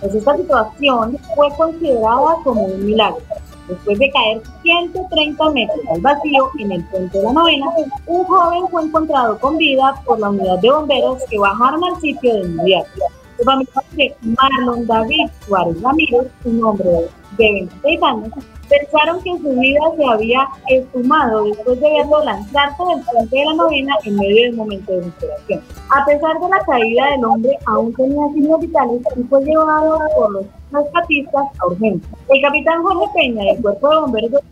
Pues 0.00 0.14
esta 0.14 0.36
situación 0.36 1.18
fue 1.34 1.48
considerada 1.56 2.36
como 2.44 2.66
un 2.66 2.86
milagro. 2.86 3.20
Después 3.66 3.98
de 3.98 4.08
caer 4.12 4.42
130 4.62 5.50
metros 5.50 5.80
al 5.90 6.00
vacío 6.00 6.50
en 6.60 6.70
el 6.70 6.84
puente 6.84 7.18
de 7.18 7.24
la 7.24 7.32
novena, 7.32 7.66
un 8.06 8.24
joven 8.26 8.68
fue 8.70 8.84
encontrado 8.84 9.36
con 9.40 9.56
vida 9.56 9.92
por 10.04 10.20
la 10.20 10.30
unidad 10.30 10.60
de 10.60 10.70
bomberos 10.70 11.24
que 11.28 11.36
bajaron 11.36 11.82
al 11.82 12.00
sitio 12.00 12.32
de 12.32 12.40
inmediato. 12.42 13.02
Su 13.36 13.44
familia 13.44 13.68
de 13.92 14.16
Marlon 14.22 14.86
David 14.86 15.28
Suárez 15.46 15.80
Ramírez, 15.82 16.26
un 16.44 16.64
hombre 16.64 16.88
de 17.36 17.52
26 17.52 18.02
años, 18.02 18.32
pensaron 18.68 19.22
que 19.22 19.30
su 19.38 19.60
vida 19.60 19.80
se 19.96 20.04
había 20.04 20.48
esfumado 20.68 21.44
después 21.44 21.80
de 21.80 21.90
verlo 21.90 22.24
lanzarse 22.24 22.82
del 22.84 23.04
puente 23.04 23.36
de 23.36 23.44
la 23.44 23.54
novena 23.54 23.94
en 24.04 24.16
medio 24.16 24.42
del 24.42 24.56
momento 24.56 24.92
de 24.92 24.98
desesperación. 24.98 25.62
A 25.90 26.04
pesar 26.04 26.40
de 26.40 26.48
la 26.48 26.64
caída 26.64 27.10
del 27.10 27.24
hombre, 27.24 27.58
aún 27.66 27.94
tenía 27.94 28.28
signos 28.32 28.60
vitales 28.60 29.02
y 29.16 29.22
fue 29.24 29.44
llevado 29.44 29.98
por 30.16 30.32
los 30.32 30.44
rescatistas 30.72 31.44
a 31.58 31.66
urgencia. 31.66 32.18
El 32.28 32.42
capitán 32.42 32.82
Jorge 32.82 33.06
Peña 33.14 33.44
del 33.44 33.62
Cuerpo 33.62 33.88
de 33.88 34.00
Bomberos 34.00 34.42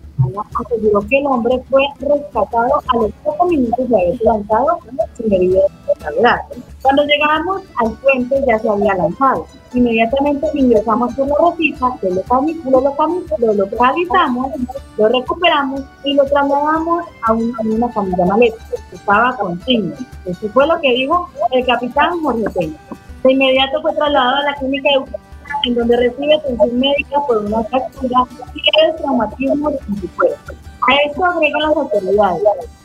aseguró 0.60 1.00
que 1.08 1.18
el 1.18 1.26
hombre 1.26 1.62
fue 1.70 1.82
rescatado 2.00 2.82
a 2.86 2.96
los 2.96 3.12
pocos 3.22 3.48
minutos 3.48 3.88
de 3.88 3.96
haberse 3.96 4.24
lanzado 4.24 4.78
sin 5.16 5.32
herido 5.32 5.62
de 5.62 5.94
gravedad. 6.00 6.40
Cuando 6.82 7.04
llegamos 7.04 7.62
al 7.76 7.92
puente 7.98 8.44
ya 8.46 8.58
se 8.58 8.68
había 8.68 8.94
lanzado. 8.94 9.46
Inmediatamente 9.72 10.46
ingresamos 10.54 11.14
por 11.14 11.26
la 11.26 11.34
rosita, 11.36 11.86
lo, 12.02 12.80
lo, 13.40 13.54
localizamos, 13.54 14.52
lo 14.96 15.08
recuperamos 15.08 15.82
y 16.04 16.14
lo 16.14 16.24
trasladamos 16.26 17.04
a, 17.22 17.32
una 17.32 17.88
familia 17.88 18.24
maleta 18.26 18.56
que 18.90 18.96
estaba 18.96 19.36
con 19.36 19.60
signos. 19.64 19.98
Eso 20.26 20.48
fue 20.50 20.66
lo 20.66 20.80
que 20.80 20.92
dijo 20.92 21.28
el 21.50 21.66
capitán 21.66 22.22
Jorge 22.22 22.50
Peña. 22.50 22.78
De 23.24 23.32
inmediato 23.32 23.80
fue 23.80 23.94
trasladado 23.94 24.36
a 24.36 24.42
la 24.42 24.54
clínica 24.56 24.90
de 24.90 24.98
en 25.64 25.74
donde 25.74 25.96
recibe 25.96 26.34
atención 26.34 26.78
médica 26.78 27.20
por 27.26 27.38
una 27.38 27.62
fractura 27.64 28.24
y 28.54 28.60
el 28.84 28.96
traumatismo 28.96 29.70
de 29.70 29.78
su 29.78 30.08
cuerpo. 30.16 30.52
A 30.86 30.94
esto 31.06 31.24
agregan 31.24 31.62
las 31.62 31.76
autoridades. 31.76 32.42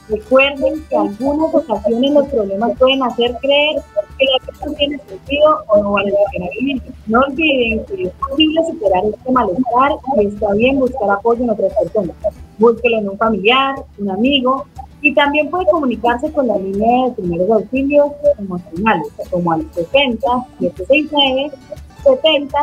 Recuerden 0.08 0.84
que 0.90 0.98
algunas 0.98 1.54
ocasiones 1.54 2.12
los 2.12 2.28
problemas 2.30 2.78
pueden 2.80 3.04
hacer 3.04 3.36
creer 3.42 3.82
que 4.18 4.26
la 4.26 4.46
persona 4.46 4.78
tiene 4.78 5.00
sentido 5.08 5.64
o 5.68 5.84
no 5.84 5.92
vale 5.92 6.12
la 6.12 6.32
pena 6.32 6.48
vivir. 6.60 6.82
No 7.08 7.20
olviden 7.20 7.86
que 7.86 8.04
es 8.04 8.12
posible 8.14 8.62
superar 8.66 9.04
este 9.06 9.32
malestar 9.32 9.92
y 10.18 10.26
está 10.26 10.54
bien 10.54 10.80
buscar 10.80 11.12
apoyo 11.12 11.44
en 11.44 11.50
otras 11.52 11.74
personas. 11.74 12.16
Búsquelo 12.58 12.98
en 12.98 13.10
un 13.10 13.18
familiar, 13.18 13.76
un 14.00 14.10
amigo, 14.10 14.66
y 15.02 15.14
también 15.14 15.50
puede 15.50 15.66
comunicarse 15.68 16.32
con 16.32 16.48
la 16.48 16.58
línea 16.58 17.08
de 17.08 17.12
primeros 17.14 17.50
auxilios 17.50 18.12
emocionales, 18.38 19.08
como 19.30 19.52
al 19.54 19.66
70 19.74 20.28
769 20.60 21.52
70 22.04 22.58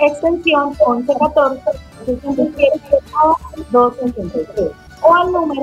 extensión 0.00 0.70
1114 0.70 1.60
67 2.06 2.80
283 3.70 4.72
o 5.00 5.14
al 5.14 5.32
número 5.32 5.62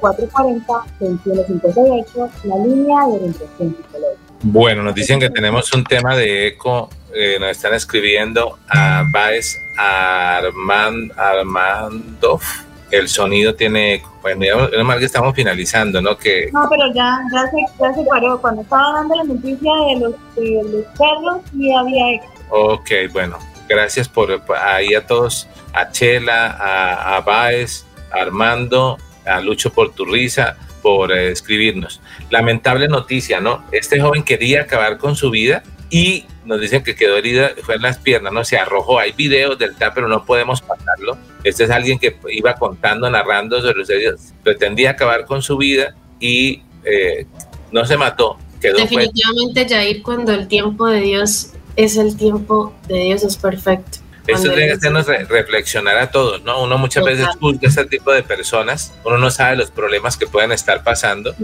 317-440-2158, 0.00 2.30
la 2.44 2.56
línea 2.56 3.06
de 3.06 3.12
orientación 3.12 3.76
psicológica. 3.76 4.20
Bueno, 4.42 4.82
nos 4.82 4.94
dicen 4.94 5.20
que 5.20 5.28
tenemos 5.30 5.72
un 5.72 5.84
tema 5.84 6.16
de 6.16 6.48
eco, 6.48 6.90
eh, 7.14 7.38
nos 7.38 7.50
están 7.50 7.74
escribiendo 7.74 8.58
a 8.68 9.04
Baez 9.12 9.56
Armand, 9.76 11.12
Armandov 11.16 12.40
el 12.90 13.08
sonido 13.08 13.54
tiene 13.54 14.02
Bueno, 14.22 14.44
ya, 14.44 14.82
mal 14.84 14.98
que 14.98 15.04
estamos 15.04 15.34
finalizando, 15.34 16.00
¿no? 16.00 16.16
Que... 16.16 16.50
No, 16.52 16.66
pero 16.68 16.92
ya, 16.94 17.18
ya, 17.32 17.50
se, 17.50 17.58
ya 17.80 17.94
se 17.94 18.04
paró. 18.04 18.40
Cuando 18.40 18.62
estaba 18.62 18.92
dando 18.94 19.14
la 19.16 19.24
noticia 19.24 19.72
de 19.88 20.00
los, 20.00 20.14
de 20.36 20.62
los 20.64 20.84
perros, 20.98 21.42
y 21.56 21.72
había 21.72 22.14
eco. 22.14 22.26
Ok, 22.50 22.90
bueno, 23.12 23.38
gracias 23.68 24.08
por, 24.08 24.42
ahí 24.56 24.94
a 24.94 25.06
todos, 25.06 25.48
a 25.72 25.90
Chela, 25.90 26.50
a, 26.50 27.16
a 27.16 27.20
Baez, 27.20 27.86
a 28.12 28.22
Armando, 28.22 28.98
a 29.24 29.40
Lucho 29.40 29.72
por 29.72 29.92
tu 29.92 30.04
risa, 30.04 30.56
por 30.82 31.12
eh, 31.12 31.30
escribirnos. 31.30 32.00
Lamentable 32.30 32.88
noticia, 32.88 33.40
¿no? 33.40 33.64
Este 33.72 34.00
joven 34.00 34.22
quería 34.22 34.62
acabar 34.62 34.98
con 34.98 35.16
su 35.16 35.30
vida 35.30 35.62
y 35.90 36.26
nos 36.50 36.60
dicen 36.60 36.82
que 36.82 36.96
quedó 36.96 37.16
herida, 37.16 37.52
fue 37.62 37.76
en 37.76 37.82
las 37.82 37.98
piernas, 37.98 38.32
no 38.32 38.42
se 38.42 38.58
arrojó. 38.58 38.98
Hay 38.98 39.12
videos 39.12 39.56
del 39.56 39.76
TAP, 39.76 39.94
pero 39.94 40.08
no 40.08 40.24
podemos 40.24 40.60
pasarlo. 40.60 41.16
Este 41.44 41.62
es 41.62 41.70
alguien 41.70 41.96
que 41.96 42.16
iba 42.30 42.54
contando, 42.54 43.08
narrando 43.08 43.60
sobre 43.60 43.78
los 43.78 43.88
heridos. 43.88 44.32
Pretendía 44.42 44.90
acabar 44.90 45.26
con 45.26 45.42
su 45.42 45.56
vida 45.56 45.94
y 46.18 46.60
eh, 46.84 47.24
no 47.70 47.84
se 47.84 47.96
mató. 47.96 48.36
Quedó 48.60 48.78
Definitivamente, 48.78 49.68
Jair, 49.68 50.02
cuando 50.02 50.32
el 50.32 50.48
tiempo 50.48 50.88
de 50.88 51.00
Dios 51.02 51.52
es 51.76 51.96
el 51.96 52.16
tiempo 52.16 52.74
de 52.88 52.98
Dios, 52.98 53.22
es 53.22 53.36
perfecto. 53.36 53.99
Esto 54.26 54.52
tiene 54.52 54.66
que 54.66 54.72
hacernos 54.72 55.06
reflexionar 55.06 55.98
a 55.98 56.10
todos, 56.10 56.42
¿no? 56.42 56.62
Uno 56.62 56.78
muchas 56.78 57.04
veces 57.04 57.26
juzga 57.38 57.66
a 57.66 57.68
este 57.68 57.84
tipo 57.86 58.12
de 58.12 58.22
personas, 58.22 58.92
uno 59.04 59.18
no 59.18 59.30
sabe 59.30 59.56
los 59.56 59.70
problemas 59.70 60.16
que 60.16 60.26
pueden 60.26 60.52
estar 60.52 60.84
pasando. 60.84 61.34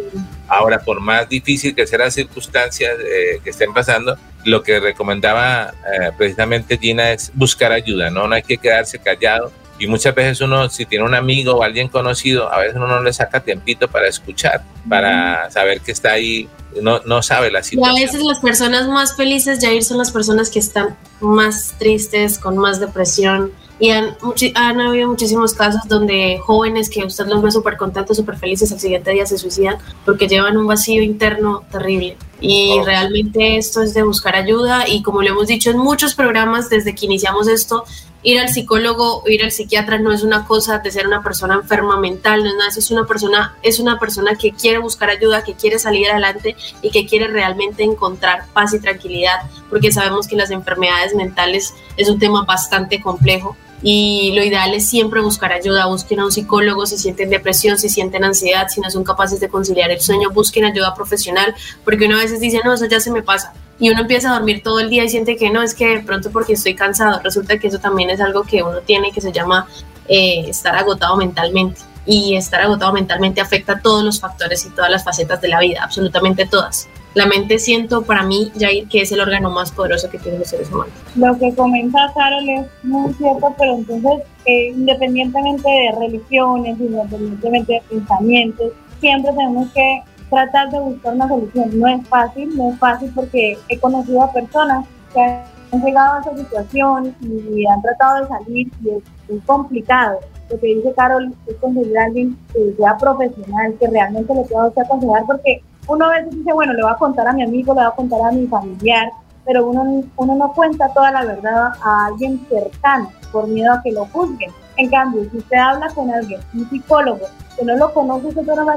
Ahora, 0.49 0.81
por 0.81 1.01
más 1.01 1.29
difícil 1.29 1.75
que 1.75 1.87
sea 1.87 1.99
la 1.99 2.11
circunstancia 2.11 2.91
eh, 2.93 3.41
que 3.43 3.51
estén 3.51 3.73
pasando, 3.73 4.17
lo 4.45 4.63
que 4.63 4.79
recomendaba 4.79 5.75
eh, 5.93 6.11
precisamente 6.17 6.79
Gina 6.79 7.13
es 7.13 7.33
buscar 7.35 7.73
ayuda, 7.73 8.11
¿no? 8.11 8.29
No 8.29 8.35
hay 8.35 8.43
que 8.43 8.59
quedarse 8.59 8.99
callado. 8.99 9.53
Y 9.79 9.87
muchas 9.87 10.15
veces 10.15 10.41
uno, 10.41 10.69
si 10.71 10.87
tiene 10.87 11.05
un 11.05 11.15
amigo 11.15 11.55
o 11.55 11.63
alguien 11.63 11.89
conocido, 11.89 12.53
a 12.53 12.59
veces 12.61 12.77
uno 12.77 12.87
no 12.87 13.03
le 13.03 13.13
saca 13.13 13.41
tiempito 13.41 13.89
para 13.89 14.09
escuchar, 14.09 14.63
para 14.89 15.51
saber 15.51 15.81
que 15.81 15.93
está 15.93 16.13
ahí 16.13 16.49
no, 16.83 17.01
no 17.05 17.23
sabe 17.23 17.51
la 17.51 17.63
situación. 17.63 17.97
Y 17.97 18.03
a 18.03 18.07
veces 18.07 18.23
las 18.23 18.41
personas 18.41 18.89
más 18.89 19.17
felices, 19.17 19.59
Jair, 19.61 19.83
son 19.83 19.99
las 19.99 20.11
personas 20.11 20.51
que 20.51 20.59
están 20.59 20.97
más 21.21 21.75
tristes, 21.79 22.39
con 22.39 22.57
más 22.57 22.81
depresión. 22.81 23.53
Y 23.79 23.91
han, 23.91 24.17
han 24.55 24.81
habido 24.81 25.09
muchísimos 25.09 25.53
casos 25.53 25.83
donde 25.87 26.39
jóvenes 26.43 26.89
que 26.89 27.05
usted 27.05 27.27
los 27.27 27.43
ve 27.43 27.51
súper 27.51 27.77
contentos, 27.77 28.17
súper 28.17 28.39
felices, 28.39 28.73
al 28.73 28.81
siguiente 28.81 29.11
día 29.11 29.27
se 29.27 29.37
suicidan 29.37 29.77
porque 30.05 30.29
llevan 30.29 30.57
un 30.57 30.67
vacío 30.67 31.03
interno 31.03 31.63
terrible. 31.71 32.17
Y 32.41 32.79
realmente 32.85 33.57
esto 33.57 33.83
es 33.83 33.95
de 33.95 34.03
buscar 34.03 34.37
ayuda 34.37 34.87
y 34.89 35.03
como 35.03 35.23
lo 35.23 35.29
hemos 35.29 35.47
dicho 35.47 35.71
en 35.71 35.79
muchos 35.79 36.15
programas 36.15 36.69
desde 36.69 36.95
que 36.95 37.07
iniciamos 37.07 37.49
esto, 37.49 37.85
ir 38.23 38.41
al 38.41 38.49
psicólogo 38.49 39.23
ir 39.27 39.45
al 39.45 39.53
psiquiatra 39.53 39.99
no 39.99 40.13
es 40.13 40.23
una 40.23 40.47
cosa 40.47 40.79
de 40.81 40.91
ser 40.91 41.07
una 41.07 41.23
persona 41.23 41.55
enferma 41.55 41.99
mental, 41.99 42.43
no 42.43 42.51
es 42.51 42.57
nada, 42.57 42.71
es 42.77 42.91
una 42.91 43.07
persona, 43.07 43.57
es 43.63 43.79
una 43.79 43.99
persona 43.99 44.35
que 44.35 44.53
quiere 44.53 44.79
buscar 44.79 45.09
ayuda, 45.09 45.45
que 45.45 45.55
quiere 45.55 45.79
salir 45.79 46.11
adelante 46.11 46.57
y 46.83 46.91
que 46.91 47.07
quiere 47.07 47.29
realmente 47.29 47.85
encontrar 47.85 48.47
paz 48.53 48.75
y 48.75 48.81
tranquilidad, 48.81 49.43
porque 49.71 49.93
sabemos 49.93 50.27
que 50.27 50.37
las 50.37 50.51
enfermedades 50.51 51.15
mentales 51.15 51.73
es 51.97 52.09
un 52.09 52.19
tema 52.19 52.45
bastante 52.45 53.01
complejo 53.01 53.57
y 53.83 54.33
lo 54.35 54.43
ideal 54.43 54.75
es 54.75 54.89
siempre 54.89 55.21
buscar 55.21 55.53
ayuda, 55.53 55.87
busquen 55.87 56.21
a 56.21 56.25
un 56.25 56.33
psicólogo 56.33 56.87
si 56.87 56.99
sienten 56.99 57.31
depresión, 57.31 57.79
si 57.79 57.89
sienten 57.89 58.25
ansiedad, 58.25 58.69
si 58.69 58.81
no 58.81 58.91
son 58.91 59.05
capaces 59.05 59.41
de 59.41 59.49
conciliar 59.49 59.91
el 59.91 60.01
sueño, 60.01 60.31
busquen 60.31 60.65
ayuda 60.65 60.95
profesional, 60.95 61.55
porque 61.85 62.07
uno 62.07 62.17
a 62.17 62.21
veces 62.23 62.41
dice, 62.41 62.61
no, 62.65 62.75
eso 62.75 62.87
ya 62.87 63.01
se 63.01 63.11
me 63.11 63.23
pasa, 63.23 63.53
y 63.79 63.91
uno 63.91 64.01
empieza 64.01 64.31
a 64.31 64.35
dormir 64.35 64.63
todo 64.63 64.81
el 64.81 64.89
día 64.89 65.05
y 65.05 65.09
siente 65.09 65.37
que 65.37 65.51
no, 65.51 65.63
es 65.63 65.75
que 65.75 65.99
de 65.99 66.01
pronto 66.01 66.31
porque 66.31 66.55
estoy 66.55 66.75
cansado, 66.75 67.21
resulta 67.23 67.59
que 67.59 67.69
eso 67.69 67.79
también 67.79 68.11
es 68.11 68.21
algo 68.21 68.45
que 68.45 68.63
uno 68.63 68.81
tiene 68.81 69.13
que 69.13 69.21
se 69.21 69.33
llama 69.33 69.69
eh, 70.09 70.45
estar 70.49 70.75
agotado 70.77 71.17
mentalmente. 71.17 71.81
Y 72.09 72.37
estar 72.37 72.61
agotado 72.61 72.93
mentalmente 72.93 73.41
afecta 73.41 73.73
a 73.73 73.81
todos 73.81 74.05
los 74.05 74.21
factores 74.21 74.65
y 74.65 74.71
todas 74.71 74.89
las 74.89 75.03
facetas 75.03 75.41
de 75.41 75.49
la 75.49 75.59
vida, 75.59 75.81
absolutamente 75.83 76.47
todas. 76.47 76.89
La 77.17 77.25
mente 77.25 77.59
siento 77.59 78.03
para 78.03 78.25
mí, 78.25 78.53
Jair, 78.61 78.87
que 78.89 79.01
es 79.01 79.11
el 79.11 79.21
órgano 79.21 79.51
más 79.51 79.73
poderoso 79.73 80.11
que 80.11 80.19
tienen 80.19 80.39
los 80.39 80.51
seres 80.51 80.71
humanos. 80.71 80.93
Lo 81.15 81.35
que 81.39 81.55
comenta 81.55 82.13
Carol 82.15 82.47
es 82.47 82.67
muy 82.83 83.11
cierto, 83.15 83.55
pero 83.57 83.77
entonces, 83.77 84.29
eh, 84.45 84.69
independientemente 84.77 85.67
de 85.67 85.99
religiones, 85.99 86.79
independientemente 86.79 87.73
de 87.73 87.83
pensamientos, 87.89 88.73
siempre 89.01 89.33
tenemos 89.33 89.73
que 89.73 90.03
tratar 90.29 90.71
de 90.71 90.79
buscar 90.79 91.15
una 91.15 91.27
solución. 91.27 91.81
No 91.81 91.89
es 91.89 92.07
fácil, 92.07 92.55
no 92.55 92.71
es 92.71 92.79
fácil 92.79 93.11
porque 93.15 93.57
he 93.71 93.79
conocido 93.79 94.21
a 94.21 94.31
personas 94.31 94.85
que 95.15 95.21
han 95.23 95.83
llegado 95.83 96.17
a 96.17 96.21
esa 96.21 96.37
situación 96.37 97.15
y 97.23 97.67
han 97.67 97.81
tratado 97.81 98.25
de 98.25 98.29
salir 98.29 98.71
y 98.85 98.91
es, 98.91 99.43
complicado. 99.47 100.19
Lo 100.51 100.61
que 100.61 100.67
dice 100.67 100.93
Carol 100.95 101.33
es 101.47 101.57
conseguir 101.57 101.99
a 101.99 102.05
alguien 102.05 102.37
que 102.53 102.75
sea 102.77 102.95
profesional, 102.99 103.75
que 103.81 103.87
realmente 103.87 104.35
le 104.35 104.43
pueda 104.43 104.67
aconsejar, 104.67 105.25
porque 105.27 105.63
uno 105.89 106.05
a 106.05 106.11
veces 106.11 106.31
dice, 106.37 106.53
bueno, 106.53 106.73
le 106.73 106.83
voy 106.83 106.93
a 106.93 106.97
contar 106.97 107.29
a 107.29 107.33
mi 107.33 107.43
amigo, 107.43 107.75
le 107.75 107.81
voy 107.81 107.91
a 107.91 107.95
contar 107.95 108.21
a 108.23 108.33
mi 108.33 108.47
familiar, 108.47 109.11
pero 109.45 109.67
uno, 109.67 110.05
uno 110.17 110.35
no 110.35 110.53
cuenta 110.53 110.89
toda 110.93 111.13
la 111.13 111.25
verdad 111.25 111.73
a 111.83 112.07
alguien 112.07 112.45
cercano 112.49 113.11
por 113.31 113.47
miedo 113.47 113.73
a 113.73 113.83
que 113.83 113.93
lo 113.93 114.05
juzguen. 114.07 114.51
En 114.77 114.91
cambio, 114.91 115.23
si 115.31 115.39
usted 115.39 115.57
habla 115.57 115.89
con 115.95 116.11
alguien, 116.11 116.41
un 116.53 116.69
psicólogo, 116.69 117.27
que 117.57 117.65
no 117.65 117.77
lo 117.77 117.93
conoce 117.95 118.29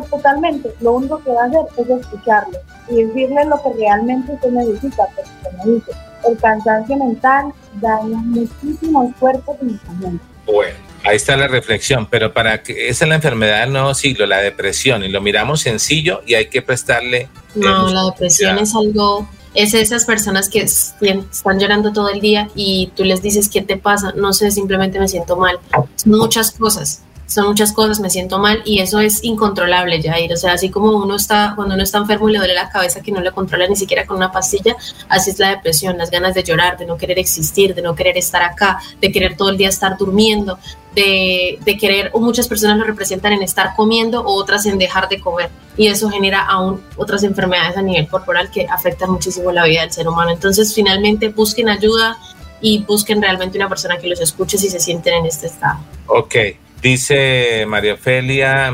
totalmente, 0.10 0.74
lo 0.80 0.94
único 0.94 1.22
que 1.24 1.32
va 1.32 1.44
a 1.44 1.46
hacer 1.48 1.66
es 1.78 1.90
escucharlo 1.90 2.58
y 2.88 3.04
decirle 3.04 3.46
lo 3.46 3.62
que 3.62 3.74
realmente 3.74 4.34
usted 4.34 4.52
necesita, 4.52 5.04
porque 5.16 5.32
como 5.44 5.74
dice, 5.74 5.92
el 6.28 6.38
cansancio 6.38 6.96
mental 6.98 7.54
daña 7.82 8.18
muchísimos 8.18 9.14
cuerpos 9.20 9.58
y. 9.62 9.78
Bueno, 10.46 10.78
ahí 11.04 11.16
está 11.16 11.38
la 11.38 11.48
reflexión, 11.48 12.08
pero 12.10 12.34
para 12.34 12.62
que 12.64 12.90
esa 12.90 13.06
es 13.06 13.10
la 13.10 13.16
enfermedad 13.16 13.62
del 13.62 13.74
nuevo 13.74 13.94
siglo, 13.94 14.26
la 14.26 14.40
depresión, 14.40 15.04
y 15.04 15.10
lo 15.10 15.22
miramos 15.22 15.62
sencillo 15.62 16.22
y 16.26 16.36
hay 16.36 16.48
que 16.48 16.62
prestarle... 16.62 17.30
No, 17.56 17.88
la 17.90 18.06
depresión 18.06 18.58
es 18.60 18.76
algo 18.76 19.28
es 19.56 19.74
esas 19.74 20.06
personas 20.06 20.48
que 20.48 20.62
están 20.62 21.60
llorando 21.60 21.92
todo 21.92 22.10
el 22.10 22.22
día 22.22 22.50
y 22.56 22.92
tú 22.96 23.04
les 23.04 23.22
dices, 23.22 23.50
¿qué 23.50 23.62
te 23.62 23.78
pasa? 23.78 24.14
No 24.16 24.32
sé, 24.32 24.52
simplemente 24.52 25.00
me 25.00 25.08
siento 25.08 25.36
mal. 25.38 25.60
Muchas 26.06 26.52
cosas 26.52 27.02
son 27.30 27.46
muchas 27.46 27.72
cosas, 27.72 28.00
me 28.00 28.10
siento 28.10 28.40
mal 28.40 28.64
y 28.66 28.80
eso 28.80 29.00
es 29.00 29.24
incontrolable, 29.24 30.02
Jair. 30.02 30.34
O 30.34 30.36
sea, 30.36 30.54
así 30.54 30.70
como 30.70 30.98
uno 30.98 31.16
está, 31.16 31.54
cuando 31.56 31.76
uno 31.76 31.84
está 31.84 32.00
enfermo 32.00 32.28
y 32.28 32.34
le 32.34 32.40
duele 32.40 32.56
la 32.56 32.70
cabeza 32.70 33.02
que 33.02 33.12
no 33.12 33.22
le 33.22 33.32
controla 33.32 33.68
ni 33.68 33.76
siquiera 33.76 34.06
con 34.06 34.18
una 34.18 34.32
pastilla, 34.32 34.76
así 35.08 35.30
es 35.30 35.38
la 35.38 35.50
depresión, 35.50 35.98
las 35.98 36.10
ganas 36.10 36.34
de 36.34 36.44
llorar, 36.44 36.78
de 36.78 36.88
no 36.88 36.98
querer 36.98 37.20
existir, 37.20 37.76
de 37.76 37.84
no 37.84 37.94
querer 37.94 38.18
estar 38.18 38.42
acá, 38.42 38.80
de 39.00 39.12
querer 39.12 39.38
todo 39.38 39.50
el 39.50 39.58
día 39.58 39.70
estar 39.70 39.96
durmiendo, 39.96 40.58
de, 41.00 41.78
querer, 41.78 42.10
o 42.14 42.20
muchas 42.20 42.48
personas 42.48 42.78
lo 42.78 42.84
representan 42.84 43.34
en 43.34 43.42
estar 43.42 43.76
comiendo 43.76 44.22
o 44.22 44.34
otras 44.34 44.66
en 44.66 44.78
dejar 44.78 45.10
de 45.10 45.20
comer. 45.20 45.50
Y 45.78 45.88
eso 45.88 46.10
genera 46.10 46.46
aún 46.46 46.82
otras 46.98 47.24
enfermedades 47.24 47.78
a 47.78 47.82
nivel 47.82 48.08
corporal 48.08 48.52
que 48.52 48.68
afectan 48.68 49.12
muchísimo 49.12 49.52
la 49.52 49.66
vida 49.66 49.82
del 49.82 49.92
ser 49.92 50.08
humano. 50.08 50.32
Entonces, 50.32 50.74
finalmente, 50.74 51.30
busquen 51.30 51.70
ayuda 51.70 52.18
y 52.62 52.84
busquen 52.84 53.22
realmente 53.22 53.58
una 53.58 53.70
persona 53.70 53.98
que 53.98 54.08
los 54.08 54.20
escuche 54.20 54.58
si 54.58 54.70
se 54.70 54.80
sienten 54.80 55.14
en 55.14 55.26
este 55.26 55.48
estado. 55.48 55.80
Ok. 56.08 56.36
Dice 56.82 57.66
María 57.68 57.96
Ofelia, 57.96 58.74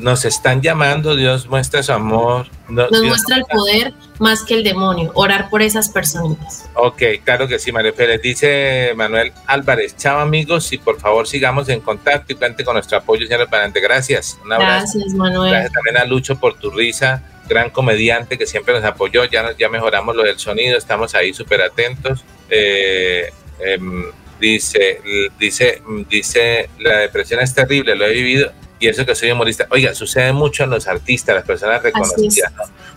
nos 0.00 0.24
están 0.24 0.60
llamando, 0.60 1.14
Dios 1.14 1.46
muestra 1.46 1.84
su 1.84 1.92
amor. 1.92 2.48
nos 2.68 2.90
muestra 2.90 3.36
el 3.36 3.44
poder 3.44 3.94
más 4.18 4.42
que 4.42 4.54
el 4.54 4.64
demonio, 4.64 5.12
orar 5.14 5.50
por 5.50 5.62
esas 5.62 5.88
personas. 5.88 6.68
Ok, 6.74 7.02
claro 7.22 7.46
que 7.46 7.60
sí, 7.60 7.70
María 7.70 7.92
Ofelia. 7.92 8.18
Dice 8.18 8.92
Manuel 8.96 9.32
Álvarez, 9.46 9.96
chao 9.96 10.18
amigos, 10.18 10.72
y 10.72 10.78
por 10.78 10.98
favor 10.98 11.28
sigamos 11.28 11.68
en 11.68 11.80
contacto 11.80 12.32
y 12.32 12.36
cuente 12.36 12.64
con 12.64 12.74
nuestro 12.74 12.98
apoyo, 12.98 13.24
señor 13.24 13.48
Parante. 13.48 13.80
Gracias, 13.80 14.36
un 14.44 14.52
abrazo. 14.52 14.98
Gracias, 14.98 15.14
Manuel. 15.14 15.52
Gracias 15.52 15.72
también 15.72 15.96
a 15.98 16.04
Lucho 16.04 16.34
por 16.40 16.58
tu 16.58 16.72
risa, 16.72 17.22
gran 17.48 17.70
comediante 17.70 18.36
que 18.36 18.48
siempre 18.48 18.74
nos 18.74 18.84
apoyó, 18.84 19.26
ya, 19.26 19.56
ya 19.56 19.68
mejoramos 19.68 20.16
lo 20.16 20.24
del 20.24 20.40
sonido, 20.40 20.76
estamos 20.76 21.14
ahí 21.14 21.32
súper 21.32 21.62
atentos. 21.62 22.24
Eh, 22.50 23.32
em, 23.60 24.06
dice, 24.40 25.00
dice, 25.38 25.82
dice, 26.08 26.68
la 26.78 26.98
depresión 26.98 27.40
es 27.40 27.54
terrible, 27.54 27.94
lo 27.94 28.06
he 28.06 28.12
vivido 28.12 28.52
y 28.84 28.88
eso 28.88 29.06
que 29.06 29.14
soy 29.14 29.30
humorista. 29.30 29.66
Oiga, 29.70 29.94
sucede 29.94 30.32
mucho 30.32 30.64
en 30.64 30.70
los 30.70 30.86
artistas, 30.86 31.34
las 31.34 31.44
personas 31.44 31.82
reconocidas, 31.82 32.52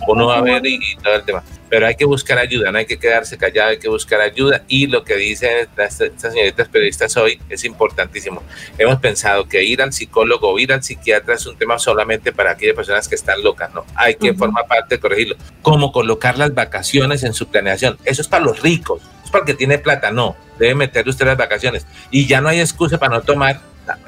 Uno 0.08 0.28
va 0.28 0.40
a 0.40 0.42
ver 0.42 0.66
y, 0.66 0.80
todo 1.02 1.16
el 1.16 1.24
tema. 1.24 1.44
Pero 1.70 1.86
hay 1.86 1.96
que 1.96 2.06
buscar 2.06 2.38
ayuda, 2.38 2.72
no 2.72 2.78
hay 2.78 2.86
que 2.86 2.98
quedarse 2.98 3.38
callado, 3.38 3.70
hay 3.70 3.80
que 3.80 3.90
buscar 3.90 4.20
ayuda. 4.20 4.64
Y 4.68 4.88
lo 4.88 5.04
que 5.04 5.16
dicen 5.16 5.50
estas 5.60 6.02
señoritas 6.18 6.68
periodistas 6.70 7.16
hoy 7.18 7.40
es 7.50 7.64
importantísimo. 7.66 8.44
Hemos 8.78 9.00
pensado 9.00 9.48
que 9.48 9.64
ir 9.64 9.82
al 9.82 9.94
psicólogo 9.94 10.50
o 10.50 10.60
ir 10.60 10.74
al 10.74 10.84
psiquiatra 10.84 11.36
es 11.36 11.46
un 11.46 11.58
tema 11.58 11.78
solamente 11.80 12.32
para 12.34 12.52
aquellas 12.52 12.76
personas 12.76 13.08
que 13.08 13.16
están 13.16 13.42
locas, 13.44 13.74
¿no? 13.74 13.86
Hay 13.96 14.16
que 14.16 14.34
formar 14.34 14.66
parte 14.68 14.96
de 14.96 15.00
corregirlo. 15.00 15.36
Cómo 15.62 15.92
colocar 15.92 16.38
las 16.38 16.54
vacaciones 16.54 17.24
en 17.24 17.34
su 17.34 17.48
planeación. 17.48 17.98
Eso 18.06 18.22
es 18.22 18.28
para 18.28 18.44
los 18.44 18.62
ricos 18.62 19.02
para 19.30 19.44
el 19.44 19.46
que 19.48 19.54
tiene 19.54 19.78
plata, 19.78 20.12
no, 20.12 20.36
debe 20.58 20.76
meter 20.76 21.08
usted 21.08 21.26
las 21.26 21.38
vacaciones. 21.38 21.86
Y 22.12 22.28
ya 22.28 22.42
no 22.42 22.50
hay 22.50 22.60
excusa 22.60 22.98
para 22.98 23.16
no 23.16 23.22
tomar. 23.22 23.60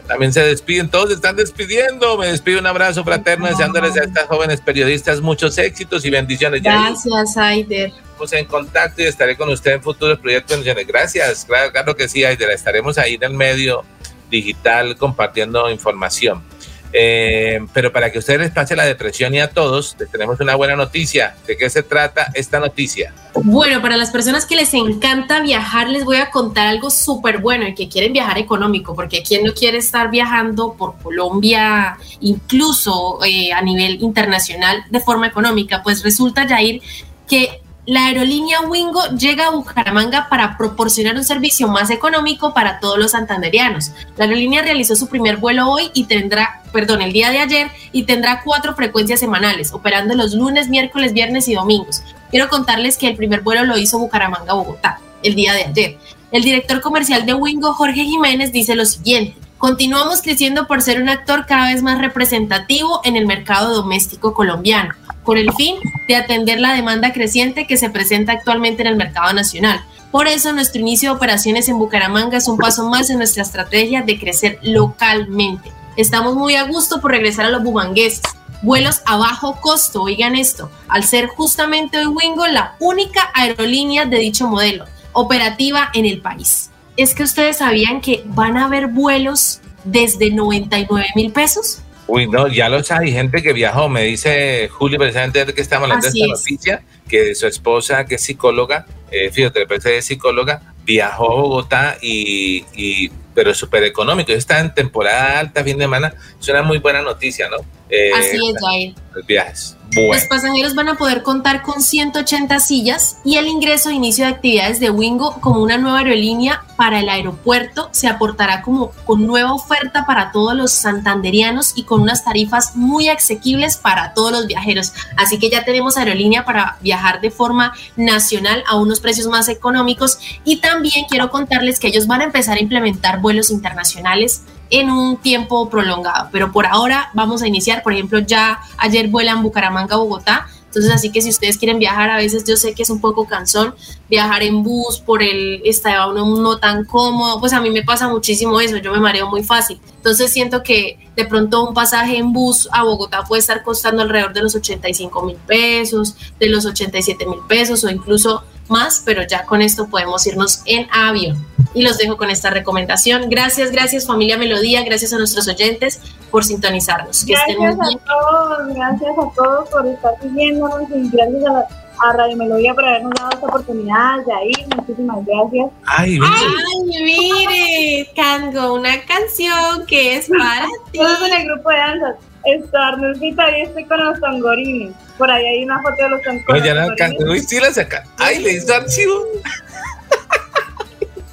También 0.07 0.33
se 0.33 0.41
despiden, 0.41 0.89
todos 0.89 1.09
se 1.09 1.15
están 1.15 1.35
despidiendo. 1.35 2.17
Me 2.17 2.27
despido 2.27 2.59
un 2.59 2.67
abrazo 2.67 3.03
fraterno, 3.03 3.47
deseándoles 3.47 3.95
a 3.95 4.03
estas 4.03 4.25
jóvenes 4.27 4.59
periodistas 4.59 5.21
muchos 5.21 5.57
éxitos 5.57 6.03
y 6.03 6.09
bendiciones. 6.09 6.61
Gracias, 6.61 7.37
Aider. 7.37 7.91
Estamos 8.11 8.33
en 8.33 8.45
contacto 8.45 9.01
y 9.01 9.05
estaré 9.05 9.37
con 9.37 9.49
usted 9.49 9.73
en 9.73 9.81
futuros 9.81 10.19
proyectos. 10.19 10.61
Gracias, 10.63 11.45
claro, 11.45 11.71
claro 11.71 11.95
que 11.95 12.09
sí, 12.09 12.25
Aider. 12.25 12.49
Estaremos 12.49 12.97
ahí 12.97 13.13
en 13.15 13.23
el 13.23 13.33
medio 13.33 13.85
digital 14.29 14.97
compartiendo 14.97 15.69
información. 15.69 16.43
Eh, 16.91 17.59
pero 17.73 17.91
para 17.91 18.11
que 18.11 18.19
ustedes 18.19 18.39
les 18.39 18.51
pase 18.51 18.75
la 18.75 18.85
depresión 18.85 19.33
y 19.33 19.39
a 19.39 19.49
todos, 19.49 19.95
les 19.99 20.09
tenemos 20.09 20.39
una 20.39 20.55
buena 20.55 20.75
noticia. 20.75 21.35
¿De 21.45 21.55
qué 21.55 21.69
se 21.69 21.83
trata 21.83 22.31
esta 22.33 22.59
noticia? 22.59 23.13
Bueno, 23.35 23.81
para 23.81 23.95
las 23.95 24.09
personas 24.09 24.45
que 24.45 24.55
les 24.55 24.73
encanta 24.73 25.41
viajar, 25.41 25.89
les 25.89 26.03
voy 26.03 26.17
a 26.17 26.31
contar 26.31 26.67
algo 26.67 26.89
súper 26.89 27.37
bueno 27.39 27.67
y 27.67 27.75
que 27.75 27.87
quieren 27.87 28.11
viajar 28.11 28.37
económico, 28.37 28.95
porque 28.95 29.21
¿quién 29.21 29.43
no 29.43 29.53
quiere 29.53 29.77
estar 29.77 30.09
viajando 30.09 30.73
por 30.73 30.97
Colombia, 30.97 31.97
incluso 32.21 33.19
eh, 33.23 33.53
a 33.53 33.61
nivel 33.61 34.01
internacional, 34.01 34.83
de 34.89 34.99
forma 34.99 35.27
económica? 35.27 35.83
Pues 35.83 36.03
resulta, 36.03 36.47
Jair, 36.47 36.81
que 37.27 37.61
la 37.89 38.05
aerolínea 38.05 38.61
Wingo 38.61 39.01
llega 39.17 39.47
a 39.47 39.49
Bucaramanga 39.49 40.29
para 40.29 40.55
proporcionar 40.59 41.15
un 41.15 41.23
servicio 41.23 41.67
más 41.67 41.89
económico 41.89 42.53
para 42.53 42.79
todos 42.79 42.99
los 42.99 43.11
santanderianos. 43.11 43.93
La 44.15 44.25
aerolínea 44.25 44.61
realizó 44.61 44.95
su 44.95 45.07
primer 45.07 45.37
vuelo 45.37 45.67
hoy 45.67 45.89
y 45.95 46.03
tendrá, 46.03 46.61
perdón, 46.71 47.01
el 47.01 47.13
día 47.13 47.31
de 47.31 47.39
ayer 47.39 47.71
y 47.91 48.03
tendrá 48.03 48.43
cuatro 48.43 48.75
frecuencias 48.75 49.19
semanales, 49.19 49.73
operando 49.73 50.13
los 50.13 50.35
lunes, 50.35 50.69
miércoles, 50.69 51.13
viernes 51.13 51.47
y 51.47 51.55
domingos. 51.55 52.03
Quiero 52.29 52.47
contarles 52.47 52.95
que 52.95 53.07
el 53.07 53.15
primer 53.15 53.41
vuelo 53.41 53.65
lo 53.65 53.75
hizo 53.75 53.97
Bucaramanga-Bogotá 53.97 54.99
el 55.23 55.33
día 55.33 55.53
de 55.53 55.63
ayer. 55.63 55.97
El 56.31 56.43
director 56.43 56.81
comercial 56.81 57.25
de 57.25 57.33
Wingo, 57.33 57.73
Jorge 57.73 58.03
Jiménez, 58.03 58.51
dice 58.51 58.75
lo 58.75 58.85
siguiente. 58.85 59.48
Continuamos 59.59 60.21
creciendo 60.21 60.67
por 60.67 60.81
ser 60.81 61.01
un 61.01 61.09
actor 61.09 61.45
cada 61.45 61.67
vez 61.67 61.83
más 61.83 61.99
representativo 61.99 63.01
en 63.03 63.17
el 63.17 63.27
mercado 63.27 63.75
doméstico 63.75 64.33
colombiano 64.33 64.93
con 65.23 65.37
el 65.37 65.51
fin 65.51 65.75
de 66.07 66.15
atender 66.15 66.61
la 66.61 66.73
demanda 66.73 67.11
creciente 67.11 67.67
que 67.67 67.75
se 67.75 67.89
presenta 67.89 68.31
actualmente 68.31 68.83
en 68.83 68.87
el 68.87 68.95
mercado 68.95 69.33
nacional. 69.33 69.83
Por 70.11 70.27
eso, 70.27 70.53
nuestro 70.53 70.79
inicio 70.79 71.09
de 71.09 71.17
operaciones 71.17 71.67
en 71.67 71.77
Bucaramanga 71.77 72.37
es 72.37 72.47
un 72.47 72.57
paso 72.57 72.89
más 72.89 73.09
en 73.09 73.17
nuestra 73.17 73.43
estrategia 73.43 74.01
de 74.01 74.17
crecer 74.17 74.59
localmente. 74.61 75.73
Estamos 75.97 76.35
muy 76.35 76.55
a 76.55 76.63
gusto 76.63 77.01
por 77.01 77.11
regresar 77.11 77.45
a 77.45 77.51
los 77.51 77.61
bumangueses. 77.61 78.21
Vuelos 78.61 79.01
a 79.05 79.17
bajo 79.17 79.59
costo, 79.59 80.03
oigan 80.03 80.37
esto, 80.37 80.71
al 80.87 81.03
ser 81.03 81.27
justamente 81.27 81.97
hoy 81.97 82.07
Wingo 82.07 82.47
la 82.47 82.75
única 82.79 83.29
aerolínea 83.33 84.05
de 84.05 84.19
dicho 84.19 84.47
modelo, 84.47 84.85
operativa 85.11 85.89
en 85.93 86.05
el 86.05 86.21
país. 86.21 86.71
Es 87.01 87.15
que 87.15 87.23
ustedes 87.23 87.57
sabían 87.57 88.01
que 88.01 88.23
van 88.25 88.57
a 88.57 88.65
haber 88.65 88.87
vuelos 88.87 89.61
desde 89.83 90.31
99 90.31 91.07
mil 91.15 91.31
pesos 91.31 91.81
Uy, 92.07 92.27
no, 92.27 92.47
ya 92.47 92.69
lo 92.69 92.81
hay 92.89 93.11
gente 93.11 93.43
que 93.43 93.53
viajó, 93.53 93.87
me 93.87 94.03
dice 94.03 94.67
Julio 94.67 94.97
precisamente 94.97 95.45
de 95.45 95.53
que 95.53 95.61
estamos 95.61 95.83
hablando 95.83 96.07
de 96.07 96.19
esta 96.19 96.27
noticia, 96.27 96.81
que 97.07 97.35
su 97.35 97.45
esposa, 97.45 98.05
que 98.05 98.15
es 98.15 98.23
psicóloga, 98.23 98.87
eh, 99.11 99.29
fíjate, 99.29 99.67
es 99.97 100.05
psicóloga, 100.05 100.73
viajó 100.83 101.31
a 101.31 101.35
Bogotá 101.35 101.97
y, 102.01 102.65
y 102.75 103.11
pero 103.35 103.53
súper 103.53 103.83
económico. 103.83 104.31
Está 104.31 104.59
en 104.59 104.73
temporada 104.73 105.39
alta, 105.39 105.63
fin 105.63 105.77
de 105.77 105.83
semana. 105.83 106.13
Es 106.39 106.49
una 106.49 106.63
muy 106.63 106.79
buena 106.79 107.01
noticia, 107.01 107.47
¿no? 107.47 107.57
Eh, 107.89 108.11
Así 108.13 108.35
es, 108.35 108.55
Jair. 108.59 108.93
Los 109.13 109.25
viajes. 109.25 109.77
Los 109.95 110.25
pasajeros 110.25 110.75
van 110.75 110.89
a 110.89 110.95
poder 110.95 111.23
contar 111.23 111.63
con 111.63 111.81
180 111.81 112.59
sillas 112.59 113.17
y 113.23 113.37
el 113.37 113.47
ingreso 113.47 113.89
e 113.89 113.93
inicio 113.93 114.25
de 114.25 114.31
actividades 114.31 114.79
de 114.79 114.91
Wingo 114.91 115.41
como 115.41 115.63
una 115.63 115.77
nueva 115.79 115.99
aerolínea 115.99 116.63
para 116.75 116.99
el 116.99 117.09
aeropuerto 117.09 117.89
se 117.91 118.07
aportará 118.07 118.61
como 118.61 118.91
con 119.05 119.25
nueva 119.25 119.53
oferta 119.53 120.05
para 120.05 120.31
todos 120.31 120.55
los 120.55 120.71
santanderianos 120.71 121.73
y 121.75 121.83
con 121.83 122.01
unas 122.01 122.23
tarifas 122.23 122.75
muy 122.75 123.09
asequibles 123.09 123.77
para 123.77 124.13
todos 124.13 124.31
los 124.31 124.47
viajeros. 124.47 124.93
Así 125.17 125.39
que 125.39 125.49
ya 125.49 125.65
tenemos 125.65 125.97
aerolínea 125.97 126.45
para 126.45 126.77
viajar 126.81 127.19
de 127.19 127.31
forma 127.31 127.73
nacional 127.95 128.63
a 128.67 128.75
unos 128.77 128.99
precios 128.99 129.27
más 129.27 129.49
económicos 129.49 130.19
y 130.43 130.57
también 130.57 131.05
quiero 131.09 131.31
contarles 131.31 131.79
que 131.79 131.87
ellos 131.87 132.05
van 132.05 132.21
a 132.21 132.25
empezar 132.25 132.57
a 132.57 132.61
implementar 132.61 133.21
vuelos 133.21 133.49
internacionales 133.49 134.43
en 134.69 134.89
un 134.89 135.17
tiempo 135.17 135.69
prolongado. 135.69 136.29
Pero 136.31 136.51
por 136.51 136.65
ahora 136.65 137.09
vamos 137.13 137.41
a 137.41 137.47
iniciar, 137.47 137.83
por 137.83 137.93
ejemplo, 137.93 138.19
ya 138.19 138.59
ayer 138.77 139.07
vuelan 139.07 139.43
Bucaramanga, 139.43 139.97
Bogotá. 139.97 140.47
Entonces, 140.69 140.91
así 140.91 141.11
que 141.11 141.21
si 141.21 141.29
ustedes 141.29 141.57
quieren 141.57 141.79
viajar, 141.79 142.11
a 142.11 142.17
veces 142.17 142.43
yo 142.45 142.55
sé 142.55 142.75
que 142.75 142.83
es 142.83 142.91
un 142.91 143.01
poco 143.01 143.25
cansón 143.25 143.73
viajar 144.07 144.43
en 144.43 144.61
bus 144.61 144.99
por 144.99 145.23
el 145.23 145.63
estado 145.65 146.11
uno 146.11 146.39
no 146.39 146.57
tan 146.59 146.85
cómodo, 146.85 147.39
pues 147.39 147.53
a 147.53 147.59
mí 147.59 147.71
me 147.71 147.81
pasa 147.81 148.07
muchísimo 148.07 148.59
eso, 148.61 148.77
yo 148.77 148.91
me 148.91 148.99
mareo 148.99 149.27
muy 149.27 149.41
fácil. 149.43 149.79
Entonces 149.95 150.31
siento 150.31 150.61
que 150.61 150.99
de 151.15 151.25
pronto 151.25 151.67
un 151.67 151.73
pasaje 151.73 152.17
en 152.17 152.33
bus 152.33 152.69
a 152.71 152.83
Bogotá 152.83 153.23
puede 153.23 153.39
estar 153.39 153.63
costando 153.63 154.03
alrededor 154.03 154.31
de 154.31 154.43
los 154.43 154.53
85 154.53 155.23
mil 155.23 155.37
pesos, 155.37 156.15
de 156.39 156.49
los 156.49 156.67
87 156.67 157.25
mil 157.25 157.39
pesos 157.47 157.83
o 157.83 157.89
incluso 157.89 158.43
más, 158.67 159.01
pero 159.03 159.23
ya 159.27 159.45
con 159.45 159.63
esto 159.63 159.87
podemos 159.87 160.25
irnos 160.27 160.61
en 160.65 160.87
avión. 160.91 161.48
Y 161.73 161.83
los 161.83 161.97
dejo 161.97 162.17
con 162.17 162.29
esta 162.29 162.49
recomendación. 162.49 163.29
Gracias, 163.29 163.71
gracias 163.71 164.07
familia 164.07 164.37
Melodía, 164.37 164.83
gracias 164.83 165.13
a 165.13 165.17
nuestros 165.17 165.47
oyentes 165.47 166.01
por 166.31 166.43
sintonizarnos. 166.43 167.25
gracias 167.25 167.57
a 167.57 168.05
todos, 168.05 168.75
gracias 168.75 169.11
a 169.11 169.35
todos 169.35 169.69
por 169.69 169.87
estar 169.87 170.13
siguiéndonos 170.21 170.89
y 170.89 171.09
gracias 171.09 171.43
a, 171.45 172.13
Radio 172.13 172.37
Melodía 172.37 172.73
por 172.73 172.85
habernos 172.85 173.11
dado 173.13 173.29
esta 173.31 173.45
oportunidad. 173.47 174.19
Yair, 174.25 174.67
muchísimas 174.73 175.17
gracias. 175.25 175.69
Ay, 175.85 176.11
mire. 176.11 176.25
Ay, 176.31 177.03
mire, 177.03 178.11
Cango, 178.15 178.75
una 178.75 179.01
canción 179.01 179.85
que 179.85 180.15
es 180.15 180.29
para 180.29 180.65
ti. 180.91 180.99
Estamos 180.99 181.27
en 181.27 181.41
el 181.41 181.47
grupo 181.47 181.69
de 181.69 181.77
danzas. 181.77 182.15
Estoy 182.45 183.17
y 183.27 183.61
estoy 183.61 183.83
con 183.83 184.05
los 184.05 184.19
tongorines. 184.21 184.93
Por 185.17 185.29
ahí 185.29 185.45
hay 185.45 185.63
una 185.65 185.81
foto 185.81 186.03
de 186.03 186.09
los 186.09 186.21
tongorines. 186.21 186.71
Oye, 186.71 186.73
no, 186.73 186.95
Cango, 186.95 187.35
sí 187.35 187.59
la 187.59 187.73
saca. 187.73 188.05
Ay, 188.17 188.39
le 188.39 188.53
hizo 188.53 188.73
archivo 188.73 189.25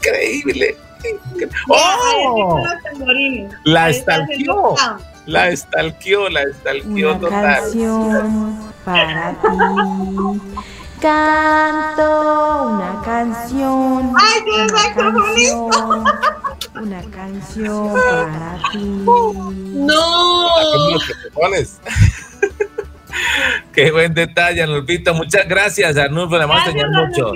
increíble. 0.07 0.77
¡Oh! 1.69 2.65
La 3.65 3.91
estalqueó. 3.91 4.75
La 5.27 5.49
estalqueó, 5.49 6.29
la 6.29 6.43
estalqueó 6.43 7.17
Una 7.17 7.29
Canción 7.29 8.73
para 8.85 9.33
ti. 9.33 9.49
Canto 11.01 12.71
una 12.71 13.03
canción. 13.05 14.13
¡Ay, 14.19 14.41
qué 14.45 14.63
una 14.73 14.95
canción, 14.95 16.05
una 16.75 17.03
canción 17.11 17.93
para 17.93 18.59
ti. 18.73 19.05
¡No! 19.75 20.49
Qué 23.73 23.91
buen 23.91 24.15
detalle, 24.15 24.63
Arnulfito. 24.63 25.15
Muchas 25.15 25.49
gracias, 25.49 25.97
gracias, 25.97 26.89
mucho. 26.91 27.33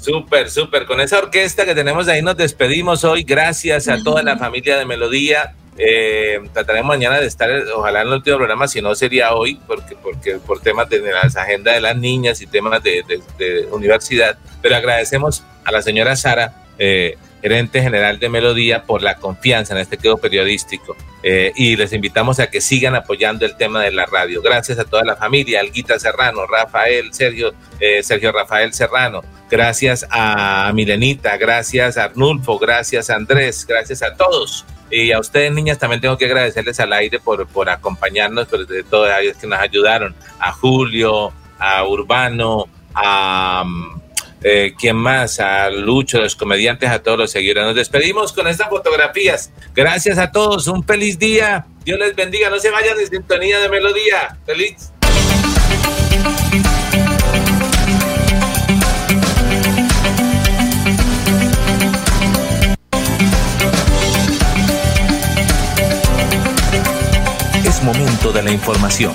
Súper, 0.00 0.50
súper. 0.50 0.86
Con 0.86 1.00
esa 1.00 1.18
orquesta 1.18 1.64
que 1.64 1.74
tenemos 1.74 2.08
ahí 2.08 2.22
nos 2.22 2.36
despedimos 2.36 3.04
hoy. 3.04 3.24
Gracias 3.24 3.88
a 3.88 4.02
toda 4.02 4.22
la 4.22 4.36
familia 4.36 4.78
de 4.78 4.84
Melodía. 4.84 5.54
Eh, 5.76 6.40
trataremos 6.52 6.88
mañana 6.88 7.20
de 7.20 7.26
estar, 7.26 7.48
ojalá 7.74 8.02
en 8.02 8.08
el 8.08 8.14
último 8.14 8.36
programa, 8.36 8.66
si 8.66 8.82
no 8.82 8.96
sería 8.96 9.32
hoy, 9.34 9.60
porque, 9.66 9.94
porque 9.94 10.38
por 10.38 10.60
temas 10.60 10.88
de, 10.90 11.00
las 11.00 11.36
agendas 11.36 11.74
de 11.74 11.80
las 11.80 11.96
niñas 11.96 12.40
y 12.42 12.46
temas 12.46 12.82
de, 12.82 13.68
universidad. 13.70 14.38
Pero 14.60 14.76
agradecemos 14.76 15.44
a 15.64 15.70
la 15.70 15.82
señora 15.82 16.16
Sara, 16.16 16.64
eh, 16.78 17.16
gerente 17.40 17.82
general 17.82 18.18
de 18.18 18.28
Melodía, 18.28 18.84
por 18.84 19.02
la 19.02 19.16
confianza 19.16 19.74
en 19.74 19.80
este 19.80 19.98
quedo 19.98 20.18
periodístico. 20.18 20.96
Eh, 21.22 21.52
y 21.56 21.76
les 21.76 21.92
invitamos 21.92 22.38
a 22.40 22.48
que 22.48 22.60
sigan 22.60 22.94
apoyando 22.94 23.44
el 23.44 23.56
tema 23.56 23.82
de 23.82 23.90
la 23.90 24.06
radio. 24.06 24.40
Gracias 24.42 24.78
a 24.78 24.84
toda 24.84 25.04
la 25.04 25.16
familia, 25.16 25.60
Alguita 25.60 25.98
Serrano, 25.98 26.46
Rafael, 26.46 27.12
Sergio, 27.12 27.54
Sergio 28.02 28.32
Rafael 28.32 28.72
Serrano, 28.72 29.22
Gracias 29.50 30.06
a 30.10 30.70
Milenita, 30.74 31.38
gracias 31.38 31.96
a 31.96 32.04
Arnulfo, 32.04 32.58
gracias 32.58 33.08
a 33.08 33.14
Andrés, 33.14 33.64
gracias 33.66 34.02
a 34.02 34.14
todos. 34.14 34.66
Y 34.90 35.12
a 35.12 35.20
ustedes, 35.20 35.52
niñas, 35.52 35.78
también 35.78 36.02
tengo 36.02 36.18
que 36.18 36.26
agradecerles 36.26 36.78
al 36.80 36.92
aire 36.92 37.18
por, 37.18 37.46
por 37.46 37.70
acompañarnos, 37.70 38.46
por 38.46 38.66
de 38.66 38.82
todos 38.82 39.10
ellos 39.20 39.36
que 39.38 39.46
nos 39.46 39.58
ayudaron. 39.58 40.14
A 40.38 40.52
Julio, 40.52 41.32
a 41.58 41.84
Urbano, 41.86 42.66
a... 42.94 43.64
Eh, 44.42 44.74
¿Quién 44.78 44.96
más? 44.96 45.40
A 45.40 45.70
Lucho, 45.70 46.20
los 46.20 46.36
comediantes, 46.36 46.88
a 46.90 47.02
todos 47.02 47.18
los 47.18 47.30
seguidores. 47.30 47.64
Nos 47.64 47.74
despedimos 47.74 48.32
con 48.32 48.46
estas 48.46 48.68
fotografías. 48.68 49.50
Gracias 49.74 50.18
a 50.18 50.30
todos. 50.30 50.66
Un 50.68 50.84
feliz 50.84 51.18
día. 51.18 51.66
Dios 51.84 51.98
les 51.98 52.14
bendiga. 52.14 52.50
No 52.50 52.58
se 52.58 52.70
vayan 52.70 52.96
de 52.96 53.06
sintonía 53.06 53.58
de 53.58 53.68
melodía. 53.68 54.36
Feliz. 54.46 54.92
momento 67.82 68.32
de 68.32 68.42
la 68.42 68.50
información, 68.50 69.14